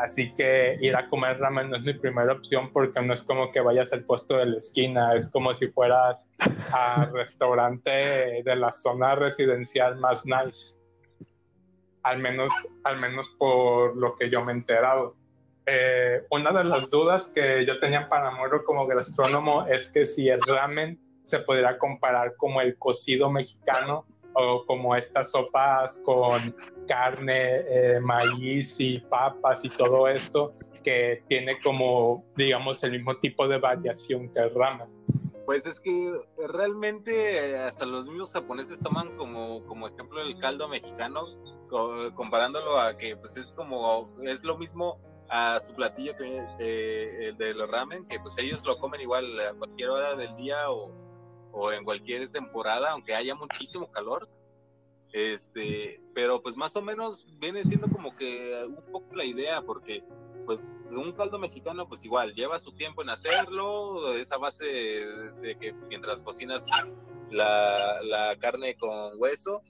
Así 0.00 0.32
que 0.32 0.78
ir 0.80 0.96
a 0.96 1.10
comer 1.10 1.38
ramen 1.38 1.68
no 1.68 1.76
es 1.76 1.82
mi 1.82 1.92
primera 1.92 2.32
opción 2.32 2.72
porque 2.72 3.02
no 3.02 3.12
es 3.12 3.22
como 3.22 3.52
que 3.52 3.60
vayas 3.60 3.92
al 3.92 4.02
puesto 4.04 4.38
de 4.38 4.46
la 4.46 4.56
esquina, 4.56 5.14
es 5.14 5.28
como 5.28 5.52
si 5.52 5.68
fueras 5.68 6.26
al 6.72 7.12
restaurante 7.12 8.42
de 8.42 8.56
la 8.56 8.72
zona 8.72 9.14
residencial 9.14 9.98
más 9.98 10.24
nice. 10.24 10.78
Al 12.02 12.18
menos, 12.18 12.50
al 12.84 12.98
menos 12.98 13.28
por 13.38 13.94
lo 13.94 14.16
que 14.16 14.30
yo 14.30 14.42
me 14.42 14.52
he 14.52 14.54
enterado. 14.54 15.16
Eh, 15.66 16.22
una 16.30 16.50
de 16.50 16.64
las 16.64 16.88
dudas 16.88 17.30
que 17.34 17.66
yo 17.66 17.78
tenía 17.78 18.08
para 18.08 18.30
Moro 18.30 18.64
como 18.64 18.86
gastrónomo 18.86 19.66
es 19.66 19.90
que 19.90 20.06
si 20.06 20.30
el 20.30 20.40
ramen 20.40 20.98
se 21.24 21.40
podría 21.40 21.76
comparar 21.76 22.36
como 22.36 22.62
el 22.62 22.78
cocido 22.78 23.30
mexicano 23.30 24.06
o 24.34 24.64
como 24.66 24.94
estas 24.94 25.30
sopas 25.30 26.00
con 26.04 26.54
carne, 26.86 27.64
eh, 27.68 28.00
maíz 28.00 28.80
y 28.80 28.98
papas 28.98 29.64
y 29.64 29.68
todo 29.68 30.08
esto 30.08 30.54
que 30.82 31.22
tiene 31.28 31.58
como, 31.60 32.24
digamos, 32.36 32.82
el 32.84 32.92
mismo 32.92 33.16
tipo 33.16 33.46
de 33.46 33.58
variación 33.58 34.30
que 34.32 34.40
el 34.40 34.54
ramen. 34.54 34.88
Pues 35.44 35.66
es 35.66 35.80
que 35.80 36.12
realmente 36.48 37.58
hasta 37.58 37.84
los 37.84 38.06
mismos 38.06 38.32
japoneses 38.32 38.78
toman 38.80 39.16
como, 39.16 39.64
como 39.66 39.88
ejemplo 39.88 40.22
el 40.22 40.38
caldo 40.38 40.68
mexicano, 40.68 41.26
comparándolo 42.14 42.78
a 42.78 42.96
que 42.96 43.16
pues 43.16 43.36
es 43.36 43.52
como, 43.52 44.10
es 44.22 44.44
lo 44.44 44.56
mismo 44.56 44.98
a 45.28 45.60
su 45.60 45.74
platillo 45.74 46.16
que 46.16 47.28
el 47.28 47.36
de 47.36 47.54
los 47.54 47.70
ramen, 47.70 48.06
que 48.06 48.18
pues 48.20 48.36
ellos 48.38 48.64
lo 48.64 48.78
comen 48.78 49.00
igual 49.00 49.40
a 49.40 49.54
cualquier 49.54 49.90
hora 49.90 50.16
del 50.16 50.34
día 50.34 50.70
o 50.70 50.92
o 51.52 51.72
en 51.72 51.84
cualquier 51.84 52.30
temporada, 52.30 52.90
aunque 52.90 53.14
haya 53.14 53.34
muchísimo 53.34 53.90
calor. 53.90 54.28
Este, 55.12 56.00
pero 56.14 56.40
pues 56.40 56.56
más 56.56 56.76
o 56.76 56.82
menos 56.82 57.26
viene 57.40 57.64
siendo 57.64 57.88
como 57.88 58.14
que 58.14 58.64
un 58.64 58.92
poco 58.92 59.14
la 59.16 59.24
idea, 59.24 59.60
porque 59.62 60.04
pues 60.46 60.60
un 60.90 61.12
caldo 61.12 61.38
mexicano 61.38 61.88
pues 61.88 62.04
igual 62.04 62.34
lleva 62.34 62.58
su 62.58 62.72
tiempo 62.72 63.02
en 63.02 63.10
hacerlo, 63.10 64.14
esa 64.14 64.36
base 64.36 64.64
de, 64.64 65.56
que 65.60 65.72
mientras 65.88 66.22
cocinas 66.22 66.66
la, 67.30 68.00
la, 68.02 68.36
carne 68.38 68.76
con 68.76 69.12
hueso, 69.16 69.62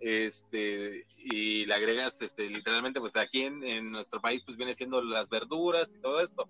este, 0.00 1.06
y 1.16 1.66
le 1.66 1.74
agregas 1.74 2.20
este, 2.22 2.48
literalmente 2.48 3.00
pues 3.00 3.16
aquí 3.16 3.42
en, 3.42 3.64
en 3.64 3.90
nuestro 3.90 4.20
país 4.20 4.42
pues 4.44 4.56
viene 4.56 4.74
siendo 4.74 5.02
las 5.02 5.28
verduras 5.28 5.94
y 5.94 6.00
todo 6.00 6.20
esto. 6.20 6.48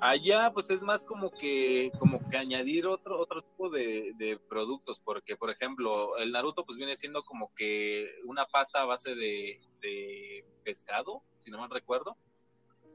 Allá 0.00 0.52
pues 0.52 0.70
es 0.70 0.82
más 0.82 1.04
como 1.04 1.30
que 1.30 1.90
como 1.98 2.20
que 2.28 2.36
añadir 2.36 2.86
otro 2.86 3.18
otro 3.20 3.42
tipo 3.42 3.68
de, 3.68 4.38
productos 4.48 5.00
porque 5.00 5.36
por 5.36 5.50
ejemplo 5.50 6.16
el 6.18 6.30
Naruto 6.30 6.64
pues 6.64 6.78
viene 6.78 6.94
siendo 6.94 7.22
como 7.24 7.52
que 7.54 8.06
una 8.24 8.46
pasta 8.46 8.82
a 8.82 8.84
base 8.84 9.14
de, 9.16 9.60
de 9.80 10.44
pescado 10.64 11.22
si 11.38 11.50
no 11.50 11.58
mal 11.58 11.70
recuerdo. 11.70 12.16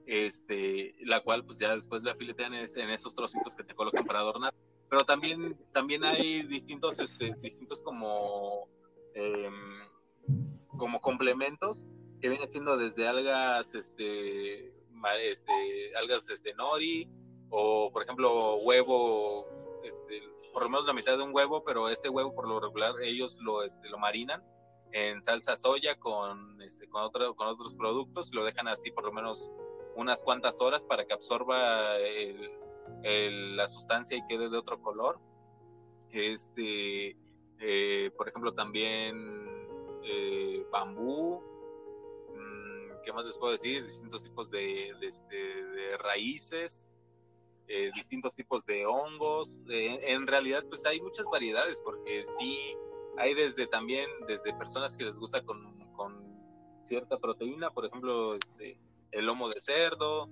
Este 0.06 0.96
la 1.00 1.22
cual 1.22 1.46
pues 1.46 1.60
ya 1.60 1.76
después 1.76 2.04
la 2.04 2.16
filetean 2.16 2.54
en 2.54 2.90
esos 2.90 3.16
trocitos 3.16 3.56
que 3.56 3.64
te 3.64 3.76
colocan 3.76 4.06
para 4.06 4.20
adornar. 4.20 4.54
Pero 4.90 5.04
también 5.06 5.58
también 5.72 6.04
hay 6.06 6.44
distintos 6.44 7.00
este 7.00 7.36
distintos 7.42 7.82
como 7.82 8.70
em, 9.14 9.88
como 10.78 11.02
complementos 11.02 11.86
que 12.22 12.30
viene 12.30 12.48
siendo 12.48 12.78
desde 12.78 13.08
algas 13.08 13.76
este 13.76 14.74
este, 15.22 15.96
algas 15.98 16.30
este, 16.30 16.54
nori, 16.54 17.10
o 17.50 17.92
por 17.92 18.04
ejemplo 18.04 18.56
huevo, 18.58 19.48
este, 19.84 20.22
por 20.54 20.64
lo 20.64 20.70
menos 20.70 20.86
la 20.86 20.94
mitad 20.94 21.18
de 21.18 21.24
un 21.24 21.34
huevo, 21.34 21.64
pero 21.64 21.90
ese 21.90 22.10
huevo 22.10 22.34
por 22.34 22.48
lo 22.48 22.60
regular 22.60 22.94
ellos 23.02 23.38
lo, 23.42 23.64
este, 23.64 23.90
lo 23.90 23.98
marinan 23.98 24.44
en 24.92 25.22
salsa 25.22 25.56
soya 25.56 26.00
con, 26.00 26.62
este, 26.62 26.88
con, 26.88 27.04
otro, 27.04 27.36
con 27.36 27.48
otros 27.48 27.74
productos 27.74 28.32
y 28.32 28.36
lo 28.36 28.46
dejan 28.46 28.68
así 28.68 28.92
por 28.92 29.04
lo 29.04 29.12
menos 29.12 29.52
unas 29.96 30.24
cuantas 30.24 30.62
horas 30.62 30.86
para 30.86 31.06
que 31.06 31.14
absorba 31.14 31.98
la 33.04 33.68
sustancia 33.68 34.18
y 34.18 34.26
quede 34.28 34.50
de 34.50 34.58
otro 34.58 34.82
color. 34.82 35.20
Este, 36.12 37.18
eh, 37.60 38.12
por 38.16 38.30
ejemplo, 38.30 38.54
también 38.54 39.44
eh, 40.04 40.66
bambú, 40.72 41.42
¿qué 43.04 43.14
más 43.14 43.26
les 43.26 43.38
puedo 43.38 43.52
decir? 43.52 43.84
Distintos 43.84 44.24
tipos 44.24 44.50
de, 44.50 44.96
de, 45.00 45.08
este, 45.08 45.98
raíces, 46.00 46.88
eh, 47.68 47.92
distintos 47.96 48.36
tipos 48.36 48.66
de 48.66 48.86
hongos. 48.86 49.60
en 49.68 50.28
realidad, 50.28 50.64
pues 50.68 50.86
hay 50.86 51.02
muchas 51.02 51.26
variedades, 51.28 51.82
porque 51.82 52.24
sí 52.38 52.76
hay 53.18 53.34
desde 53.34 53.68
también, 53.68 54.10
desde 54.28 54.54
personas 54.54 54.98
que 54.98 55.06
les 55.06 55.18
gusta 55.18 55.44
con, 55.44 55.80
con 55.94 56.24
cierta 56.84 57.18
proteína, 57.18 57.70
por 57.72 57.86
ejemplo, 57.86 58.36
este, 58.36 58.80
el 59.12 59.26
lomo 59.26 59.50
de 59.50 59.60
cerdo, 59.60 60.30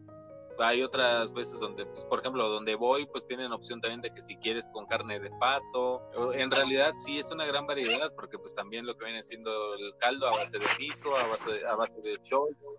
hay 0.64 0.82
otras 0.84 1.34
veces 1.34 1.60
donde, 1.60 1.86
pues, 1.86 2.06
por 2.06 2.20
ejemplo, 2.20 2.48
donde 2.50 2.76
voy, 2.76 3.06
pues 3.06 3.26
tienen 3.28 3.52
opción 3.52 3.82
también 3.82 4.02
de 4.02 4.14
que 4.14 4.22
si 4.22 4.36
quieres 4.38 4.70
con 4.72 4.86
carne 4.86 5.20
de 5.20 5.30
pato. 5.40 6.02
En 6.34 6.52
realidad 6.52 6.94
sí 6.98 7.20
es 7.20 7.32
una 7.32 7.46
gran 7.46 7.68
variedad 7.68 8.14
porque 8.16 8.38
pues 8.38 8.54
también 8.56 8.86
lo 8.86 8.98
que 8.98 9.06
viene 9.06 9.24
siendo 9.24 9.76
el 9.76 9.96
caldo 9.98 10.28
a 10.28 10.32
base 10.32 10.60
de 10.60 10.66
piso, 10.78 11.16
a 11.16 11.28
base 11.28 11.54
de, 11.54 11.68
a 11.68 11.76
base 11.76 12.02
de 12.02 12.22
chollo. 12.24 12.78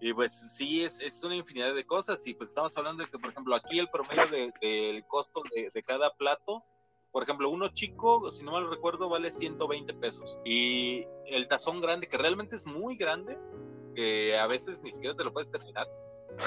Y 0.00 0.12
pues 0.12 0.32
sí, 0.56 0.84
es, 0.84 1.00
es 1.00 1.22
una 1.24 1.36
infinidad 1.36 1.74
de 1.74 1.84
cosas. 1.84 2.24
Y 2.26 2.34
pues 2.34 2.50
estamos 2.50 2.76
hablando 2.76 3.02
de 3.02 3.10
que, 3.10 3.18
por 3.18 3.30
ejemplo, 3.30 3.54
aquí 3.54 3.78
el 3.78 3.88
promedio 3.90 4.26
del 4.60 5.04
costo 5.06 5.42
de, 5.54 5.70
de 5.72 5.82
cada 5.82 6.10
plato 6.14 6.64
por 7.10 7.22
ejemplo, 7.22 7.48
uno 7.48 7.68
chico, 7.68 8.30
si 8.30 8.44
no 8.44 8.52
mal 8.52 8.68
recuerdo, 8.68 9.08
vale 9.08 9.30
120 9.30 9.94
pesos. 9.94 10.38
Y 10.44 11.06
el 11.26 11.48
tazón 11.48 11.80
grande, 11.80 12.06
que 12.06 12.18
realmente 12.18 12.54
es 12.54 12.66
muy 12.66 12.96
grande, 12.96 13.38
que 13.94 14.38
a 14.38 14.46
veces 14.46 14.82
ni 14.82 14.92
siquiera 14.92 15.16
te 15.16 15.24
lo 15.24 15.32
puedes 15.32 15.50
terminar, 15.50 15.86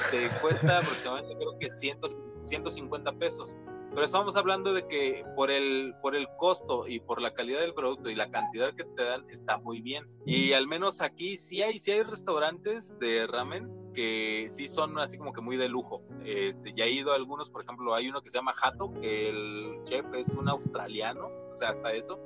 te 0.09 0.29
cuesta 0.41 0.79
aproximadamente 0.79 1.35
creo 1.35 1.57
que 1.59 1.69
100, 1.69 1.99
150 2.41 3.13
pesos. 3.13 3.55
Pero 3.89 4.05
estamos 4.05 4.37
hablando 4.37 4.73
de 4.73 4.87
que 4.87 5.25
por 5.35 5.51
el, 5.51 5.93
por 6.01 6.15
el 6.15 6.27
costo 6.37 6.87
y 6.87 7.01
por 7.01 7.21
la 7.21 7.33
calidad 7.33 7.59
del 7.59 7.73
producto 7.73 8.09
y 8.09 8.15
la 8.15 8.29
cantidad 8.29 8.73
que 8.73 8.85
te 8.85 9.03
dan 9.03 9.29
está 9.29 9.57
muy 9.57 9.81
bien. 9.81 10.07
Y 10.25 10.53
al 10.53 10.65
menos 10.65 11.01
aquí 11.01 11.35
sí 11.35 11.61
hay, 11.61 11.77
sí 11.77 11.91
hay 11.91 12.03
restaurantes 12.03 12.97
de 12.99 13.27
ramen 13.27 13.69
que 13.93 14.47
sí 14.49 14.67
son 14.67 14.97
así 14.97 15.17
como 15.17 15.33
que 15.33 15.41
muy 15.41 15.57
de 15.57 15.67
lujo. 15.67 16.03
Este, 16.23 16.73
ya 16.73 16.85
he 16.85 16.91
ido 16.91 17.11
a 17.11 17.15
algunos, 17.15 17.49
por 17.49 17.63
ejemplo, 17.63 17.93
hay 17.93 18.07
uno 18.07 18.21
que 18.21 18.29
se 18.29 18.37
llama 18.37 18.53
Hato, 18.61 18.93
que 18.93 19.27
el 19.27 19.83
chef 19.83 20.05
es 20.13 20.29
un 20.29 20.47
australiano, 20.47 21.27
o 21.51 21.55
sea, 21.55 21.69
hasta 21.69 21.91
eso 21.91 22.17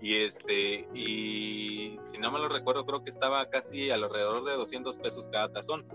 y 0.00 0.22
este, 0.22 0.86
y 0.94 1.98
si 2.02 2.18
no 2.18 2.30
me 2.30 2.38
lo 2.38 2.48
recuerdo, 2.48 2.84
creo 2.84 3.02
que 3.02 3.10
estaba 3.10 3.48
casi 3.48 3.90
alrededor 3.90 4.44
de 4.44 4.52
200 4.52 4.96
pesos 4.98 5.28
cada 5.28 5.50
tazón. 5.50 5.86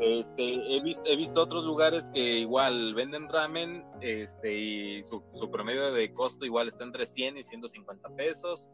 Este, 0.00 0.76
he, 0.76 0.82
visto, 0.82 1.04
he 1.06 1.16
visto 1.16 1.42
otros 1.42 1.64
lugares 1.64 2.10
que 2.12 2.38
igual 2.38 2.94
venden 2.94 3.28
ramen, 3.28 3.84
este, 4.00 4.54
y 4.54 5.02
su, 5.04 5.22
promedio 5.52 5.92
de 5.92 6.12
costo 6.14 6.44
igual 6.44 6.68
está 6.68 6.84
entre 6.84 7.04
100 7.04 7.38
y 7.38 7.44
150 7.44 8.08
pesos. 8.16 8.68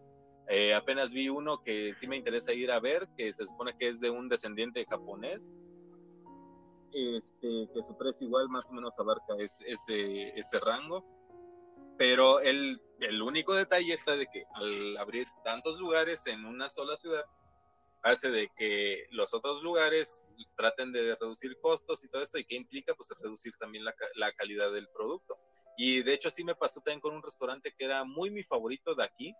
Eh, 0.48 0.74
apenas 0.74 1.12
vi 1.12 1.28
uno 1.28 1.62
que 1.62 1.94
sí 1.96 2.06
me 2.06 2.16
interesa 2.16 2.52
ir 2.52 2.70
a 2.70 2.80
ver, 2.80 3.08
que 3.16 3.32
se 3.32 3.46
supone 3.46 3.76
que 3.76 3.88
es 3.88 4.00
de 4.00 4.10
un 4.10 4.28
descendiente 4.28 4.84
japonés. 4.88 5.50
Este, 6.92 7.68
que 7.72 7.82
su 7.86 7.96
precio 7.96 8.26
igual 8.26 8.48
más 8.48 8.66
o 8.66 8.72
menos 8.72 8.92
abarca 8.98 9.34
ese, 9.38 9.64
ese 10.36 10.60
rango 10.60 11.04
pero 12.00 12.40
el, 12.40 12.80
el 13.00 13.20
único 13.20 13.54
detalle 13.54 13.92
está 13.92 14.16
de 14.16 14.26
que 14.26 14.46
al 14.54 14.96
abrir 14.96 15.26
tantos 15.44 15.78
lugares 15.78 16.26
en 16.28 16.46
una 16.46 16.70
sola 16.70 16.96
ciudad, 16.96 17.26
hace 18.00 18.30
de 18.30 18.48
que 18.56 19.04
los 19.10 19.34
otros 19.34 19.62
lugares 19.62 20.22
traten 20.56 20.92
de 20.92 21.14
reducir 21.14 21.58
costos 21.60 22.02
y 22.02 22.08
todo 22.08 22.22
esto, 22.22 22.38
y 22.38 22.46
que 22.46 22.54
implica 22.54 22.94
pues 22.94 23.10
reducir 23.20 23.54
también 23.58 23.84
la, 23.84 23.94
la 24.14 24.32
calidad 24.32 24.72
del 24.72 24.88
producto. 24.88 25.38
Y 25.76 26.02
de 26.02 26.14
hecho 26.14 26.30
sí 26.30 26.42
me 26.42 26.54
pasó 26.54 26.80
también 26.80 27.00
con 27.00 27.14
un 27.14 27.22
restaurante 27.22 27.74
que 27.76 27.84
era 27.84 28.02
muy 28.02 28.30
mi 28.30 28.44
favorito 28.44 28.94
de 28.94 29.04
aquí, 29.04 29.34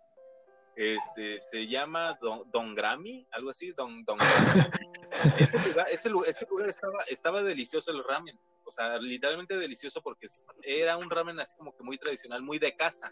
este, 0.75 1.39
se 1.39 1.65
llama 1.65 2.15
Don, 2.21 2.43
Don 2.51 2.75
Grammy, 2.75 3.27
algo 3.31 3.49
así, 3.49 3.71
Don, 3.71 4.05
Don 4.05 4.19
Grammy. 4.19 4.69
ese 5.39 5.57
lugar, 5.57 5.87
ese, 5.89 6.11
ese 6.27 6.45
lugar 6.47 6.69
estaba, 6.69 7.03
estaba 7.05 7.41
delicioso 7.41 7.89
el 7.89 8.03
ramen 8.03 8.39
o 8.71 8.73
sea, 8.73 8.97
literalmente 8.99 9.57
delicioso 9.57 10.01
porque 10.01 10.27
era 10.63 10.95
un 10.95 11.09
ramen 11.09 11.37
así 11.41 11.53
como 11.57 11.75
que 11.75 11.83
muy 11.83 11.97
tradicional, 11.97 12.41
muy 12.41 12.57
de 12.57 12.73
casa, 12.73 13.11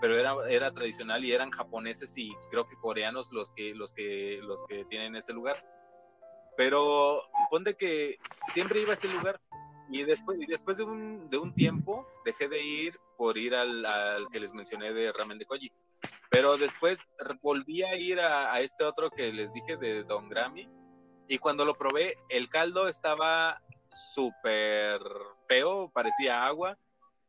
pero 0.00 0.18
era, 0.18 0.34
era 0.50 0.72
tradicional 0.72 1.24
y 1.24 1.32
eran 1.32 1.52
japoneses 1.52 2.12
y 2.18 2.32
creo 2.50 2.66
que 2.66 2.74
coreanos 2.74 3.30
los 3.30 3.52
que, 3.52 3.76
los 3.76 3.94
que, 3.94 4.40
los 4.42 4.64
que 4.64 4.84
tienen 4.86 5.14
ese 5.14 5.32
lugar. 5.32 5.64
Pero 6.56 7.22
ponte 7.48 7.76
que 7.76 8.18
siempre 8.52 8.80
iba 8.80 8.90
a 8.90 8.94
ese 8.94 9.06
lugar 9.08 9.40
y 9.88 10.02
después, 10.02 10.40
y 10.42 10.46
después 10.46 10.78
de, 10.78 10.84
un, 10.84 11.30
de 11.30 11.38
un 11.38 11.54
tiempo 11.54 12.08
dejé 12.24 12.48
de 12.48 12.60
ir 12.60 12.98
por 13.16 13.38
ir 13.38 13.54
al, 13.54 13.86
al, 13.86 14.26
que 14.32 14.40
les 14.40 14.52
mencioné 14.52 14.92
de 14.92 15.12
ramen 15.12 15.38
de 15.38 15.46
Koji. 15.46 15.70
Pero 16.28 16.56
después 16.56 17.06
volví 17.40 17.84
a 17.84 17.96
ir 17.96 18.18
a, 18.18 18.52
a 18.52 18.60
este 18.62 18.82
otro 18.82 19.10
que 19.10 19.32
les 19.32 19.52
dije 19.52 19.76
de 19.76 20.02
Don 20.02 20.28
Grammy 20.28 20.68
y 21.28 21.38
cuando 21.38 21.64
lo 21.64 21.76
probé, 21.76 22.18
el 22.28 22.48
caldo 22.48 22.88
estaba 22.88 23.60
súper 24.14 25.00
feo, 25.48 25.90
parecía 25.92 26.46
agua. 26.46 26.78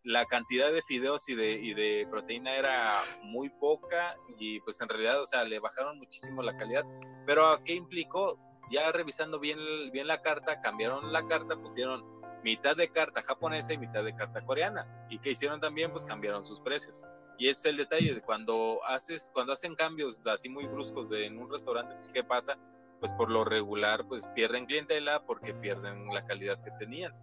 La 0.03 0.25
cantidad 0.25 0.71
de 0.71 0.81
fideos 0.83 1.27
y 1.27 1.35
de, 1.35 1.51
y 1.53 1.73
de 1.73 2.07
proteína 2.09 2.55
era 2.55 3.03
muy 3.23 3.49
poca 3.49 4.15
y 4.39 4.59
pues 4.61 4.79
en 4.79 4.87
realidad, 4.87 5.21
o 5.21 5.25
sea, 5.25 5.43
le 5.43 5.59
bajaron 5.59 5.97
muchísimo 5.97 6.41
la 6.41 6.55
calidad. 6.55 6.85
Pero 7.25 7.61
¿qué 7.65 7.73
implicó? 7.73 8.39
ya 8.69 8.91
revisando 8.91 9.39
bien, 9.39 9.59
bien 9.91 10.07
la 10.07 10.21
carta, 10.21 10.61
cambiaron 10.61 11.11
la 11.11 11.25
carta, 11.25 11.55
pusieron 11.55 12.03
mitad 12.43 12.75
de 12.75 12.89
carta 12.89 13.21
japonesa 13.23 13.73
y 13.73 13.77
mitad 13.77 14.03
de 14.03 14.15
carta 14.15 14.41
coreana. 14.41 15.07
¿Y 15.09 15.19
que 15.19 15.31
hicieron 15.31 15.59
también? 15.59 15.91
Pues 15.91 16.05
cambiaron 16.05 16.45
sus 16.45 16.59
precios. 16.59 17.03
Y 17.37 17.49
es 17.49 17.63
el 17.65 17.77
detalle 17.77 18.15
de 18.15 18.21
cuando 18.21 18.79
haces, 18.85 19.29
cuando 19.33 19.53
hacen 19.53 19.75
cambios 19.75 20.25
así 20.27 20.49
muy 20.49 20.65
bruscos 20.65 21.09
de, 21.09 21.27
en 21.27 21.37
un 21.37 21.49
restaurante, 21.49 21.95
pues 21.95 22.09
¿qué 22.09 22.23
pasa? 22.23 22.57
Pues 22.99 23.13
por 23.13 23.29
lo 23.29 23.43
regular, 23.45 24.05
pues 24.07 24.25
pierden 24.35 24.65
clientela 24.65 25.23
porque 25.25 25.53
pierden 25.53 26.07
la 26.13 26.25
calidad 26.25 26.63
que 26.63 26.71
tenían. 26.79 27.13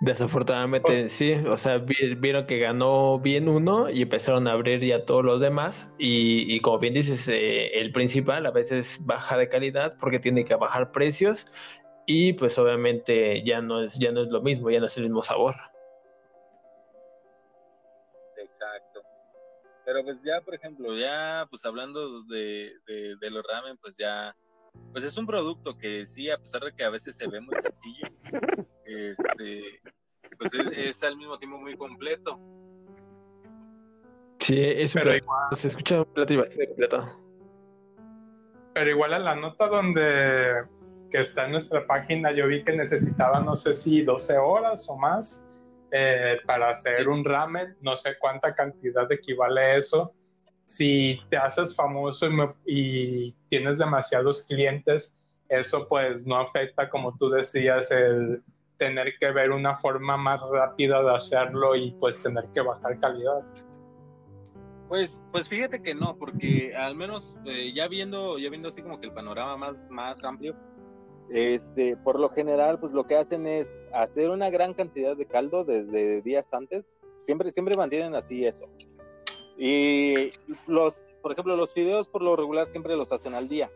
Desafortunadamente 0.00 0.86
Pues- 0.86 1.12
sí, 1.12 1.32
o 1.32 1.56
sea, 1.56 1.78
vi- 1.78 2.14
vieron 2.14 2.46
que 2.46 2.58
ganó 2.58 3.18
bien 3.18 3.48
uno 3.48 3.90
y 3.90 4.02
empezaron 4.02 4.46
a 4.46 4.52
abrir 4.52 4.80
ya 4.84 5.04
todos 5.04 5.24
los 5.24 5.40
demás 5.40 5.88
y, 5.98 6.54
y 6.54 6.60
como 6.60 6.78
bien 6.78 6.94
dices, 6.94 7.26
eh, 7.26 7.80
el 7.80 7.90
principal 7.90 8.46
a 8.46 8.52
veces 8.52 9.04
baja 9.04 9.36
de 9.36 9.48
calidad 9.48 9.96
porque 9.98 10.20
tiene 10.20 10.44
que 10.44 10.54
bajar 10.54 10.92
precios 10.92 11.46
y 12.06 12.34
pues 12.34 12.56
obviamente 12.58 13.42
ya 13.42 13.60
no 13.60 13.82
es, 13.82 13.98
ya 13.98 14.12
no 14.12 14.22
es 14.22 14.28
lo 14.28 14.40
mismo, 14.40 14.70
ya 14.70 14.78
no 14.78 14.86
es 14.86 14.96
el 14.98 15.04
mismo 15.04 15.22
sabor. 15.22 15.56
Pero 19.88 20.04
pues 20.04 20.18
ya, 20.22 20.42
por 20.42 20.54
ejemplo, 20.54 20.94
ya 20.98 21.46
pues 21.48 21.64
hablando 21.64 22.22
de, 22.24 22.74
de, 22.86 23.16
de 23.18 23.30
los 23.30 23.42
ramen, 23.42 23.78
pues 23.78 23.96
ya, 23.96 24.36
pues 24.92 25.02
es 25.02 25.16
un 25.16 25.26
producto 25.26 25.78
que 25.78 26.04
sí, 26.04 26.28
a 26.30 26.36
pesar 26.36 26.60
de 26.62 26.74
que 26.74 26.84
a 26.84 26.90
veces 26.90 27.16
se 27.16 27.26
ve 27.26 27.40
muy 27.40 27.54
sencillo, 27.54 28.06
este, 28.84 29.80
pues 30.38 30.52
es, 30.52 30.66
es 30.76 31.02
al 31.04 31.16
mismo 31.16 31.38
tiempo 31.38 31.56
muy 31.56 31.74
completo. 31.74 32.38
Sí, 34.40 34.60
es 34.60 34.94
un 34.94 35.04
Pero 35.04 35.24
plato- 35.24 35.56
se 35.56 35.68
escucha 35.68 36.00
un 36.02 36.12
platillo 36.12 36.40
bastante 36.40 36.66
completo. 36.68 37.22
Pero 38.74 38.90
igual 38.90 39.14
en 39.14 39.24
la 39.24 39.36
nota 39.36 39.68
donde 39.68 40.64
que 41.10 41.18
está 41.20 41.46
en 41.46 41.52
nuestra 41.52 41.86
página 41.86 42.30
yo 42.32 42.46
vi 42.46 42.62
que 42.62 42.74
necesitaba 42.76 43.40
no 43.40 43.56
sé 43.56 43.72
si 43.72 44.02
12 44.02 44.36
horas 44.36 44.86
o 44.90 44.98
más 44.98 45.42
eh, 45.90 46.38
para 46.46 46.68
hacer 46.68 47.08
un 47.08 47.24
ramen, 47.24 47.76
no 47.80 47.96
sé 47.96 48.16
cuánta 48.18 48.54
cantidad 48.54 49.10
equivale 49.10 49.78
eso. 49.78 50.12
Si 50.64 51.18
te 51.30 51.36
haces 51.38 51.74
famoso 51.74 52.26
y, 52.26 52.30
me- 52.30 52.54
y 52.66 53.32
tienes 53.48 53.78
demasiados 53.78 54.42
clientes, 54.42 55.16
eso 55.48 55.88
pues 55.88 56.26
no 56.26 56.36
afecta, 56.36 56.90
como 56.90 57.16
tú 57.16 57.30
decías, 57.30 57.90
el 57.90 58.42
tener 58.76 59.14
que 59.18 59.30
ver 59.32 59.50
una 59.50 59.76
forma 59.78 60.16
más 60.16 60.40
rápida 60.52 61.02
de 61.02 61.10
hacerlo 61.10 61.74
y 61.74 61.92
pues 61.92 62.20
tener 62.20 62.44
que 62.54 62.60
bajar 62.60 63.00
calidad. 63.00 63.40
Pues, 64.88 65.22
pues 65.32 65.48
fíjate 65.48 65.82
que 65.82 65.94
no, 65.94 66.16
porque 66.16 66.74
al 66.76 66.94
menos 66.96 67.38
eh, 67.44 67.72
ya 67.74 67.88
viendo, 67.88 68.38
ya 68.38 68.48
viendo 68.48 68.68
así 68.68 68.82
como 68.82 68.98
que 69.00 69.06
el 69.06 69.12
panorama 69.12 69.56
más, 69.56 69.88
más 69.90 70.24
amplio, 70.24 70.54
este, 71.30 71.96
por 71.96 72.18
lo 72.18 72.28
general, 72.28 72.78
pues 72.78 72.92
lo 72.92 73.04
que 73.04 73.16
hacen 73.16 73.46
es 73.46 73.82
hacer 73.92 74.30
una 74.30 74.50
gran 74.50 74.74
cantidad 74.74 75.16
de 75.16 75.26
caldo 75.26 75.64
desde 75.64 76.22
días 76.22 76.52
antes. 76.52 76.92
Siempre, 77.18 77.50
siempre 77.50 77.76
mantienen 77.76 78.14
así 78.14 78.44
eso. 78.46 78.66
Y 79.56 80.30
los, 80.66 81.04
por 81.22 81.32
ejemplo, 81.32 81.56
los 81.56 81.72
fideos 81.72 82.08
por 82.08 82.22
lo 82.22 82.36
regular 82.36 82.66
siempre 82.66 82.96
los 82.96 83.12
hacen 83.12 83.34
al 83.34 83.48
día. 83.48 83.70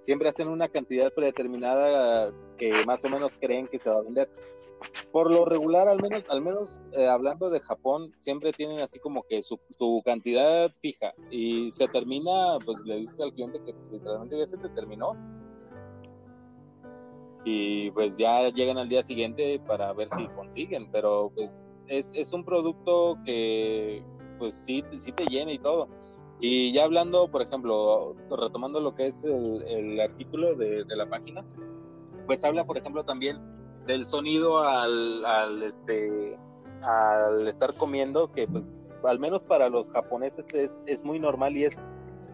Siempre 0.00 0.28
hacen 0.28 0.48
una 0.48 0.68
cantidad 0.68 1.12
predeterminada 1.12 2.32
que 2.58 2.72
más 2.86 3.04
o 3.04 3.08
menos 3.08 3.36
creen 3.40 3.68
que 3.68 3.78
se 3.78 3.88
va 3.88 3.98
a 3.98 4.02
vender 4.02 4.28
por 5.10 5.32
lo 5.32 5.44
regular, 5.44 5.88
al 5.88 6.00
menos, 6.00 6.24
al 6.28 6.42
menos 6.42 6.80
eh, 6.92 7.06
hablando 7.06 7.50
de 7.50 7.60
Japón, 7.60 8.12
siempre 8.18 8.52
tienen 8.52 8.80
así 8.80 8.98
como 8.98 9.22
que 9.24 9.42
su, 9.42 9.58
cantidad 10.04 10.70
fija 10.80 11.12
y 11.30 11.70
se 11.70 11.88
termina, 11.88 12.58
pues 12.64 12.84
le 12.84 12.96
dices 12.96 13.20
al 13.20 13.32
cliente 13.32 13.60
que 13.64 13.74
literalmente 13.90 14.38
ya 14.38 14.46
se 14.46 14.56
te 14.56 14.68
terminó 14.70 15.14
y 17.44 17.90
pues 17.90 18.16
ya 18.16 18.48
llegan 18.50 18.78
al 18.78 18.88
día 18.88 19.02
siguiente 19.02 19.60
para 19.66 19.92
ver 19.92 20.08
si 20.10 20.26
consiguen, 20.28 20.90
pero 20.90 21.32
pues 21.34 21.84
es, 21.88 22.14
es 22.14 22.32
un 22.32 22.44
producto 22.44 23.18
que 23.24 24.04
pues 24.38 24.54
sí, 24.54 24.82
sí 24.98 25.12
te 25.12 25.24
llena 25.26 25.52
y 25.52 25.58
todo. 25.58 25.88
Y 26.40 26.72
ya 26.72 26.84
hablando, 26.84 27.30
por 27.30 27.42
ejemplo, 27.42 28.16
retomando 28.30 28.80
lo 28.80 28.94
que 28.94 29.06
es 29.06 29.24
el, 29.24 29.62
el 29.62 30.00
artículo 30.00 30.54
de, 30.56 30.84
de 30.84 30.96
la 30.96 31.08
página, 31.08 31.44
pues 32.26 32.42
habla, 32.42 32.64
por 32.64 32.76
ejemplo, 32.78 33.04
también 33.04 33.40
del 33.86 34.06
sonido 34.06 34.62
al, 34.62 35.24
al, 35.24 35.62
este 35.62 36.38
al 36.82 37.46
estar 37.48 37.74
comiendo 37.74 38.32
que 38.32 38.46
pues 38.46 38.74
al 39.04 39.18
menos 39.18 39.44
para 39.44 39.68
los 39.68 39.90
japoneses 39.90 40.52
es, 40.54 40.84
es, 40.86 41.04
muy 41.04 41.18
normal 41.18 41.56
y 41.56 41.64
es 41.64 41.82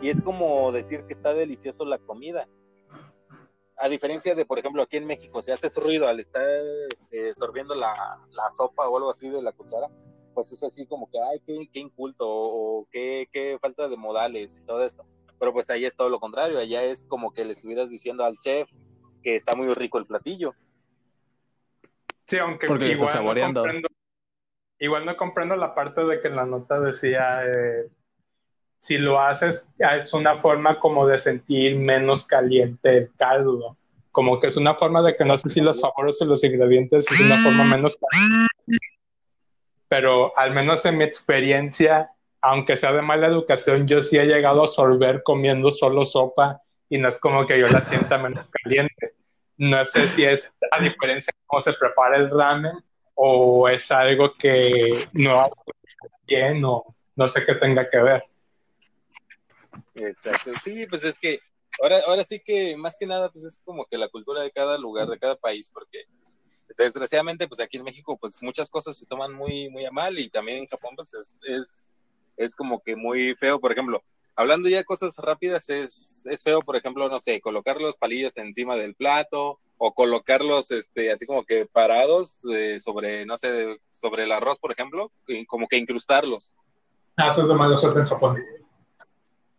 y 0.00 0.08
es 0.08 0.22
como 0.22 0.70
decir 0.72 1.04
que 1.04 1.12
está 1.12 1.34
delicioso 1.34 1.84
la 1.84 1.98
comida 1.98 2.48
a 3.78 3.88
diferencia 3.88 4.34
de 4.34 4.44
por 4.44 4.58
ejemplo 4.58 4.82
aquí 4.82 4.96
en 4.96 5.06
México 5.06 5.40
si 5.42 5.52
haces 5.52 5.76
ruido 5.76 6.08
al 6.08 6.20
estar 6.20 6.42
este, 6.90 7.34
sorbiendo 7.34 7.74
la, 7.74 8.18
la, 8.30 8.50
sopa 8.50 8.88
o 8.88 8.96
algo 8.96 9.10
así 9.10 9.28
de 9.28 9.42
la 9.42 9.52
cuchara 9.52 9.88
pues 10.34 10.52
es 10.52 10.62
así 10.62 10.86
como 10.86 11.10
que 11.10 11.18
ay 11.20 11.40
qué, 11.46 11.68
qué 11.72 11.80
inculto 11.80 12.28
o, 12.28 12.80
o 12.80 12.88
qué, 12.90 13.28
qué 13.32 13.58
falta 13.60 13.88
de 13.88 13.96
modales 13.96 14.58
y 14.58 14.66
todo 14.66 14.84
esto 14.84 15.04
pero 15.38 15.52
pues 15.52 15.70
ahí 15.70 15.84
es 15.84 15.96
todo 15.96 16.08
lo 16.08 16.20
contrario 16.20 16.58
allá 16.58 16.82
es 16.82 17.04
como 17.06 17.32
que 17.32 17.44
le 17.44 17.52
estuvieras 17.52 17.90
diciendo 17.90 18.24
al 18.24 18.38
chef 18.38 18.68
que 19.22 19.34
está 19.34 19.54
muy 19.54 19.72
rico 19.74 19.98
el 19.98 20.06
platillo 20.06 20.54
Sí, 22.28 22.36
aunque 22.36 22.66
Porque 22.66 22.88
igual. 22.88 23.24
No 23.24 23.62
comprendo, 23.62 23.88
igual 24.78 25.06
no 25.06 25.16
comprendo 25.16 25.56
la 25.56 25.74
parte 25.74 26.04
de 26.04 26.20
que 26.20 26.28
en 26.28 26.36
la 26.36 26.44
nota 26.44 26.78
decía, 26.78 27.40
eh, 27.42 27.88
si 28.78 28.98
lo 28.98 29.20
haces, 29.20 29.68
es 29.78 30.12
una 30.12 30.36
forma 30.36 30.78
como 30.78 31.06
de 31.06 31.18
sentir 31.18 31.76
menos 31.76 32.26
caliente 32.26 32.96
el 32.96 33.10
caldo. 33.16 33.76
Como 34.12 34.40
que 34.40 34.48
es 34.48 34.56
una 34.56 34.74
forma 34.74 35.02
de 35.02 35.14
que 35.14 35.24
no 35.24 35.36
sé 35.36 35.50
si 35.50 35.60
los 35.60 35.80
sabores 35.80 36.18
y 36.20 36.24
los 36.24 36.42
ingredientes 36.44 37.10
es 37.10 37.20
una 37.20 37.36
forma 37.42 37.64
menos 37.64 37.98
caliente. 37.98 38.48
Pero 39.88 40.36
al 40.36 40.52
menos 40.52 40.84
en 40.86 40.98
mi 40.98 41.04
experiencia, 41.04 42.10
aunque 42.40 42.76
sea 42.76 42.92
de 42.92 43.02
mala 43.02 43.26
educación, 43.26 43.86
yo 43.86 44.02
sí 44.02 44.18
he 44.18 44.26
llegado 44.26 44.64
a 44.64 44.68
sorber 44.68 45.22
comiendo 45.22 45.70
solo 45.70 46.04
sopa 46.04 46.62
y 46.88 46.98
no 46.98 47.08
es 47.08 47.18
como 47.18 47.46
que 47.46 47.58
yo 47.58 47.68
la 47.68 47.82
sienta 47.82 48.18
menos 48.18 48.46
caliente. 48.62 49.12
No 49.56 49.84
sé 49.84 50.08
si 50.10 50.24
es 50.24 50.52
a 50.70 50.80
diferencia 50.80 51.32
de 51.34 51.44
cómo 51.46 51.62
se 51.62 51.72
prepara 51.72 52.16
el 52.16 52.30
ramen 52.30 52.72
o 53.14 53.68
es 53.68 53.90
algo 53.90 54.34
que 54.34 55.08
no 55.12 55.40
hago 55.40 55.64
bien 56.26 56.64
o 56.64 56.84
no 57.16 57.26
sé 57.28 57.44
qué 57.44 57.54
tenga 57.54 57.88
que 57.88 57.98
ver. 57.98 58.24
Exacto, 59.94 60.52
sí, 60.62 60.86
pues 60.86 61.04
es 61.04 61.18
que 61.18 61.40
ahora, 61.82 62.00
ahora 62.06 62.24
sí 62.24 62.40
que 62.40 62.76
más 62.76 62.96
que 62.98 63.06
nada 63.06 63.30
pues 63.30 63.44
es 63.44 63.60
como 63.64 63.84
que 63.86 63.98
la 63.98 64.08
cultura 64.08 64.42
de 64.42 64.50
cada 64.50 64.78
lugar, 64.78 65.08
de 65.08 65.18
cada 65.18 65.36
país, 65.36 65.70
porque 65.72 66.04
desgraciadamente 66.76 67.48
pues 67.48 67.60
aquí 67.60 67.76
en 67.76 67.84
México 67.84 68.16
pues 68.20 68.42
muchas 68.42 68.70
cosas 68.70 68.96
se 68.96 69.06
toman 69.06 69.34
muy, 69.34 69.68
muy 69.70 69.84
a 69.84 69.90
mal 69.90 70.18
y 70.18 70.30
también 70.30 70.58
en 70.58 70.66
Japón 70.66 70.94
pues 70.96 71.14
es, 71.14 72.00
es, 72.36 72.54
como 72.54 72.82
que 72.82 72.96
muy 72.96 73.34
feo, 73.34 73.60
por 73.60 73.72
ejemplo, 73.72 74.02
hablando 74.36 74.68
ya 74.68 74.78
de 74.78 74.84
cosas 74.84 75.16
rápidas, 75.18 75.68
es, 75.70 76.26
es 76.30 76.42
feo, 76.42 76.60
por 76.62 76.76
ejemplo, 76.76 77.08
no 77.08 77.20
sé, 77.20 77.40
colocar 77.40 77.80
los 77.80 77.96
palillos 77.96 78.36
encima 78.36 78.76
del 78.76 78.94
plato 78.94 79.58
o 79.76 79.94
colocarlos 79.94 80.70
este, 80.70 81.12
así 81.12 81.26
como 81.26 81.44
que 81.44 81.66
parados 81.66 82.42
eh, 82.52 82.78
sobre, 82.80 83.26
no 83.26 83.36
sé, 83.36 83.78
sobre 83.90 84.24
el 84.24 84.32
arroz, 84.32 84.58
por 84.58 84.72
ejemplo, 84.72 85.12
como 85.46 85.68
que 85.68 85.76
incrustarlos. 85.76 86.54
Ah, 87.16 87.30
eso 87.30 87.42
es 87.42 87.48
de 87.48 87.54
mala 87.54 87.76
suerte 87.76 88.00
en 88.00 88.06
Japón. 88.06 88.42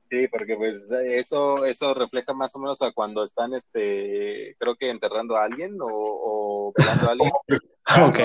Sí, 0.09 0.27
porque 0.27 0.55
pues 0.55 0.91
eso, 0.91 1.63
eso 1.65 1.93
refleja 1.93 2.33
más 2.33 2.55
o 2.55 2.59
menos 2.59 2.81
a 2.81 2.91
cuando 2.91 3.23
están, 3.23 3.53
este, 3.53 4.55
creo 4.57 4.75
que 4.75 4.89
enterrando 4.89 5.37
a 5.37 5.43
alguien 5.43 5.77
o, 5.79 5.87
o 5.87 6.73
velando 6.75 7.07
a 7.07 7.11
alguien. 7.11 7.31
Ok. 8.03 8.19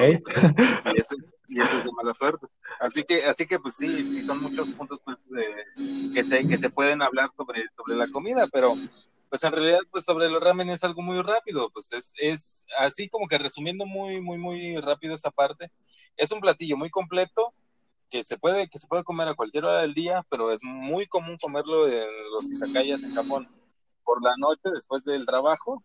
Y 0.94 1.00
eso, 1.00 1.14
y 1.48 1.58
eso 1.58 1.78
es 1.78 1.84
de 1.84 1.92
mala 1.92 2.12
suerte. 2.12 2.46
Así 2.80 3.02
que, 3.02 3.24
así 3.24 3.46
que 3.46 3.58
pues 3.58 3.76
sí, 3.76 3.88
sí 3.88 4.20
son 4.20 4.42
muchos 4.42 4.74
puntos 4.74 5.00
pues, 5.02 5.26
de, 5.30 5.42
que 6.14 6.22
se, 6.22 6.46
que 6.46 6.58
se 6.58 6.68
pueden 6.68 7.00
hablar 7.00 7.30
sobre, 7.34 7.64
sobre 7.74 7.98
la 7.98 8.06
comida, 8.12 8.44
pero 8.52 8.68
pues 9.30 9.42
en 9.42 9.52
realidad 9.52 9.80
pues 9.90 10.04
sobre 10.04 10.26
el 10.26 10.38
ramen 10.38 10.68
es 10.68 10.84
algo 10.84 11.00
muy 11.00 11.22
rápido, 11.22 11.70
pues 11.70 11.92
es, 11.92 12.12
es 12.18 12.66
así 12.78 13.08
como 13.08 13.26
que 13.26 13.38
resumiendo 13.38 13.86
muy, 13.86 14.20
muy, 14.20 14.36
muy 14.36 14.76
rápido 14.82 15.14
esa 15.14 15.30
parte, 15.30 15.70
es 16.16 16.30
un 16.30 16.40
platillo 16.40 16.76
muy 16.76 16.90
completo 16.90 17.54
que 18.14 18.22
se 18.22 18.38
puede, 18.38 18.68
que 18.68 18.78
se 18.78 18.86
puede 18.86 19.02
comer 19.02 19.26
a 19.26 19.34
cualquier 19.34 19.64
hora 19.64 19.80
del 19.80 19.92
día, 19.92 20.24
pero 20.30 20.52
es 20.52 20.60
muy 20.62 21.04
común 21.06 21.36
comerlo 21.36 21.88
en 21.88 22.06
los 22.30 22.48
izakayas 22.48 23.02
en 23.02 23.10
Japón 23.10 23.48
por 24.04 24.22
la 24.22 24.36
noche 24.38 24.70
después 24.72 25.04
del 25.04 25.26
trabajo 25.26 25.82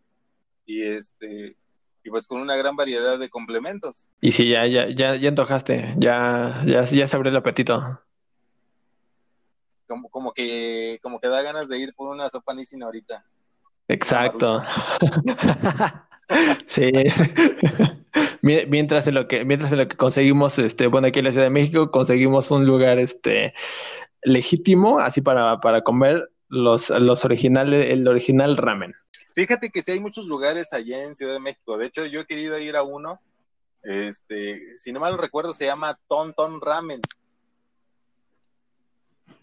y 0.64 0.84
este 0.84 1.58
y 2.04 2.10
pues 2.12 2.28
con 2.28 2.40
una 2.40 2.56
gran 2.56 2.76
variedad 2.76 3.18
de 3.18 3.30
complementos. 3.30 4.10
Y 4.22 4.32
sí, 4.32 4.48
ya, 4.48 4.68
ya, 4.68 4.90
ya, 4.96 5.16
ya 5.16 5.30
antojaste, 5.30 5.96
ya, 5.98 6.62
ya, 6.68 6.84
ya 6.84 7.08
se 7.08 7.16
abrió 7.16 7.32
el 7.32 7.38
apetito. 7.38 8.00
Como, 9.88 10.10
como 10.10 10.32
que, 10.32 11.00
como 11.02 11.20
que 11.20 11.30
da 11.30 11.42
ganas 11.42 11.68
de 11.68 11.80
ir 11.80 11.96
por 11.96 12.10
una 12.10 12.30
sopa 12.30 12.54
Nissin 12.54 12.84
ahorita. 12.84 13.26
Exacto. 13.88 14.62
sí. 16.68 16.92
Mientras 18.42 19.08
en 19.08 19.16
lo 19.16 19.28
que, 19.28 19.46
mientras 19.46 19.72
en 19.72 19.80
lo 19.80 19.88
que 19.88 19.98
conseguimos, 19.98 20.58
este, 20.60 20.88
bueno, 20.88 21.08
aquí 21.08 21.20
en 21.20 21.26
la 21.26 21.32
Ciudad 21.32 21.46
de 21.46 21.52
México 21.52 21.92
conseguimos 21.92 22.52
un 22.52 22.66
lugar, 22.66 23.00
este, 23.00 23.54
legítimo, 24.24 25.00
así 25.00 25.22
para, 25.22 25.60
para 25.60 25.82
comer 25.82 26.30
los, 26.50 26.90
los 26.90 27.26
originales, 27.26 27.90
el 27.92 28.08
original 28.08 28.58
ramen. 28.58 28.94
Fíjate 29.36 29.70
que 29.70 29.82
sí 29.82 29.92
hay 29.92 30.00
muchos 30.00 30.26
lugares 30.26 30.74
allá 30.74 31.04
en 31.04 31.16
Ciudad 31.16 31.34
de 31.34 31.40
México. 31.40 31.78
De 31.78 31.86
hecho, 31.86 32.06
yo 32.06 32.22
he 32.22 32.26
querido 32.26 32.58
ir 32.60 32.76
a 32.76 32.84
uno. 32.84 33.22
Este, 33.84 34.76
si 34.76 34.92
no 34.92 35.00
mal 35.00 35.18
recuerdo, 35.18 35.54
se 35.54 35.66
llama 35.66 35.98
Ton 36.10 36.34
Ton 36.34 36.60
Ramen. 36.60 37.00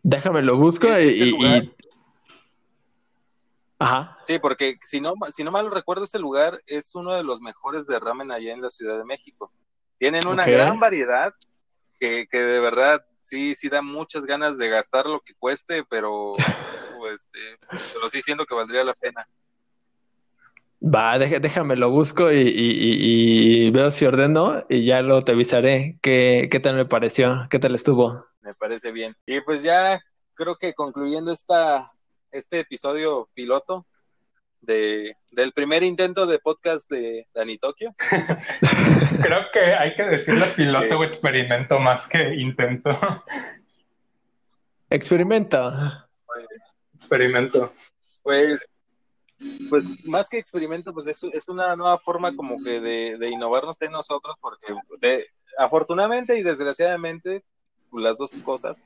Déjame 0.02 0.42
lo 0.42 0.56
busco 0.58 0.86
y, 0.98 1.30
lugar- 1.30 1.62
y- 1.64 1.72
Ajá. 3.78 4.16
Sí, 4.24 4.38
porque 4.38 4.76
si 4.82 5.00
no, 5.00 5.14
si 5.30 5.44
no 5.44 5.50
mal 5.50 5.70
recuerdo, 5.70 6.04
ese 6.04 6.18
lugar 6.18 6.60
es 6.66 6.94
uno 6.94 7.14
de 7.14 7.22
los 7.22 7.40
mejores 7.40 7.86
de 7.86 7.98
ramen 8.00 8.32
allá 8.32 8.52
en 8.52 8.62
la 8.62 8.70
Ciudad 8.70 8.98
de 8.98 9.04
México. 9.04 9.52
Tienen 9.98 10.26
una 10.26 10.48
gran 10.48 10.78
variedad 10.80 11.32
que, 12.00 12.26
que 12.30 12.38
de 12.38 12.60
verdad 12.60 13.04
sí, 13.20 13.54
sí 13.54 13.68
da 13.68 13.82
muchas 13.82 14.26
ganas 14.26 14.58
de 14.58 14.68
gastar 14.68 15.06
lo 15.06 15.20
que 15.20 15.34
cueste, 15.38 15.84
pero, 15.84 16.34
este, 17.12 17.38
pero 17.92 18.08
sí 18.08 18.22
siento 18.22 18.46
que 18.46 18.54
valdría 18.54 18.84
la 18.84 18.94
pena. 18.94 19.26
Va, 20.80 21.18
deja- 21.18 21.40
déjame 21.40 21.74
lo 21.76 21.90
busco 21.90 22.30
y, 22.30 22.36
y- 22.38 23.66
y- 23.66 23.70
veo 23.70 23.90
si 23.90 24.04
ordeno 24.06 24.64
y 24.68 24.84
ya 24.84 25.00
luego 25.02 25.24
te 25.24 25.32
avisaré 25.32 25.98
qué, 26.02 26.48
qué 26.50 26.60
tal 26.60 26.76
me 26.76 26.84
pareció, 26.86 27.46
qué 27.50 27.58
tal 27.58 27.74
estuvo. 27.74 28.26
Me 28.42 28.54
parece 28.54 28.92
bien. 28.92 29.16
Y 29.26 29.40
pues 29.40 29.62
ya 29.62 29.98
creo 30.34 30.56
que 30.56 30.74
concluyendo 30.74 31.32
esta, 31.32 31.90
este 32.36 32.60
episodio 32.60 33.28
piloto 33.34 33.86
de, 34.60 35.16
del 35.30 35.52
primer 35.52 35.82
intento 35.82 36.26
de 36.26 36.38
podcast 36.38 36.90
de 36.90 37.28
Dani 37.34 37.58
Tokio. 37.58 37.94
Creo 39.22 39.50
que 39.52 39.60
hay 39.60 39.94
que 39.94 40.02
decirle 40.04 40.46
piloto 40.56 40.86
Sí. 40.88 40.94
o 40.94 41.04
experimento 41.04 41.78
más 41.78 42.06
que 42.06 42.34
intento. 42.34 42.90
Experimenta. 44.90 46.08
experimento. 46.94 47.72
Pues, 48.22 48.68
pues 49.70 50.08
más 50.08 50.28
que 50.28 50.38
experimento, 50.38 50.92
pues 50.92 51.06
es, 51.06 51.22
es 51.32 51.48
una 51.48 51.76
nueva 51.76 51.98
forma 51.98 52.30
como 52.34 52.56
que 52.56 52.80
de, 52.80 53.18
de 53.18 53.28
innovarnos 53.30 53.80
en 53.82 53.92
nosotros, 53.92 54.36
porque 54.40 54.74
de- 55.00 55.26
afortunadamente 55.58 56.36
y 56.38 56.42
desgraciadamente, 56.42 57.44
las 57.92 58.18
dos 58.18 58.42
cosas, 58.42 58.84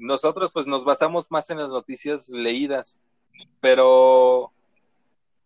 nosotros 0.00 0.50
pues 0.52 0.66
nos 0.66 0.84
basamos 0.84 1.30
más 1.30 1.50
en 1.50 1.58
las 1.58 1.70
noticias 1.70 2.28
leídas, 2.28 3.00
pero 3.60 4.52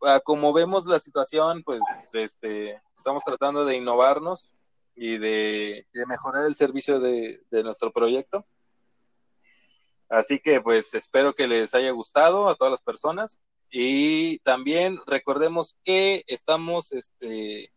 ah, 0.03 0.21
como 0.25 0.53
vemos 0.53 0.87
la 0.87 0.99
situación, 0.99 1.63
pues 1.63 1.81
este, 2.13 2.81
estamos 2.97 3.25
tratando 3.25 3.65
de 3.65 3.77
innovarnos 3.77 4.55
y 4.97 5.19
de, 5.19 5.87
mejorar 6.07 6.45
el 6.47 6.55
servicio 6.55 7.01
de, 7.01 7.43
de 7.51 7.63
nuestro 7.63 7.93
proyecto. 7.93 8.47
Así 10.09 10.39
que 10.39 10.61
pues 10.61 10.95
espero 10.95 11.35
que 11.35 11.49
les 11.49 11.75
haya 11.75 11.91
gustado 11.91 12.49
a 12.49 12.55
todas 12.55 12.71
las 12.71 12.83
personas 12.83 13.41
y 13.71 14.39
también 14.41 14.99
recordemos 15.07 15.77
que 15.83 16.23
estamos 16.29 16.93
este, 16.93 17.73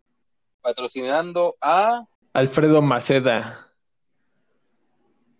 patrocinando 0.61 1.55
a 1.59 2.05
Alfredo 2.33 2.83
Maceda. 2.83 3.66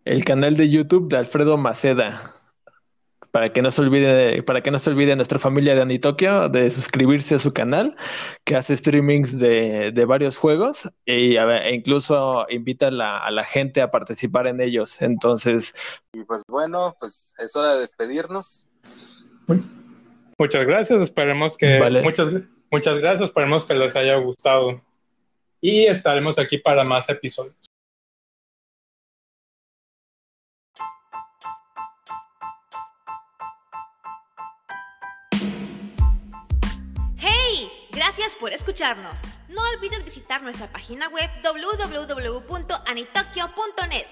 El 0.08 0.24
canal 0.24 0.56
de 0.56 0.70
YouTube 0.70 1.10
de 1.10 1.18
Alfredo 1.18 1.58
Maceda. 1.58 2.34
Para 3.32 3.52
que 3.52 3.62
no 3.62 3.72
se 3.72 3.82
olvide, 3.82 4.42
para 4.44 4.64
que 4.64 4.72
no 4.72 4.80
se 4.80 4.90
olvide 4.90 5.18
nuestra 5.18 5.38
familia 5.38 5.76
de 5.76 5.82
Anitokio 5.82 6.48
de 6.48 6.70
suscribirse 6.70 7.36
a 7.36 7.40
su 7.40 7.52
canal, 7.52 7.98
que 8.46 8.56
hace 8.56 8.78
streamings 8.78 9.38
de, 9.38 9.92
de 9.92 10.06
varios 10.06 10.38
juegos 10.38 10.90
y 11.06 11.36
e 11.36 11.76
incluso 11.76 12.46
invita 12.50 12.88
a 12.88 12.92
la, 12.92 13.18
a 13.18 13.30
la 13.32 13.44
gente 13.44 13.82
a 13.82 13.92
participar 13.92 14.48
en 14.48 14.62
ellos. 14.62 15.02
Entonces, 15.02 15.76
y 16.14 16.24
pues 16.24 16.42
bueno, 16.48 16.96
pues 16.98 17.36
es 17.38 17.54
hora 17.58 17.74
de 17.74 17.82
despedirnos. 17.82 18.66
Muchas 20.38 20.66
gracias, 20.66 21.02
esperemos 21.02 21.58
que 21.58 21.80
Vale. 21.80 22.02
muchas, 22.02 22.30
muchas 22.72 22.98
gracias, 22.98 23.28
esperemos 23.28 23.66
que 23.66 23.74
les 23.74 23.96
haya 23.98 24.16
gustado. 24.16 24.82
Y 25.60 25.86
estaremos 25.86 26.40
aquí 26.40 26.60
para 26.60 26.86
más 26.86 27.10
episodios. 27.10 27.67
Por 38.40 38.54
escucharnos. 38.54 39.20
No 39.50 39.62
olvides 39.74 40.04
visitar 40.04 40.42
nuestra 40.42 40.68
página 40.68 41.10
web 41.10 41.30
www.anitokyo.net 41.44 44.08